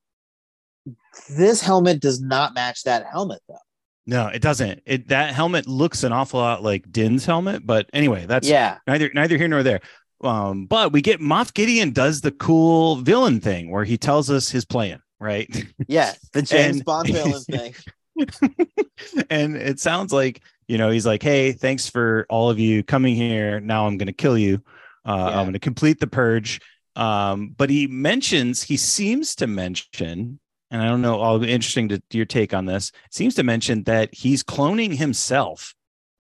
this 1.30 1.62
helmet 1.62 2.00
does 2.02 2.22
not 2.22 2.54
match 2.54 2.84
that 2.84 3.06
helmet 3.12 3.42
though. 3.48 3.58
No, 4.06 4.28
it 4.28 4.42
doesn't. 4.42 4.82
It 4.86 5.08
that 5.10 5.34
helmet 5.34 5.66
looks 5.68 6.04
an 6.04 6.12
awful 6.12 6.40
lot 6.42 6.62
like 6.62 6.92
Din's 6.92 7.26
helmet, 7.26 7.66
but 7.66 7.90
anyway, 7.94 8.26
that's 8.26 8.48
yeah, 8.48 8.78
neither 8.86 9.10
neither 9.14 9.38
here 9.38 9.48
nor 9.48 9.64
there. 9.64 9.80
Um, 10.22 10.66
but 10.66 10.92
we 10.92 11.02
get 11.02 11.20
Moff 11.22 11.54
Gideon 11.54 11.92
does 11.92 12.20
the 12.22 12.32
cool 12.32 12.98
villain 12.98 13.40
thing 13.40 13.72
where 13.72 13.86
he 13.86 13.98
tells 13.98 14.30
us 14.30 14.50
his 14.50 14.66
plan, 14.66 15.02
right? 15.22 15.50
yeah, 15.88 16.14
the 16.34 16.42
James 16.44 16.78
And- 16.78 16.86
Bond 16.86 17.08
villain 17.14 17.42
thing. 17.50 17.76
and 19.30 19.56
it 19.56 19.80
sounds 19.80 20.12
like 20.14 20.42
you 20.68 20.78
know 20.78 20.90
he's 20.90 21.06
like, 21.06 21.24
"Hey, 21.24 21.52
thanks 21.52 21.90
for 21.90 22.26
all 22.30 22.50
of 22.50 22.60
you 22.60 22.84
coming 22.84 23.16
here. 23.16 23.60
Now 23.60 23.88
I'm 23.88 23.98
going 23.98 24.08
to 24.08 24.14
kill 24.14 24.38
you. 24.38 24.62
Uh, 25.06 25.28
Yeah. 25.30 25.38
I'm 25.40 25.44
going 25.46 25.54
to 25.54 25.60
complete 25.60 26.00
the 26.00 26.08
purge." 26.08 26.62
Um, 26.96 27.56
but 27.58 27.70
he 27.70 27.88
mentions 27.88 28.62
he 28.64 28.78
seems 28.78 29.36
to 29.38 29.48
mention, 29.48 30.40
and 30.70 30.82
I 30.82 30.88
don't 30.88 31.02
know. 31.02 31.22
I'll 31.22 31.40
be 31.40 31.52
interesting 31.52 31.90
to 31.90 32.02
your 32.12 32.26
take 32.26 32.54
on 32.54 32.66
this. 32.66 32.92
Seems 33.12 33.34
to 33.36 33.44
mention 33.44 33.84
that 33.84 34.14
he's 34.14 34.44
cloning 34.44 34.96
himself, 34.96 35.74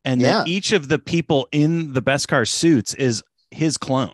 and 0.03 0.19
that 0.21 0.47
each 0.47 0.71
of 0.71 0.88
the 0.88 0.97
people 0.99 1.47
in 1.51 1.93
the 1.93 2.01
Beskar 2.01 2.47
suits 2.47 2.93
is 2.95 3.24
his 3.51 3.78
clone. 3.78 4.13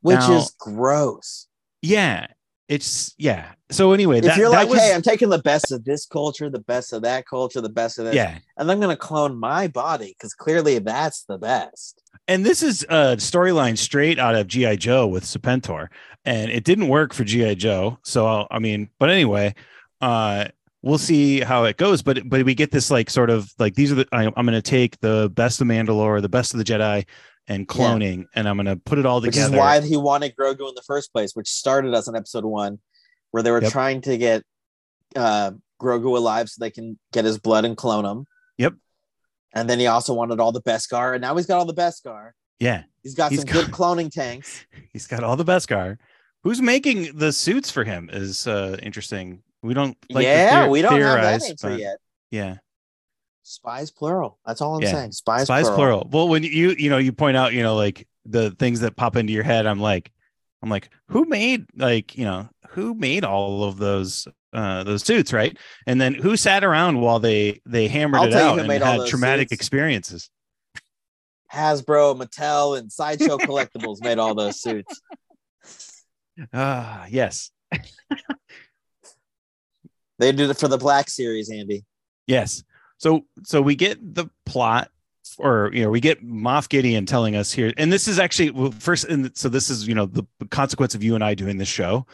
which 0.00 0.16
Now- 0.18 0.38
is 0.38 0.54
gross. 0.58 1.46
Yeah, 1.82 2.26
it's 2.68 3.14
yeah. 3.18 3.52
So 3.70 3.92
anyway, 3.92 4.18
If 4.18 4.36
you're 4.36 4.50
that 4.50 4.56
like, 4.56 4.68
was, 4.68 4.78
hey, 4.80 4.94
I'm 4.94 5.02
taking 5.02 5.28
the 5.28 5.38
best 5.42 5.72
of 5.72 5.84
this 5.84 6.06
culture, 6.06 6.48
the 6.50 6.60
best 6.60 6.92
of 6.92 7.02
that 7.02 7.26
culture, 7.26 7.60
the 7.60 7.68
best 7.68 7.98
of 7.98 8.06
this, 8.06 8.14
yeah, 8.14 8.38
and 8.56 8.70
I'm 8.70 8.80
gonna 8.80 8.96
clone 8.96 9.38
my 9.38 9.68
body 9.68 10.14
because 10.18 10.34
clearly 10.34 10.78
that's 10.78 11.24
the 11.24 11.38
best. 11.38 12.02
and 12.26 12.44
this 12.44 12.62
is 12.62 12.82
a 12.84 13.16
storyline 13.16 13.76
straight 13.76 14.18
out 14.18 14.34
of 14.34 14.46
GI 14.46 14.76
Joe 14.76 15.06
with 15.06 15.24
Serpentor, 15.24 15.88
and 16.24 16.50
it 16.50 16.64
didn't 16.64 16.88
work 16.88 17.12
for 17.14 17.24
GI 17.24 17.56
Joe. 17.56 17.98
So 18.04 18.46
I 18.50 18.58
mean, 18.58 18.90
but 18.98 19.10
anyway, 19.10 19.54
uh, 20.00 20.46
we'll 20.82 20.98
see 20.98 21.40
how 21.40 21.64
it 21.64 21.76
goes. 21.76 22.02
But 22.02 22.28
but 22.28 22.44
we 22.44 22.54
get 22.54 22.70
this 22.70 22.90
like 22.90 23.10
sort 23.10 23.30
of 23.30 23.50
like 23.58 23.74
these 23.74 23.92
are 23.92 23.96
the 23.96 24.08
I, 24.12 24.24
I'm 24.24 24.46
going 24.46 24.52
to 24.52 24.62
take 24.62 24.98
the 25.00 25.30
best 25.34 25.60
of 25.60 25.66
Mandalore, 25.66 26.22
the 26.22 26.28
best 26.28 26.54
of 26.54 26.58
the 26.58 26.64
Jedi, 26.64 27.04
and 27.48 27.66
cloning, 27.66 28.26
and 28.34 28.48
I'm 28.48 28.56
going 28.56 28.66
to 28.66 28.76
put 28.76 28.98
it 28.98 29.06
all 29.06 29.20
Which 29.20 29.32
together. 29.34 29.54
is 29.54 29.58
why 29.58 29.80
he 29.80 29.96
wanted 29.96 30.36
Grogu 30.36 30.68
in 30.68 30.74
the 30.74 30.82
first 30.86 31.12
place, 31.12 31.32
which 31.34 31.48
started 31.48 31.94
us 31.94 32.06
in 32.08 32.14
episode 32.14 32.44
one, 32.44 32.78
where 33.30 33.42
they 33.42 33.50
were 33.50 33.62
Yep. 33.62 33.72
trying 33.72 34.00
to 34.02 34.16
get 34.18 34.42
uh, 35.16 35.52
Grogu 35.80 36.16
alive 36.16 36.48
so 36.50 36.58
they 36.60 36.70
can 36.70 36.98
get 37.12 37.24
his 37.24 37.38
blood 37.38 37.64
and 37.64 37.76
clone 37.76 38.04
him. 38.04 38.26
Yep. 38.58 38.74
And 39.54 39.68
then 39.70 39.78
he 39.78 39.86
also 39.86 40.12
wanted 40.12 40.40
all 40.40 40.52
the 40.52 40.60
Beskar, 40.62 41.14
and 41.14 41.22
now 41.22 41.34
he's 41.36 41.46
got 41.46 41.58
all 41.58 41.64
the 41.64 41.74
Beskar. 41.74 42.32
yeah, 42.60 42.82
He's 43.02 43.14
got 43.14 43.30
He's 43.30 43.40
some 43.40 43.46
got- 43.46 43.64
good 43.66 43.72
cloning 43.74 44.10
tanks. 44.12 44.66
he's 44.92 45.06
got 45.06 45.24
all 45.24 45.36
the 45.36 45.44
Beskar. 45.44 45.96
Who's 46.44 46.60
making 46.60 47.16
the 47.16 47.32
suits 47.32 47.70
for 47.70 47.82
him 47.84 48.10
is 48.12 48.46
uh 48.46 48.76
interesting. 48.82 49.42
We 49.62 49.72
don't 49.74 49.96
like 50.10 50.24
yeah, 50.24 50.66
theor- 50.66 50.70
we 50.70 50.82
don't 50.82 50.92
have 51.00 51.00
that 51.00 51.20
theorize, 51.40 51.50
answer 51.50 51.68
but 51.70 51.78
yet. 51.80 51.96
Yeah. 52.30 52.56
Spies 53.48 53.90
plural. 53.90 54.38
That's 54.46 54.60
all 54.60 54.76
I'm 54.76 54.82
Yeah. 54.82 54.92
saying. 54.92 55.12
Spies, 55.12 55.44
spies 55.44 55.62
plural. 55.62 55.76
plural. 55.76 56.08
Well, 56.12 56.28
when 56.28 56.42
you 56.42 56.74
you 56.78 56.90
know 56.90 56.98
you 56.98 57.12
point 57.12 57.36
out 57.36 57.54
you 57.54 57.62
know 57.62 57.74
like 57.76 58.06
the 58.26 58.50
things 58.52 58.80
that 58.80 58.94
pop 58.96 59.16
into 59.16 59.32
your 59.32 59.42
head, 59.42 59.64
I'm 59.66 59.80
like, 59.80 60.12
I'm 60.62 60.68
like, 60.68 60.90
who 61.08 61.24
made 61.24 61.64
like 61.74 62.16
you 62.18 62.24
know 62.24 62.48
who 62.70 62.94
made 62.94 63.24
all 63.24 63.64
of 63.64 63.78
those 63.78 64.28
uh 64.52 64.84
those 64.84 65.02
suits, 65.02 65.32
right? 65.32 65.56
And 65.86 65.98
then 65.98 66.12
who 66.14 66.36
sat 66.36 66.62
around 66.62 67.00
while 67.00 67.20
they 67.20 67.60
they 67.64 67.88
hammered 67.88 68.20
I'll 68.20 68.26
it 68.28 68.34
out 68.34 68.58
and 68.58 68.70
had 68.70 69.06
traumatic 69.06 69.48
suits. 69.48 69.60
experiences? 69.60 70.28
Hasbro, 71.50 72.20
Mattel, 72.20 72.78
and 72.78 72.92
Sideshow 72.92 73.38
Collectibles 73.38 74.02
made 74.02 74.18
all 74.18 74.34
those 74.34 74.60
suits. 74.60 75.00
Ah, 76.52 77.06
yes, 77.08 77.50
They 80.18 80.32
did 80.32 80.50
it 80.50 80.58
for 80.58 80.68
the 80.68 80.76
Black 80.76 81.08
Series, 81.08 81.50
Andy. 81.50 81.84
yes. 82.26 82.62
So 82.98 83.24
so 83.44 83.62
we 83.62 83.74
get 83.74 84.14
the 84.14 84.28
plot. 84.46 84.90
Or 85.36 85.70
you 85.74 85.82
know, 85.84 85.90
we 85.90 86.00
get 86.00 86.24
Moff 86.24 86.68
Gideon 86.68 87.04
telling 87.06 87.36
us 87.36 87.52
here, 87.52 87.72
and 87.76 87.92
this 87.92 88.08
is 88.08 88.18
actually 88.18 88.50
well, 88.50 88.70
first. 88.72 89.04
And 89.04 89.36
so 89.36 89.48
this 89.48 89.68
is 89.68 89.86
you 89.86 89.94
know 89.94 90.06
the 90.06 90.24
consequence 90.50 90.94
of 90.94 91.04
you 91.04 91.14
and 91.14 91.22
I 91.22 91.34
doing 91.34 91.58
this 91.58 91.68
show. 91.68 92.06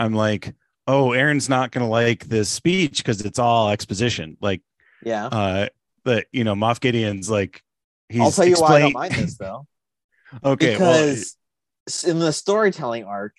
I'm 0.00 0.14
like, 0.14 0.54
oh, 0.88 1.12
Aaron's 1.12 1.48
not 1.48 1.70
going 1.72 1.84
to 1.84 1.90
like 1.90 2.24
this 2.24 2.48
speech 2.48 2.98
because 2.98 3.20
it's 3.20 3.38
all 3.38 3.68
exposition. 3.68 4.38
Like, 4.40 4.62
Yeah. 5.04 5.26
uh, 5.26 5.68
but 6.04 6.26
you 6.32 6.42
know, 6.42 6.54
Moff 6.54 6.80
Gideon's 6.80 7.30
like, 7.30 7.62
he's 8.08 8.22
I'll 8.22 8.30
tell 8.32 8.46
you 8.46 8.56
why 8.56 8.76
I 8.76 8.80
don't 8.80 8.92
mind 8.94 9.12
this 9.14 9.36
though. 9.36 9.66
okay, 10.44 10.72
because 10.72 11.36
s- 11.86 12.04
in 12.04 12.18
the 12.18 12.32
storytelling 12.32 13.04
arc, 13.04 13.34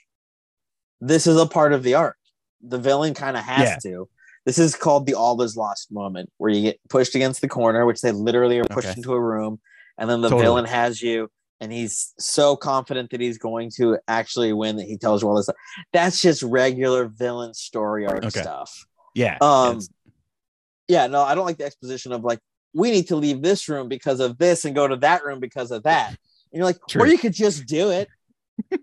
this 1.01 1.25
is 1.27 1.35
a 1.37 1.47
part 1.47 1.73
of 1.73 1.83
the 1.83 1.95
arc. 1.95 2.17
The 2.61 2.77
villain 2.77 3.15
kind 3.15 3.35
of 3.35 3.43
has 3.43 3.69
Yeah. 3.69 3.91
to. 3.91 4.09
This 4.45 4.59
is 4.59 4.75
called 4.75 5.05
the 5.07 5.15
all 5.15 5.41
is 5.41 5.57
lost 5.57 5.91
moment, 5.91 6.29
where 6.37 6.51
you 6.51 6.61
get 6.61 6.79
pushed 6.89 7.15
against 7.15 7.41
the 7.41 7.47
corner, 7.47 7.85
which 7.85 8.01
they 8.01 8.11
literally 8.11 8.59
are 8.59 8.65
pushed 8.65 8.89
Okay. 8.89 8.99
into 8.99 9.13
a 9.13 9.19
room, 9.21 9.59
and 9.97 10.09
then 10.09 10.21
the 10.21 10.29
Totally. 10.29 10.43
villain 10.45 10.65
has 10.65 11.01
you, 11.01 11.29
and 11.59 11.71
he's 11.71 12.13
so 12.19 12.55
confident 12.55 13.09
that 13.11 13.21
he's 13.21 13.37
going 13.39 13.71
to 13.77 13.97
actually 14.07 14.53
win 14.53 14.75
that 14.75 14.85
he 14.85 14.97
tells 14.97 15.21
you 15.23 15.29
all 15.29 15.35
this 15.35 15.45
stuff. 15.45 15.55
That's 15.93 16.21
just 16.21 16.43
regular 16.43 17.07
villain 17.07 17.53
story 17.55 18.05
arc 18.05 18.23
Okay. 18.23 18.41
stuff. 18.41 18.85
yeah, 19.15 19.37
Um, 19.41 19.77
it's- 19.77 19.89
yeah, 20.87 21.07
no, 21.07 21.21
I 21.23 21.33
don't 21.33 21.45
like 21.45 21.57
the 21.57 21.65
exposition 21.65 22.11
of 22.11 22.23
like 22.23 22.39
we 22.73 22.91
need 22.91 23.07
to 23.07 23.15
leave 23.15 23.41
this 23.41 23.67
room 23.69 23.87
because 23.87 24.19
of 24.19 24.37
this 24.37 24.65
and 24.65 24.75
go 24.75 24.87
to 24.87 24.97
that 24.97 25.23
room 25.25 25.39
because 25.39 25.71
of 25.71 25.83
that. 25.83 26.09
And 26.09 26.17
you're 26.59 26.65
like, 26.65 26.77
True. 26.89 27.03
or 27.03 27.07
you 27.07 27.17
could 27.17 27.33
just 27.33 27.65
do 27.65 27.89
it. 27.89 28.09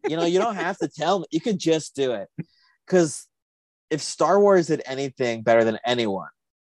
you 0.08 0.16
know, 0.16 0.24
you 0.24 0.38
don't 0.38 0.54
have 0.56 0.78
to 0.78 0.88
tell 0.88 1.20
me. 1.20 1.26
You 1.30 1.40
could 1.40 1.58
just 1.58 1.94
do 1.94 2.12
it. 2.12 2.28
Because 2.86 3.28
if 3.92 4.00
Star 4.00 4.40
Wars 4.40 4.68
did 4.68 4.82
anything 4.86 5.42
better 5.42 5.64
than 5.64 5.78
anyone, 5.84 6.28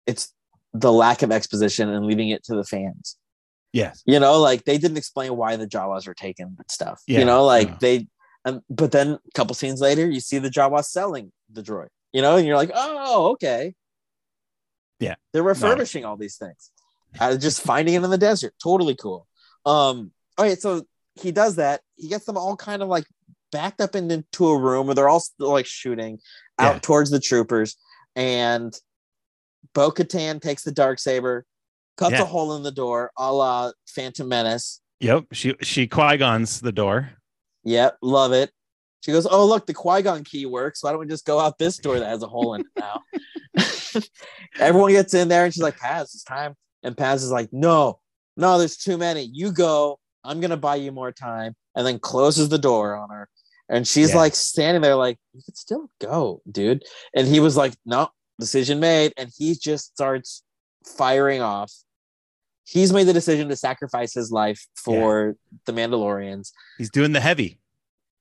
it's 0.06 0.32
the 0.72 0.92
lack 0.92 1.22
of 1.22 1.32
exposition 1.32 1.88
and 1.88 2.06
leaving 2.06 2.28
it 2.28 2.44
to 2.44 2.54
the 2.54 2.64
fans. 2.64 3.16
yes, 3.72 4.02
You 4.06 4.20
know, 4.20 4.40
like 4.40 4.64
they 4.64 4.78
didn't 4.78 4.96
explain 4.98 5.36
why 5.36 5.56
the 5.56 5.66
Jawas 5.66 6.06
were 6.06 6.14
taking 6.14 6.46
and 6.46 6.70
stuff. 6.70 7.02
Yeah, 7.08 7.18
you 7.18 7.24
know, 7.24 7.44
like 7.44 7.68
yeah. 7.68 7.76
they, 7.80 8.06
um, 8.44 8.60
but 8.70 8.92
then 8.92 9.08
a 9.14 9.30
couple 9.34 9.54
scenes 9.54 9.80
later, 9.80 10.08
you 10.08 10.20
see 10.20 10.38
the 10.38 10.48
Jawas 10.48 10.84
selling 10.84 11.32
the 11.52 11.62
droid. 11.62 11.88
You 12.12 12.22
know, 12.22 12.36
and 12.36 12.46
you're 12.46 12.56
like, 12.56 12.70
oh, 12.72 13.32
okay. 13.32 13.74
Yeah. 15.00 15.16
they're 15.32 15.42
refurbishing 15.42 16.04
all 16.04 16.16
these 16.16 16.36
things. 16.36 16.70
Uh, 17.20 17.36
just 17.36 17.60
finding 17.62 17.94
it 17.94 18.04
in 18.04 18.10
the 18.10 18.18
desert, 18.18 18.54
totally 18.62 18.94
cool. 18.94 19.26
Um, 19.66 20.12
all 20.36 20.44
right, 20.44 20.60
so 20.60 20.86
he 21.16 21.32
does 21.32 21.56
that. 21.56 21.80
He 21.96 22.08
gets 22.08 22.24
them 22.26 22.36
all 22.36 22.56
kind 22.56 22.82
of 22.82 22.88
like 22.88 23.04
backed 23.52 23.80
up 23.80 23.94
into 23.94 24.48
a 24.48 24.58
room 24.58 24.86
where 24.86 24.94
they're 24.94 25.08
all 25.08 25.20
still 25.20 25.50
like 25.50 25.66
shooting 25.66 26.18
out 26.58 26.74
Yeah. 26.74 26.78
towards 26.80 27.10
the 27.10 27.20
troopers, 27.20 27.76
and 28.16 28.74
Bo 29.74 29.90
Katan 29.90 30.40
takes 30.40 30.62
the 30.64 30.72
dark 30.72 30.98
saber, 30.98 31.44
cuts 31.96 32.12
Yeah. 32.12 32.22
a 32.22 32.26
hole 32.26 32.56
in 32.56 32.62
the 32.62 32.70
door, 32.72 33.10
a 33.16 33.32
la 33.32 33.72
Phantom 33.88 34.28
Menace. 34.28 34.80
yep. 35.00 35.24
She 35.32 35.54
she 35.62 35.86
Qui 35.86 36.16
Gon's 36.16 36.60
the 36.60 36.72
door. 36.72 37.10
Yep, 37.64 37.98
love 38.02 38.32
it. 38.32 38.50
She 39.04 39.12
goes, 39.12 39.26
"Oh, 39.30 39.46
look, 39.46 39.66
the 39.66 39.74
Qui 39.74 40.02
Gon 40.02 40.24
key 40.24 40.44
works. 40.46 40.82
Why 40.82 40.90
don't 40.90 41.00
we 41.00 41.06
just 41.06 41.24
go 41.24 41.38
out 41.38 41.58
this 41.58 41.76
door 41.76 41.98
that 42.00 42.08
has 42.08 42.22
a 42.22 42.26
hole 42.26 42.54
in 42.54 42.62
it 42.62 42.66
now?" 42.76 43.02
Everyone 44.58 44.90
gets 44.90 45.14
in 45.14 45.28
there, 45.28 45.44
and 45.44 45.54
she's 45.54 45.62
like, 45.62 45.76
"Paz, 45.78 46.14
it's 46.14 46.24
time." 46.24 46.54
And 46.82 46.96
Paz 46.96 47.22
is 47.22 47.30
like, 47.30 47.52
"No, 47.52 48.00
no, 48.36 48.58
there's 48.58 48.76
too 48.76 48.96
many. 48.98 49.22
You 49.32 49.52
go. 49.52 49.98
I'm 50.24 50.40
gonna 50.40 50.56
buy 50.56 50.76
you 50.76 50.90
more 50.92 51.12
time." 51.12 51.54
And 51.74 51.86
then 51.86 51.98
closes 52.00 52.48
the 52.48 52.58
door 52.58 52.96
on 52.96 53.10
her, 53.10 53.28
and 53.68 53.86
she's 53.86 54.10
Yeah. 54.10 54.16
like 54.16 54.34
standing 54.34 54.82
there, 54.82 54.96
like, 54.96 55.18
"You 55.34 55.42
could 55.44 55.56
still 55.56 55.90
go, 56.00 56.42
dude." 56.50 56.84
And 57.14 57.26
he 57.26 57.40
was 57.40 57.56
like, 57.56 57.74
"No, 57.84 58.08
decision 58.38 58.80
made." 58.80 59.12
And 59.16 59.30
he 59.36 59.54
just 59.54 59.92
starts 59.92 60.42
firing 60.84 61.40
off. 61.42 61.72
He's 62.64 62.92
made 62.92 63.04
the 63.04 63.12
decision 63.12 63.48
to 63.48 63.56
sacrifice 63.56 64.12
his 64.12 64.30
life 64.30 64.66
for 64.76 65.36
the 65.64 65.72
Mandalorians. 65.72 66.52
He's 66.76 66.90
doing 66.90 67.12
the 67.12 67.20
heavy. 67.20 67.58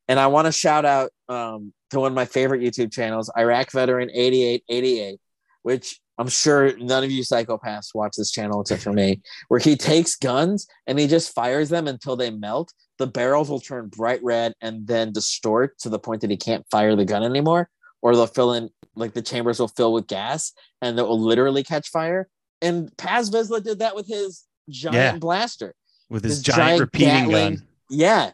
And 0.08 0.20
I 0.20 0.28
want 0.28 0.46
to 0.46 0.54
shout 0.54 0.86
out 0.86 1.12
um, 1.28 1.74
to 1.90 2.00
one 2.00 2.12
of 2.12 2.16
my 2.16 2.24
favorite 2.26 2.62
YouTube 2.62 2.94
channels, 2.94 3.30
Iraq 3.38 3.72
Veteran 3.72 4.10
8888, 4.10 5.20
which 5.64 6.00
I'm 6.18 6.30
sure 6.30 6.78
none 6.78 7.04
of 7.04 7.12
you 7.12 7.24
psychopaths 7.24 7.94
watch 7.94 8.14
this 8.18 8.32
channel 8.32 8.62
except 8.62 8.82
for 8.82 8.94
me, 8.94 9.22
where 9.50 9.60
he 9.60 9.76
takes 9.76 10.16
guns 10.16 10.66
and 10.88 10.98
he 10.98 11.08
just 11.08 11.34
fires 11.36 11.68
them 11.70 11.88
until 11.88 12.16
they 12.16 12.30
melt. 12.32 12.74
The 13.00 13.08
barrels 13.08 13.50
will 13.50 13.60
turn 13.60 13.88
bright 13.90 14.24
red 14.24 14.54
and 14.62 14.88
then 14.88 15.12
distort 15.14 15.78
to 15.80 15.90
the 15.90 16.00
point 16.00 16.22
that 16.22 16.32
he 16.32 16.38
can't 16.38 16.66
fire 16.72 16.96
the 16.96 17.06
gun 17.06 17.24
anymore, 17.24 17.70
or 18.02 18.16
they'll 18.16 18.26
fill 18.28 18.54
in, 18.54 18.70
like 18.96 19.14
the 19.14 19.22
chambers 19.22 19.60
will 19.60 19.68
fill 19.68 19.94
with 19.94 20.08
gas 20.08 20.52
and 20.82 20.98
that 20.98 21.06
will 21.06 21.20
literally 21.22 21.64
catch 21.64 21.90
fire. 21.90 22.28
And 22.62 22.96
Paz 22.98 23.30
Vizsla 23.30 23.64
did 23.64 23.80
that 23.80 23.96
with 23.96 24.08
his 24.08 24.44
giant 24.70 24.96
Yeah. 24.96 25.18
blaster 25.18 25.76
with 26.10 26.24
his 26.24 26.42
giant, 26.42 26.58
giant 26.58 26.80
repeating 26.82 27.08
Gatling- 27.30 27.56
gun. 27.58 27.68
yeah, 27.90 28.32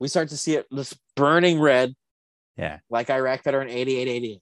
we 0.00 0.08
start 0.08 0.28
to 0.30 0.36
see 0.36 0.54
it 0.56 0.66
just 0.74 0.96
burning 1.16 1.60
red. 1.60 1.94
Yeah. 2.56 2.80
like 2.90 3.08
Iraq 3.10 3.44
veteran 3.44 3.68
8888. 3.68 4.40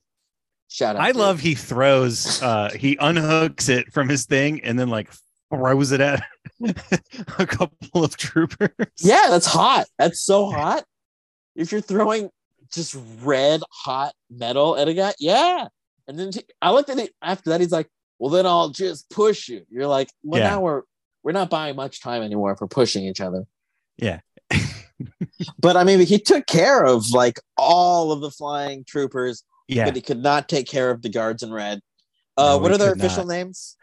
Shout 0.69 0.97
out. 0.97 1.03
I 1.03 1.11
love 1.11 1.41
he 1.41 1.55
throws 1.55 2.41
uh 2.43 2.71
he 2.71 2.97
unhooks 2.97 3.69
it 3.69 3.93
from 3.93 4.09
his 4.09 4.25
thing 4.25 4.63
and 4.65 4.79
then 4.79 4.89
like 4.89 5.11
throws 5.53 5.93
it 5.93 6.01
at 6.01 6.23
a 7.39 7.47
couple 7.47 8.05
of 8.05 8.17
troopers. 8.17 8.71
Yeah, 8.99 9.27
that's 9.29 9.47
hot. 9.47 9.87
That's 9.99 10.21
so 10.21 10.51
hot. 10.51 10.85
If 11.55 11.73
you're 11.73 11.81
throwing 11.81 12.31
just 12.73 12.97
red 13.23 13.63
hot 13.71 14.13
metal 14.31 14.77
at 14.77 14.89
a 14.89 14.95
guy, 14.95 15.15
yeah. 15.19 15.69
And 16.09 16.19
then 16.19 16.31
I 16.61 16.71
looked 16.73 16.91
at 16.91 16.99
it 16.99 17.13
after 17.23 17.51
that. 17.51 17.61
He's 17.61 17.73
like, 17.73 17.89
"Well, 18.19 18.31
then 18.31 18.47
I'll 18.47 18.71
just 18.71 19.09
push 19.11 19.49
you." 19.49 19.65
You're 19.71 19.87
like, 19.87 20.09
"Well, 20.23 20.41
Yeah. 20.41 20.51
now 20.51 20.61
we're 20.61 20.83
we're 21.23 21.33
not 21.33 21.51
buying 21.51 21.77
much 21.77 22.01
time 22.01 22.23
anymore 22.23 22.57
for 22.57 22.67
pushing 22.67 23.05
each 23.05 23.21
other." 23.21 23.45
Yeah. 23.97 24.21
but 25.59 25.77
I 25.77 25.85
mean, 25.85 26.01
he 26.01 26.19
took 26.19 26.47
care 26.47 26.85
of 26.85 27.11
like 27.11 27.41
all 27.57 28.13
of 28.13 28.21
the 28.21 28.31
flying 28.31 28.85
troopers, 28.85 29.43
Yeah. 29.69 29.85
but 29.87 29.97
he 29.97 30.03
could 30.03 30.23
not 30.23 30.49
take 30.49 30.67
care 30.69 30.91
of 30.91 31.03
the 31.03 31.09
guards 31.09 31.43
in 31.43 31.53
red. 31.53 31.81
Uh, 32.37 32.57
No, 32.57 32.59
what 32.59 32.71
are 32.73 32.79
their 32.79 32.93
official 32.93 33.25
not. 33.25 33.35
names? 33.35 33.77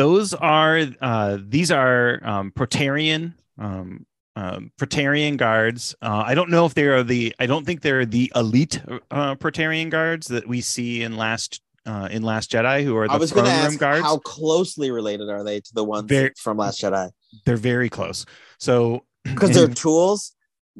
Those 0.00 0.32
are 0.32 0.80
uh 1.02 1.38
these 1.56 1.70
are 1.70 2.20
um 2.24 2.52
Protarian 2.52 3.34
um 3.58 4.06
um, 4.36 4.72
Praetorian 4.78 5.36
guards. 5.36 5.94
Uh, 6.00 6.22
I 6.26 6.34
don't 6.34 6.48
know 6.50 6.64
if 6.64 6.72
they 6.72 6.86
are 6.86 7.02
the. 7.02 7.34
I 7.38 7.46
don't 7.46 7.66
think 7.66 7.82
they're 7.82 8.06
the 8.06 8.32
elite 8.34 8.80
uh, 9.10 9.34
Praetorian 9.34 9.90
guards 9.90 10.28
that 10.28 10.48
we 10.48 10.60
see 10.60 11.02
in 11.02 11.16
last 11.16 11.60
uh, 11.84 12.08
in 12.10 12.22
Last 12.22 12.50
Jedi, 12.50 12.82
who 12.84 12.96
are 12.96 13.06
the 13.08 13.14
I 13.14 13.16
was 13.16 13.32
throne 13.32 13.44
going 13.44 13.54
to 13.56 13.62
room 13.62 13.66
ask 13.72 13.78
guards. 13.78 14.02
how 14.02 14.18
closely 14.18 14.90
related 14.90 15.28
are 15.28 15.44
they 15.44 15.60
to 15.60 15.74
the 15.74 15.84
ones 15.84 16.08
Very- 16.08 16.32
from 16.38 16.56
Last 16.56 16.80
Jedi? 16.80 17.10
They're 17.44 17.56
very 17.56 17.90
close. 17.90 18.24
So 18.58 19.04
Because 19.24 19.54
their 19.54 19.68
tools 19.68 20.32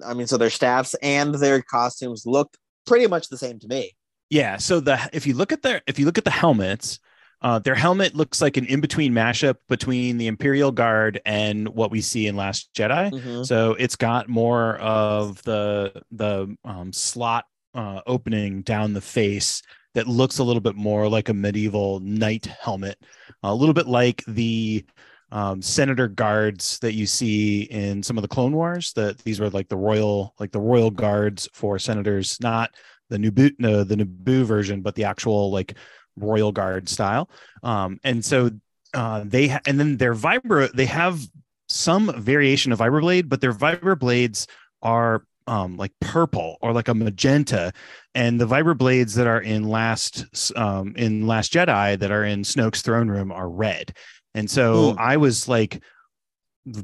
I 0.06 0.14
mean, 0.14 0.26
so 0.26 0.38
their 0.38 0.50
staffs 0.50 0.94
and 1.02 1.34
their 1.34 1.60
costumes 1.60 2.24
look 2.24 2.56
pretty 2.86 3.06
much 3.08 3.28
the 3.28 3.36
same 3.36 3.58
to 3.58 3.68
me. 3.68 3.92
Yeah. 4.30 4.56
So 4.56 4.80
the 4.80 4.98
if 5.12 5.26
you 5.26 5.34
look 5.34 5.52
at 5.52 5.62
their 5.62 5.82
if 5.86 5.98
you 5.98 6.06
look 6.06 6.16
at 6.18 6.24
the 6.24 6.30
helmets, 6.30 6.98
uh, 7.42 7.58
their 7.58 7.74
helmet 7.74 8.14
looks 8.14 8.42
like 8.42 8.56
an 8.56 8.66
in 8.66 8.80
between 8.80 9.12
mashup 9.12 9.56
between 9.68 10.18
the 10.18 10.26
Imperial 10.26 10.70
Guard 10.70 11.20
and 11.24 11.68
what 11.68 11.90
we 11.90 12.00
see 12.00 12.26
in 12.26 12.36
Last 12.36 12.70
Jedi. 12.74 13.10
Mhm. 13.10 13.46
So 13.46 13.74
it's 13.78 13.96
got 13.96 14.28
more 14.28 14.76
of 14.76 15.42
the 15.42 16.02
the 16.10 16.54
um, 16.64 16.92
slot 16.92 17.46
uh, 17.74 18.00
opening 18.06 18.62
down 18.62 18.92
the 18.92 19.00
face 19.00 19.62
that 19.94 20.06
looks 20.06 20.38
a 20.38 20.44
little 20.44 20.60
bit 20.60 20.76
more 20.76 21.08
like 21.08 21.28
a 21.28 21.34
medieval 21.34 22.00
knight 22.00 22.46
helmet, 22.46 22.98
a 23.42 23.54
little 23.54 23.74
bit 23.74 23.86
like 23.86 24.22
the 24.26 24.84
um, 25.32 25.62
senator 25.62 26.08
guards 26.08 26.78
that 26.80 26.94
you 26.94 27.06
see 27.06 27.62
in 27.62 28.02
some 28.02 28.18
of 28.18 28.22
the 28.22 28.28
Clone 28.28 28.52
Wars. 28.52 28.92
That 28.94 29.18
these 29.18 29.40
were 29.40 29.50
like 29.50 29.68
the 29.68 29.76
royal 29.76 30.34
like 30.38 30.52
the 30.52 30.60
royal 30.60 30.90
guards 30.90 31.48
for 31.54 31.78
senators, 31.78 32.38
not 32.40 32.74
the 33.08 33.18
Naboo 33.18 33.54
no, 33.58 33.82
the 33.82 33.96
Naboo 33.96 34.44
version, 34.44 34.82
but 34.82 34.94
the 34.94 35.04
actual 35.04 35.50
like 35.50 35.74
royal 36.16 36.52
guard 36.52 36.88
style. 36.88 37.28
Um, 37.62 37.98
and 38.04 38.24
so 38.24 38.50
uh, 38.94 39.24
they 39.24 39.48
ha- 39.48 39.60
and 39.66 39.78
then 39.78 39.96
their 39.96 40.14
vibra 40.14 40.70
they 40.72 40.86
have 40.86 41.20
some 41.68 42.12
variation 42.20 42.72
of 42.72 42.78
vibroblade, 42.80 43.28
but 43.28 43.40
their 43.40 43.52
vibroblades 43.52 44.46
are 44.82 45.24
um, 45.46 45.76
like 45.76 45.92
purple 46.00 46.58
or 46.60 46.72
like 46.72 46.88
a 46.88 46.94
magenta, 46.94 47.72
and 48.14 48.40
the 48.40 48.46
vibroblades 48.46 49.14
that 49.16 49.26
are 49.26 49.40
in 49.40 49.68
last 49.68 50.26
um, 50.56 50.94
in 50.96 51.26
Last 51.26 51.52
Jedi 51.52 51.98
that 51.98 52.10
are 52.10 52.24
in 52.24 52.42
Snoke's 52.42 52.82
throne 52.82 53.08
room 53.08 53.32
are 53.32 53.48
red. 53.48 53.94
And 54.34 54.50
so 54.50 54.92
Hmm. 54.92 54.98
I 54.98 55.16
was 55.16 55.48
like, 55.48 55.82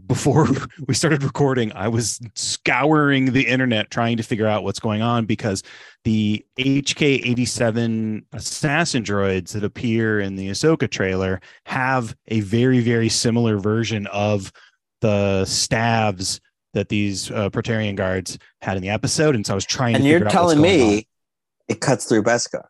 before 0.07 0.49
we 0.89 0.95
started 0.95 1.23
recording, 1.23 1.73
I 1.75 1.89
was 1.89 2.21
scouring 2.35 3.33
the 3.33 3.47
internet 3.47 3.91
trying 3.91 4.17
to 4.17 4.23
figure 4.23 4.47
out 4.47 4.65
what's 4.65 4.81
going 4.81 5.03
on 5.03 5.27
because 5.27 5.63
the 6.05 6.45
HK 6.59 7.03
87 7.03 8.27
assassin 8.33 9.03
droids 9.03 9.53
that 9.53 9.65
appear 9.65 10.21
in 10.21 10.37
the 10.37 10.49
Ahsoka 10.49 10.91
trailer 10.91 11.41
have 11.67 12.17
a 12.29 12.41
very, 12.41 12.81
very 12.81 13.09
similar 13.09 13.59
version 13.59 14.07
of 14.09 14.53
the 15.01 15.45
stabs 15.45 16.41
that 16.75 16.89
these 16.89 17.31
uh, 17.31 17.49
Praetorian 17.51 17.97
guards 17.97 18.39
had 18.61 18.77
in 18.77 18.83
the 18.83 18.91
episode. 18.91 19.35
And 19.35 19.47
so 19.47 19.55
I 19.55 19.57
was 19.57 19.67
trying 19.67 19.95
And 19.95 20.05
to 20.05 20.11
you're 20.11 20.21
telling 20.21 20.59
going 20.59 20.81
on. 20.81 20.89
me 20.97 21.09
it 21.69 21.81
cuts 21.81 22.07
through 22.07 22.23
Beskar. 22.23 22.65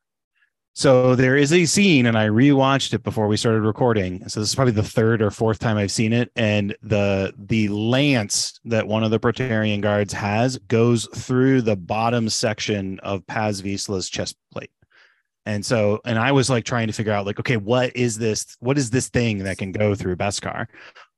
So 0.78 1.14
there 1.14 1.38
is 1.38 1.54
a 1.54 1.64
scene, 1.64 2.04
and 2.04 2.18
I 2.18 2.26
rewatched 2.26 2.92
it 2.92 3.02
before 3.02 3.28
we 3.28 3.38
started 3.38 3.62
recording. 3.62 4.28
So 4.28 4.40
this 4.40 4.50
is 4.50 4.54
probably 4.54 4.74
the 4.74 4.82
third 4.82 5.22
or 5.22 5.30
fourth 5.30 5.58
time 5.58 5.78
I've 5.78 5.90
seen 5.90 6.12
it, 6.12 6.30
and 6.36 6.76
the 6.82 7.32
the 7.38 7.68
lance 7.68 8.60
that 8.66 8.86
one 8.86 9.02
of 9.02 9.10
the 9.10 9.18
Praetorian 9.18 9.80
guards 9.80 10.12
has 10.12 10.58
goes 10.68 11.08
through 11.14 11.62
the 11.62 11.76
bottom 11.76 12.28
section 12.28 13.00
of 13.00 13.26
Paz 13.26 13.62
Vizsla's 13.62 14.10
chest 14.10 14.36
plate. 14.52 14.70
And 15.46 15.64
so, 15.64 16.02
and 16.04 16.18
I 16.18 16.32
was 16.32 16.50
like 16.50 16.66
trying 16.66 16.88
to 16.88 16.92
figure 16.92 17.12
out, 17.12 17.24
like, 17.24 17.40
okay, 17.40 17.56
what 17.56 17.96
is 17.96 18.18
this? 18.18 18.54
What 18.60 18.76
is 18.76 18.90
this 18.90 19.08
thing 19.08 19.44
that 19.44 19.56
can 19.56 19.72
go 19.72 19.94
through 19.94 20.16
Beskar? 20.16 20.66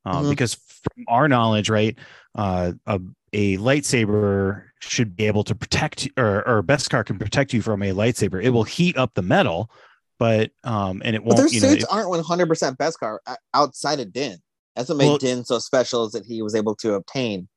Um, 0.05 0.23
Mhm. 0.23 0.29
Because 0.29 0.53
from 0.53 1.03
our 1.09 1.27
knowledge, 1.27 1.69
right, 1.69 1.99
uh, 2.33 2.71
a, 2.85 3.01
a 3.33 3.57
lightsaber 3.57 4.68
should 4.79 5.15
be 5.15 5.27
able 5.27 5.43
to 5.43 5.55
protect 5.55 6.07
or 6.17 6.47
or 6.47 6.63
Beskar 6.63 7.05
can 7.05 7.19
protect 7.19 7.53
you 7.53 7.61
from 7.61 7.81
a 7.83 7.91
lightsaber. 7.91 8.43
It 8.43 8.49
will 8.49 8.63
heat 8.63 8.97
up 8.97 9.13
the 9.13 9.21
metal, 9.21 9.69
but 10.17 10.51
um, 10.63 11.01
and 11.05 11.15
it 11.15 11.23
But 11.23 11.35
their 11.35 11.45
won't. 11.45 11.53
You 11.53 11.61
know, 11.61 11.69
suits 11.69 11.83
it- 11.83 11.89
aren't 11.91 12.09
100% 12.09 12.77
Beskar 12.77 13.17
outside 13.53 13.99
of 13.99 14.11
Din. 14.13 14.37
That's 14.75 14.89
what 14.89 14.97
made 14.97 15.07
Well- 15.07 15.17
Din 15.17 15.43
so 15.45 15.59
special 15.59 16.05
is 16.05 16.13
that 16.13 16.25
he 16.25 16.41
was 16.41 16.55
able 16.55 16.75
to 16.77 16.93
obtain 16.93 17.47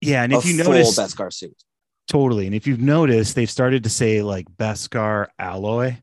yeah, 0.00 0.24
and 0.24 0.32
if 0.32 0.44
you 0.44 0.54
notice, 0.56 0.98
Beskar 0.98 1.32
suit. 1.32 1.54
Totally. 2.08 2.46
And 2.46 2.54
if 2.56 2.66
you've 2.66 2.80
noticed, 2.80 3.36
they've 3.36 3.48
started 3.48 3.84
to 3.84 3.88
say 3.90 4.20
like 4.22 4.46
Beskar 4.56 5.28
alloy, 5.38 5.96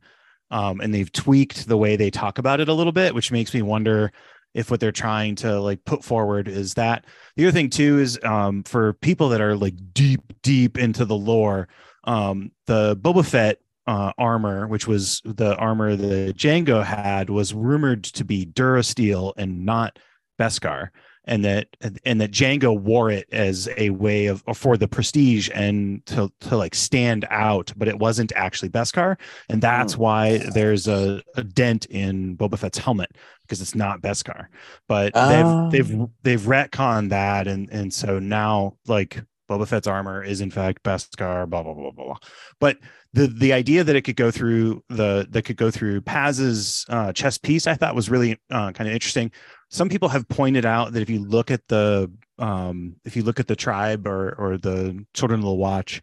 um, 0.49 0.79
and 0.79 0.93
they've 0.93 1.11
tweaked 1.11 1.67
the 1.67 1.77
way 1.77 1.97
they 1.97 2.09
talk 2.09 2.37
about 2.37 2.61
it 2.61 2.69
a 2.69 2.73
little 2.73 2.93
bit, 2.93 3.13
which 3.13 3.31
makes 3.31 3.53
me 3.53 3.61
wonder 3.61 4.13
if 4.53 4.71
what 4.71 4.79
they're 4.79 4.91
trying 4.91 5.35
to 5.35 5.59
like 5.59 5.83
put 5.85 6.03
forward 6.03 6.47
is 6.47 6.73
that. 6.75 7.05
The 7.35 7.45
other 7.45 7.51
thing 7.51 7.69
too 7.69 7.99
is 7.99 8.19
um, 8.23 8.63
for 8.63 8.93
people 8.93 9.29
that 9.29 9.41
are 9.41 9.55
like 9.55 9.75
deep, 9.93 10.21
deep 10.41 10.77
into 10.77 11.05
the 11.05 11.15
lore, 11.15 11.67
um, 12.03 12.51
the 12.65 12.95
Boba 12.97 13.25
Fett 13.25 13.59
uh, 13.87 14.13
armor, 14.17 14.67
which 14.67 14.87
was 14.87 15.21
the 15.25 15.55
armor 15.55 15.95
that 15.95 16.35
Jango 16.35 16.83
had, 16.83 17.29
was 17.29 17.53
rumored 17.53 18.03
to 18.03 18.23
be 18.23 18.45
Durasteel 18.45 19.33
and 19.37 19.65
not 19.65 19.99
Beskar 20.39 20.89
and 21.29 21.45
that 21.45 21.67
and 22.03 22.19
that 22.19 22.31
Jango 22.31 22.77
wore 22.77 23.11
it 23.11 23.29
as 23.31 23.69
a 23.77 23.91
way 23.91 24.25
of 24.25 24.43
for 24.55 24.75
the 24.77 24.87
prestige 24.87 25.49
and 25.53 26.03
to 26.07 26.29
to 26.41 26.57
like 26.57 26.73
stand 26.73 27.25
out, 27.29 27.71
but 27.77 27.87
it 27.87 27.99
wasn't 27.99 28.33
actually 28.35 28.69
Beskar, 28.69 29.15
and 29.47 29.61
that's 29.61 29.95
why 29.95 30.39
there's 30.53 30.87
a, 30.87 31.21
a 31.35 31.43
dent 31.43 31.85
in 31.85 32.35
Boba 32.35 32.57
Fett's 32.57 32.79
helmet 32.79 33.11
because 33.43 33.61
it's 33.61 33.75
not 33.75 34.01
Beskar. 34.01 34.47
But 34.87 35.11
Ah. 35.15 35.69
they've 35.69 35.85
they've 35.87 36.07
they've 36.23 36.41
retconned 36.41 37.09
that, 37.09 37.47
and 37.47 37.69
and 37.69 37.93
so 37.93 38.17
now 38.17 38.77
like 38.87 39.23
Boba 39.47 39.67
Fett's 39.67 39.87
armor 39.87 40.23
is 40.23 40.41
in 40.41 40.49
fact 40.49 40.81
Beskar, 40.83 41.47
blah 41.47 41.61
blah 41.61 41.75
blah 41.75 41.91
blah 41.91 42.05
blah. 42.05 42.17
But 42.59 42.77
the 43.13 43.27
the 43.27 43.53
idea 43.53 43.83
that 43.83 43.95
it 43.95 44.01
could 44.01 44.15
go 44.15 44.31
through 44.31 44.83
the 44.89 45.27
that 45.29 45.43
could 45.43 45.57
go 45.57 45.69
through 45.69 46.01
Paz's 46.01 46.87
uh, 46.89 47.13
chest 47.13 47.43
piece, 47.43 47.67
I 47.67 47.75
thought 47.75 47.93
was 47.95 48.09
really 48.09 48.39
uh, 48.49 48.71
kind 48.71 48.87
of 48.87 48.93
interesting 48.95 49.31
some 49.69 49.89
people 49.89 50.09
have 50.09 50.27
pointed 50.27 50.65
out 50.65 50.93
that 50.93 51.01
if 51.01 51.09
you 51.09 51.19
look 51.19 51.51
at 51.51 51.67
the 51.67 52.11
um 52.37 52.95
if 53.05 53.15
you 53.15 53.23
look 53.23 53.39
at 53.39 53.47
the 53.47 53.55
tribe 53.55 54.07
or 54.07 54.33
or 54.37 54.57
the 54.57 55.05
children 55.13 55.39
of 55.39 55.45
the 55.45 55.51
watch 55.51 56.01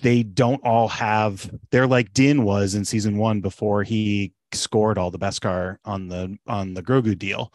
they 0.00 0.22
don't 0.22 0.62
all 0.64 0.88
have 0.88 1.50
they're 1.70 1.86
like 1.86 2.12
din 2.12 2.42
was 2.42 2.74
in 2.74 2.84
season 2.84 3.16
one 3.16 3.40
before 3.40 3.82
he 3.82 4.32
scored 4.52 4.98
all 4.98 5.10
the 5.10 5.18
beskar 5.18 5.76
on 5.84 6.08
the 6.08 6.36
on 6.46 6.74
the 6.74 6.82
grogu 6.82 7.18
deal. 7.18 7.52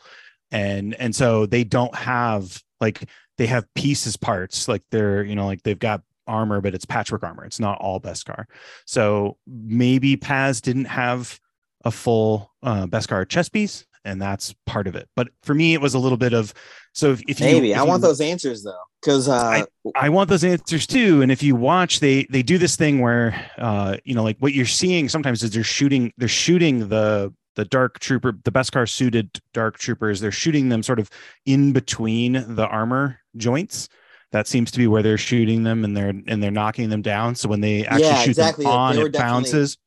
And 0.52 0.94
and 0.96 1.16
so 1.16 1.46
they 1.46 1.64
don't 1.64 1.96
have 1.96 2.62
like 2.80 3.10
they 3.38 3.48
have 3.48 3.72
pieces 3.74 4.18
parts 4.18 4.68
like 4.68 4.84
they're 4.92 5.24
you 5.24 5.36
know 5.36 5.46
like 5.46 5.64
they've 5.64 5.80
got 5.80 6.02
armor 6.28 6.62
but 6.62 6.76
it's 6.76 6.86
patchwork 6.86 7.24
armor. 7.24 7.46
It's 7.46 7.60
not 7.60 7.80
all 7.80 8.00
beskar 8.00 8.46
so 8.86 9.38
maybe 9.48 10.18
paz 10.18 10.62
didn't 10.62 10.86
have 10.86 11.40
a 11.84 11.92
full 11.92 12.52
uh, 12.62 12.86
beskar 12.86 13.28
chest 13.28 13.54
piece 13.54 13.86
and 14.06 14.22
that's 14.22 14.54
part 14.66 14.88
of 14.88 14.96
it. 14.96 15.08
But 15.16 15.30
for 15.44 15.54
me, 15.54 15.74
it 15.74 15.82
was 15.82 15.94
a 15.94 16.00
little 16.00 16.18
bit 16.18 16.34
of 16.34 16.54
so 16.94 17.12
if, 17.12 17.22
if 17.28 17.40
you 17.40 17.46
Maybe 17.46 17.72
if 17.72 17.78
I 17.78 17.84
you- 17.84 17.88
want 17.88 18.02
those 18.02 18.22
answers 18.22 18.64
though, 18.64 18.82
because 19.02 19.30
uh, 19.30 19.66
I 19.96 20.10
want 20.10 20.30
those 20.30 20.44
answers 20.44 20.86
too. 20.88 21.22
And 21.22 21.32
if 21.32 21.42
you 21.42 21.56
watch, 21.56 22.00
they 22.00 22.26
they 22.30 22.44
do 22.44 22.58
this 22.58 22.76
thing 22.76 23.00
where 23.00 23.50
uh 23.58 23.98
you 24.04 24.14
know 24.16 24.24
like 24.24 24.38
what 24.40 24.54
you're 24.54 24.66
seeing 24.66 25.08
sometimes 25.10 25.44
is 25.44 25.52
they're 25.52 25.64
shooting 25.64 26.12
they're 26.18 26.28
shooting 26.28 26.90
the 26.90 27.34
the 27.56 27.66
dark 27.66 28.00
trooper 28.00 28.34
the 28.44 28.52
Beskar 28.52 28.90
suited 28.90 29.30
dark 29.54 29.78
troopers 29.78 30.22
they're 30.22 30.32
shooting 30.32 30.70
them 30.70 30.82
sort 30.82 31.00
of 31.00 31.10
in 31.46 31.74
between 31.74 32.34
the 32.56 32.66
armor 32.68 33.20
joints. 33.38 33.88
That 34.32 34.48
seems 34.48 34.72
to 34.72 34.78
be 34.78 34.88
where 34.88 35.04
they're 35.04 35.18
shooting 35.18 35.64
them, 35.64 35.84
and 35.84 35.96
they're 35.96 36.14
and 36.28 36.42
they're 36.42 36.52
knocking 36.52 36.90
them 36.90 37.02
down. 37.02 37.36
So 37.36 37.50
when 37.50 37.60
they 37.62 37.86
actually 37.86 38.02
Yeah, 38.04 38.16
shoot 38.16 38.30
exactly. 38.30 38.66
them 38.66 38.74
on, 38.74 38.96
they 38.96 39.02
it 39.02 39.12
bounces 39.14 39.78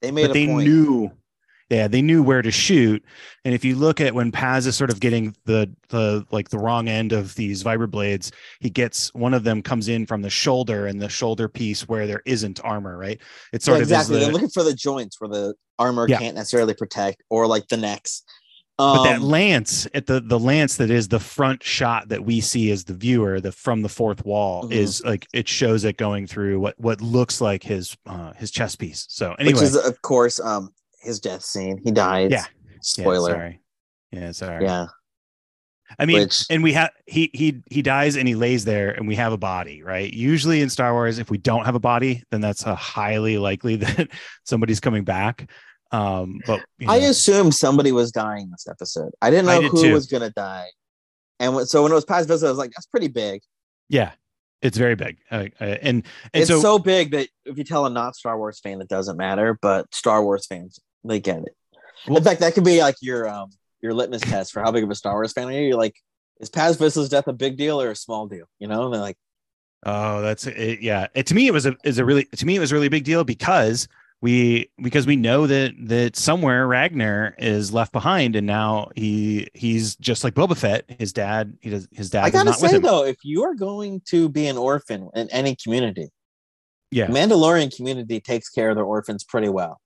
they 0.00 0.12
made 0.12 0.22
but 0.22 0.30
a 0.30 0.34
they 0.34 0.46
point. 0.46 0.68
knew 0.68 1.10
yeah 1.70 1.86
they 1.88 2.00
knew 2.02 2.22
where 2.22 2.42
to 2.42 2.50
shoot 2.50 3.04
and 3.44 3.54
if 3.54 3.64
you 3.64 3.76
look 3.76 4.00
at 4.00 4.14
when 4.14 4.30
paz 4.32 4.66
is 4.66 4.76
sort 4.76 4.90
of 4.90 5.00
getting 5.00 5.34
the 5.44 5.70
the 5.88 6.24
like 6.30 6.48
the 6.48 6.58
wrong 6.58 6.88
end 6.88 7.12
of 7.12 7.34
these 7.34 7.62
vibroblades 7.62 8.32
he 8.60 8.70
gets 8.70 9.12
one 9.14 9.34
of 9.34 9.44
them 9.44 9.62
comes 9.62 9.88
in 9.88 10.06
from 10.06 10.22
the 10.22 10.30
shoulder 10.30 10.86
and 10.86 11.00
the 11.00 11.08
shoulder 11.08 11.48
piece 11.48 11.88
where 11.88 12.06
there 12.06 12.22
isn't 12.24 12.60
armor 12.64 12.96
right 12.96 13.20
it's 13.52 13.66
Yeah, 13.66 13.72
sort 13.74 13.82
exactly. 13.82 14.16
of 14.16 14.20
is 14.22 14.26
They're 14.26 14.32
looking 14.32 14.48
for 14.50 14.62
the 14.62 14.74
joints 14.74 15.20
where 15.20 15.28
the 15.28 15.54
armor 15.78 16.08
Yeah. 16.08 16.18
can't 16.18 16.34
necessarily 16.34 16.74
protect, 16.74 17.22
or 17.30 17.46
like 17.46 17.68
the 17.68 17.76
necks. 17.76 18.22
but 18.78 19.02
that 19.04 19.16
Um, 19.20 19.22
lance 19.28 19.86
at 19.92 20.06
the 20.06 20.20
the 20.20 20.38
lance 20.38 20.76
that 20.76 20.88
is 20.90 21.08
the 21.08 21.18
front 21.20 21.62
shot 21.64 22.08
that 22.10 22.24
we 22.24 22.40
see 22.40 22.70
as 22.70 22.84
the 22.84 22.94
viewer 22.94 23.40
the 23.40 23.50
from 23.52 23.82
the 23.82 23.88
fourth 23.88 24.24
wall 24.24 24.64
Mhm. 24.64 24.72
is 24.72 25.02
like 25.04 25.26
it 25.32 25.48
shows 25.48 25.84
it 25.84 25.96
going 25.96 26.26
through 26.28 26.60
what 26.60 26.78
what 26.78 27.00
looks 27.00 27.40
like 27.40 27.62
his 27.64 27.96
uh 28.06 28.32
his 28.34 28.50
chest 28.52 28.78
piece 28.78 29.04
so 29.08 29.34
anyway, 29.38 29.54
which 29.54 29.62
is 29.62 29.76
of 29.76 30.00
course 30.02 30.38
um 30.40 30.70
his 31.00 31.20
death 31.20 31.42
scene. 31.44 31.80
He 31.84 31.90
dies. 31.90 32.30
Yeah. 32.30 32.44
Spoiler. 32.80 33.30
yeah, 33.30 33.34
sorry 33.36 33.60
yeah 34.12 34.32
sorry 34.32 34.64
Yeah. 34.64 34.86
I 35.98 36.04
mean, 36.04 36.18
Which- 36.20 36.44
and 36.50 36.62
we 36.62 36.74
have 36.74 36.90
he 37.06 37.30
he 37.32 37.62
he 37.70 37.80
dies 37.80 38.16
and 38.16 38.28
he 38.28 38.34
lays 38.34 38.64
there, 38.66 38.90
and 38.90 39.08
we 39.08 39.14
have 39.16 39.32
a 39.32 39.38
body, 39.38 39.82
right? 39.82 40.12
Usually 40.12 40.60
in 40.60 40.68
Star 40.68 40.92
Wars, 40.92 41.18
if 41.18 41.30
we 41.30 41.38
don't 41.38 41.64
have 41.64 41.74
a 41.74 41.80
body, 41.80 42.22
then 42.30 42.42
that's 42.42 42.64
a 42.66 42.74
highly 42.74 43.38
likely 43.38 43.76
that 43.82 44.08
somebody's 44.44 44.80
coming 44.80 45.04
back. 45.04 45.50
Um, 45.90 46.40
but 46.46 46.60
you 46.78 46.88
I 46.90 46.98
know, 47.00 47.08
assumed 47.08 47.54
somebody 47.54 47.92
was 47.92 48.12
dying 48.12 48.50
this 48.50 48.66
episode. 48.68 49.12
I 49.22 49.30
didn't 49.30 49.48
I 49.48 49.54
know 49.56 49.62
did 49.62 49.70
who 49.70 49.82
too. 49.84 49.92
was 49.94 50.06
gonna 50.06 50.28
die. 50.30 50.66
And 51.40 51.54
when, 51.54 51.64
so 51.66 51.82
when 51.82 51.90
it 51.92 51.94
was 51.94 52.04
Paz 52.04 52.26
Vizsla, 52.26 52.46
I 52.46 52.50
was 52.50 52.58
like, 52.58 52.72
that's 52.72 52.86
pretty 52.86 53.08
big. 53.08 53.40
yeah, 53.88 54.12
it's 54.60 54.76
very 54.76 54.94
big, 54.94 55.16
uh, 55.30 55.46
and 55.58 55.78
and 55.80 56.04
it's 56.34 56.48
so, 56.48 56.60
so, 56.60 56.78
big 56.78 57.12
that 57.12 57.28
if 57.46 57.56
you 57.56 57.64
tell 57.64 57.86
a 57.86 57.90
not 57.90 58.14
Star 58.14 58.36
Wars 58.36 58.60
fan, 58.60 58.82
it 58.82 58.88
doesn't 58.88 59.16
matter. 59.16 59.58
But 59.62 59.94
Star 59.94 60.22
Wars 60.22 60.46
fans, 60.46 60.78
they 61.08 61.20
get 61.20 61.38
it. 61.42 61.56
Well- 62.06 62.16
In 62.18 62.24
fact, 62.24 62.40
that 62.40 62.54
could 62.54 62.64
be 62.64 62.80
like 62.80 62.96
your 63.00 63.28
um 63.28 63.50
your 63.80 63.94
litmus 63.94 64.22
test 64.22 64.52
for 64.52 64.60
how 64.62 64.70
big 64.72 64.84
of 64.84 64.90
a 64.90 64.94
Star 64.94 65.14
Wars 65.14 65.32
fan 65.32 65.48
are 65.48 65.52
you. 65.52 65.60
You're 65.68 65.76
like, 65.76 65.96
is 66.40 66.50
Paz 66.50 66.76
Vizsla's 66.76 67.08
death 67.08 67.28
a 67.28 67.32
big 67.32 67.56
deal 67.56 67.80
or 67.80 67.90
a 67.90 67.96
small 67.96 68.26
deal? 68.26 68.46
You 68.58 68.66
know, 68.68 68.84
and 68.86 68.94
they're 68.94 69.00
like, 69.00 69.16
Oh, 69.86 70.20
that's 70.22 70.46
it. 70.46 70.80
Yeah, 70.80 71.06
it, 71.14 71.26
to 71.26 71.34
me 71.34 71.46
it 71.46 71.52
was 71.52 71.66
a 71.66 71.76
is 71.84 71.98
a 71.98 72.04
really 72.04 72.24
to 72.24 72.46
me 72.46 72.56
it 72.56 72.60
was 72.60 72.72
a 72.72 72.74
really 72.74 72.88
big 72.88 73.04
deal 73.04 73.22
because 73.24 73.86
we 74.20 74.68
because 74.82 75.06
we 75.06 75.14
know 75.14 75.46
that 75.46 75.72
that 75.86 76.16
somewhere 76.16 76.66
Ragnar 76.66 77.36
is 77.38 77.72
left 77.72 77.92
behind 77.92 78.34
and 78.34 78.44
now 78.44 78.88
he 78.96 79.46
he's 79.54 79.94
just 79.96 80.24
like 80.24 80.34
Boba 80.34 80.56
Fett. 80.56 80.84
His 80.98 81.12
dad 81.12 81.56
he 81.60 81.70
does 81.70 81.86
his 81.92 82.10
dad. 82.10 82.24
I 82.24 82.30
gotta 82.30 82.50
not 82.50 82.60
with 82.60 82.72
say 82.72 82.78
though, 82.78 83.04
if 83.04 83.18
you 83.22 83.44
are 83.44 83.54
going 83.54 84.02
to 84.06 84.28
be 84.28 84.48
an 84.48 84.58
orphan 84.58 85.08
in 85.14 85.28
any 85.30 85.54
community, 85.54 86.08
Yeah, 86.90 87.06
Mandalorian 87.06 87.74
community 87.76 88.18
takes 88.20 88.48
care 88.48 88.70
of 88.70 88.74
their 88.76 88.84
orphans 88.84 89.22
pretty 89.22 89.48
well. 89.48 89.80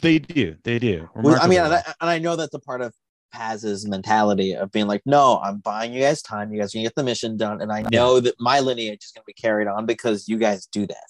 They 0.00 0.18
do. 0.18 0.56
They 0.64 0.78
do. 0.78 1.08
Well, 1.14 1.38
I 1.40 1.46
mean, 1.46 1.60
and 1.60 1.74
I, 1.74 1.82
and 2.00 2.10
I 2.10 2.18
know 2.18 2.36
that's 2.36 2.54
a 2.54 2.58
part 2.58 2.80
of 2.80 2.94
Paz's 3.32 3.86
mentality 3.86 4.54
of 4.54 4.70
being 4.72 4.86
like, 4.86 5.02
no, 5.06 5.40
I'm 5.42 5.58
buying 5.58 5.92
you 5.92 6.00
guys 6.00 6.22
time. 6.22 6.52
You 6.52 6.60
guys 6.60 6.72
can 6.72 6.82
get 6.82 6.94
the 6.94 7.04
mission 7.04 7.36
done, 7.36 7.60
and 7.60 7.72
I 7.72 7.82
know 7.92 8.20
that 8.20 8.34
my 8.40 8.60
lineage 8.60 9.04
is 9.04 9.12
going 9.12 9.22
to 9.22 9.26
be 9.26 9.32
carried 9.34 9.68
on 9.68 9.86
because 9.86 10.28
you 10.28 10.38
guys 10.38 10.66
do 10.66 10.86
that. 10.86 11.06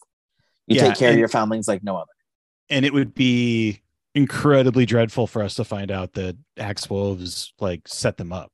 You 0.67 0.77
Yeah, 0.77 0.83
take 0.89 0.97
care 0.97 1.13
of 1.13 1.19
your 1.19 1.29
foundlings 1.29 1.69
like 1.69 1.83
no 1.83 1.97
other. 1.97 2.13
and 2.71 2.85
it 2.85 2.93
would 2.93 3.15
be 3.15 3.83
incredibly 4.15 4.87
dreadful 4.87 5.27
for 5.27 5.43
us 5.43 5.55
to 5.57 5.65
find 5.65 5.91
out 5.91 6.13
that 6.15 6.37
Axe 6.59 6.89
Woves 6.89 7.53
like 7.61 7.87
set 7.89 8.17
them 8.17 8.33
up, 8.33 8.53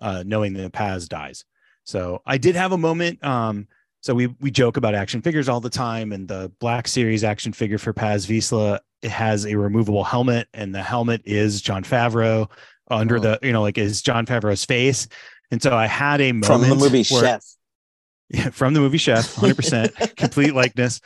uh, 0.00 0.24
knowing 0.26 0.54
that 0.54 0.72
Paz 0.72 1.08
dies. 1.08 1.44
So 1.84 2.22
I 2.26 2.38
did 2.38 2.56
have 2.56 2.72
a 2.72 2.78
moment. 2.78 3.22
Um, 3.24 3.68
so 4.06 4.14
we 4.14 4.28
we 4.40 4.52
joke 4.52 4.76
about 4.76 4.94
action 4.94 5.20
figures 5.20 5.48
all 5.48 5.60
the 5.60 5.68
time, 5.68 6.12
and 6.12 6.28
the 6.28 6.52
Black 6.60 6.86
Series 6.86 7.24
action 7.24 7.52
figure 7.52 7.76
for 7.78 7.92
Paz 7.92 8.24
Vizsla 8.26 8.78
it 9.02 9.10
has 9.10 9.44
a 9.46 9.56
removable 9.56 10.04
helmet, 10.04 10.46
and 10.54 10.72
the 10.72 10.82
helmet 10.82 11.22
is 11.24 11.60
Jon 11.60 11.82
Favreau 11.82 12.48
under 12.88 13.16
Oh. 13.16 13.20
the 13.20 13.38
you 13.42 13.52
know 13.52 13.62
like 13.62 13.78
is 13.78 14.02
Jon 14.02 14.24
Favreau's 14.24 14.64
face. 14.64 15.08
And 15.50 15.60
so 15.60 15.76
I 15.76 15.86
had 15.86 16.20
a 16.20 16.30
moment 16.32 16.46
From 16.46 16.60
the 16.68 16.76
movie 16.76 17.04
where- 17.10 17.20
Chef. 17.24 17.44
yeah, 18.30 18.50
from 18.50 18.74
the 18.74 18.80
movie 18.80 18.98
Chef, 18.98 19.34
100% 19.34 20.16
complete 20.16 20.54
likeness. 20.54 21.00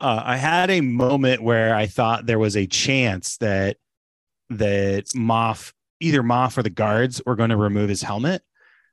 Uh, 0.00 0.22
I 0.24 0.36
had 0.36 0.70
a 0.70 0.80
moment 0.80 1.42
where 1.42 1.74
I 1.74 1.86
thought 1.86 2.24
there 2.26 2.38
was 2.38 2.56
a 2.56 2.66
chance 2.66 3.36
that 3.38 3.76
that 4.50 5.06
Moff, 5.14 5.72
either 6.00 6.22
Moff 6.22 6.56
or 6.58 6.62
the 6.62 6.70
guards, 6.70 7.20
were 7.26 7.36
going 7.36 7.50
to 7.50 7.56
remove 7.56 7.88
his 7.90 8.02
helmet, 8.02 8.42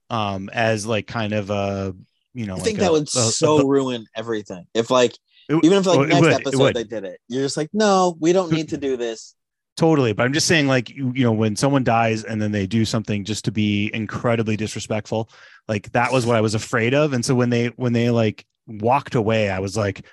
um, 0.09 0.49
as 0.51 0.85
like 0.85 1.07
kind 1.07 1.31
of 1.33 1.49
a 1.49 1.95
you 2.33 2.45
know. 2.45 2.53
I 2.53 2.57
like 2.57 2.63
think 2.65 2.77
a- 2.79 2.81
that 2.81 2.91
would 2.91 3.03
a- 3.03 3.07
so 3.07 3.57
a- 3.59 3.65
ruin 3.65 4.05
everything. 4.15 4.65
If 4.73 4.89
like 4.89 5.13
it- 5.49 5.63
even 5.63 5.77
if 5.79 5.85
like 5.85 6.07
next 6.09 6.21
would, 6.21 6.33
episode 6.33 6.73
they 6.75 6.83
did 6.83 7.03
it, 7.03 7.19
you're 7.27 7.43
just 7.43 7.57
like, 7.57 7.69
no, 7.73 8.15
we 8.19 8.33
don't 8.33 8.51
need 8.51 8.69
to 8.69 8.77
do 8.77 8.97
this. 8.97 9.35
totally 9.75 10.13
but 10.13 10.23
i'm 10.23 10.33
just 10.33 10.45
saying 10.45 10.67
like 10.67 10.89
you, 10.91 11.11
you 11.15 11.23
know 11.23 11.31
when 11.31 11.55
someone 11.55 11.83
dies 11.83 12.23
and 12.23 12.39
then 12.39 12.51
they 12.51 12.67
do 12.67 12.85
something 12.85 13.25
just 13.25 13.43
to 13.45 13.51
be 13.51 13.89
incredibly 13.91 14.55
disrespectful 14.55 15.27
like 15.67 15.91
that 15.93 16.11
was 16.13 16.27
what 16.27 16.35
i 16.35 16.41
was 16.41 16.53
afraid 16.53 16.93
of 16.93 17.11
and 17.11 17.25
so 17.25 17.33
when 17.33 17.49
they 17.49 17.67
when 17.69 17.91
they 17.91 18.11
like 18.11 18.45
walked 18.67 19.15
away 19.15 19.49
i 19.49 19.57
was 19.57 19.75
like 19.75 20.05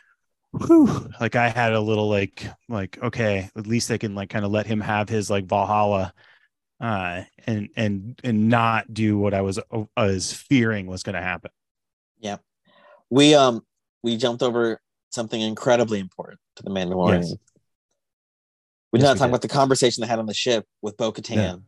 whew, 0.52 1.10
like 1.20 1.36
i 1.36 1.50
had 1.50 1.74
a 1.74 1.80
little 1.80 2.08
like 2.08 2.46
like 2.70 2.96
okay 3.02 3.50
at 3.54 3.66
least 3.66 3.88
they 3.88 3.98
can 3.98 4.14
like 4.14 4.30
kind 4.30 4.46
of 4.46 4.50
let 4.50 4.66
him 4.66 4.80
have 4.80 5.10
his 5.10 5.28
like 5.28 5.44
valhalla 5.44 6.14
uh 6.80 7.22
and 7.46 7.68
and 7.76 8.18
and 8.24 8.48
not 8.48 8.92
do 8.94 9.18
what 9.18 9.34
i 9.34 9.42
was 9.42 9.58
uh, 9.58 9.84
was 9.94 10.32
fearing 10.32 10.86
was 10.86 11.02
going 11.02 11.14
to 11.16 11.20
happen 11.22 11.50
Yeah, 12.20 12.36
we 13.10 13.34
um 13.34 13.64
we 14.02 14.16
jumped 14.16 14.42
over 14.42 14.80
something 15.10 15.40
incredibly 15.40 15.98
important 15.98 16.40
to 16.56 16.62
the 16.62 16.70
Mandalorian. 16.70 17.22
Yes. 17.22 17.34
We 18.92 18.98
did 18.98 19.04
Yes, 19.04 19.08
not 19.08 19.14
we 19.14 19.18
talk 19.18 19.26
did. 19.26 19.30
about 19.30 19.42
the 19.42 19.48
conversation 19.48 20.00
they 20.02 20.06
had 20.08 20.18
on 20.18 20.26
the 20.26 20.34
ship 20.34 20.66
with 20.82 20.96
Bo 20.96 21.12
Katan. 21.12 21.36
No. 21.36 21.62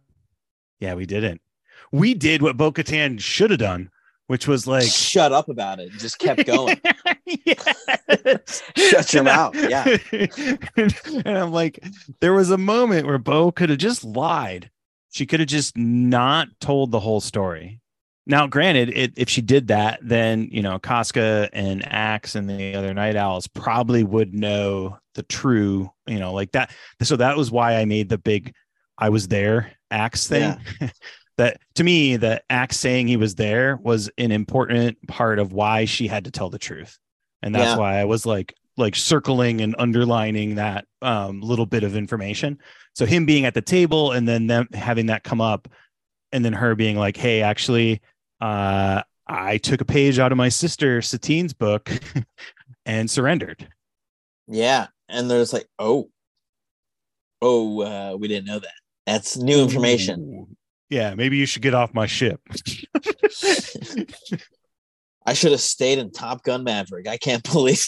yeah 0.81 0.95
we 0.95 1.07
didn't 1.07 1.41
we 1.93 2.15
did 2.15 2.43
what 2.43 2.57
bo-katan 2.57 3.21
should 3.21 3.51
have 3.51 3.59
done 3.61 3.91
which 4.29 4.49
was 4.49 4.67
like 4.67 4.85
Shut 4.85 5.31
up 5.33 5.49
about 5.51 5.79
it. 5.79 5.91
Just 5.93 6.19
kept 6.19 6.47
going. 6.47 6.81
Shut 8.77 9.13
your 9.13 9.25
mouth. 9.25 9.55
Yeah. 9.55 9.85
and 10.77 11.27
I'm 11.39 11.53
like, 11.53 11.81
there 12.21 12.33
was 12.33 12.51
a 12.51 12.57
moment 12.57 13.07
where 13.07 13.19
Bo 13.19 13.53
could 13.53 13.69
have 13.69 13.79
just 13.79 14.05
lied. 14.05 14.71
She 15.11 15.27
could 15.27 15.41
have 15.41 15.51
just 15.51 15.77
not 15.77 16.49
told 16.61 16.93
the 16.93 17.01
whole 17.01 17.21
story. 17.21 17.81
Now, 18.25 18.47
granted, 18.47 18.91
it, 18.91 19.13
if 19.17 19.29
she 19.29 19.41
did 19.41 19.69
that, 19.69 19.99
then 20.03 20.49
you 20.53 20.63
know 20.63 20.79
Koska 20.79 21.51
and 21.53 21.85
Axe 21.87 22.35
and 22.37 22.49
the 22.49 22.75
other 22.77 22.95
Nite 22.95 23.17
Owls 23.17 23.49
probably 23.49 24.05
would 24.05 24.33
know 24.33 24.99
the 25.15 25.25
true, 25.25 25.91
you 26.07 26.19
know, 26.21 26.33
like 26.33 26.53
that. 26.53 26.71
So 27.03 27.17
that 27.17 27.37
was 27.37 27.51
why 27.51 27.77
I 27.77 27.85
made 27.85 28.09
the 28.09 28.19
big 28.19 28.55
"I 28.97 29.09
was 29.09 29.27
there" 29.29 29.73
Axe 29.91 30.29
thing. 30.29 30.57
that 31.37 31.59
to 31.75 31.85
me, 31.85 32.17
the 32.17 32.41
Axe 32.49 32.77
saying 32.79 33.09
he 33.09 33.17
was 33.17 33.35
there 33.35 33.77
was 33.83 34.09
an 34.19 34.31
important 34.31 34.99
part 35.09 35.39
of 35.41 35.53
why 35.53 35.85
she 35.85 36.07
had 36.07 36.25
to 36.27 36.31
tell 36.31 36.49
the 36.49 36.59
truth, 36.61 36.99
and 37.43 37.53
that's 37.55 37.73
Yeah. 37.73 37.77
why 37.77 37.99
I 37.99 38.05
was 38.05 38.25
like 38.25 38.55
like 38.77 38.95
circling 38.97 39.61
and 39.61 39.75
underlining 39.79 40.55
that 40.55 40.87
um, 41.03 41.41
little 41.43 41.67
bit 41.67 41.83
of 41.83 41.97
information. 41.97 42.59
So 42.95 43.05
him 43.05 43.27
being 43.27 43.45
at 43.47 43.55
the 43.55 43.61
table 43.63 44.13
and 44.13 44.27
then 44.29 44.47
them 44.47 44.69
having 44.73 45.07
that 45.07 45.25
come 45.25 45.41
up, 45.41 45.67
and 46.31 46.45
then 46.45 46.53
her 46.53 46.75
being 46.75 46.97
like, 46.97 47.17
"Hey, 47.17 47.43
actually, 47.43 48.01
uh, 48.43 49.03
I 49.27 49.59
took 49.59 49.81
a 49.81 49.85
page 49.85 50.19
out 50.19 50.33
of 50.33 50.39
my 50.39 50.49
sister 50.49 51.01
Satine's 51.01 51.55
book 51.55 51.91
and 52.87 53.11
surrendered." 53.11 53.69
Yeah. 54.49 54.89
And 55.09 55.31
there's 55.31 55.53
like, 55.53 55.67
oh, 55.79 56.11
oh, 57.41 57.83
uh, 57.83 58.17
we 58.19 58.29
didn't 58.29 58.47
know 58.47 58.59
that. 58.59 58.75
That's 59.07 59.37
new 59.37 59.63
information. 59.63 60.21
Ooh. 60.21 60.49
Yeah, 60.89 61.15
maybe 61.15 61.37
you 61.39 61.47
should 61.47 61.63
get 61.63 61.75
off 61.75 61.95
my 61.95 62.07
ship. 62.07 62.41
I 65.27 65.35
should 65.35 65.53
have 65.53 65.61
stayed 65.61 65.99
in 65.99 66.11
Top 66.11 66.43
Gun 66.43 66.65
Maverick. 66.65 67.09
I 67.09 67.17
can't 67.17 67.43
believe 67.51 67.87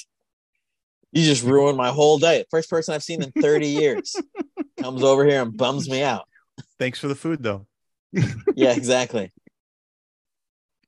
you 1.13 1.25
just 1.25 1.45
ruined 1.45 1.77
my 1.77 1.91
whole 1.91 2.19
day. 2.19 2.45
First 2.51 2.71
person 2.71 2.95
I've 2.95 3.03
seen 3.03 3.23
in 3.23 3.31
30 3.33 3.67
years 3.69 4.17
comes 4.81 5.03
over 5.03 5.25
here 5.25 5.43
and 5.43 5.57
bums 5.57 5.89
me 5.89 6.03
out. 6.03 6.25
Thanks 6.79 6.99
for 6.99 7.09
the 7.09 7.15
food, 7.15 7.43
though. 7.43 7.67
Yeah, 8.55 8.73
exactly. 8.73 9.33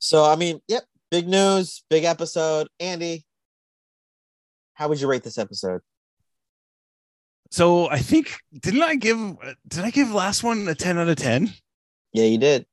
So, 0.07 0.25
I 0.25 0.37
mean, 0.37 0.61
yep, 0.69 0.85
big 1.11 1.27
news, 1.27 1.83
big 1.91 2.05
episode. 2.05 2.69
Andy, 2.79 3.25
how 4.75 4.87
would 4.89 5.01
you 5.01 5.09
rate 5.09 5.25
this 5.25 5.37
episode? 5.37 5.81
So 7.51 7.91
I 7.91 7.99
think 7.99 8.39
didn't 8.61 8.85
I 8.85 8.95
give 8.95 9.19
did 9.67 9.85
I 9.85 9.91
give 9.91 10.13
last 10.13 10.45
one 10.45 10.69
a 10.69 10.77
10 10.77 10.99
out 10.99 11.09
of 11.09 11.17
10? 11.17 11.53
Yeah, 12.13 12.23
you 12.27 12.39
did. 12.39 12.67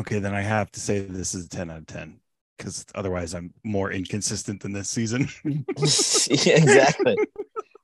Okay, 0.00 0.18
then 0.18 0.34
I 0.34 0.40
have 0.40 0.70
to 0.72 0.80
say 0.80 1.00
this 1.00 1.34
is 1.34 1.44
a 1.44 1.48
10 1.50 1.70
out 1.70 1.76
of 1.76 1.86
10 1.88 2.18
because 2.56 2.86
otherwise 2.94 3.34
I'm 3.34 3.52
more 3.64 3.92
inconsistent 3.92 4.62
than 4.62 4.72
this 4.72 4.88
season. 4.88 5.28
yeah, 5.44 6.56
exactly. 6.56 7.18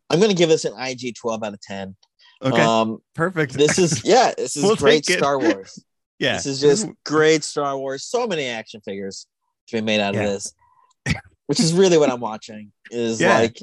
I'm 0.08 0.18
going 0.18 0.30
to 0.30 0.36
give 0.36 0.48
this 0.48 0.64
an 0.64 0.72
IG 0.80 1.14
12 1.14 1.42
out 1.44 1.52
of 1.52 1.60
10. 1.60 1.94
okay, 2.40 2.62
Um, 2.62 3.02
perfect. 3.14 3.52
this 3.52 3.78
is, 3.78 4.02
yeah, 4.02 4.32
this 4.38 4.56
is 4.56 4.62
We'll 4.62 4.76
great. 4.76 5.04
Star 5.04 5.38
Wars. 5.38 5.78
Yeah. 6.18 6.34
This 6.34 6.46
is 6.46 6.60
just 6.60 6.86
great 7.04 7.44
Star 7.44 7.76
Wars. 7.78 8.04
So 8.04 8.26
many 8.26 8.46
action 8.46 8.80
figures 8.84 9.26
to 9.68 9.76
be 9.76 9.80
made 9.80 10.00
out 10.00 10.14
Yeah. 10.14 10.24
of 10.24 10.30
this, 10.30 10.52
which 11.46 11.60
is 11.60 11.72
really 11.72 11.98
what 11.98 12.10
I'm 12.10 12.20
watching. 12.20 12.72
Is 12.90 13.20
yeah. 13.20 13.38
like, 13.38 13.58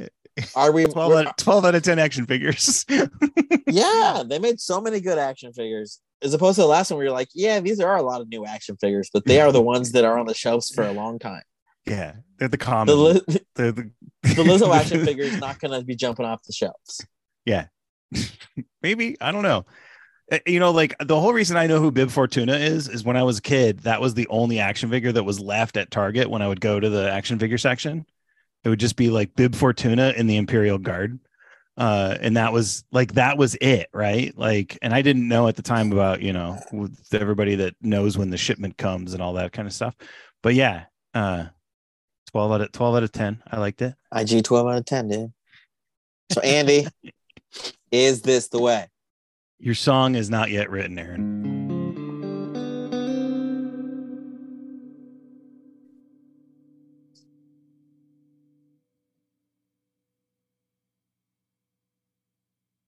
are 0.56 0.72
we? 0.72 0.86
12 0.86 1.11
out, 1.14 1.26
of, 1.27 1.36
12 1.38 1.65
out 1.65 1.76
of 1.76 1.84
10 1.84 1.99
action 1.99 2.26
figures. 2.26 2.86
yeah, 3.68 4.23
they 4.26 4.40
made 4.40 4.60
so 4.60 4.82
many 4.82 4.99
good 4.99 5.18
action 5.18 5.53
figures. 5.53 5.99
As 6.22 6.34
opposed 6.34 6.56
to 6.56 6.61
the 6.61 6.68
last 6.68 6.90
one, 6.91 6.98
where 6.98 7.06
you're 7.06 7.14
like, 7.14 7.30
yeah, 7.34 7.60
these 7.60 7.80
are 7.80 7.95
a 7.98 8.02
lot 8.02 8.22
of 8.22 8.30
new 8.30 8.45
action 8.45 8.77
figures, 8.77 9.10
but 9.14 9.26
they 9.26 9.41
are 9.41 9.52
the 9.52 9.61
ones 9.61 9.91
that 9.91 10.06
are 10.06 10.18
on 10.18 10.26
the 10.26 10.34
shelves 10.34 10.69
for 10.69 10.84
a 10.84 10.91
long 10.94 11.19
time. 11.19 11.44
yeah, 11.86 12.14
they're 12.40 12.48
the 12.48 12.57
The, 12.57 12.57
common. 12.57 13.03
Li- 13.03 13.22
they're 13.56 13.72
the, 13.73 13.91
the 14.23 14.44
Lizzo 14.44 14.73
action 14.73 15.06
figure 15.06 15.26
is 15.26 15.38
not 15.40 15.60
going 15.60 15.77
to 15.77 15.86
be 15.86 15.95
jumping 15.95 16.26
off 16.26 16.41
the 16.44 16.53
shelves. 16.53 17.06
Yeah. 17.45 17.68
Maybe 18.82 19.18
I 19.19 19.32
don't 19.32 19.44
know. 19.44 19.65
Uh, 20.31 20.39
You 20.45 20.60
know, 20.60 20.72
like 20.72 20.95
the 20.99 21.19
whole 21.19 21.34
reason 21.34 21.57
I 21.57 21.68
know 21.68 21.80
who 21.80 21.91
Bib 21.91 22.10
Fortuna 22.10 22.56
is 22.56 22.88
is 22.88 23.03
when 23.03 23.18
I 23.18 23.23
was 23.23 23.39
a 23.39 23.41
kid, 23.41 23.80
that 23.81 24.02
was 24.02 24.14
the 24.14 24.27
only 24.27 24.60
action 24.60 24.89
figure 24.89 25.11
that 25.11 25.23
was 25.23 25.39
left 25.39 25.77
at 25.77 25.91
Target 25.91 26.30
when 26.30 26.41
I 26.41 26.47
would 26.47 26.61
go 26.61 26.80
to 26.80 26.89
the 26.89 27.11
action 27.11 27.39
figure 27.39 27.57
section. 27.57 28.06
It 28.64 28.69
would 28.69 28.80
just 28.80 28.95
be 28.95 29.11
like 29.11 29.35
Bib 29.35 29.56
Fortuna 29.56 30.14
in 30.18 30.27
the 30.27 30.38
Imperial 30.38 30.80
Guard. 30.80 31.19
Uh, 31.77 32.15
and 32.22 32.38
that 32.38 32.53
was 32.53 32.85
like 32.91 33.14
that 33.14 33.38
was 33.38 33.56
it, 33.60 33.89
right? 33.93 34.35
Like, 34.38 34.77
and 34.81 34.93
I 34.93 35.02
didn't 35.02 35.27
know 35.27 35.47
at 35.49 35.57
the 35.57 35.61
time 35.61 35.91
about 35.91 36.22
you 36.22 36.31
know 36.31 36.57
with 36.72 37.14
everybody 37.14 37.56
that 37.56 37.76
knows 37.81 38.18
when 38.18 38.30
the 38.30 38.38
shipment 38.38 38.77
comes 38.77 39.14
and 39.14 39.22
all 39.22 39.34
that 39.34 39.52
kind 39.52 39.68
of 39.68 39.73
stuff. 39.73 39.93
But 40.41 40.56
yeah, 40.56 40.85
uh, 41.14 41.47
twelve 42.31 42.53
out 42.53 42.61
of 42.61 42.72
twelve 42.72 42.95
out 42.95 43.03
of 43.03 43.11
ten, 43.11 43.43
I 43.52 43.60
liked 43.60 43.81
it. 43.81 43.93
IG 44.15 44.45
12 44.45 44.68
out 44.68 44.77
of 44.77 44.85
10, 44.85 45.07
dude. 45.10 45.34
So, 46.31 46.39
Andy, 46.41 46.88
is 47.91 48.22
this 48.22 48.47
the 48.47 48.61
way? 48.61 48.88
Your 49.60 49.73
song 49.73 50.15
is 50.15 50.30
not 50.30 50.52
yet 50.52 50.69
written, 50.69 50.99
Aaron. 50.99 51.55